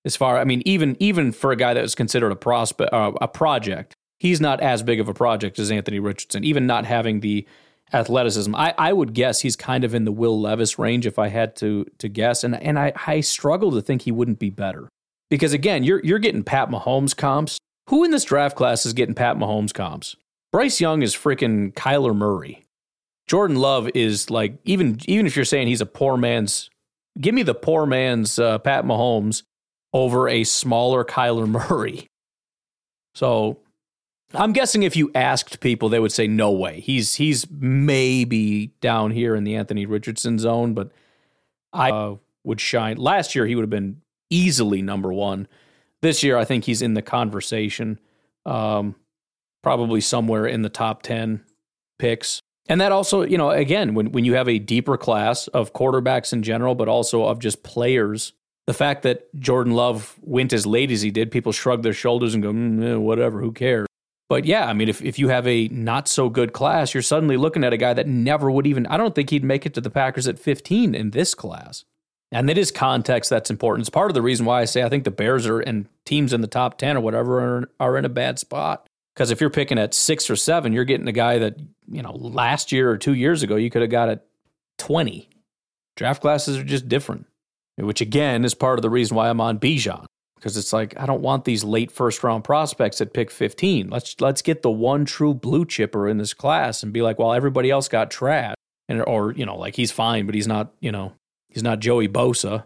As 0.05 0.15
far, 0.15 0.37
I 0.37 0.43
mean, 0.43 0.61
even 0.65 0.97
even 0.99 1.31
for 1.31 1.51
a 1.51 1.55
guy 1.55 1.73
that 1.73 1.81
was 1.81 1.95
considered 1.95 2.31
a 2.31 2.35
prospect, 2.35 2.91
uh, 2.91 3.13
a 3.21 3.27
project, 3.27 3.93
he's 4.19 4.41
not 4.41 4.59
as 4.59 4.83
big 4.83 4.99
of 4.99 5.07
a 5.07 5.13
project 5.13 5.59
as 5.59 5.71
Anthony 5.71 5.99
Richardson, 5.99 6.43
even 6.43 6.67
not 6.67 6.85
having 6.85 7.21
the 7.21 7.47
athleticism. 7.93 8.55
I, 8.55 8.73
I 8.77 8.93
would 8.93 9.13
guess 9.13 9.41
he's 9.41 9.55
kind 9.55 9.83
of 9.83 9.93
in 9.93 10.05
the 10.05 10.11
Will 10.11 10.39
Levis 10.39 10.79
range 10.79 11.05
if 11.05 11.19
I 11.19 11.27
had 11.27 11.55
to 11.57 11.85
to 11.99 12.09
guess. 12.09 12.43
And 12.43 12.55
and 12.61 12.79
I, 12.79 12.93
I 13.07 13.21
struggle 13.21 13.71
to 13.71 13.81
think 13.81 14.03
he 14.03 14.11
wouldn't 14.11 14.39
be 14.39 14.49
better. 14.49 14.89
Because 15.29 15.53
again, 15.53 15.83
you're 15.83 16.03
you're 16.03 16.19
getting 16.19 16.43
Pat 16.43 16.69
Mahomes 16.69 17.15
comps. 17.15 17.57
Who 17.89 18.03
in 18.03 18.11
this 18.11 18.23
draft 18.23 18.55
class 18.55 18.85
is 18.85 18.93
getting 18.93 19.15
Pat 19.15 19.37
Mahomes 19.37 19.73
comps? 19.73 20.15
Bryce 20.51 20.79
Young 20.79 21.01
is 21.01 21.15
freaking 21.15 21.73
Kyler 21.73 22.15
Murray. 22.15 22.63
Jordan 23.27 23.57
Love 23.57 23.89
is 23.95 24.29
like 24.29 24.57
even 24.65 24.99
even 25.07 25.25
if 25.25 25.35
you're 25.35 25.45
saying 25.45 25.67
he's 25.67 25.81
a 25.81 25.85
poor 25.85 26.17
man's 26.17 26.69
give 27.19 27.33
me 27.33 27.43
the 27.43 27.55
poor 27.55 27.85
man's 27.85 28.39
uh, 28.39 28.59
Pat 28.59 28.85
Mahomes 28.85 29.43
over 29.93 30.27
a 30.27 30.43
smaller 30.43 31.03
Kyler 31.03 31.47
Murray. 31.69 32.07
So 33.15 33.59
I'm 34.33 34.53
guessing 34.53 34.83
if 34.83 34.95
you 34.95 35.11
asked 35.13 35.59
people, 35.59 35.89
they 35.89 35.99
would 35.99 36.11
say 36.11 36.27
no 36.27 36.51
way. 36.51 36.79
He's 36.79 37.15
he's 37.15 37.49
maybe 37.49 38.67
down 38.81 39.11
here 39.11 39.35
in 39.35 39.43
the 39.43 39.55
Anthony 39.55 39.85
Richardson 39.85 40.39
zone, 40.39 40.73
but 40.73 40.91
I 41.71 41.91
uh, 41.91 42.15
would 42.43 42.59
shine. 42.59 42.97
Last 42.97 43.35
year 43.35 43.45
he 43.45 43.55
would 43.55 43.63
have 43.63 43.69
been 43.69 44.01
easily 44.29 44.81
number 44.81 45.13
one. 45.13 45.47
This 46.01 46.23
year 46.23 46.37
I 46.37 46.45
think 46.45 46.65
he's 46.65 46.81
in 46.81 46.95
the 46.95 47.01
conversation, 47.01 47.99
um, 48.45 48.95
probably 49.61 50.01
somewhere 50.01 50.45
in 50.45 50.63
the 50.63 50.69
top 50.69 51.03
ten 51.03 51.43
picks. 51.99 52.41
And 52.67 52.79
that 52.81 52.91
also, 52.91 53.23
you 53.23 53.37
know, 53.37 53.51
again, 53.51 53.93
when 53.93 54.11
when 54.11 54.25
you 54.25 54.33
have 54.33 54.49
a 54.49 54.57
deeper 54.57 54.97
class 54.97 55.47
of 55.49 55.73
quarterbacks 55.73 56.33
in 56.33 56.43
general, 56.43 56.75
but 56.75 56.87
also 56.87 57.25
of 57.25 57.39
just 57.39 57.61
players 57.61 58.33
the 58.65 58.73
fact 58.73 59.03
that 59.03 59.33
Jordan 59.39 59.73
Love 59.73 60.17
went 60.21 60.53
as 60.53 60.65
late 60.65 60.91
as 60.91 61.01
he 61.01 61.11
did, 61.11 61.31
people 61.31 61.51
shrug 61.51 61.83
their 61.83 61.93
shoulders 61.93 62.33
and 62.33 62.41
go, 62.41 62.51
mm, 62.51 62.93
eh, 62.93 62.95
whatever, 62.95 63.41
who 63.41 63.51
cares? 63.51 63.87
But 64.29 64.45
yeah, 64.45 64.67
I 64.67 64.73
mean, 64.73 64.89
if, 64.89 65.01
if 65.01 65.19
you 65.19 65.29
have 65.29 65.45
a 65.47 65.67
not 65.67 66.07
so 66.07 66.29
good 66.29 66.53
class, 66.53 66.93
you're 66.93 67.03
suddenly 67.03 67.37
looking 67.37 67.63
at 67.63 67.73
a 67.73 67.77
guy 67.77 67.93
that 67.93 68.07
never 68.07 68.49
would 68.49 68.65
even, 68.65 68.87
I 68.87 68.97
don't 68.97 69.13
think 69.13 69.29
he'd 69.29 69.43
make 69.43 69.65
it 69.65 69.73
to 69.75 69.81
the 69.81 69.89
Packers 69.89 70.27
at 70.27 70.39
15 70.39 70.95
in 70.95 71.11
this 71.11 71.35
class. 71.35 71.83
And 72.31 72.49
it 72.49 72.57
is 72.57 72.71
context 72.71 73.29
that's 73.29 73.51
important. 73.51 73.83
It's 73.83 73.89
part 73.91 74.09
of 74.09 74.15
the 74.15 74.21
reason 74.21 74.45
why 74.45 74.61
I 74.61 74.65
say 74.65 74.81
I 74.81 74.89
think 74.89 75.03
the 75.03 75.11
Bears 75.11 75.45
are 75.45 75.59
and 75.59 75.87
teams 76.05 76.33
in 76.33 76.41
the 76.41 76.47
top 76.47 76.77
10 76.77 76.97
or 76.97 77.01
whatever 77.01 77.39
are, 77.41 77.69
are 77.79 77.97
in 77.97 78.05
a 78.05 78.09
bad 78.09 78.39
spot. 78.39 78.87
Because 79.13 79.29
if 79.29 79.39
you're 79.39 79.51
picking 79.51 79.77
at 79.77 79.93
six 79.93 80.29
or 80.29 80.35
seven, 80.35 80.73
you're 80.73 80.85
getting 80.85 81.07
a 81.07 81.11
guy 81.11 81.37
that, 81.37 81.57
you 81.87 82.01
know, 82.01 82.13
last 82.13 82.71
year 82.71 82.89
or 82.89 82.97
two 82.97 83.13
years 83.13 83.43
ago, 83.43 83.55
you 83.55 83.69
could 83.69 83.83
have 83.83 83.91
got 83.91 84.09
at 84.09 84.25
20. 84.79 85.29
Draft 85.95 86.21
classes 86.21 86.57
are 86.57 86.63
just 86.63 86.89
different 86.89 87.27
which 87.77 88.01
again 88.01 88.45
is 88.45 88.53
part 88.53 88.77
of 88.77 88.83
the 88.83 88.89
reason 88.89 89.15
why 89.15 89.29
I'm 89.29 89.41
on 89.41 89.59
Bijan 89.59 90.05
because 90.43 90.57
it's 90.57 90.73
like 90.73 90.93
I 90.99 91.05
don't 91.05 91.21
want 91.21 91.45
these 91.45 91.63
late 91.63 91.89
first 91.89 92.21
round 92.21 92.43
prospects 92.43 92.99
at 92.99 93.13
pick 93.13 93.31
15. 93.31 93.89
Let's 93.89 94.19
let's 94.19 94.41
get 94.41 94.61
the 94.61 94.69
one 94.69 95.05
true 95.05 95.33
blue 95.33 95.63
chipper 95.63 96.09
in 96.09 96.17
this 96.17 96.33
class 96.33 96.83
and 96.83 96.91
be 96.91 97.01
like, 97.01 97.17
well, 97.17 97.31
everybody 97.31 97.71
else 97.71 97.87
got 97.87 98.11
trash, 98.11 98.55
and 98.89 99.01
or 99.07 99.31
you 99.31 99.45
know, 99.45 99.57
like 99.57 99.77
he's 99.77 99.93
fine, 99.93 100.25
but 100.25 100.35
he's 100.35 100.47
not, 100.47 100.73
you 100.81 100.91
know, 100.91 101.13
he's 101.47 101.63
not 101.63 101.79
Joey 101.79 102.09
Bosa. 102.09 102.65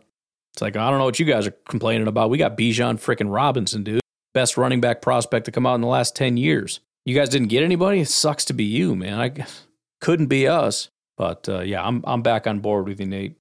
It's 0.53 0.61
like 0.63 0.75
I 0.75 0.89
don't 0.89 0.97
know 0.97 1.05
what 1.05 1.19
you 1.19 1.25
guys 1.25 1.45
are 1.45 1.55
complaining 1.69 2.07
about. 2.07 2.31
We 2.31 2.39
got 2.39 2.57
Bijan 2.57 2.95
freaking 2.95 3.31
Robinson, 3.31 3.83
dude, 3.83 4.01
best 4.33 4.57
running 4.57 4.81
back 4.81 5.03
prospect 5.03 5.45
to 5.45 5.51
come 5.51 5.67
out 5.67 5.75
in 5.75 5.81
the 5.81 5.87
last 5.87 6.15
10 6.15 6.35
years. 6.35 6.79
You 7.05 7.13
guys 7.13 7.29
didn't 7.29 7.49
get 7.49 7.61
anybody. 7.61 7.99
It 7.99 8.09
sucks 8.09 8.43
to 8.45 8.53
be 8.53 8.63
you, 8.63 8.95
man. 8.95 9.19
I 9.19 9.45
couldn't 10.01 10.27
be 10.27 10.47
us. 10.47 10.89
But 11.15 11.47
uh, 11.47 11.61
yeah, 11.61 11.85
I'm 11.85 12.03
I'm 12.07 12.23
back 12.23 12.47
on 12.47 12.59
board 12.59 12.87
with 12.87 12.99
you, 12.99 13.05
Nate. 13.05 13.37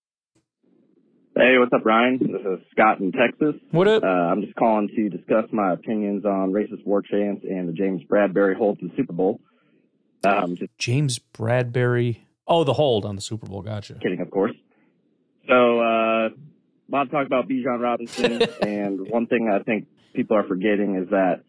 Hey, 1.38 1.58
what's 1.58 1.72
up, 1.74 1.84
Ryan? 1.84 2.18
This 2.18 2.40
is 2.40 2.66
Scott 2.72 2.98
in 3.00 3.12
Texas. 3.12 3.60
What 3.70 3.86
up? 3.86 4.02
Uh, 4.02 4.06
I'm 4.06 4.40
just 4.40 4.54
calling 4.54 4.88
to 4.96 5.10
discuss 5.10 5.44
my 5.52 5.74
opinions 5.74 6.24
on 6.24 6.50
racist 6.50 6.86
war 6.86 7.02
chants 7.02 7.44
and 7.46 7.68
the 7.68 7.74
James 7.74 8.00
Bradberry 8.10 8.56
hold 8.56 8.78
to 8.80 8.88
the 8.88 8.94
Super 8.96 9.12
Bowl. 9.12 9.42
Um, 10.24 10.56
just 10.56 10.70
James 10.78 11.20
Bradberry. 11.34 12.20
Oh, 12.48 12.64
the 12.64 12.72
hold 12.72 13.04
on 13.04 13.16
the 13.16 13.20
Super 13.20 13.46
Bowl. 13.46 13.60
Gotcha. 13.60 13.98
Kidding, 14.00 14.22
of 14.22 14.30
course. 14.30 14.52
So, 15.46 15.80
uh, 15.80 16.28
Bob 16.88 17.10
talked 17.10 17.26
about 17.26 17.46
Bijan 17.46 17.80
Robinson, 17.80 18.40
and 18.62 19.06
one 19.10 19.26
thing 19.26 19.50
I 19.52 19.62
think 19.62 19.88
people 20.14 20.38
are 20.38 20.48
forgetting 20.48 20.96
is 20.96 21.10
that 21.10 21.42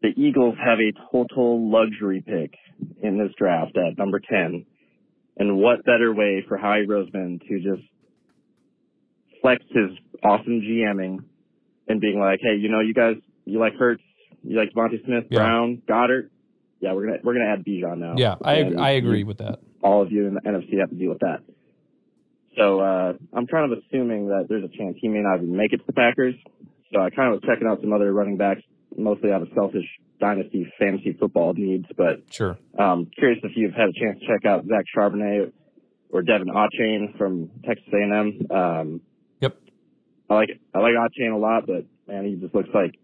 the 0.00 0.14
Eagles 0.16 0.54
have 0.64 0.78
a 0.78 0.92
total 1.12 1.70
luxury 1.70 2.24
pick 2.26 2.54
in 3.02 3.18
this 3.18 3.34
draft 3.36 3.76
at 3.76 3.98
number 3.98 4.18
10. 4.18 4.64
And 5.36 5.58
what 5.58 5.84
better 5.84 6.14
way 6.14 6.42
for 6.48 6.56
Howie 6.56 6.86
Roseman 6.86 7.46
to 7.46 7.60
just 7.60 7.86
flex 9.46 9.64
his 9.70 9.96
awesome 10.24 10.60
GMing 10.60 11.24
and 11.88 12.00
being 12.00 12.18
like, 12.18 12.40
hey, 12.42 12.56
you 12.56 12.68
know, 12.68 12.80
you 12.80 12.94
guys, 12.94 13.16
you 13.44 13.60
like 13.60 13.74
Hurts, 13.78 14.02
you 14.42 14.58
like 14.58 14.72
DeVonta 14.72 15.04
Smith, 15.04 15.24
yeah. 15.30 15.38
Brown, 15.38 15.82
Goedert. 15.88 16.30
Yeah, 16.80 16.92
we're 16.92 17.06
gonna 17.06 17.18
we're 17.24 17.32
gonna 17.32 17.52
add 17.52 17.64
Bijan 17.64 17.98
now. 17.98 18.14
Yeah, 18.16 18.34
I 18.42 18.64
I 18.78 18.90
agree 18.92 19.24
with 19.24 19.38
that. 19.38 19.60
All 19.82 20.02
of 20.02 20.12
you 20.12 20.26
in 20.26 20.34
the 20.34 20.40
NFC 20.40 20.78
have 20.78 20.90
to 20.90 20.94
deal 20.94 21.08
with 21.08 21.20
that. 21.20 21.42
So 22.56 22.80
uh, 22.80 23.12
I'm 23.32 23.46
kind 23.46 23.72
of 23.72 23.78
assuming 23.78 24.28
that 24.28 24.46
there's 24.48 24.64
a 24.64 24.76
chance 24.76 24.96
he 25.00 25.08
may 25.08 25.20
not 25.20 25.36
even 25.36 25.56
make 25.56 25.72
it 25.72 25.78
to 25.78 25.84
the 25.86 25.92
Packers. 25.92 26.34
So 26.92 27.00
I 27.00 27.10
kind 27.10 27.32
of 27.32 27.40
was 27.40 27.48
checking 27.48 27.66
out 27.66 27.80
some 27.80 27.92
other 27.92 28.12
running 28.12 28.36
backs, 28.36 28.62
mostly 28.96 29.32
out 29.32 29.42
of 29.42 29.48
selfish 29.54 29.86
dynasty 30.20 30.70
fantasy 30.78 31.16
football 31.18 31.54
needs. 31.54 31.86
But 31.96 32.24
sure, 32.30 32.58
um, 32.78 33.10
curious 33.16 33.40
if 33.42 33.52
you've 33.56 33.74
had 33.74 33.88
a 33.88 33.92
chance 33.92 34.20
to 34.20 34.26
check 34.26 34.44
out 34.44 34.66
Zach 34.66 34.84
Charbonnet 34.94 35.52
or 36.10 36.22
De'Von 36.22 36.48
Achane 36.48 37.16
from 37.16 37.50
Texas 37.64 37.88
A&M. 37.92 38.46
Um, 38.50 39.00
I 40.28 40.34
like 40.34 40.50
I 40.74 40.78
like 40.78 40.92
Achane 40.92 41.32
a 41.32 41.38
lot, 41.38 41.66
but 41.66 41.84
man, 42.06 42.24
he 42.24 42.36
just 42.36 42.54
looks 42.54 42.68
like 42.74 42.98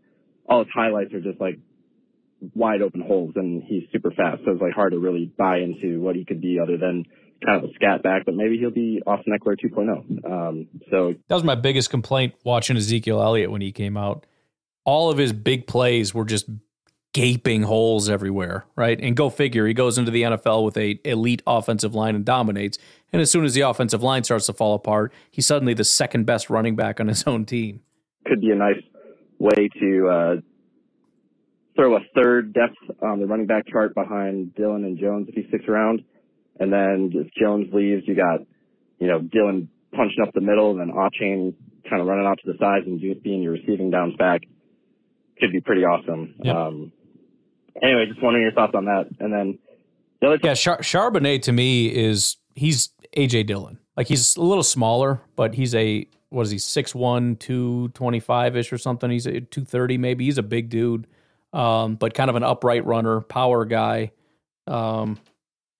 all 0.48 0.60
his 0.64 0.72
highlights 0.74 1.12
are 1.14 1.20
just 1.20 1.40
like 1.40 1.58
wide 2.54 2.82
open 2.82 3.00
holes, 3.00 3.32
and 3.36 3.62
he's 3.62 3.84
super 3.92 4.10
fast. 4.10 4.42
So 4.44 4.52
it's 4.52 4.62
like 4.62 4.72
hard 4.72 4.92
to 4.92 4.98
really 4.98 5.32
buy 5.36 5.58
into 5.58 6.00
what 6.00 6.16
he 6.16 6.24
could 6.24 6.40
be 6.40 6.58
other 6.60 6.76
than 6.76 7.04
kind 7.44 7.62
of 7.62 7.70
a 7.70 7.72
scat 7.74 8.02
back. 8.02 8.24
But 8.24 8.34
maybe 8.34 8.58
he'll 8.58 8.70
be 8.70 9.02
Austin 9.06 9.36
Ekeler 9.38 9.56
2.0. 9.58 10.24
Um, 10.30 10.68
so 10.90 11.14
that 11.28 11.34
was 11.34 11.44
my 11.44 11.54
biggest 11.54 11.90
complaint 11.90 12.34
watching 12.44 12.76
Ezekiel 12.76 13.22
Elliott 13.22 13.50
when 13.50 13.60
he 13.60 13.72
came 13.72 13.96
out. 13.96 14.26
All 14.84 15.10
of 15.10 15.18
his 15.18 15.32
big 15.32 15.66
plays 15.68 16.12
were 16.12 16.24
just 16.24 16.46
gaping 17.12 17.62
holes 17.62 18.08
everywhere, 18.08 18.64
right? 18.74 18.98
And 19.00 19.16
go 19.16 19.28
figure, 19.28 19.66
he 19.66 19.74
goes 19.74 19.98
into 19.98 20.10
the 20.10 20.22
NFL 20.22 20.64
with 20.64 20.76
a 20.76 20.98
elite 21.04 21.42
offensive 21.46 21.94
line 21.94 22.14
and 22.14 22.24
dominates. 22.24 22.78
And 23.12 23.20
as 23.20 23.30
soon 23.30 23.44
as 23.44 23.54
the 23.54 23.60
offensive 23.62 24.02
line 24.02 24.24
starts 24.24 24.46
to 24.46 24.52
fall 24.52 24.74
apart, 24.74 25.12
he's 25.30 25.46
suddenly 25.46 25.74
the 25.74 25.84
second 25.84 26.24
best 26.24 26.48
running 26.48 26.74
back 26.74 27.00
on 27.00 27.08
his 27.08 27.24
own 27.26 27.44
team. 27.44 27.80
Could 28.26 28.40
be 28.40 28.50
a 28.50 28.54
nice 28.54 28.82
way 29.38 29.68
to 29.80 30.08
uh, 30.08 30.36
throw 31.76 31.96
a 31.96 32.00
third 32.14 32.52
depth 32.54 32.76
on 33.02 33.20
the 33.20 33.26
running 33.26 33.46
back 33.46 33.66
chart 33.68 33.94
behind 33.94 34.54
Dillon 34.54 34.84
and 34.84 34.98
Jones 34.98 35.28
if 35.28 35.34
he 35.34 35.46
sticks 35.48 35.64
around. 35.68 36.04
And 36.58 36.72
then 36.72 37.10
if 37.14 37.28
Jones 37.34 37.68
leaves, 37.72 38.04
you 38.06 38.14
got, 38.14 38.40
you 38.98 39.08
know, 39.08 39.20
Dillon 39.20 39.68
punching 39.92 40.22
up 40.22 40.32
the 40.32 40.40
middle 40.40 40.70
and 40.70 40.80
then 40.80 40.96
Achane 40.96 41.54
kind 41.88 42.00
of 42.00 42.06
running 42.06 42.24
off 42.24 42.38
to 42.38 42.52
the 42.52 42.58
sides 42.58 42.86
and 42.86 43.00
being 43.22 43.42
your 43.42 43.52
receiving 43.52 43.90
downs 43.90 44.14
back. 44.16 44.42
Could 45.40 45.52
be 45.52 45.60
pretty 45.60 45.82
awesome. 45.82 46.34
Yep. 46.42 46.54
Um, 46.54 46.92
anyway, 47.82 48.06
just 48.06 48.22
wondering 48.22 48.42
your 48.42 48.52
thoughts 48.52 48.74
on 48.74 48.84
that. 48.86 49.06
And 49.20 49.32
then 49.32 49.58
the 50.20 50.26
other 50.28 50.38
yeah, 50.42 50.54
Char- 50.54 50.80
Charbonnet 50.80 51.42
to 51.42 51.52
me 51.52 51.86
is 51.86 52.36
he's 52.54 52.90
AJ 53.16 53.46
Dillon. 53.46 53.78
like 53.96 54.08
he's 54.08 54.36
a 54.36 54.42
little 54.42 54.62
smaller, 54.64 55.20
but 55.36 55.54
he's 55.54 55.74
a 55.74 56.06
what 56.30 56.42
is 56.42 56.50
he 56.50 56.56
6'1", 56.56 57.38
225 57.38 58.56
ish 58.56 58.72
or 58.72 58.78
something. 58.78 59.10
He's 59.10 59.26
a 59.26 59.40
two 59.40 59.64
thirty 59.64 59.98
maybe. 59.98 60.24
He's 60.24 60.38
a 60.38 60.42
big 60.42 60.70
dude, 60.70 61.06
um, 61.52 61.96
but 61.96 62.14
kind 62.14 62.30
of 62.30 62.36
an 62.36 62.42
upright 62.42 62.84
runner, 62.86 63.20
power 63.20 63.64
guy. 63.64 64.12
Um, 64.66 65.18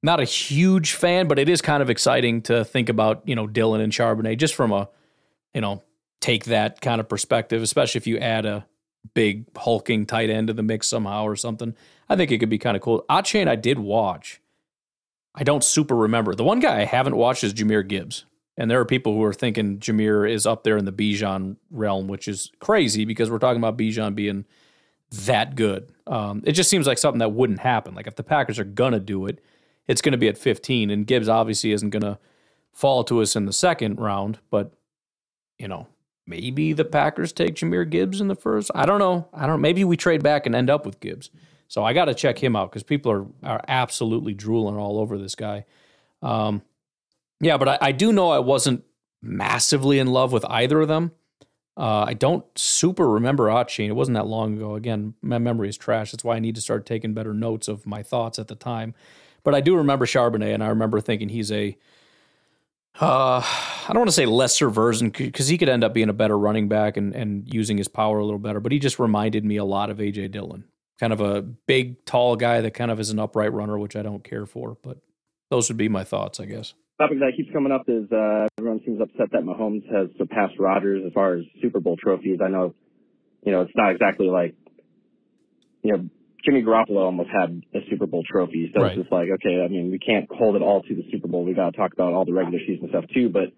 not 0.03 0.21
a 0.21 0.25
huge 0.25 0.93
fan, 0.95 1.29
but 1.29 1.39
it 1.39 1.49
is 1.49 1.63
kind 1.63 1.83
of 1.83 1.89
exciting 1.89 2.43
to 2.43 2.65
think 2.65 2.89
about 2.89 3.23
you 3.27 3.35
know 3.35 3.47
Dillon 3.47 3.81
and 3.81 3.93
Charbonnet 3.93 4.39
just 4.39 4.55
from 4.55 4.73
a 4.73 4.89
you 5.55 5.61
know 5.61 5.83
take 6.21 6.45
that 6.47 6.81
kind 6.81 7.01
of 7.01 7.09
perspective, 7.09 7.63
especially 7.63 7.99
if 7.99 8.07
you 8.07 8.19
add 8.19 8.45
a 8.47 8.67
big 9.15 9.45
hulking 9.57 10.07
tight 10.07 10.31
end 10.31 10.49
to 10.49 10.53
the 10.53 10.63
mix 10.63 10.87
somehow 10.87 11.25
or 11.25 11.37
something. 11.37 11.75
I 12.09 12.17
think 12.17 12.31
it 12.31 12.39
could 12.39 12.49
be 12.49 12.59
kind 12.59 12.77
of 12.77 12.83
cool. 12.83 13.05
Achane 13.11 13.49
I 13.49 13.57
did 13.57 13.79
watch. 13.79 14.41
I 15.35 15.45
don't 15.45 15.65
super 15.65 15.97
remember. 15.97 16.35
The 16.35 16.45
one 16.45 16.61
guy 16.61 16.81
I 16.81 16.85
haven't 16.85 17.17
watched 17.17 17.45
is 17.45 17.55
Jahmyr 17.55 17.87
Gibbs. 17.87 18.27
And 18.57 18.71
there 18.71 18.81
are 18.81 18.85
people 18.85 19.15
who 19.15 19.23
are 19.25 19.33
thinking 19.33 19.79
Jameer 19.79 20.31
is 20.31 20.47
up 20.47 20.63
there 20.63 20.77
in 20.77 20.85
the 20.85 20.93
Bijan 20.93 21.57
realm, 21.71 22.07
which 22.07 22.29
is 22.29 22.51
crazy 22.61 23.05
because 23.05 23.31
we're 23.31 23.39
talking 23.39 23.61
about 23.61 23.79
Bijan 23.79 24.15
being 24.15 24.45
that 25.11 25.55
good. 25.55 25.91
Um, 26.07 26.43
it 26.45 26.53
just 26.53 26.69
seems 26.69 26.87
like 26.87 26.99
something 26.99 27.21
that 27.21 27.33
wouldn't 27.33 27.61
happen. 27.61 27.95
Like 27.95 28.07
if 28.07 28.17
the 28.17 28.23
Packers 28.23 28.59
are 28.59 28.65
gonna 28.65 29.01
do 29.01 29.27
it, 29.27 29.41
it's 29.87 30.03
gonna 30.03 30.19
be 30.19 30.29
at 30.29 30.39
15, 30.39 30.91
and 30.91 31.07
Gibbs 31.07 31.29
obviously 31.29 31.73
isn't 31.73 31.91
gonna 31.91 32.19
fall 32.73 33.05
to 33.05 33.23
us 33.23 33.37
in 33.37 33.47
the 33.47 33.53
second 33.53 33.99
round. 33.99 34.39
But 34.51 34.73
you 35.59 35.69
know, 35.69 35.87
maybe 36.27 36.73
the 36.73 36.85
Packers 36.85 37.33
take 37.33 37.55
Jahmyr 37.55 37.89
Gibbs 37.89 38.21
in 38.21 38.29
the 38.29 38.35
first. 38.35 38.71
I 38.75 38.87
don't 38.87 38.99
know. 38.99 39.29
I 39.33 39.47
don't. 39.47 39.61
Maybe 39.61 39.85
we 39.85 39.97
trade 39.97 40.23
back 40.23 40.47
and 40.47 40.55
end 40.55 40.71
up 40.71 40.87
with 40.87 41.01
Gibbs. 41.01 41.31
So 41.69 41.85
I 41.85 41.93
got 41.93 42.07
to 42.07 42.15
check 42.15 42.43
him 42.43 42.55
out 42.55 42.71
because 42.71 42.83
people 42.83 43.11
are 43.13 43.27
are 43.43 43.65
absolutely 43.67 44.35
drooling 44.35 44.77
all 44.77 44.99
over 44.99 45.17
this 45.19 45.35
guy. 45.35 45.65
Um, 46.21 46.63
yeah, 47.41 47.57
but 47.57 47.69
I, 47.69 47.79
I, 47.81 47.93
do 47.93 48.13
know 48.13 48.31
I 48.31 48.39
wasn't 48.39 48.85
massively 49.21 49.99
in 49.99 50.07
love 50.07 50.33
with 50.33 50.45
either 50.45 50.81
of 50.81 50.87
them. 50.87 51.11
Uh, 51.77 52.05
I 52.07 52.15
don't 52.15 52.45
super 52.57 53.09
remember 53.09 53.47
Achane. 53.47 53.89
It 53.89 53.97
wasn't 53.97 54.15
that 54.15 54.27
long 54.27 54.57
ago. 54.57 54.77
Again, 54.77 55.15
my 55.23 55.39
memory 55.39 55.69
is 55.69 55.77
trash. 55.77 56.13
That's 56.13 56.23
why 56.23 56.37
I 56.37 56.39
need 56.39 56.55
to 56.55 56.61
start 56.61 56.87
taking 56.87 57.15
better 57.15 57.35
notes 57.35 57.67
of 57.67 57.87
my 57.87 58.03
thoughts 58.03 58.39
at 58.39 58.47
the 58.47 58.55
time. 58.55 58.95
But 59.43 59.55
I 59.55 59.61
do 59.61 59.75
remember 59.75 60.07
Charbonnet, 60.07 60.55
and 60.55 60.63
I 60.63 60.69
remember 60.69 61.01
thinking 61.01 61.31
he's 61.31 61.51
a 61.51 61.77
uh, 63.01 63.41
I 63.43 63.89
don't 63.89 63.99
want 63.99 64.09
to 64.09 64.15
say 64.15 64.27
lesser 64.27 64.71
version 64.71 65.11
because 65.11 65.49
he 65.49 65.59
could 65.59 65.69
end 65.69 65.85
up 65.85 65.95
being 65.95 66.09
a 66.09 66.13
better 66.13 66.39
running 66.39 66.69
back 66.69 66.97
and, 66.97 67.15
and 67.15 67.53
using 67.53 67.79
his 67.79 67.89
power 67.89 68.19
a 68.19 68.25
little 68.25 68.39
better, 68.39 68.61
but 68.61 68.73
he 68.73 68.79
just 68.79 68.99
reminded 68.99 69.45
me 69.45 69.57
a 69.57 69.65
lot 69.65 69.91
of 69.91 69.99
AJ 69.99 70.31
Dillon 70.31 70.65
kind 71.03 71.13
of 71.13 71.21
a 71.21 71.43
big, 71.43 72.05
tall 72.05 72.37
guy 72.37 72.61
that 72.61 72.75
kind 72.75 72.89
of 72.93 73.01
is 73.01 73.11
an 73.11 73.19
upright 73.19 73.53
runner, 73.53 73.77
which 73.77 73.97
I 73.97 74.03
don't 74.03 74.23
care 74.23 74.47
for. 74.47 74.77
But 74.85 74.99
those 75.51 75.69
would 75.69 75.77
be 75.77 75.89
my 75.89 76.05
thoughts, 76.05 76.39
I 76.39 76.45
guess. 76.45 76.75
Topic 77.01 77.19
that 77.19 77.33
keeps 77.37 77.51
coming 77.53 77.73
up 77.73 77.83
is 77.89 78.11
uh, 78.13 78.47
everyone 78.57 78.81
seems 78.87 79.01
upset 79.01 79.33
that 79.33 79.43
Mahomes 79.43 79.85
has 79.93 80.09
surpassed 80.17 80.55
Rodgers 80.61 81.03
as 81.05 81.13
far 81.13 81.35
as 81.35 81.45
Super 81.61 81.81
Bowl 81.81 81.97
trophies. 81.97 82.39
I 82.41 82.49
know, 82.49 82.75
you 83.45 83.51
know, 83.51 83.63
it's 83.63 83.73
not 83.75 83.91
exactly 83.91 84.29
like, 84.29 84.55
you 85.83 85.97
know, 85.97 86.09
Jimmy 86.45 86.63
Garoppolo 86.63 87.05
almost 87.05 87.31
had 87.31 87.63
a 87.75 87.81
Super 87.89 88.07
Bowl 88.07 88.23
trophy, 88.29 88.71
so 88.75 88.83
right. 88.83 88.93
it's 88.93 89.01
just 89.01 89.13
like, 89.13 89.29
okay, 89.35 89.63
I 89.65 89.69
mean, 89.69 89.91
we 89.91 89.99
can't 89.99 90.29
hold 90.31 90.57
it 90.57 90.63
all 90.63 90.83
to 90.83 90.95
the 90.95 91.05
Super 91.11 91.29
Bowl. 91.29 91.45
We 91.45 91.55
got 91.55 91.71
to 91.71 91.77
talk 91.77 91.93
about 91.93 92.13
all 92.13 92.25
the 92.25 92.33
regular 92.33 92.59
season 92.67 92.89
stuff 92.89 93.05
too. 93.15 93.29
But 93.29 93.53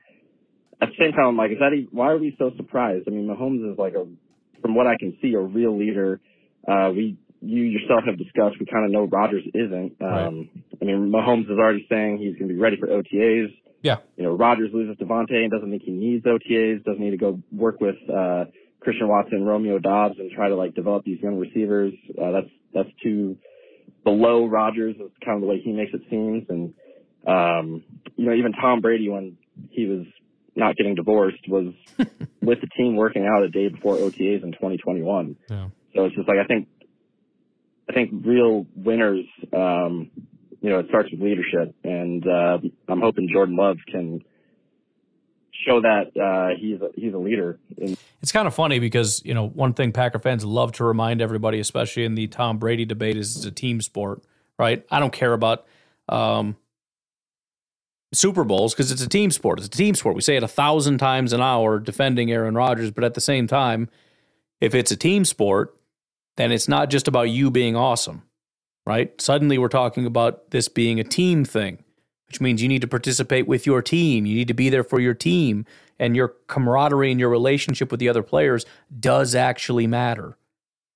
at 0.81 0.91
the 0.91 0.95
same 0.99 1.13
time, 1.13 1.29
I'm 1.29 1.37
like, 1.37 1.53
is 1.53 1.59
that 1.61 1.73
even, 1.73 1.89
why 1.93 2.11
are 2.11 2.19
we 2.19 2.35
so 2.39 2.53
surprised? 2.57 3.05
I 3.07 3.11
mean, 3.11 3.27
Mahomes 3.27 3.73
is 3.73 3.79
like 3.79 3.95
a, 3.95 4.07
from 4.61 4.75
what 4.75 4.87
I 4.87 4.97
can 4.99 5.17
see, 5.23 5.33
a 5.35 5.41
real 5.41 5.79
leader. 5.79 6.21
Uh, 6.67 6.91
we 6.95 7.17
you 7.45 7.63
yourself 7.63 8.05
have 8.07 8.17
discussed, 8.17 8.57
we 8.59 8.67
kind 8.67 8.85
of 8.87 8.91
know 8.91 9.05
Rodgers 9.05 9.45
isn't. 9.53 9.97
Um, 10.01 10.09
right. 10.09 10.49
I 10.81 10.85
mean, 10.85 11.13
Mahomes 11.13 11.45
is 11.45 11.59
already 11.59 11.87
saying 11.91 12.19
he's 12.19 12.37
going 12.37 12.49
to 12.49 12.55
be 12.55 12.61
ready 12.61 12.77
for 12.79 12.87
OTAs. 12.87 13.55
Yeah. 13.83 13.97
You 14.17 14.25
know, 14.25 14.35
Rodgers 14.35 14.71
loses 14.73 14.97
Davante 14.97 15.35
and 15.35 15.51
doesn't 15.51 15.71
think 15.71 15.83
he 15.83 15.91
needs 15.91 16.25
OTAs, 16.25 16.85
doesn't 16.85 17.01
need 17.01 17.11
to 17.11 17.19
go 17.19 17.41
work 17.53 17.81
with 17.81 17.97
uh, 18.09 18.47
Christian 18.85 19.09
Watson, 19.09 19.45
Romeo 19.45 19.79
Doubs, 19.79 20.17
and 20.19 20.31
try 20.31 20.49
to 20.49 20.55
like 20.55 20.75
develop 20.75 21.05
these 21.05 21.19
young 21.21 21.39
receivers. 21.39 21.95
Uh, 22.11 22.31
that's 22.31 22.51
that's 22.73 22.89
too 23.03 23.37
below 24.05 24.47
Rodgers. 24.47 24.95
Is 24.97 25.11
kind 25.25 25.37
of 25.37 25.41
the 25.41 25.47
way 25.47 25.61
he 25.65 25.73
makes 25.73 25.93
it 25.95 26.03
seems. 26.11 26.45
And 26.49 26.75
um, 27.27 27.83
you 28.17 28.27
know, 28.27 28.35
even 28.35 28.53
Tom 28.53 28.81
Brady, 28.81 29.09
when 29.09 29.39
he 29.71 29.87
was 29.87 30.07
not 30.55 30.77
getting 30.77 30.95
divorced, 30.95 31.49
was 31.49 31.73
with 32.43 32.61
the 32.61 32.69
team 32.77 32.95
working 32.95 33.27
out 33.27 33.43
a 33.43 33.49
day 33.49 33.69
before 33.69 33.97
OTAs 33.97 34.45
in 34.45 34.53
2021. 34.53 35.37
Yeah. 35.49 35.69
So 35.95 36.05
it's 36.05 36.15
just 36.15 36.29
like 36.29 36.39
I 36.39 36.47
think 36.47 36.69
I 37.89 37.93
think 37.93 38.11
real 38.25 38.67
winners, 38.77 39.25
um, 39.53 40.11
you 40.61 40.71
know, 40.71 40.79
it 40.79 40.87
starts 40.89 41.11
with 41.11 41.21
leadership, 41.21 41.75
and 41.85 42.25
uh, 42.27 42.59
I'm 42.89 43.01
hoping 43.01 43.29
Jordan 43.33 43.57
Love 43.57 43.79
can 43.91 44.23
show 45.65 45.81
that 45.81 46.17
uh, 46.17 46.57
he's 46.59 46.81
a, 46.81 46.91
he's 46.95 47.15
a 47.15 47.19
leader. 47.19 47.59
In- 47.79 47.97
it's 48.23 48.33
kind 48.33 48.47
of 48.47 48.55
funny 48.55 48.79
because 48.79 49.23
you 49.25 49.35
know 49.35 49.49
one 49.49 49.75
thing 49.75 49.93
Packer 49.93 50.19
fans 50.19 50.45
love 50.45 50.73
to 50.73 50.85
remind 50.85 51.21
everybody, 51.21 51.61
especially 51.61 52.05
in 52.05 52.15
the 52.15 52.27
Tom 52.27 52.59
Brady 52.59 52.85
debate, 52.85 53.17
is 53.17 53.37
it's 53.37 53.45
a 53.45 53.51
team 53.51 53.81
sport, 53.81 54.23
right? 54.59 54.85
I 54.91 55.01
don't 55.01 55.13
care 55.13 55.33
about 55.33 55.67
um, 56.09 56.57
Super 58.13 58.45
Bowls 58.45 58.75
because 58.75 58.91
it's 58.91 59.03
a 59.03 59.09
team 59.09 59.31
sport. 59.31 59.59
It's 59.59 59.69
a 59.69 59.71
team 59.71 59.95
sport. 59.95 60.15
We 60.15 60.23
say 60.23 60.37
it 60.37 60.43
a 60.43 60.49
thousand 60.49 60.99
times 60.99 61.33
an 61.33 61.41
hour 61.41 61.79
defending 61.79 62.31
Aaron 62.31 62.55
Rodgers, 62.55 62.91
but 62.91 63.05
at 63.05 63.15
the 63.15 63.21
same 63.21 63.47
time, 63.47 63.89
if 64.61 64.75
it's 64.75 64.91
a 64.91 64.97
team 64.97 65.25
sport, 65.25 65.77
then 66.37 66.51
it's 66.51 66.69
not 66.69 66.91
just 66.91 67.09
about 67.09 67.31
you 67.31 67.51
being 67.51 67.77
awesome, 67.77 68.23
right? 68.87 69.21
Suddenly 69.21 69.59
we're 69.59 69.69
talking 69.69 70.07
about 70.07 70.51
this 70.51 70.69
being 70.69 70.99
a 70.99 71.05
team 71.05 71.45
thing, 71.45 71.84
which 72.35 72.41
means 72.41 72.61
you 72.61 72.69
need 72.69 72.81
to 72.81 72.89
participate 72.89 73.47
with 73.47 73.65
your 73.65 73.81
team. 73.81 74.27
You 74.27 74.35
need 74.35 74.49
to 74.49 74.55
be 74.55 74.69
there 74.69 74.83
for 74.83 74.99
your 74.99 75.15
team, 75.15 75.65
and 76.01 76.17
your 76.17 76.35
camaraderie 76.49 77.13
and 77.13 77.21
your 77.21 77.29
relationship 77.29 77.93
with 77.93 78.01
the 78.01 78.09
other 78.09 78.25
players 78.25 78.67
does 78.99 79.37
actually 79.37 79.87
matter. 79.87 80.37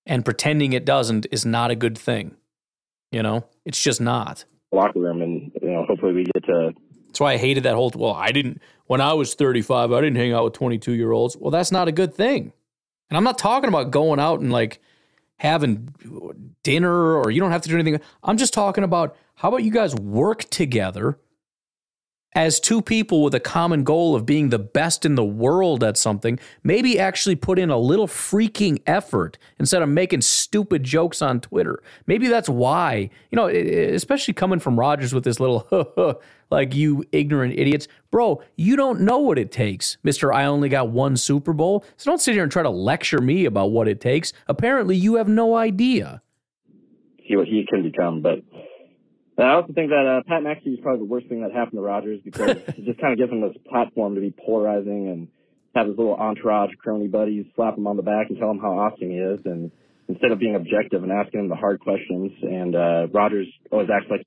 And 0.05 0.25
pretending 0.25 0.73
it 0.73 0.85
doesn't 0.85 1.29
is 1.31 1.47
not 1.47 1.71
a 1.71 1.77
good 1.77 1.97
thing. 1.97 2.35
You 3.13 3.23
know, 3.23 3.45
it's 3.65 3.81
just 3.81 4.01
not. 4.01 4.47
Locker 4.73 4.99
room, 4.99 5.23
and 5.23 5.53
you 5.63 5.71
know, 5.71 5.85
hopefully 5.85 6.13
we 6.13 6.25
get 6.25 6.43
to. 6.47 6.73
That's 7.07 7.21
why 7.21 7.35
I 7.35 7.37
hated 7.37 7.63
that 7.63 7.77
whole. 7.77 7.93
Well, 7.95 8.15
I 8.15 8.33
didn't 8.33 8.61
when 8.87 9.01
I 9.01 9.13
was 9.13 9.35
35. 9.35 9.93
I 9.93 10.01
didn't 10.01 10.17
hang 10.17 10.33
out 10.33 10.43
with 10.43 10.55
22 10.55 10.91
year 10.95 11.13
olds. 11.13 11.37
Well, 11.37 11.53
that's 11.53 11.71
not 11.71 11.87
a 11.87 11.93
good 11.93 12.15
thing. 12.15 12.53
And 13.11 13.17
I'm 13.17 13.23
not 13.23 13.39
talking 13.39 13.69
about 13.69 13.93
going 13.93 14.19
out 14.19 14.41
and 14.41 14.51
like 14.51 14.81
having 15.37 15.95
dinner 16.65 17.15
or 17.15 17.31
you 17.31 17.41
don't 17.41 17.53
have 17.53 17.63
to 17.63 17.69
do 17.69 17.79
anything. 17.79 18.01
I'm 18.25 18.39
just 18.39 18.53
talking 18.53 18.83
about 18.83 19.17
how 19.37 19.51
about 19.51 19.63
you 19.63 19.71
guys 19.71 19.95
work 19.95 20.43
together 20.51 21.17
as 22.35 22.61
two 22.61 22.83
people 22.83 23.23
with 23.23 23.35
a 23.35 23.41
common 23.41 23.85
goal 23.85 24.15
of 24.15 24.27
being 24.27 24.51
the 24.51 24.59
best 24.59 25.05
in 25.05 25.15
the 25.15 25.25
world 25.25 25.83
at 25.83 25.97
something, 25.97 26.39
maybe 26.63 26.99
actually 26.99 27.35
put 27.35 27.59
in 27.59 27.71
a 27.71 27.79
little 27.79 28.07
freaking 28.07 28.81
effort 28.87 29.39
instead 29.59 29.83
of 29.83 29.89
making 29.89 30.21
stupid 30.21 30.85
jokes 30.85 31.23
on 31.23 31.41
Twitter. 31.41 31.83
Maybe 32.07 32.29
that's 32.29 32.49
why, 32.49 33.11
you 33.31 33.37
know, 33.37 33.49
especially 33.49 34.35
coming 34.35 34.59
from 34.59 34.79
Rodgers 34.79 35.15
with 35.15 35.25
this 35.25 35.41
little, 35.41 36.21
like, 36.51 36.75
you 36.75 37.05
ignorant 37.13 37.59
idiots. 37.59 37.89
Bro, 38.11 38.43
you 38.57 38.77
don't 38.77 39.01
know 39.01 39.19
what 39.19 39.39
it 39.39 39.51
takes, 39.51 39.97
Mr. 40.05 40.33
I 40.33 40.45
only 40.45 40.69
got 40.69 40.91
one 40.91 41.17
Super 41.17 41.53
Bowl. 41.53 41.85
So 41.97 42.11
don't 42.11 42.21
sit 42.21 42.35
here 42.35 42.43
and 42.43 42.53
try 42.53 42.63
to 42.63 42.71
lecture 42.71 43.21
me 43.21 43.47
about 43.47 43.71
what 43.71 43.89
it 43.89 44.01
takes. 44.01 44.33
Apparently, 44.47 44.97
you 44.97 45.15
have 45.15 45.29
no 45.29 45.57
idea. 45.57 46.23
What 47.31 47.47
he 47.47 47.67
can 47.69 47.83
become, 47.83 48.23
but 48.23 48.39
and 49.39 49.47
I 49.47 49.55
also 49.55 49.73
think 49.73 49.91
that 49.91 50.05
uh, 50.05 50.23
Pat 50.29 50.43
McAfee 50.43 50.75
is 50.75 50.81
probably 50.83 51.07
the 51.07 51.11
worst 51.11 51.29
thing 51.29 51.43
that 51.43 51.53
happened 51.53 51.79
to 51.79 51.81
Rodgers 51.81 52.21
because 52.25 52.51
it 52.51 52.85
just 52.85 53.01
kind 53.01 53.13
of 53.13 53.19
gives 53.19 53.31
him 53.31 53.41
this 53.41 53.57
platform 53.71 54.17
to 54.17 54.21
be 54.21 54.35
polarizing 54.45 55.09
and 55.09 55.29
have 55.75 55.87
his 55.87 55.97
little 55.97 56.15
entourage 56.15 56.71
crony 56.83 57.07
buddies 57.07 57.47
slap 57.55 57.79
him 57.79 57.87
on 57.87 57.97
the 57.97 58.03
back 58.03 58.27
and 58.29 58.39
tell 58.39 58.51
him 58.51 58.59
how 58.59 58.73
awesome 58.73 59.11
he 59.11 59.17
is, 59.17 59.41
and 59.45 59.71
instead 60.09 60.33
of 60.33 60.39
being 60.39 60.57
objective 60.57 61.03
and 61.05 61.13
asking 61.13 61.41
him 61.41 61.49
the 61.49 61.55
hard 61.55 61.79
questions, 61.81 62.33
and 62.43 62.75
uh, 62.75 63.07
Rodgers 63.13 63.47
always 63.71 63.89
acts 63.95 64.07
like. 64.11 64.23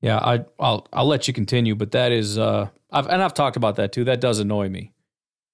Yeah, 0.00 0.16
I, 0.16 0.38
will 0.58 0.88
I'll 0.92 1.06
let 1.06 1.28
you 1.28 1.34
continue, 1.34 1.74
but 1.74 1.90
that 1.90 2.10
is, 2.10 2.38
uh, 2.38 2.70
I've, 2.90 3.06
and 3.08 3.22
I've 3.22 3.34
talked 3.34 3.56
about 3.56 3.76
that 3.76 3.92
too. 3.92 4.04
That 4.04 4.22
does 4.22 4.38
annoy 4.38 4.70
me, 4.70 4.92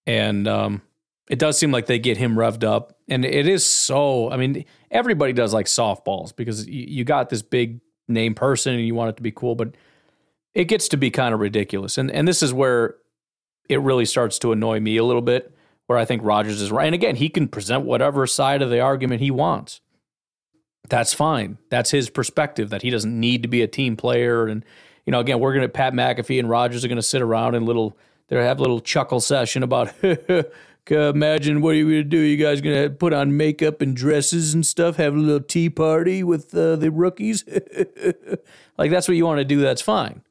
and 0.07 0.47
um, 0.47 0.83
it 1.29 1.41
does 1.41 1.59
seem 1.59 1.73
like 1.73 1.87
they 1.87 1.99
get 1.99 2.17
him 2.17 2.37
revved 2.37 2.63
up, 2.63 2.97
and 3.09 3.25
it 3.25 3.49
is 3.49 3.67
so. 3.67 4.31
I 4.31 4.37
mean, 4.37 4.65
everybody 4.93 5.33
does 5.33 5.53
like 5.53 5.67
softballs 5.67 6.37
because 6.37 6.69
you, 6.69 6.85
you 6.89 7.05
got 7.05 7.29
this 7.31 7.43
big 7.43 7.81
name 8.09 8.35
person 8.35 8.75
and 8.75 8.87
you 8.87 8.95
want 8.95 9.11
it 9.11 9.17
to 9.17 9.23
be 9.23 9.33
cool, 9.33 9.55
but 9.55 9.75
it 10.55 10.65
gets 10.65 10.89
to 10.89 10.97
be 10.97 11.11
kind 11.11 11.35
of 11.35 11.41
ridiculous. 11.41 11.99
And 11.99 12.11
and 12.11 12.27
this 12.27 12.43
is 12.43 12.53
where 12.53 12.97
it 13.69 13.81
really 13.81 14.05
starts 14.05 14.39
to 14.41 14.53
annoy 14.53 14.81
me 14.81 14.97
a 14.97 15.05
little 15.05 15.23
bit, 15.23 15.55
where 15.87 15.99
I 15.99 16.05
think 16.05 16.23
Rodgers 16.25 16.61
is 16.61 16.71
right. 16.71 16.87
And 16.87 16.95
again, 16.95 17.17
he 17.17 17.29
can 17.29 17.49
present 17.49 17.85
whatever 17.85 18.27
side 18.27 18.63
of 18.63 18.71
the 18.71 18.81
argument 18.81 19.21
he 19.21 19.31
wants. 19.31 19.81
That's 20.89 21.13
fine. 21.13 21.59
That's 21.69 21.91
his 21.91 22.11
perspective 22.11 22.71
that 22.71 22.83
he 22.83 22.91
doesn't 22.91 23.19
need 23.19 23.43
to 23.43 23.49
be 23.49 23.63
a 23.63 23.67
team 23.67 23.97
player. 23.97 24.47
And, 24.47 24.65
you 25.05 25.11
know, 25.11 25.21
again, 25.21 25.41
we're 25.41 25.55
gonna 25.55 25.69
Pat 25.69 25.93
McAfee 25.93 26.39
and 26.39 26.49
Rodgers 26.49 26.85
are 26.85 26.89
gonna 26.89 27.03
sit 27.03 27.23
around 27.23 27.55
and 27.55 27.67
little 27.67 27.97
they 28.29 28.37
have 28.37 28.59
a 28.59 28.63
little 28.63 28.81
chuckle 28.81 29.21
session 29.21 29.63
about 29.63 29.93
imagine 30.91 31.61
what 31.61 31.71
are 31.71 31.79
you 31.79 31.85
going 31.85 31.97
to 31.97 32.05
do? 32.05 32.19
You 32.19 32.37
guys 32.37 32.61
going 32.61 32.83
to 32.83 32.91
put 32.91 33.13
on 33.13 33.37
makeup 33.37 33.81
and 33.81 33.95
dresses 33.95 34.55
and 34.55 34.65
stuff, 34.65 34.97
have 34.97 35.15
a 35.15 35.19
little 35.19 35.41
tea 35.41 35.71
party 35.71 36.23
with 36.23 36.55
uh, 36.55 36.77
the 36.77 36.91
rookies? 36.91 37.45
like, 38.79 38.91
that's 38.91 39.09
what 39.09 39.17
you 39.17 39.25
want 39.27 39.39
to 39.39 39.45
do. 39.45 39.61
That's 39.61 39.83
fine. 39.83 40.23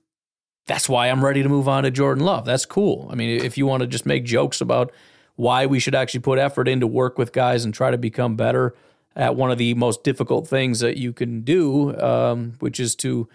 that's 0.66 0.89
why 0.89 1.08
I'm 1.10 1.24
ready 1.24 1.43
to 1.43 1.49
move 1.49 1.68
on 1.68 1.84
to 1.84 1.91
Jordan 1.91 2.24
Love. 2.24 2.45
That's 2.45 2.66
cool. 2.66 3.08
I 3.12 3.16
mean, 3.16 3.41
if 3.43 3.58
you 3.58 3.66
want 3.66 3.82
to 3.82 3.88
just 3.88 4.06
make 4.06 4.24
jokes 4.26 4.62
about 4.62 4.91
why 5.36 5.66
we 5.66 5.80
should 5.80 5.95
actually 5.95 6.22
put 6.22 6.39
effort 6.39 6.68
into 6.68 6.88
work 6.88 7.18
with 7.18 7.34
guys 7.34 7.66
and 7.66 7.74
try 7.74 7.91
to 7.91 7.97
become 7.97 8.36
better 8.36 8.74
at 9.16 9.36
one 9.36 9.51
of 9.51 9.58
the 9.58 9.74
most 9.74 10.03
difficult 10.03 10.47
things 10.47 10.80
that 10.80 10.97
you 10.97 11.14
can 11.14 11.41
do, 11.41 11.97
um, 11.99 12.53
which 12.60 12.80
is 12.80 12.95
to 12.95 13.28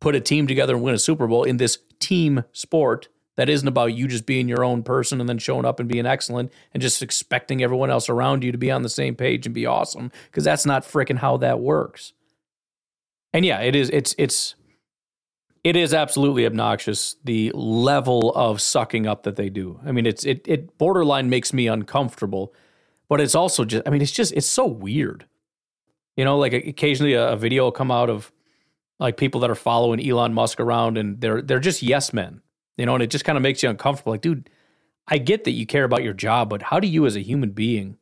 put 0.00 0.14
a 0.14 0.20
team 0.20 0.46
together 0.46 0.74
and 0.74 0.82
win 0.82 0.94
a 0.94 0.98
Super 0.98 1.26
Bowl 1.26 1.44
in 1.44 1.56
this 1.56 1.78
team 1.98 2.44
sport 2.52 3.08
that 3.36 3.48
isn't 3.48 3.66
about 3.66 3.94
you 3.94 4.06
just 4.06 4.26
being 4.26 4.48
your 4.48 4.64
own 4.64 4.82
person 4.82 5.20
and 5.20 5.28
then 5.28 5.38
showing 5.38 5.64
up 5.64 5.80
and 5.80 5.88
being 5.88 6.06
excellent 6.06 6.52
and 6.72 6.80
just 6.82 7.02
expecting 7.02 7.62
everyone 7.62 7.90
else 7.90 8.08
around 8.08 8.44
you 8.44 8.52
to 8.52 8.58
be 8.58 8.70
on 8.70 8.82
the 8.82 8.88
same 8.88 9.14
page 9.14 9.46
and 9.46 9.54
be 9.54 9.66
awesome 9.66 10.10
because 10.26 10.44
that's 10.44 10.66
not 10.66 10.84
freaking 10.84 11.18
how 11.18 11.36
that 11.36 11.60
works. 11.60 12.12
And 13.32 13.44
yeah, 13.44 13.60
it 13.60 13.74
is 13.74 13.90
it's 13.90 14.14
it's 14.16 14.54
it 15.64 15.76
is 15.76 15.92
absolutely 15.92 16.46
obnoxious 16.46 17.16
the 17.24 17.50
level 17.54 18.32
of 18.34 18.60
sucking 18.60 19.06
up 19.06 19.24
that 19.24 19.36
they 19.36 19.48
do. 19.48 19.80
I 19.84 19.92
mean, 19.92 20.06
it's 20.06 20.24
it 20.24 20.42
it 20.46 20.78
borderline 20.78 21.28
makes 21.28 21.52
me 21.52 21.66
uncomfortable, 21.66 22.54
but 23.08 23.20
it's 23.20 23.34
also 23.34 23.64
just 23.64 23.86
I 23.86 23.90
mean, 23.90 24.02
it's 24.02 24.12
just 24.12 24.32
it's 24.34 24.46
so 24.46 24.66
weird. 24.66 25.26
You 26.16 26.24
know, 26.24 26.38
like 26.38 26.52
occasionally 26.52 27.14
a, 27.14 27.32
a 27.32 27.36
video 27.36 27.64
will 27.64 27.72
come 27.72 27.90
out 27.90 28.08
of 28.08 28.30
like 29.00 29.16
people 29.16 29.40
that 29.40 29.50
are 29.50 29.56
following 29.56 30.06
Elon 30.06 30.32
Musk 30.32 30.60
around 30.60 30.96
and 30.96 31.20
they're 31.20 31.42
they're 31.42 31.58
just 31.58 31.82
yes 31.82 32.12
men. 32.12 32.40
You 32.76 32.86
know, 32.86 32.94
and 32.94 33.02
it 33.02 33.10
just 33.10 33.24
kind 33.24 33.36
of 33.36 33.42
makes 33.42 33.62
you 33.62 33.70
uncomfortable. 33.70 34.12
Like, 34.12 34.20
dude, 34.20 34.50
I 35.06 35.18
get 35.18 35.44
that 35.44 35.52
you 35.52 35.66
care 35.66 35.84
about 35.84 36.02
your 36.02 36.14
job, 36.14 36.50
but 36.50 36.62
how 36.62 36.80
do 36.80 36.88
you 36.88 37.06
as 37.06 37.16
a 37.16 37.20
human 37.20 37.50
being 37.50 37.98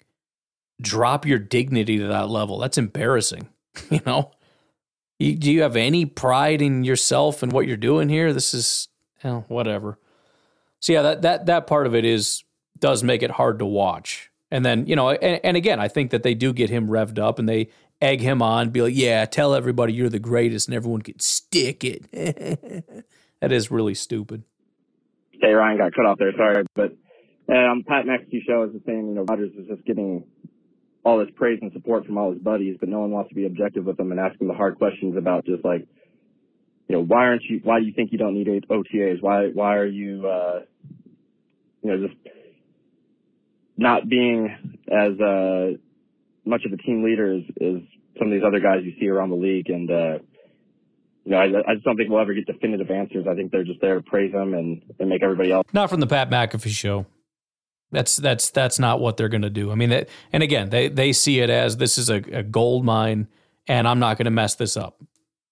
drop 0.80 1.26
your 1.26 1.38
dignity 1.38 1.98
to 1.98 2.06
that 2.06 2.28
level? 2.28 2.58
That's 2.58 2.78
embarrassing. 2.78 3.48
You 3.90 4.00
know? 4.04 4.32
You, 5.18 5.36
do 5.36 5.50
you 5.52 5.62
have 5.62 5.76
any 5.76 6.04
pride 6.04 6.60
in 6.60 6.84
yourself 6.84 7.42
and 7.42 7.52
what 7.52 7.66
you're 7.66 7.76
doing 7.76 8.08
here? 8.08 8.32
This 8.32 8.52
is 8.52 8.88
you 9.22 9.30
know, 9.30 9.44
whatever. 9.48 9.98
So 10.80 10.92
yeah, 10.92 11.02
that 11.02 11.22
that 11.22 11.46
that 11.46 11.66
part 11.66 11.86
of 11.86 11.94
it 11.94 12.04
is 12.04 12.44
does 12.78 13.02
make 13.02 13.22
it 13.22 13.30
hard 13.30 13.60
to 13.60 13.66
watch. 13.66 14.30
And 14.50 14.66
then, 14.66 14.86
you 14.86 14.96
know, 14.96 15.10
and, 15.10 15.40
and 15.42 15.56
again, 15.56 15.80
I 15.80 15.88
think 15.88 16.10
that 16.10 16.22
they 16.22 16.34
do 16.34 16.52
get 16.52 16.68
him 16.68 16.88
revved 16.88 17.18
up 17.18 17.38
and 17.38 17.48
they 17.48 17.70
egg 18.02 18.20
him 18.20 18.42
on, 18.42 18.70
be 18.70 18.82
like, 18.82 18.94
yeah, 18.94 19.24
tell 19.24 19.54
everybody 19.54 19.94
you're 19.94 20.10
the 20.10 20.18
greatest 20.18 20.68
and 20.68 20.74
everyone 20.74 21.00
can 21.00 21.18
stick 21.20 21.84
it. 21.84 22.10
that 23.40 23.52
is 23.52 23.70
really 23.70 23.94
stupid. 23.94 24.42
Hey, 25.42 25.52
Ryan 25.54 25.76
got 25.76 25.92
cut 25.92 26.06
off 26.06 26.18
there. 26.18 26.32
Sorry. 26.36 26.64
But 26.76 26.92
um, 27.52 27.82
Pat 27.86 28.06
McAfee 28.06 28.46
show 28.46 28.62
is 28.62 28.72
the 28.72 28.80
same. 28.86 29.08
You 29.08 29.14
know, 29.14 29.24
Rodgers 29.24 29.50
is 29.58 29.66
just 29.66 29.84
getting 29.84 30.22
all 31.04 31.18
this 31.18 31.30
praise 31.34 31.58
and 31.60 31.72
support 31.72 32.06
from 32.06 32.16
all 32.16 32.32
his 32.32 32.40
buddies, 32.40 32.76
but 32.78 32.88
no 32.88 33.00
one 33.00 33.10
wants 33.10 33.30
to 33.30 33.34
be 33.34 33.44
objective 33.44 33.84
with 33.84 33.98
him 33.98 34.12
and 34.12 34.20
ask 34.20 34.40
him 34.40 34.46
the 34.46 34.54
hard 34.54 34.78
questions 34.78 35.16
about 35.16 35.44
just 35.44 35.64
like, 35.64 35.84
you 36.86 36.94
know, 36.94 37.02
why 37.02 37.26
aren't 37.26 37.42
you, 37.42 37.60
why 37.64 37.80
do 37.80 37.86
you 37.86 37.92
think 37.92 38.12
you 38.12 38.18
don't 38.18 38.34
need 38.34 38.46
OTAs? 38.46 39.20
Why, 39.20 39.48
why 39.48 39.78
are 39.78 39.86
you, 39.86 40.28
uh, 40.28 40.60
you 41.82 41.90
know, 41.90 42.06
just 42.06 42.18
not 43.76 44.08
being 44.08 44.78
as, 44.88 45.20
uh, 45.20 45.72
much 46.44 46.64
of 46.64 46.72
a 46.72 46.76
team 46.76 47.02
leader 47.02 47.34
as, 47.34 47.42
as 47.60 47.82
some 48.16 48.28
of 48.28 48.32
these 48.32 48.44
other 48.46 48.60
guys 48.60 48.84
you 48.84 48.92
see 49.00 49.08
around 49.08 49.30
the 49.30 49.36
league. 49.36 49.70
And, 49.70 49.90
uh, 49.90 50.18
you 51.24 51.32
know, 51.32 51.38
I, 51.38 51.70
I 51.70 51.74
just 51.74 51.84
don't 51.84 51.96
think 51.96 52.10
we'll 52.10 52.20
ever 52.20 52.34
get 52.34 52.46
definitive 52.46 52.90
answers. 52.90 53.26
I 53.28 53.34
think 53.34 53.52
they're 53.52 53.64
just 53.64 53.80
there 53.80 53.96
to 53.96 54.02
praise 54.02 54.32
him 54.32 54.54
and, 54.54 54.82
and 54.98 55.08
make 55.08 55.22
everybody 55.22 55.52
else. 55.52 55.66
Not 55.72 55.90
from 55.90 56.00
the 56.00 56.06
Pat 56.06 56.30
McAfee 56.30 56.70
show. 56.70 57.06
That's 57.92 58.16
that's 58.16 58.50
that's 58.50 58.78
not 58.78 59.00
what 59.00 59.18
they're 59.18 59.28
going 59.28 59.42
to 59.42 59.50
do. 59.50 59.70
I 59.70 59.74
mean, 59.74 59.92
and 60.32 60.42
again, 60.42 60.70
they 60.70 60.88
they 60.88 61.12
see 61.12 61.40
it 61.40 61.50
as 61.50 61.76
this 61.76 61.98
is 61.98 62.08
a, 62.08 62.16
a 62.32 62.42
gold 62.42 62.84
mine, 62.84 63.28
and 63.66 63.86
I'm 63.86 63.98
not 63.98 64.16
going 64.16 64.24
to 64.24 64.30
mess 64.30 64.54
this 64.54 64.76
up. 64.78 65.02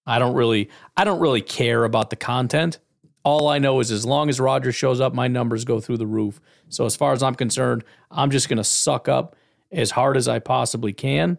I 0.06 0.18
don't 0.18 0.34
really 0.34 0.70
I 0.96 1.04
don't 1.04 1.20
really 1.20 1.42
care 1.42 1.84
about 1.84 2.08
the 2.08 2.16
content. 2.16 2.78
All 3.22 3.48
I 3.48 3.58
know 3.58 3.80
is 3.80 3.90
as 3.90 4.06
long 4.06 4.30
as 4.30 4.40
Rodgers 4.40 4.74
shows 4.74 5.00
up, 5.00 5.12
my 5.12 5.28
numbers 5.28 5.66
go 5.66 5.78
through 5.78 5.98
the 5.98 6.06
roof. 6.06 6.40
So 6.70 6.86
as 6.86 6.96
far 6.96 7.12
as 7.12 7.22
I'm 7.22 7.34
concerned, 7.34 7.84
I'm 8.10 8.30
just 8.30 8.48
going 8.48 8.56
to 8.56 8.64
suck 8.64 9.06
up 9.06 9.36
as 9.70 9.90
hard 9.90 10.16
as 10.16 10.26
I 10.26 10.38
possibly 10.38 10.94
can, 10.94 11.38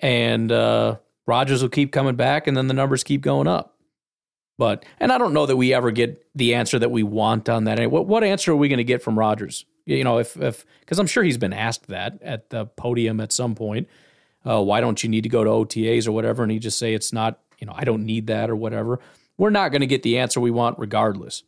and 0.00 0.50
uh, 0.50 0.96
Rodgers 1.30 1.62
will 1.62 1.68
keep 1.68 1.92
coming 1.92 2.16
back, 2.16 2.48
and 2.48 2.56
then 2.56 2.66
the 2.66 2.74
numbers 2.74 3.04
keep 3.04 3.20
going 3.20 3.46
up. 3.46 3.76
But 4.58 4.84
and 4.98 5.12
I 5.12 5.16
don't 5.16 5.32
know 5.32 5.46
that 5.46 5.56
we 5.56 5.72
ever 5.72 5.92
get 5.92 6.26
the 6.34 6.54
answer 6.54 6.76
that 6.80 6.90
we 6.90 7.04
want 7.04 7.48
on 7.48 7.64
that. 7.64 7.88
What 7.88 8.08
what 8.08 8.24
answer 8.24 8.50
are 8.50 8.56
we 8.56 8.68
going 8.68 8.78
to 8.78 8.84
get 8.84 9.00
from 9.00 9.16
Rodgers? 9.16 9.64
You 9.86 10.02
know, 10.02 10.18
if 10.18 10.36
if 10.36 10.66
because 10.80 10.98
I'm 10.98 11.06
sure 11.06 11.22
he's 11.22 11.38
been 11.38 11.52
asked 11.52 11.86
that 11.86 12.18
at 12.20 12.50
the 12.50 12.66
podium 12.66 13.20
at 13.20 13.30
some 13.30 13.54
point. 13.54 13.88
Uh, 14.44 14.60
why 14.60 14.80
don't 14.80 15.04
you 15.04 15.08
need 15.08 15.22
to 15.22 15.28
go 15.28 15.44
to 15.44 15.50
OTAs 15.50 16.08
or 16.08 16.12
whatever? 16.12 16.42
And 16.42 16.50
he 16.50 16.58
just 16.58 16.78
say 16.78 16.94
it's 16.94 17.12
not. 17.12 17.38
You 17.60 17.66
know, 17.68 17.74
I 17.76 17.84
don't 17.84 18.04
need 18.04 18.26
that 18.26 18.50
or 18.50 18.56
whatever. 18.56 18.98
We're 19.38 19.50
not 19.50 19.70
going 19.70 19.82
to 19.82 19.86
get 19.86 20.02
the 20.02 20.18
answer 20.18 20.40
we 20.40 20.50
want 20.50 20.80
regardless. 20.80 21.44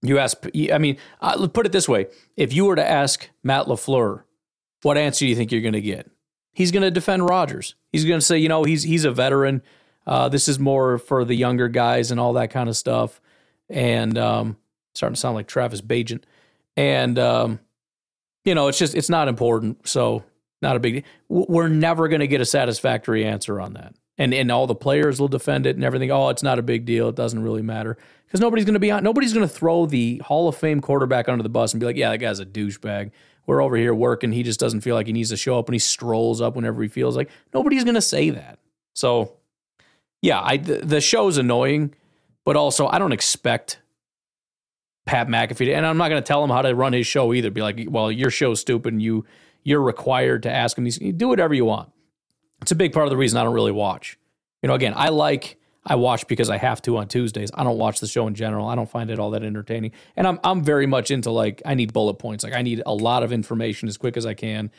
You 0.00 0.18
ask. 0.18 0.38
I 0.72 0.78
mean, 0.78 0.96
uh, 1.20 1.46
put 1.48 1.66
it 1.66 1.72
this 1.72 1.88
way: 1.88 2.06
if 2.34 2.54
you 2.54 2.64
were 2.64 2.76
to 2.76 2.90
ask 2.90 3.28
Matt 3.42 3.66
LaFleur, 3.66 4.22
what 4.82 4.96
answer 4.96 5.26
do 5.26 5.28
you 5.28 5.36
think 5.36 5.52
you're 5.52 5.60
going 5.60 5.74
to 5.74 5.82
get? 5.82 6.10
He's 6.56 6.70
going 6.70 6.82
to 6.82 6.90
defend 6.90 7.28
Rodgers. 7.28 7.74
He's 8.00 8.08
going 8.08 8.20
to 8.20 8.26
say, 8.26 8.38
you 8.38 8.48
know, 8.48 8.64
he's 8.64 8.82
he's 8.82 9.04
a 9.04 9.10
veteran. 9.10 9.62
Uh, 10.06 10.28
this 10.28 10.48
is 10.48 10.58
more 10.58 10.98
for 10.98 11.24
the 11.24 11.34
younger 11.34 11.68
guys 11.68 12.10
and 12.10 12.20
all 12.20 12.34
that 12.34 12.50
kind 12.50 12.68
of 12.68 12.76
stuff. 12.76 13.20
And 13.68 14.16
um, 14.16 14.56
starting 14.94 15.14
to 15.14 15.20
sound 15.20 15.34
like 15.34 15.48
Travis 15.48 15.80
Bagent 15.80 16.22
and 16.76 17.18
um, 17.18 17.60
you 18.44 18.54
know, 18.54 18.68
it's 18.68 18.78
just 18.78 18.94
it's 18.94 19.10
not 19.10 19.28
important. 19.28 19.88
So 19.88 20.24
not 20.62 20.76
a 20.76 20.80
big. 20.80 21.04
We're 21.28 21.68
never 21.68 22.08
going 22.08 22.20
to 22.20 22.26
get 22.26 22.40
a 22.40 22.44
satisfactory 22.44 23.24
answer 23.24 23.60
on 23.60 23.74
that, 23.74 23.94
and 24.18 24.32
and 24.34 24.50
all 24.52 24.66
the 24.66 24.74
players 24.74 25.20
will 25.20 25.28
defend 25.28 25.66
it 25.66 25.76
and 25.76 25.84
everything. 25.84 26.10
Oh, 26.10 26.28
it's 26.28 26.42
not 26.42 26.58
a 26.58 26.62
big 26.62 26.84
deal. 26.84 27.08
It 27.08 27.16
doesn't 27.16 27.42
really 27.42 27.62
matter 27.62 27.96
because 28.26 28.40
nobody's 28.40 28.64
going 28.64 28.74
to 28.74 28.80
be 28.80 28.90
on. 28.90 29.02
Nobody's 29.02 29.32
going 29.32 29.46
to 29.46 29.52
throw 29.52 29.86
the 29.86 30.18
Hall 30.18 30.48
of 30.48 30.56
Fame 30.56 30.80
quarterback 30.80 31.28
under 31.28 31.42
the 31.42 31.48
bus 31.48 31.72
and 31.72 31.80
be 31.80 31.86
like, 31.86 31.96
yeah, 31.96 32.10
that 32.10 32.18
guy's 32.18 32.40
a 32.40 32.46
douchebag. 32.46 33.10
We're 33.46 33.62
over 33.62 33.76
here 33.76 33.94
working. 33.94 34.32
He 34.32 34.42
just 34.42 34.58
doesn't 34.58 34.80
feel 34.80 34.94
like 34.94 35.06
he 35.06 35.12
needs 35.12 35.30
to 35.30 35.36
show 35.36 35.58
up, 35.58 35.68
and 35.68 35.74
he 35.74 35.78
strolls 35.78 36.40
up 36.40 36.56
whenever 36.56 36.82
he 36.82 36.88
feels 36.88 37.16
like. 37.16 37.30
Nobody's 37.54 37.84
going 37.84 37.94
to 37.94 38.02
say 38.02 38.30
that. 38.30 38.58
So, 38.94 39.34
yeah, 40.20 40.40
I 40.42 40.56
the, 40.56 40.78
the 40.78 41.00
show's 41.00 41.38
annoying, 41.38 41.94
but 42.44 42.56
also 42.56 42.86
I 42.86 42.98
don't 42.98 43.12
expect 43.12 43.80
Pat 45.04 45.28
McAfee, 45.28 45.74
and 45.74 45.86
I'm 45.86 45.96
not 45.96 46.08
going 46.08 46.22
to 46.22 46.26
tell 46.26 46.42
him 46.42 46.50
how 46.50 46.62
to 46.62 46.74
run 46.74 46.92
his 46.92 47.06
show 47.06 47.32
either. 47.32 47.50
Be 47.50 47.62
like, 47.62 47.86
well, 47.88 48.10
your 48.10 48.30
show's 48.30 48.60
stupid, 48.60 48.92
and 48.92 49.02
you 49.02 49.24
you're 49.62 49.82
required 49.82 50.42
to 50.44 50.50
ask 50.50 50.76
him 50.76 50.84
these. 50.84 50.98
Do 50.98 51.28
whatever 51.28 51.54
you 51.54 51.64
want. 51.64 51.90
It's 52.62 52.72
a 52.72 52.76
big 52.76 52.92
part 52.92 53.06
of 53.06 53.10
the 53.10 53.16
reason 53.16 53.38
I 53.38 53.44
don't 53.44 53.54
really 53.54 53.72
watch. 53.72 54.18
You 54.62 54.68
know, 54.68 54.74
again, 54.74 54.94
I 54.96 55.10
like 55.10 55.58
I 55.86 55.94
watch 55.94 56.26
because 56.26 56.50
I 56.50 56.56
have 56.56 56.82
to 56.82 56.96
on 56.96 57.06
Tuesdays. 57.06 57.50
I 57.54 57.62
don't 57.62 57.78
watch 57.78 58.00
the 58.00 58.08
show 58.08 58.26
in 58.26 58.34
general. 58.34 58.66
I 58.66 58.74
don't 58.74 58.90
find 58.90 59.08
it 59.08 59.20
all 59.20 59.30
that 59.30 59.44
entertaining, 59.44 59.92
and 60.16 60.26
I'm 60.26 60.40
I'm 60.42 60.62
very 60.62 60.86
much 60.86 61.10
into 61.10 61.30
like 61.30 61.62
I 61.64 61.74
need 61.74 61.92
bullet 61.92 62.14
points. 62.14 62.42
Like 62.42 62.54
I 62.54 62.62
need 62.62 62.82
a 62.84 62.94
lot 62.94 63.22
of 63.22 63.32
information 63.32 63.88
as 63.88 63.96
quick 63.96 64.16
as 64.16 64.26
I 64.26 64.34
can, 64.34 64.70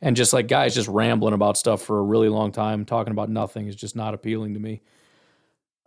and 0.00 0.16
just 0.16 0.32
like 0.32 0.48
guys 0.48 0.74
just 0.74 0.88
rambling 0.88 1.34
about 1.34 1.58
stuff 1.58 1.82
for 1.82 1.98
a 1.98 2.02
really 2.02 2.30
long 2.30 2.52
time, 2.52 2.84
talking 2.86 3.10
about 3.10 3.28
nothing 3.28 3.66
is 3.66 3.76
just 3.76 3.94
not 3.94 4.14
appealing 4.14 4.54
to 4.54 4.60
me. 4.60 4.80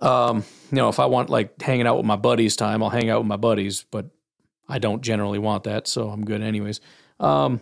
Um, 0.01 0.45
you 0.71 0.77
know, 0.77 0.89
if 0.89 0.99
I 0.99 1.07
want 1.07 1.29
like 1.29 1.59
hanging 1.61 1.87
out 1.87 1.97
with 1.97 2.05
my 2.05 2.15
buddies 2.15 2.55
time, 2.55 2.83
I'll 2.83 2.89
hang 2.89 3.09
out 3.09 3.19
with 3.19 3.27
my 3.27 3.37
buddies, 3.37 3.85
but 3.89 4.09
I 4.69 4.77
don't 4.77 5.01
generally 5.01 5.39
want 5.39 5.63
that, 5.63 5.87
so 5.87 6.09
I'm 6.09 6.23
good 6.23 6.41
anyways. 6.41 6.79
Um, 7.19 7.59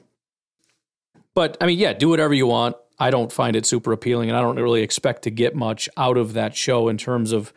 but 1.33 1.57
I 1.61 1.67
mean, 1.67 1.79
yeah, 1.79 1.93
do 1.93 2.09
whatever 2.09 2.33
you 2.33 2.47
want. 2.47 2.75
I 2.99 3.11
don't 3.11 3.31
find 3.31 3.55
it 3.55 3.65
super 3.65 3.91
appealing, 3.91 4.29
and 4.29 4.37
I 4.37 4.41
don't 4.41 4.55
really 4.57 4.81
expect 4.81 5.23
to 5.23 5.29
get 5.29 5.55
much 5.55 5.87
out 5.97 6.17
of 6.17 6.33
that 6.33 6.55
show 6.55 6.87
in 6.87 6.97
terms 6.97 7.31
of 7.31 7.53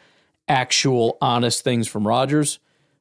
actual 0.49 1.17
honest 1.21 1.65
things 1.65 1.89
from 1.89 2.07
Rodgers. 2.07 2.59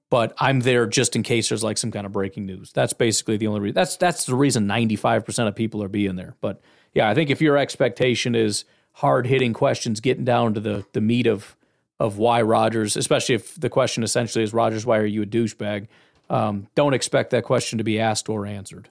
But 0.09 0.33
I'm 0.39 0.61
there 0.61 0.87
just 0.87 1.15
in 1.15 1.23
case 1.23 1.49
there's 1.49 1.63
like 1.63 1.77
some 1.77 1.91
kind 1.91 2.05
of 2.05 2.11
breaking 2.11 2.45
news. 2.45 2.71
That's 2.71 2.93
basically 2.93 3.37
the 3.37 3.47
only 3.47 3.59
reason. 3.59 3.75
That's 3.75 3.95
that's 3.97 4.25
the 4.25 4.35
reason 4.35 4.67
95% 4.67 5.47
of 5.47 5.55
people 5.55 5.83
are 5.83 5.89
being 5.89 6.15
there. 6.15 6.35
But 6.41 6.61
yeah, 6.93 7.09
I 7.09 7.13
think 7.13 7.29
if 7.29 7.41
your 7.41 7.57
expectation 7.57 8.33
is 8.33 8.65
hard 8.93 9.27
hitting 9.27 9.53
questions, 9.53 9.99
getting 9.99 10.25
down 10.25 10.55
to 10.55 10.59
the 10.59 10.85
the 10.93 11.01
meat 11.01 11.27
of 11.27 11.55
of 11.99 12.17
why 12.17 12.41
Rodgers, 12.41 12.95
especially 12.95 13.35
if 13.35 13.55
the 13.55 13.69
question 13.69 14.03
essentially 14.03 14.43
is 14.43 14.53
Rodgers, 14.53 14.85
why 14.85 14.97
are 14.97 15.05
you 15.05 15.21
a 15.21 15.25
douchebag? 15.25 15.87
Um, 16.29 16.67
don't 16.75 16.93
expect 16.93 17.31
that 17.31 17.43
question 17.43 17.77
to 17.77 17.83
be 17.83 17.99
asked 17.99 18.29
or 18.29 18.45
answered. 18.45 18.89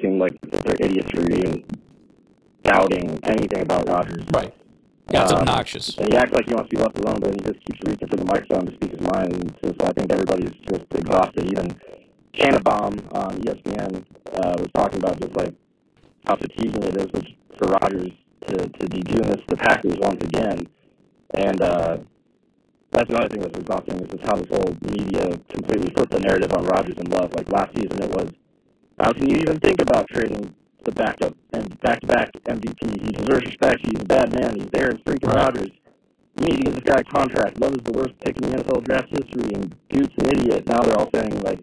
Seem 0.00 0.18
like 0.18 0.38
they're 0.42 0.76
idiots 0.78 1.10
for 1.10 1.22
even 1.32 1.64
doubting 2.62 3.18
anything 3.24 3.62
about 3.62 3.88
Rodgers. 3.88 4.24
Right. 4.32 4.54
Yeah, 5.10 5.22
it's 5.22 5.32
um, 5.32 5.38
obnoxious. 5.40 5.96
And 5.96 6.12
he 6.12 6.16
acts 6.18 6.32
like 6.32 6.46
he 6.46 6.54
wants 6.54 6.70
to 6.70 6.76
be 6.76 6.82
left 6.82 6.98
alone, 6.98 7.18
but 7.20 7.32
he 7.32 7.40
just 7.40 7.64
keeps 7.64 7.80
reaching 7.86 8.08
for 8.08 8.16
the 8.16 8.24
microphone 8.24 8.66
to 8.66 8.72
speak 8.74 8.90
his 8.90 9.00
mind. 9.00 9.56
So, 9.64 9.72
so 9.80 9.86
I 9.86 9.92
think 9.92 10.12
everybody's 10.12 10.52
just 10.68 10.84
exhausted. 10.94 11.46
Even 11.46 11.80
Tannenbaum 12.34 13.08
on 13.12 13.40
ESPN 13.40 14.04
uh, 14.34 14.54
was 14.58 14.68
talking 14.74 14.98
about 14.98 15.20
just 15.20 15.34
like 15.34 15.54
how 16.26 16.36
fatiguing 16.36 16.82
it 16.82 16.96
is 16.96 17.22
for 17.56 17.68
Rodgers 17.68 18.10
to, 18.46 18.68
to 18.68 18.88
be 18.88 19.00
doing 19.00 19.22
this 19.22 19.40
to 19.40 19.46
the 19.48 19.56
Packers 19.56 19.96
once 19.98 20.22
again. 20.22 20.68
And 21.34 21.60
uh, 21.62 21.98
that's 22.90 23.08
another 23.08 23.28
thing 23.28 23.40
that's 23.40 23.58
exhausting 23.58 24.00
is 24.00 24.10
just 24.10 24.24
how 24.24 24.36
this 24.36 24.48
whole 24.48 24.76
media 24.82 25.38
completely 25.48 25.90
flipped 25.94 26.10
the 26.12 26.20
narrative 26.20 26.52
on 26.52 26.64
Rodgers 26.64 26.96
and 26.98 27.08
Love. 27.08 27.32
Like 27.34 27.50
last 27.50 27.74
season, 27.76 28.02
it 28.02 28.10
was 28.10 28.30
how 29.00 29.12
can 29.12 29.28
you 29.28 29.36
even 29.36 29.58
think 29.60 29.80
about 29.80 30.08
trading 30.08 30.54
the 30.88 30.94
backup 30.94 31.36
and 31.52 31.80
back-to-back 31.80 32.32
MVP? 32.44 33.04
He 33.04 33.12
deserves 33.12 33.44
respect. 33.44 33.80
He's 33.84 34.00
a 34.00 34.04
bad 34.04 34.32
man. 34.32 34.56
He's 34.56 34.70
there. 34.72 34.90
It's 34.90 35.02
freaking 35.02 35.28
right. 35.28 35.44
Rodgers. 35.44 35.70
you 36.40 36.46
need 36.46 36.56
to 36.56 36.62
give 36.64 36.74
this 36.74 36.84
guy 36.84 37.00
a 37.00 37.04
contract. 37.04 37.60
Love 37.60 37.76
is 37.76 37.84
the 37.84 37.92
worst 37.92 38.14
pick 38.20 38.36
in 38.40 38.50
the 38.50 38.56
NFL 38.58 38.84
draft 38.84 39.08
history, 39.10 39.52
and 39.54 39.74
Duke's 39.88 40.14
an 40.18 40.26
idiot. 40.32 40.66
Now 40.66 40.80
they're 40.82 40.98
all 40.98 41.10
saying 41.14 41.40
like, 41.42 41.60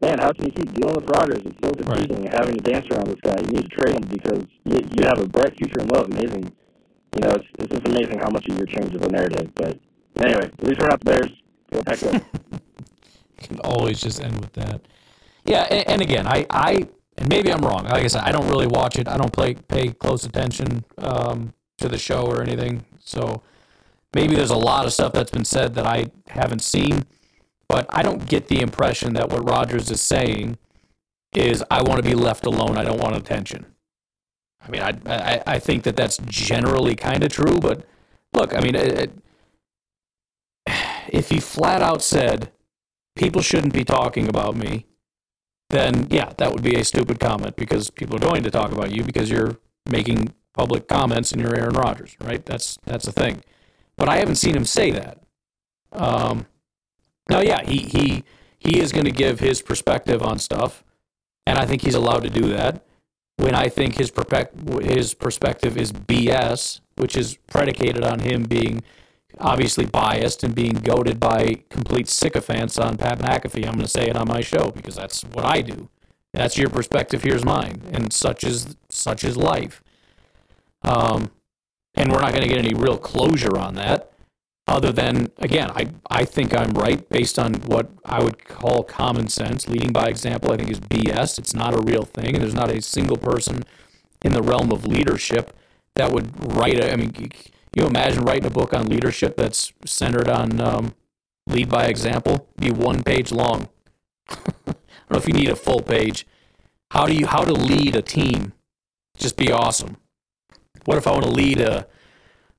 man, 0.00 0.18
how 0.18 0.32
can 0.32 0.46
you 0.46 0.52
keep 0.52 0.72
dealing 0.72 0.96
with 0.96 1.08
Rodgers? 1.08 1.42
It's 1.44 1.60
so 1.62 1.72
confusing 1.72 2.28
having 2.32 2.56
to 2.56 2.64
dance 2.64 2.86
around 2.90 3.08
this 3.08 3.20
guy. 3.20 3.36
You 3.40 3.52
need 3.52 3.68
to 3.68 3.76
trade 3.76 3.94
him 3.94 4.08
because 4.08 4.44
you, 4.64 4.78
you 4.96 5.04
have 5.04 5.20
a 5.20 5.28
bright 5.28 5.56
future 5.56 5.80
in 5.80 5.88
love. 5.88 6.08
Amazing. 6.12 6.52
You 7.14 7.20
know, 7.22 7.30
it's, 7.36 7.46
it's 7.58 7.72
just 7.72 7.86
amazing 7.86 8.18
how 8.18 8.30
much 8.30 8.48
of 8.48 8.56
your 8.56 8.66
changes 8.66 9.00
the 9.00 9.08
narrative. 9.08 9.52
But 9.54 9.78
anyway, 10.18 10.48
at 10.48 10.64
least 10.64 10.80
we're 10.80 10.88
not 10.88 11.00
the 11.00 11.10
Bears. 11.12 11.32
Go 11.72 11.82
pack 11.82 12.02
up. 12.02 12.22
Can 13.38 13.60
always 13.60 14.00
just 14.00 14.22
end 14.22 14.40
with 14.40 14.52
that. 14.54 14.80
Yeah, 15.44 15.66
and, 15.70 15.88
and 15.88 16.02
again, 16.02 16.26
I, 16.26 16.46
I, 16.48 16.88
and 17.16 17.28
maybe 17.28 17.52
I'm 17.52 17.60
wrong. 17.60 17.84
Like 17.84 18.04
I 18.04 18.06
said, 18.08 18.22
I 18.24 18.32
don't 18.32 18.48
really 18.48 18.66
watch 18.66 18.98
it. 18.98 19.08
I 19.08 19.16
don't 19.16 19.32
play, 19.32 19.54
pay 19.54 19.88
close 19.88 20.24
attention 20.24 20.84
um, 20.98 21.54
to 21.78 21.88
the 21.88 21.98
show 21.98 22.22
or 22.26 22.42
anything. 22.42 22.84
So 23.00 23.42
maybe 24.14 24.34
there's 24.34 24.50
a 24.50 24.56
lot 24.56 24.84
of 24.84 24.92
stuff 24.92 25.12
that's 25.12 25.30
been 25.30 25.44
said 25.44 25.74
that 25.74 25.86
I 25.86 26.06
haven't 26.28 26.62
seen, 26.62 27.04
but 27.68 27.86
I 27.88 28.02
don't 28.02 28.26
get 28.26 28.48
the 28.48 28.60
impression 28.60 29.14
that 29.14 29.30
what 29.30 29.48
Rodgers 29.48 29.90
is 29.90 30.02
saying 30.02 30.58
is 31.34 31.64
I 31.70 31.82
want 31.82 32.02
to 32.02 32.08
be 32.08 32.14
left 32.14 32.46
alone. 32.46 32.76
I 32.76 32.84
don't 32.84 33.00
want 33.00 33.16
attention. 33.16 33.66
I 34.60 34.70
mean, 34.70 34.82
I 34.82 34.98
I, 35.06 35.42
I 35.46 35.58
think 35.58 35.82
that 35.84 35.96
that's 35.96 36.18
generally 36.26 36.94
kind 36.94 37.22
of 37.22 37.30
true, 37.30 37.58
but 37.58 37.84
look, 38.32 38.54
I 38.54 38.60
mean, 38.60 38.74
it, 38.74 38.98
it, 38.98 39.12
if 41.08 41.30
he 41.30 41.40
flat 41.40 41.82
out 41.82 42.02
said 42.02 42.50
people 43.16 43.42
shouldn't 43.42 43.74
be 43.74 43.84
talking 43.84 44.28
about 44.28 44.56
me, 44.56 44.86
then 45.70 46.06
yeah, 46.10 46.32
that 46.38 46.52
would 46.52 46.62
be 46.62 46.76
a 46.76 46.84
stupid 46.84 47.18
comment 47.20 47.56
because 47.56 47.90
people 47.90 48.16
are 48.16 48.26
going 48.26 48.42
to 48.42 48.50
talk 48.50 48.72
about 48.72 48.90
you 48.90 49.02
because 49.02 49.30
you're 49.30 49.58
making 49.88 50.32
public 50.52 50.88
comments 50.88 51.32
and 51.32 51.40
you're 51.40 51.56
Aaron 51.56 51.74
Rodgers, 51.74 52.16
right? 52.20 52.44
That's 52.44 52.78
that's 52.84 53.04
the 53.04 53.12
thing. 53.12 53.42
But 53.96 54.08
I 54.08 54.16
haven't 54.16 54.36
seen 54.36 54.56
him 54.56 54.64
say 54.64 54.90
that. 54.90 55.20
Um, 55.92 56.46
now, 57.28 57.40
yeah, 57.40 57.64
he 57.64 57.78
he 57.78 58.24
he 58.58 58.80
is 58.80 58.92
going 58.92 59.04
to 59.04 59.10
give 59.10 59.40
his 59.40 59.62
perspective 59.62 60.22
on 60.22 60.38
stuff, 60.38 60.84
and 61.46 61.58
I 61.58 61.66
think 61.66 61.82
he's 61.82 61.94
allowed 61.94 62.22
to 62.24 62.30
do 62.30 62.48
that. 62.48 62.84
When 63.36 63.54
I 63.54 63.68
think 63.68 63.96
his 63.96 64.12
his 64.82 65.14
perspective 65.14 65.76
is 65.76 65.92
BS, 65.92 66.80
which 66.96 67.16
is 67.16 67.36
predicated 67.48 68.04
on 68.04 68.20
him 68.20 68.44
being 68.44 68.82
obviously 69.38 69.86
biased 69.86 70.44
and 70.44 70.54
being 70.54 70.74
goaded 70.74 71.20
by 71.20 71.62
complete 71.70 72.08
sycophants 72.08 72.78
on 72.78 72.96
Pat 72.96 73.18
McAfee. 73.18 73.66
I'm 73.66 73.74
going 73.74 73.80
to 73.80 73.88
say 73.88 74.08
it 74.08 74.16
on 74.16 74.28
my 74.28 74.40
show 74.40 74.70
because 74.70 74.96
that's 74.96 75.22
what 75.22 75.44
I 75.44 75.60
do. 75.60 75.88
That's 76.32 76.58
your 76.58 76.68
perspective. 76.68 77.22
Here's 77.22 77.44
mine, 77.44 77.82
and 77.92 78.12
such 78.12 78.42
is 78.44 78.76
such 78.88 79.22
is 79.22 79.36
life. 79.36 79.82
Um, 80.82 81.30
and 81.94 82.10
we're 82.10 82.20
not 82.20 82.32
going 82.32 82.42
to 82.42 82.48
get 82.48 82.58
any 82.58 82.74
real 82.74 82.98
closure 82.98 83.56
on 83.56 83.74
that, 83.76 84.12
other 84.66 84.92
than 84.92 85.30
again, 85.38 85.70
I 85.74 85.90
I 86.10 86.24
think 86.24 86.54
I'm 86.54 86.70
right 86.70 87.06
based 87.08 87.38
on 87.38 87.54
what 87.66 87.90
I 88.04 88.22
would 88.22 88.44
call 88.44 88.82
common 88.82 89.28
sense. 89.28 89.68
Leading 89.68 89.92
by 89.92 90.08
example, 90.08 90.52
I 90.52 90.56
think 90.56 90.70
is 90.70 90.80
BS. 90.80 91.38
It's 91.38 91.54
not 91.54 91.74
a 91.74 91.82
real 91.82 92.02
thing, 92.02 92.34
and 92.34 92.42
there's 92.42 92.54
not 92.54 92.70
a 92.70 92.80
single 92.80 93.18
person 93.18 93.64
in 94.22 94.32
the 94.32 94.42
realm 94.42 94.72
of 94.72 94.86
leadership 94.86 95.54
that 95.96 96.12
would 96.12 96.54
write. 96.54 96.80
A, 96.80 96.92
I 96.92 96.96
mean 96.96 97.12
you 97.76 97.86
imagine 97.86 98.24
writing 98.24 98.46
a 98.46 98.50
book 98.50 98.72
on 98.72 98.88
leadership 98.88 99.36
that's 99.36 99.72
centered 99.84 100.28
on 100.28 100.60
um, 100.60 100.94
lead 101.46 101.68
by 101.68 101.86
example? 101.86 102.48
Be 102.56 102.70
one 102.70 103.02
page 103.02 103.32
long. 103.32 103.68
I 104.28 104.36
don't 104.66 105.10
know 105.10 105.18
if 105.18 105.26
you 105.26 105.34
need 105.34 105.50
a 105.50 105.56
full 105.56 105.80
page. 105.80 106.26
How 106.92 107.06
do 107.06 107.14
you 107.14 107.26
how 107.26 107.44
to 107.44 107.52
lead 107.52 107.96
a 107.96 108.02
team? 108.02 108.52
Just 109.16 109.36
be 109.36 109.50
awesome. 109.50 109.96
What 110.84 110.98
if 110.98 111.06
I 111.06 111.12
want 111.12 111.24
to 111.24 111.30
lead 111.30 111.60
a, 111.60 111.86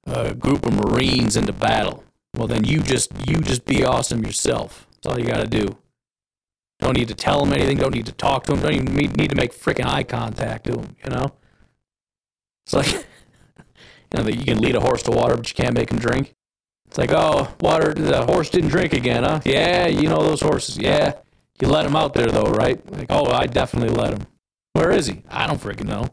a 0.05 0.33
group 0.33 0.65
of 0.65 0.73
Marines 0.73 1.37
into 1.37 1.53
battle? 1.53 2.03
Well, 2.35 2.47
then 2.47 2.63
you 2.63 2.81
just 2.81 3.11
you 3.27 3.37
just 3.37 3.65
be 3.65 3.83
awesome 3.85 4.23
yourself. 4.23 4.87
That's 4.91 5.07
all 5.07 5.19
you 5.19 5.25
got 5.25 5.41
to 5.41 5.47
do. 5.47 5.77
Don't 6.79 6.97
need 6.97 7.07
to 7.07 7.15
tell 7.15 7.39
them 7.39 7.53
anything. 7.53 7.77
Don't 7.77 7.95
need 7.95 8.05
to 8.07 8.11
talk 8.11 8.45
to 8.45 8.51
them. 8.51 8.61
Don't 8.61 8.73
even 8.73 8.93
need 8.93 9.29
to 9.29 9.35
make 9.35 9.53
freaking 9.53 9.85
eye 9.85 10.03
contact 10.03 10.65
to 10.65 10.73
them. 10.73 10.95
You 11.03 11.11
know. 11.11 11.31
It's 12.65 12.73
like 12.73 13.05
you 14.11 14.19
know, 14.19 14.23
that 14.23 14.35
you 14.35 14.45
can 14.45 14.59
lead 14.59 14.75
a 14.75 14.81
horse 14.81 15.03
to 15.03 15.11
water, 15.11 15.35
but 15.35 15.49
you 15.49 15.55
can't 15.55 15.75
make 15.75 15.91
him 15.91 15.99
drink. 15.99 16.33
It's 16.87 16.97
like, 16.97 17.11
oh, 17.11 17.53
water, 17.59 17.93
the 17.93 18.25
horse 18.25 18.49
didn't 18.49 18.69
drink 18.69 18.93
again, 18.93 19.23
huh? 19.23 19.41
Yeah, 19.43 19.87
you 19.87 20.07
know 20.07 20.23
those 20.23 20.41
horses. 20.41 20.77
Yeah. 20.77 21.13
You 21.59 21.67
let 21.67 21.85
him 21.85 21.95
out 21.95 22.13
there, 22.13 22.27
though, 22.27 22.51
right? 22.51 22.79
Like, 22.91 23.07
oh, 23.09 23.31
I 23.31 23.47
definitely 23.47 23.95
let 23.95 24.13
him. 24.13 24.27
Where 24.73 24.91
is 24.91 25.07
he? 25.07 25.23
I 25.29 25.47
don't 25.47 25.59
freaking 25.59 25.87
know. 25.87 26.09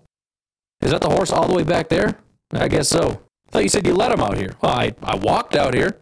Is 0.80 0.90
that 0.90 1.00
the 1.00 1.10
horse 1.10 1.30
all 1.32 1.48
the 1.48 1.54
way 1.54 1.64
back 1.64 1.88
there? 1.88 2.18
I 2.52 2.68
guess 2.68 2.88
so. 2.88 3.22
I 3.48 3.50
thought 3.50 3.62
you 3.62 3.68
said 3.68 3.86
you 3.86 3.94
let 3.94 4.12
him 4.12 4.20
out 4.20 4.36
here. 4.36 4.54
Well, 4.60 4.72
I, 4.72 4.94
I 5.02 5.16
walked 5.16 5.56
out 5.56 5.74
here. 5.74 5.98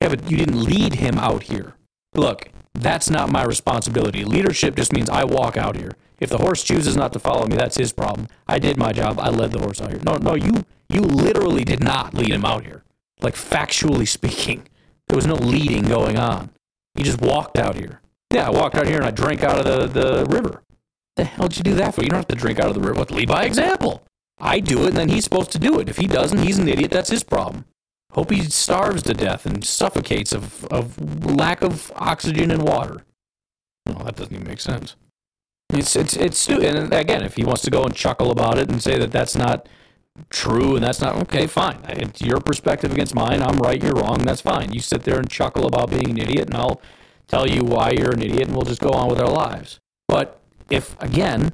Yeah, 0.00 0.08
but 0.08 0.30
you 0.30 0.36
didn't 0.36 0.62
lead 0.62 0.94
him 0.94 1.18
out 1.18 1.44
here. 1.44 1.74
Look, 2.14 2.50
that's 2.74 3.10
not 3.10 3.30
my 3.30 3.44
responsibility. 3.44 4.24
Leadership 4.24 4.76
just 4.76 4.92
means 4.92 5.10
I 5.10 5.24
walk 5.24 5.56
out 5.56 5.76
here. 5.76 5.92
If 6.20 6.30
the 6.30 6.38
horse 6.38 6.62
chooses 6.62 6.96
not 6.96 7.12
to 7.12 7.18
follow 7.18 7.46
me, 7.46 7.56
that's 7.56 7.76
his 7.76 7.92
problem. 7.92 8.28
I 8.46 8.58
did 8.58 8.76
my 8.76 8.92
job. 8.92 9.18
I 9.20 9.28
led 9.28 9.52
the 9.52 9.60
horse 9.60 9.80
out 9.80 9.90
here. 9.90 10.00
No, 10.04 10.16
no, 10.16 10.34
you 10.34 10.64
you 10.88 11.00
literally 11.00 11.64
did 11.64 11.82
not 11.82 12.14
lead 12.14 12.30
him 12.30 12.44
out 12.44 12.64
here. 12.64 12.84
Like 13.20 13.34
factually 13.34 14.06
speaking, 14.06 14.68
there 15.08 15.16
was 15.16 15.26
no 15.26 15.34
leading 15.34 15.84
going 15.84 16.16
on. 16.16 16.50
You 16.94 17.04
just 17.04 17.20
walked 17.20 17.58
out 17.58 17.76
here. 17.76 18.00
Yeah, 18.32 18.46
I 18.46 18.50
walked 18.50 18.74
out 18.74 18.86
here 18.86 18.98
and 18.98 19.06
I 19.06 19.10
drank 19.10 19.42
out 19.42 19.58
of 19.58 19.92
the, 19.92 20.00
the 20.00 20.26
river. 20.26 20.62
The 21.16 21.24
hell 21.24 21.48
did 21.48 21.58
you 21.58 21.62
do 21.64 21.74
that 21.74 21.94
for? 21.94 22.02
You 22.02 22.10
don't 22.10 22.18
have 22.18 22.28
to 22.28 22.34
drink 22.36 22.60
out 22.60 22.68
of 22.68 22.74
the 22.74 22.80
river. 22.80 22.94
What, 22.94 23.10
lead 23.10 23.28
by 23.28 23.44
example. 23.44 24.02
I 24.38 24.60
do 24.60 24.84
it, 24.84 24.88
and 24.88 24.96
then 24.96 25.08
he's 25.08 25.24
supposed 25.24 25.50
to 25.52 25.58
do 25.58 25.80
it. 25.80 25.88
If 25.88 25.96
he 25.96 26.06
doesn't, 26.06 26.38
he's 26.38 26.58
an 26.58 26.68
idiot. 26.68 26.92
That's 26.92 27.10
his 27.10 27.24
problem. 27.24 27.64
Hope 28.12 28.30
he 28.30 28.42
starves 28.42 29.02
to 29.02 29.14
death 29.14 29.44
and 29.44 29.64
suffocates 29.64 30.32
of, 30.32 30.64
of 30.66 31.24
lack 31.24 31.62
of 31.62 31.92
oxygen 31.96 32.50
and 32.50 32.62
water. 32.62 33.04
Well, 33.86 34.04
that 34.04 34.16
doesn't 34.16 34.32
even 34.32 34.46
make 34.46 34.60
sense. 34.60 34.96
It's 35.70 35.96
it's 35.96 36.16
it's 36.16 36.48
and 36.48 36.92
again, 36.94 37.22
if 37.22 37.36
he 37.36 37.44
wants 37.44 37.62
to 37.62 37.70
go 37.70 37.84
and 37.84 37.94
chuckle 37.94 38.30
about 38.30 38.58
it 38.58 38.70
and 38.70 38.82
say 38.82 38.98
that 38.98 39.12
that's 39.12 39.36
not 39.36 39.68
true 40.30 40.74
and 40.76 40.84
that's 40.84 41.00
not 41.00 41.16
okay, 41.22 41.46
fine. 41.46 41.80
It's 41.88 42.20
your 42.20 42.40
perspective 42.40 42.92
against 42.92 43.14
mine. 43.14 43.42
I'm 43.42 43.58
right, 43.58 43.82
you're 43.82 43.94
wrong. 43.94 44.18
That's 44.24 44.40
fine. 44.40 44.72
You 44.72 44.80
sit 44.80 45.04
there 45.04 45.18
and 45.18 45.30
chuckle 45.30 45.66
about 45.66 45.90
being 45.90 46.10
an 46.10 46.18
idiot, 46.18 46.46
and 46.46 46.56
I'll 46.56 46.80
tell 47.26 47.48
you 47.48 47.62
why 47.62 47.90
you're 47.90 48.12
an 48.12 48.22
idiot, 48.22 48.48
and 48.48 48.54
we'll 48.54 48.64
just 48.64 48.80
go 48.80 48.90
on 48.90 49.08
with 49.08 49.20
our 49.20 49.30
lives. 49.30 49.78
But 50.06 50.40
if 50.70 51.00
again, 51.00 51.52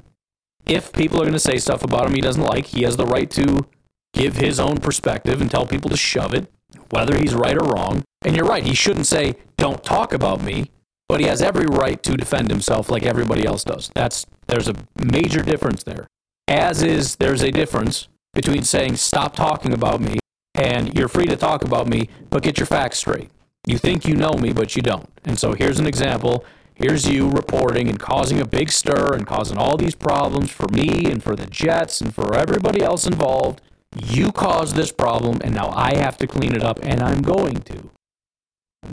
if 0.65 0.91
people 0.93 1.17
are 1.17 1.25
going 1.25 1.33
to 1.33 1.39
say 1.39 1.57
stuff 1.57 1.83
about 1.83 2.07
him 2.07 2.15
he 2.15 2.21
doesn't 2.21 2.43
like, 2.43 2.67
he 2.67 2.83
has 2.83 2.97
the 2.97 3.05
right 3.05 3.29
to 3.31 3.65
give 4.13 4.37
his 4.37 4.59
own 4.59 4.77
perspective 4.77 5.41
and 5.41 5.51
tell 5.51 5.65
people 5.65 5.89
to 5.89 5.97
shove 5.97 6.33
it, 6.33 6.51
whether 6.89 7.17
he's 7.17 7.35
right 7.35 7.57
or 7.57 7.65
wrong. 7.65 8.03
And 8.23 8.35
you're 8.35 8.45
right, 8.45 8.63
he 8.63 8.73
shouldn't 8.73 9.07
say, 9.07 9.35
"Don't 9.57 9.83
talk 9.83 10.13
about 10.13 10.41
me." 10.41 10.71
But 11.07 11.19
he 11.19 11.27
has 11.27 11.41
every 11.41 11.67
right 11.67 12.01
to 12.01 12.17
defend 12.17 12.49
himself 12.49 12.89
like 12.89 13.03
everybody 13.03 13.45
else 13.45 13.63
does. 13.63 13.91
That's 13.93 14.25
there's 14.47 14.67
a 14.67 14.75
major 14.95 15.43
difference 15.43 15.83
there. 15.83 16.07
As 16.47 16.81
is 16.81 17.17
there's 17.17 17.43
a 17.43 17.51
difference 17.51 18.07
between 18.35 18.63
saying, 18.63 18.97
stop 18.97 19.35
talking 19.35 19.73
about 19.73 20.01
me, 20.01 20.19
and 20.53 20.93
you're 20.93 21.07
free 21.07 21.25
to 21.25 21.35
talk 21.35 21.63
about 21.63 21.87
me, 21.87 22.09
but 22.29 22.43
get 22.43 22.59
your 22.59 22.67
facts 22.67 22.99
straight. 22.99 23.31
You 23.65 23.79
think 23.79 24.05
you 24.05 24.15
know 24.15 24.33
me, 24.33 24.53
but 24.53 24.75
you 24.75 24.83
don't. 24.83 25.09
And 25.23 25.39
so 25.39 25.53
here's 25.53 25.79
an 25.79 25.87
example. 25.87 26.45
Here's 26.75 27.07
you 27.07 27.29
reporting 27.29 27.87
and 27.87 27.97
causing 27.97 28.39
a 28.39 28.45
big 28.45 28.69
stir 28.69 29.13
and 29.13 29.25
causing 29.25 29.57
all 29.57 29.77
these 29.77 29.95
problems 29.95 30.51
for 30.51 30.67
me 30.67 31.09
and 31.09 31.23
for 31.23 31.35
the 31.35 31.47
Jets 31.47 32.01
and 32.01 32.13
for 32.13 32.35
everybody 32.35 32.83
else 32.83 33.07
involved. 33.07 33.61
You 33.97 34.31
caused 34.33 34.75
this 34.75 34.91
problem, 34.91 35.39
and 35.41 35.55
now 35.55 35.69
I 35.69 35.95
have 35.95 36.17
to 36.17 36.27
clean 36.27 36.53
it 36.53 36.63
up, 36.63 36.79
and 36.83 37.01
I'm 37.01 37.21
going 37.21 37.61
to. 37.61 37.89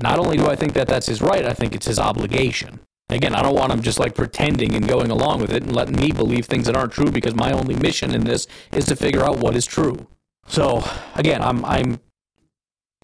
Not 0.01 0.21
only 0.21 0.37
do 0.37 0.47
I 0.47 0.55
think 0.55 0.75
that 0.75 0.87
that's 0.87 1.09
his 1.09 1.21
right, 1.21 1.45
I 1.45 1.53
think 1.53 1.75
it's 1.75 1.87
his 1.87 1.99
obligation. 1.99 2.81
Again, 3.13 3.35
I 3.35 3.43
don't 3.43 3.55
want 3.55 3.71
them 3.71 3.83
just 3.83 3.99
like 3.99 4.15
pretending 4.15 4.75
and 4.75 4.89
going 4.89 5.11
along 5.11 5.41
with 5.41 5.53
it 5.53 5.63
and 5.63 5.75
letting 5.75 5.97
me 5.97 6.13
believe 6.13 6.47
things 6.47 6.67
that 6.67 6.77
aren't 6.77 6.93
true 6.93 7.11
because 7.11 7.35
my 7.35 7.53
only 7.53 7.75
mission 7.75 8.15
in 8.15 8.25
this 8.25 8.47
is 8.73 8.87
to 8.87 8.97
figure 8.97 9.23
out 9.23 9.39
what 9.39 9.55
is 9.55 9.67
true. 9.67 10.07
So 10.47 10.85
again, 11.15 11.43
I'm 11.43 11.65
I'm 11.65 12.01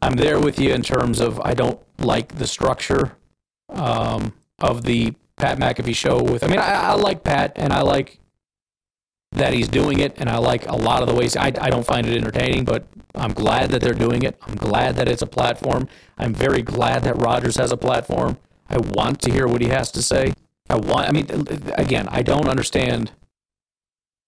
I'm 0.01 0.15
there 0.15 0.41
with 0.41 0.59
you 0.59 0.73
in 0.73 0.83
terms 0.83 1.21
of 1.21 1.41
I 1.41 1.55
don't 1.55 1.81
like 1.99 2.37
the 2.37 2.47
structure 2.47 3.17
um, 3.69 4.33
of 4.59 4.85
the 4.85 5.15
Pat 5.37 5.59
McAfee 5.59 5.95
show. 5.95 6.23
With 6.23 6.45
I 6.45 6.49
mean, 6.49 6.59
I, 6.59 6.73
I 6.73 6.93
like 6.95 7.25
Pat 7.25 7.53
and 7.57 7.73
I 7.73 7.83
like 7.83 8.19
that 9.33 9.53
he's 9.53 9.69
doing 9.69 9.99
it, 9.99 10.15
and 10.19 10.29
I 10.29 10.39
like 10.39 10.67
a 10.67 10.77
lot 10.77 11.03
of 11.03 11.09
the 11.09 11.15
ways. 11.15 11.37
I, 11.37 11.53
I 11.61 11.71
don't 11.71 11.87
find 11.87 12.07
it 12.07 12.17
entertaining, 12.17 12.65
but 12.65 12.87
I'm 13.15 13.33
glad 13.33 13.71
that 13.71 13.83
they're 13.83 13.93
doing 13.93 14.23
it. 14.23 14.39
I'm 14.43 14.55
glad 14.55 14.97
that 14.97 15.09
it's 15.09 15.23
a 15.23 15.27
platform. 15.27 15.89
I'm 16.17 16.33
very 16.33 16.63
glad 16.63 17.03
that 17.05 17.21
Rodgers 17.21 17.57
has 17.57 17.71
a 17.71 17.77
platform. 17.77 18.39
I 18.69 18.79
want 18.79 19.21
to 19.23 19.33
hear 19.33 19.47
what 19.47 19.63
he 19.63 19.69
has 19.69 19.91
to 19.93 20.03
say. 20.03 20.35
I 20.71 20.77
want, 20.77 21.09
I 21.09 21.13
mean, 21.13 21.27
again, 21.77 22.09
I 22.11 22.23
don't 22.23 22.49
understand 22.49 23.13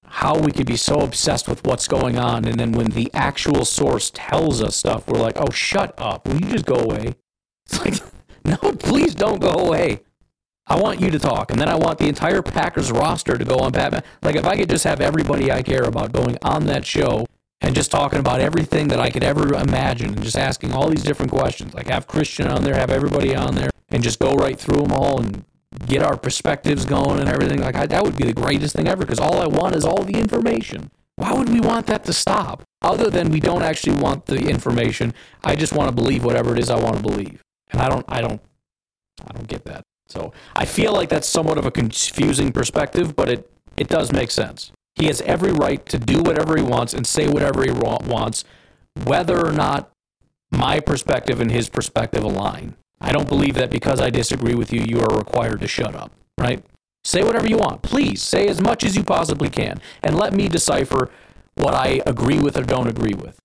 how 0.07 0.39
we 0.39 0.51
could 0.51 0.67
be 0.67 0.77
so 0.77 1.01
obsessed 1.01 1.49
with 1.49 1.65
what's 1.65 1.87
going 1.87 2.19
on. 2.19 2.45
And 2.45 2.59
then 2.59 2.73
when 2.73 2.91
the 2.91 3.11
actual 3.15 3.65
source 3.65 4.11
tells 4.13 4.61
us 4.61 4.77
stuff, 4.77 5.07
we're 5.07 5.21
like, 5.21 5.37
oh, 5.37 5.51
shut 5.51 5.95
up. 5.99 6.27
Will 6.27 6.41
you 6.41 6.51
just 6.51 6.67
go 6.67 6.77
away? 6.77 7.15
It's 7.67 7.79
like, 7.79 7.95
no, 8.45 8.73
please 8.73 9.15
don't 9.15 9.41
go 9.41 9.53
away. 9.53 10.01
I 10.67 10.77
want 10.77 11.01
you 11.01 11.11
to 11.11 11.19
talk. 11.19 11.51
And 11.51 11.61
then 11.61 11.69
I 11.69 11.75
want 11.75 11.99
the 11.99 12.09
entire 12.09 12.43
Packers 12.43 12.91
roster 12.91 13.37
to 13.37 13.45
go 13.45 13.57
on 13.57 13.73
Batman. 13.73 14.03
Like, 14.23 14.37
if 14.37 14.47
I 14.47 14.57
could 14.57 14.69
just 14.69 14.85
have 14.85 15.01
everybody 15.01 15.51
I 15.51 15.63
care 15.63 15.85
about 15.85 16.13
going 16.13 16.39
on 16.43 16.67
that 16.67 16.87
show 16.87 17.27
and 17.61 17.75
just 17.75 17.91
talking 17.91 18.19
about 18.19 18.41
everything 18.41 18.89
that 18.89 19.01
I 19.01 19.11
could 19.11 19.25
ever 19.25 19.55
imagine 19.55 20.15
and 20.15 20.23
just 20.23 20.37
asking 20.37 20.73
all 20.73 20.89
these 20.89 21.03
different 21.03 21.31
questions. 21.31 21.75
Like 21.75 21.89
have 21.89 22.07
Christian 22.07 22.49
on 22.49 22.65
there, 22.65 22.75
have 22.75 22.91
everybody 22.91 23.35
on 23.35 23.55
there, 23.55 23.71
and 23.91 24.03
just 24.03 24.19
go 24.19 24.33
right 24.33 24.59
through 24.59 24.83
them 24.83 24.93
all 24.93 25.21
and 25.21 25.45
get 25.87 26.03
our 26.03 26.17
perspectives 26.17 26.85
going 26.85 27.21
and 27.21 27.29
everything. 27.29 27.61
Like 27.61 27.77
I, 27.77 27.87
that 27.87 28.03
would 28.03 28.17
be 28.17 28.25
the 28.25 28.33
greatest 28.33 28.75
thing 28.75 28.89
ever 28.89 29.03
because 29.03 29.19
all 29.19 29.41
I 29.41 29.47
want 29.47 29.75
is 29.75 29.85
all 29.85 30.03
the 30.03 30.19
information. 30.19 30.91
Why 31.17 31.35
would 31.35 31.51
we 31.51 31.61
want 31.61 31.87
that 31.87 32.05
to 32.05 32.13
stop? 32.13 32.63
Other 32.83 33.11
than 33.11 33.31
we 33.31 33.41
don't 33.41 33.63
actually 33.63 34.01
want 34.01 34.25
the 34.25 34.49
information, 34.49 35.13
I 35.45 35.55
just 35.55 35.75
want 35.75 35.89
to 35.89 35.95
believe 35.95 36.25
whatever 36.25 36.53
it 36.53 36.59
is 36.59 36.71
I 36.71 36.81
want 36.81 36.97
to 36.97 37.03
believe, 37.03 37.43
and 37.71 37.83
I 37.83 37.89
don't, 37.91 38.07
I 38.09 38.23
don't, 38.23 38.41
I 39.29 39.33
don't 39.35 39.47
get 39.47 39.67
that. 39.67 39.83
So 40.09 40.33
I 40.57 40.65
feel 40.65 40.93
like 40.93 41.11
that's 41.11 41.29
somewhat 41.29 41.59
of 41.59 41.67
a 41.67 41.71
confusing 41.71 42.53
perspective, 42.53 43.15
but 43.15 43.29
it 43.29 43.51
it 43.77 43.89
does 43.89 44.13
make 44.13 44.31
sense. 44.31 44.73
He 45.01 45.07
has 45.07 45.23
every 45.23 45.51
right 45.51 45.85
to 45.87 45.99
do 45.99 46.21
whatever 46.21 46.59
he 46.59 46.63
wants 46.63 46.93
and 46.93 47.07
say 47.07 47.27
whatever 47.27 47.65
he 47.65 47.71
wants, 47.71 48.45
whether 49.05 49.45
or 49.45 49.51
not 49.51 49.91
my 50.53 50.79
perspective 50.79 51.41
and 51.41 51.51
his 51.51 51.71
perspective 51.71 52.23
align. 52.23 52.77
I 53.01 53.13
don't 53.13 53.29
believe 53.29 53.55
that 53.55 53.71
because 53.71 53.99
I 53.99 54.11
disagree 54.11 54.55
with 54.55 54.75
you, 54.75 54.83
you 54.83 55.01
are 55.01 55.17
required 55.17 55.61
to 55.61 55.69
shut 55.69 55.95
up, 55.95 56.13
right? 56.39 56.63
Say 57.03 57.23
whatever 57.23 57.49
you 57.49 57.57
want. 57.57 57.81
Please 57.81 58.21
say 58.21 58.47
as 58.47 58.61
much 58.61 58.85
as 58.85 58.95
you 58.95 59.03
possibly 59.03 59.49
can 59.49 59.81
and 60.03 60.19
let 60.19 60.35
me 60.35 60.49
decipher 60.49 61.11
what 61.55 61.73
I 61.73 62.03
agree 62.05 62.39
with 62.39 62.59
or 62.59 62.63
don't 62.63 62.87
agree 62.87 63.15
with. 63.15 63.39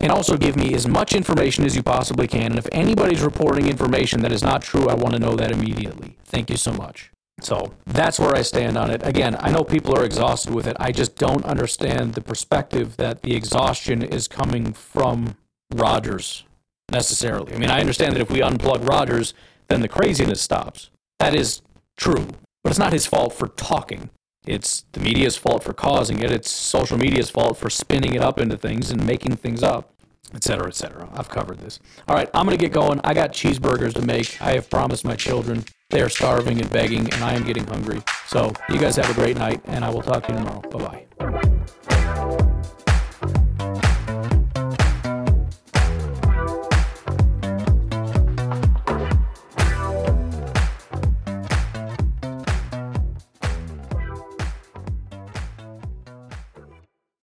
And 0.00 0.10
also 0.10 0.36
give 0.36 0.56
me 0.56 0.74
as 0.74 0.88
much 0.88 1.14
information 1.14 1.64
as 1.64 1.76
you 1.76 1.84
possibly 1.84 2.26
can. 2.26 2.46
And 2.46 2.58
if 2.58 2.66
anybody's 2.72 3.22
reporting 3.22 3.68
information 3.68 4.20
that 4.22 4.32
is 4.32 4.42
not 4.42 4.62
true, 4.62 4.88
I 4.88 4.94
want 4.94 5.14
to 5.14 5.20
know 5.20 5.36
that 5.36 5.52
immediately. 5.52 6.16
Thank 6.24 6.50
you 6.50 6.56
so 6.56 6.72
much. 6.72 7.12
So 7.40 7.74
that's 7.84 8.18
where 8.18 8.34
I 8.34 8.42
stand 8.42 8.78
on 8.78 8.90
it. 8.90 9.06
Again, 9.06 9.36
I 9.38 9.50
know 9.50 9.62
people 9.62 9.94
are 9.94 10.04
exhausted 10.04 10.54
with 10.54 10.66
it. 10.66 10.76
I 10.80 10.90
just 10.90 11.16
don't 11.16 11.44
understand 11.44 12.14
the 12.14 12.22
perspective 12.22 12.96
that 12.96 13.22
the 13.22 13.36
exhaustion 13.36 14.02
is 14.02 14.26
coming 14.26 14.72
from 14.72 15.36
Rodgers 15.74 16.44
necessarily. 16.90 17.54
I 17.54 17.58
mean, 17.58 17.70
I 17.70 17.80
understand 17.80 18.14
that 18.14 18.22
if 18.22 18.30
we 18.30 18.40
unplug 18.40 18.88
Rodgers, 18.88 19.34
then 19.68 19.80
the 19.80 19.88
craziness 19.88 20.40
stops. 20.40 20.90
That 21.18 21.34
is 21.34 21.60
true. 21.96 22.28
But 22.62 22.70
it's 22.70 22.78
not 22.78 22.92
his 22.92 23.06
fault 23.06 23.32
for 23.32 23.48
talking. 23.48 24.10
It's 24.46 24.84
the 24.92 25.00
media's 25.00 25.36
fault 25.36 25.62
for 25.62 25.72
causing 25.72 26.20
it. 26.20 26.30
It's 26.30 26.50
social 26.50 26.96
media's 26.96 27.30
fault 27.30 27.58
for 27.58 27.68
spinning 27.68 28.14
it 28.14 28.22
up 28.22 28.38
into 28.38 28.56
things 28.56 28.90
and 28.90 29.04
making 29.04 29.36
things 29.36 29.62
up, 29.62 29.92
etc., 30.34 30.68
etc. 30.68 31.08
I've 31.12 31.28
covered 31.28 31.58
this. 31.58 31.80
All 32.08 32.14
right, 32.14 32.30
I'm 32.32 32.46
going 32.46 32.56
to 32.56 32.64
get 32.64 32.72
going. 32.72 33.00
I 33.04 33.12
got 33.12 33.32
cheeseburgers 33.32 33.94
to 33.94 34.02
make. 34.02 34.40
I 34.40 34.52
have 34.52 34.70
promised 34.70 35.04
my 35.04 35.16
children. 35.16 35.64
They 35.90 36.00
are 36.02 36.08
starving 36.08 36.60
and 36.60 36.68
begging, 36.70 37.12
and 37.12 37.22
I 37.22 37.34
am 37.34 37.44
getting 37.44 37.64
hungry. 37.64 38.02
So, 38.26 38.52
you 38.68 38.78
guys 38.78 38.96
have 38.96 39.08
a 39.08 39.14
great 39.14 39.36
night, 39.36 39.60
and 39.66 39.84
I 39.84 39.90
will 39.90 40.02
talk 40.02 40.26
to 40.26 40.32
you 40.32 40.38
tomorrow. 40.38 40.60
Bye 40.62 41.06
bye. 41.18 42.52